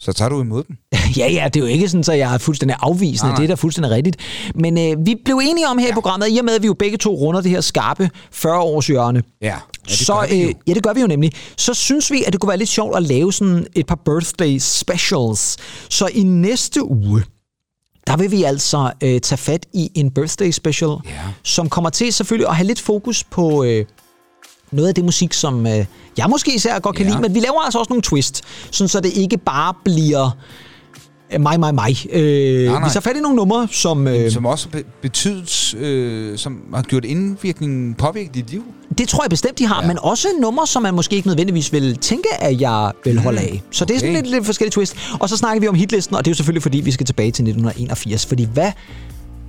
så 0.00 0.12
tager 0.12 0.28
du 0.28 0.40
imod 0.40 0.64
dem. 0.64 0.76
ja, 1.18 1.30
ja, 1.32 1.44
det 1.54 1.56
er 1.56 1.60
jo 1.60 1.66
ikke 1.66 1.88
sådan, 1.88 2.04
at 2.14 2.18
jeg 2.18 2.34
er 2.34 2.38
fuldstændig 2.38 2.76
afvisende. 2.80 3.28
Nej, 3.28 3.30
nej. 3.30 3.36
Det 3.36 3.44
er 3.44 3.48
da 3.48 3.54
fuldstændig 3.54 3.90
rigtigt. 3.92 4.16
Men 4.54 4.78
øh, 4.78 5.06
vi 5.06 5.14
blev 5.24 5.40
enige 5.42 5.68
om 5.68 5.78
her 5.78 5.86
ja. 5.86 5.92
i 5.92 5.94
programmet, 5.94 6.28
i 6.30 6.38
og 6.38 6.44
med, 6.44 6.54
at 6.54 6.62
vi 6.62 6.66
jo 6.66 6.74
begge 6.74 6.96
to 6.96 7.14
runder 7.14 7.40
det 7.40 7.50
her 7.50 7.60
skarpe 7.60 8.10
40-års 8.34 8.86
hjørne, 8.86 9.22
Ja, 9.42 9.46
ja 9.46 9.56
det 9.84 9.92
så, 9.92 10.26
øh, 10.32 10.54
ja, 10.66 10.74
det 10.74 10.82
gør 10.82 10.92
vi 10.92 11.00
jo 11.00 11.06
nemlig. 11.06 11.32
Så 11.56 11.74
synes 11.74 12.10
vi, 12.10 12.24
at 12.26 12.32
det 12.32 12.40
kunne 12.40 12.48
være 12.48 12.58
lidt 12.58 12.68
sjovt 12.68 12.96
at 12.96 13.02
lave 13.02 13.32
sådan 13.32 13.66
et 13.76 13.86
par 13.86 13.98
birthday 14.04 14.58
specials. 14.58 15.56
Så 15.90 16.06
i 16.06 16.22
næste 16.22 16.84
uge, 16.90 17.22
der 18.06 18.16
vil 18.16 18.30
vi 18.30 18.42
altså 18.42 18.92
øh, 19.02 19.20
tage 19.20 19.38
fat 19.38 19.66
i 19.74 19.90
en 19.94 20.10
birthday 20.10 20.50
special, 20.50 20.90
Ja. 21.04 21.10
som 21.42 21.68
kommer 21.68 21.90
til 21.90 22.12
selvfølgelig 22.12 22.48
at 22.48 22.56
have 22.56 22.66
lidt 22.66 22.80
fokus 22.80 23.24
på, 23.24 23.64
øh, 23.64 23.84
noget 24.72 24.88
af 24.88 24.94
det 24.94 25.04
musik, 25.04 25.32
som 25.32 25.66
øh, 25.66 25.84
jeg 26.18 26.26
måske 26.30 26.54
især 26.54 26.78
godt 26.78 26.96
kan 26.96 27.06
Ja. 27.06 27.10
lide, 27.12 27.22
men 27.22 27.34
vi 27.34 27.40
laver 27.40 27.60
altså 27.64 27.78
også 27.78 27.90
nogle 27.90 28.02
twist, 28.02 28.42
sådan 28.70 28.88
så 28.88 29.00
det 29.00 29.16
ikke 29.16 29.36
bare 29.38 29.74
bliver 29.84 30.30
øh, 31.34 31.40
mig, 31.40 31.60
mig, 31.60 31.74
mig. 31.74 31.96
Øh, 32.12 32.64
Nej, 32.64 32.78
nej. 32.78 32.88
Vi 32.88 32.92
tager 32.92 33.00
fat 33.00 33.16
i 33.16 33.20
nogle 33.20 33.36
numre, 33.36 33.68
som... 33.72 34.06
Øh, 34.08 34.30
Som 34.30 34.46
også 34.46 34.68
be- 34.68 34.84
betydet, 35.02 35.74
øh, 35.74 36.38
som 36.38 36.58
har 36.74 36.82
gjort 36.82 37.04
indvirkning, 37.04 37.96
påvirket 37.96 38.34
dit 38.34 38.50
liv. 38.50 38.64
Det 38.98 39.08
tror 39.08 39.22
jeg 39.24 39.30
bestemt, 39.30 39.58
de 39.58 39.66
har, 39.66 39.80
ja. 39.82 39.88
men 39.88 39.98
også 40.02 40.28
numre, 40.40 40.66
som 40.66 40.82
man 40.82 40.94
måske 40.94 41.16
ikke 41.16 41.28
nødvendigvis 41.28 41.72
vil 41.72 41.96
tænke, 41.96 42.28
at 42.40 42.60
jeg 42.60 42.92
vil 43.04 43.20
holde 43.20 43.40
af. 43.40 43.62
Så 43.70 43.84
det 43.84 43.94
er 43.94 43.98
sådan 43.98 44.14
Okay. 44.14 44.22
lidt, 44.22 44.34
lidt 44.34 44.46
forskellige 44.46 44.72
twist. 44.72 44.96
Og 45.20 45.28
så 45.28 45.36
snakker 45.36 45.60
vi 45.60 45.68
om 45.68 45.74
hitlisten, 45.74 46.16
og 46.16 46.24
det 46.24 46.28
er 46.30 46.32
jo 46.32 46.36
selvfølgelig, 46.36 46.62
fordi 46.62 46.80
vi 46.80 46.90
skal 46.90 47.06
tilbage 47.06 47.26
til 47.32 47.42
1981. 47.42 48.26
Fordi 48.26 48.44
hvad 48.52 48.72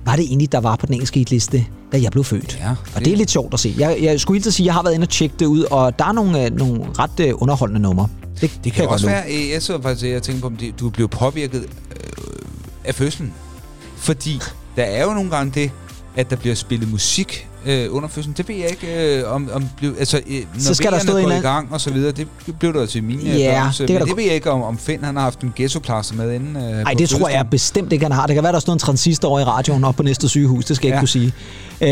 var 0.06 0.16
det 0.16 0.24
egentlig, 0.24 0.52
der 0.52 0.60
var 0.60 0.76
på 0.76 0.86
den 0.86 0.94
engelske 0.94 1.18
hitliste, 1.18 1.66
da 1.92 2.00
jeg 2.02 2.12
blev 2.12 2.24
født? 2.24 2.58
Ja, 2.60 2.70
og 2.70 2.76
det- 2.94 3.04
det 3.04 3.12
er 3.12 3.16
lidt 3.16 3.30
sjovt 3.30 3.54
at 3.54 3.60
se. 3.60 3.74
Jeg, 3.78 3.98
jeg 4.02 4.20
skulle 4.20 4.42
at 4.46 4.54
sige, 4.54 4.64
at 4.64 4.66
jeg 4.66 4.74
har 4.74 4.82
været 4.82 4.94
inde 4.94 5.04
og 5.04 5.08
tjekke 5.08 5.34
det 5.38 5.46
ud, 5.46 5.62
og 5.62 5.98
der 5.98 6.04
er 6.04 6.12
nogle, 6.12 6.44
øh, 6.44 6.56
nogle 6.56 6.84
ret 6.98 7.20
øh, 7.20 7.32
underholdende 7.36 7.80
numre. 7.80 8.08
Det, 8.40 8.60
Det 8.64 8.72
kan 8.72 8.82
jeg 8.82 8.90
også 8.90 9.06
være, 9.06 9.24
øh, 9.32 9.50
jeg 9.50 9.62
så 9.62 9.82
faktisk 9.82 10.06
jeg 10.10 10.22
tænker 10.22 10.40
på, 10.40 10.46
om 10.46 10.56
det, 10.56 10.80
du 10.80 10.90
blev 10.90 11.08
påvirket 11.08 11.60
øh, 11.60 12.06
af 12.84 12.94
fødslen. 12.94 13.32
Fordi 13.96 14.40
der 14.76 14.82
er 14.82 15.04
jo 15.04 15.10
nogle 15.14 15.30
gange 15.30 15.52
det, 15.54 15.70
at 16.16 16.30
der 16.30 16.36
bliver 16.36 16.54
spillet 16.54 16.90
musik 16.90 17.48
øh, 17.66 17.94
under 17.94 18.08
fødslen. 18.08 18.34
Det 18.38 18.48
ved 18.48 18.56
jeg 18.56 18.70
ikke, 18.70 19.16
øh, 19.18 19.34
om, 19.34 19.50
om 19.52 19.64
blev, 19.76 19.94
altså, 19.98 20.16
øh, 20.26 20.36
når 20.54 20.60
Så 20.60 20.74
skal 20.74 20.92
der 20.92 20.98
stå 20.98 21.12
går 21.12 21.18
i 21.30 21.40
gang 21.40 21.68
og 21.72 21.80
så 21.80 21.90
videre. 21.90 22.12
Det 22.12 22.26
blev 22.58 22.74
der 22.74 22.86
til 22.86 23.04
mine 23.04 23.22
Ja, 23.22 23.62
børns, 23.62 23.78
det 23.78 23.86
kan 23.86 23.98
men 23.98 24.08
det 24.08 24.16
ved 24.16 24.24
jeg 24.24 24.34
ikke, 24.34 24.50
om, 24.50 24.62
om 24.62 24.78
Finn 24.78 25.04
han 25.04 25.16
har 25.16 25.22
haft 25.22 25.40
en 25.40 25.52
ghettoplaster 25.56 26.14
med 26.14 26.34
inden. 26.34 26.56
Øh, 26.56 26.84
på 26.84 26.90
det 26.98 27.08
tror 27.08 27.28
jeg 27.28 27.46
bestemt 27.50 27.92
ikke, 27.92 28.04
han 28.04 28.12
har. 28.12 28.26
Det 28.26 28.34
kan 28.34 28.42
være, 28.44 28.52
der 28.52 28.58
står 28.58 28.72
en 28.72 28.78
transistor 28.78 29.28
over 29.28 29.40
i 29.40 29.44
radioen 29.44 29.84
op 29.84 29.94
på 29.96 30.02
næste 30.02 30.28
sygehus. 30.28 30.64
Det 30.64 30.76
skal 30.76 30.86
jeg 30.88 30.92
Ja. 30.92 30.96
ikke 30.96 31.00
kunne 31.00 31.08
sige. 31.08 31.32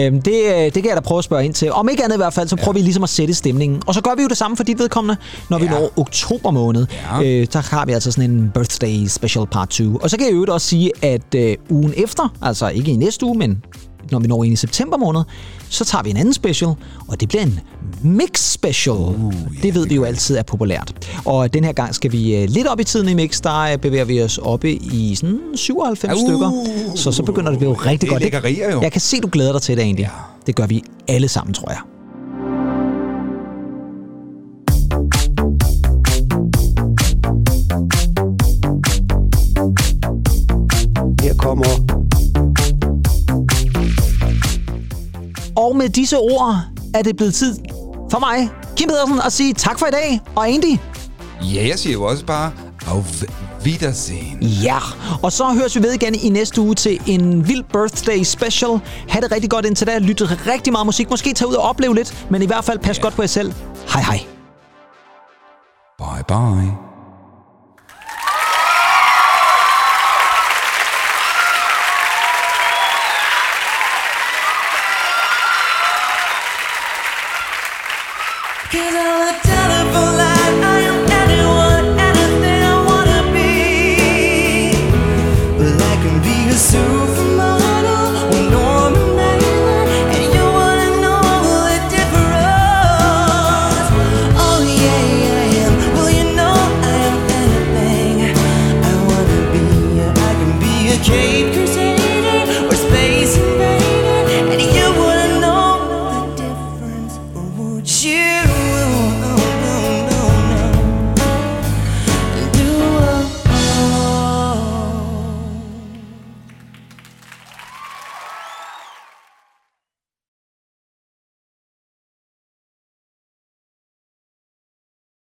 Øhm, 0.06 0.22
det, 0.22 0.42
øh, 0.44 0.54
det 0.64 0.72
kan 0.72 0.84
jeg 0.86 0.96
da 0.96 1.00
prøve 1.00 1.18
at 1.18 1.24
spørge 1.24 1.44
ind 1.44 1.54
til. 1.54 1.72
Om 1.72 1.88
ikke 1.88 2.04
andet 2.04 2.16
i 2.16 2.18
hvert 2.18 2.34
fald, 2.34 2.48
så 2.48 2.56
prøver 2.56 2.72
vi 2.72 2.80
ligesom 2.80 3.02
at 3.02 3.08
sætte 3.08 3.34
stemningen. 3.34 3.82
Og 3.86 3.94
så 3.94 4.00
gør 4.00 4.14
vi 4.16 4.22
jo 4.22 4.28
det 4.28 4.36
samme 4.36 4.56
for 4.56 4.64
dit 4.64 4.78
vedkommende, 4.78 5.16
når 5.50 5.58
vi 5.58 5.64
Ja. 5.64 5.70
når 5.70 5.92
oktober 5.96 6.50
måned. 6.50 6.86
Ja. 7.22 7.40
Øh, 7.40 7.46
så 7.50 7.60
har 7.60 7.86
vi 7.86 7.92
altså 7.92 8.10
sådan 8.12 8.30
en 8.30 8.50
birthday 8.54 9.06
special 9.06 9.46
part 9.46 9.68
2. 9.68 9.96
Og 9.96 10.10
så 10.10 10.16
kan 10.16 10.26
jeg 10.26 10.32
øvrigt 10.34 10.50
også 10.50 10.66
sige, 10.66 10.92
at 11.02 11.34
øh, 11.36 11.56
ugen 11.70 11.94
efter, 11.96 12.34
altså 12.42 12.68
ikke 12.68 12.90
i 12.92 12.96
næste 12.96 13.26
uge, 13.26 13.38
men 13.38 13.62
når 14.10 14.18
vi 14.18 14.26
når 14.26 14.44
ind 14.44 14.52
i 14.52 14.56
september 14.56 14.96
måned, 14.96 15.22
så 15.68 15.84
tager 15.84 16.02
vi 16.02 16.10
en 16.10 16.16
anden 16.16 16.34
special, 16.34 16.70
og 17.08 17.20
det 17.20 17.28
bliver 17.28 17.42
en 17.42 17.60
mix 18.02 18.38
special. 18.40 18.94
Uh, 18.96 19.34
yeah, 19.34 19.62
det 19.62 19.74
ved 19.74 19.86
vi 19.86 19.94
jo 19.94 20.04
altid 20.04 20.36
er 20.36 20.42
populært. 20.42 21.08
Og 21.24 21.54
den 21.54 21.64
her 21.64 21.72
gang 21.72 21.94
skal 21.94 22.12
vi 22.12 22.36
øh, 22.36 22.48
lidt 22.48 22.66
op 22.66 22.80
i 22.80 22.84
tiden 22.84 23.08
i 23.08 23.14
mix, 23.14 23.40
der 23.40 23.58
øh, 23.60 23.78
bevæger 23.78 24.04
vi 24.04 24.22
os 24.22 24.38
oppe 24.38 24.72
i 24.72 25.14
sådan 25.14 25.40
97 25.54 26.14
Uh, 26.14 26.28
stykker. 26.28 26.50
Så 26.94 27.12
så 27.12 27.22
begynder 27.22 27.48
det 27.50 27.56
at 27.56 27.58
blive 27.58 27.74
rigtig 27.74 28.00
det 28.00 28.08
godt. 28.08 28.22
lækkerier 28.22 28.72
jo. 28.72 28.82
Jeg 28.82 28.92
kan 28.92 29.00
se, 29.00 29.20
du 29.20 29.28
glæder 29.32 29.52
dig 29.52 29.62
til 29.62 29.76
det 29.76 29.84
egentlig. 29.84 30.02
Ja. 30.02 30.08
Det 30.46 30.54
gør 30.54 30.66
vi 30.66 30.82
alle 31.08 31.28
sammen, 31.28 31.54
tror 31.54 31.70
jeg. 31.70 31.78
Med 45.78 45.88
disse 45.88 46.18
ord 46.18 46.56
er 46.94 47.02
det 47.02 47.16
blevet 47.16 47.34
tid 47.34 47.56
for 48.10 48.18
mig, 48.18 48.50
Kim 48.76 48.88
Pedersen, 48.88 49.20
at 49.26 49.32
sige 49.32 49.54
tak 49.54 49.78
for 49.78 49.86
i 49.86 49.90
dag. 49.90 50.20
Og 50.36 50.48
Andy, 50.48 50.78
Ja, 51.42 51.68
jeg 51.68 51.78
siger 51.78 51.92
jo 51.92 52.02
også 52.02 52.24
bare, 52.26 52.52
auf 52.86 53.22
Wiedersehen. 53.64 54.42
Ja, 54.42 54.78
og 55.22 55.32
så 55.32 55.44
høres 55.44 55.76
vi 55.76 55.82
ved 55.82 55.92
igen 55.92 56.14
i 56.14 56.28
næste 56.28 56.60
uge 56.60 56.74
til 56.74 57.00
en 57.06 57.48
vild 57.48 57.64
birthday 57.72 58.22
special. 58.22 58.80
Ha' 59.08 59.20
det 59.20 59.32
rigtig 59.32 59.50
godt 59.50 59.66
indtil 59.66 59.86
da. 59.86 59.98
Lyt 59.98 60.22
rigtig 60.46 60.72
meget 60.72 60.86
musik. 60.86 61.10
Måske 61.10 61.32
tage 61.34 61.48
ud 61.48 61.54
og 61.54 61.62
opleve 61.62 61.94
lidt, 61.94 62.26
men 62.30 62.42
i 62.42 62.46
hvert 62.46 62.64
fald 62.64 62.78
pas 62.78 62.98
godt 62.98 63.14
på 63.14 63.22
jer 63.22 63.28
selv. 63.28 63.52
Hej 63.92 64.02
hej. 64.02 64.20
Bye 65.98 66.24
bye. 66.28 66.87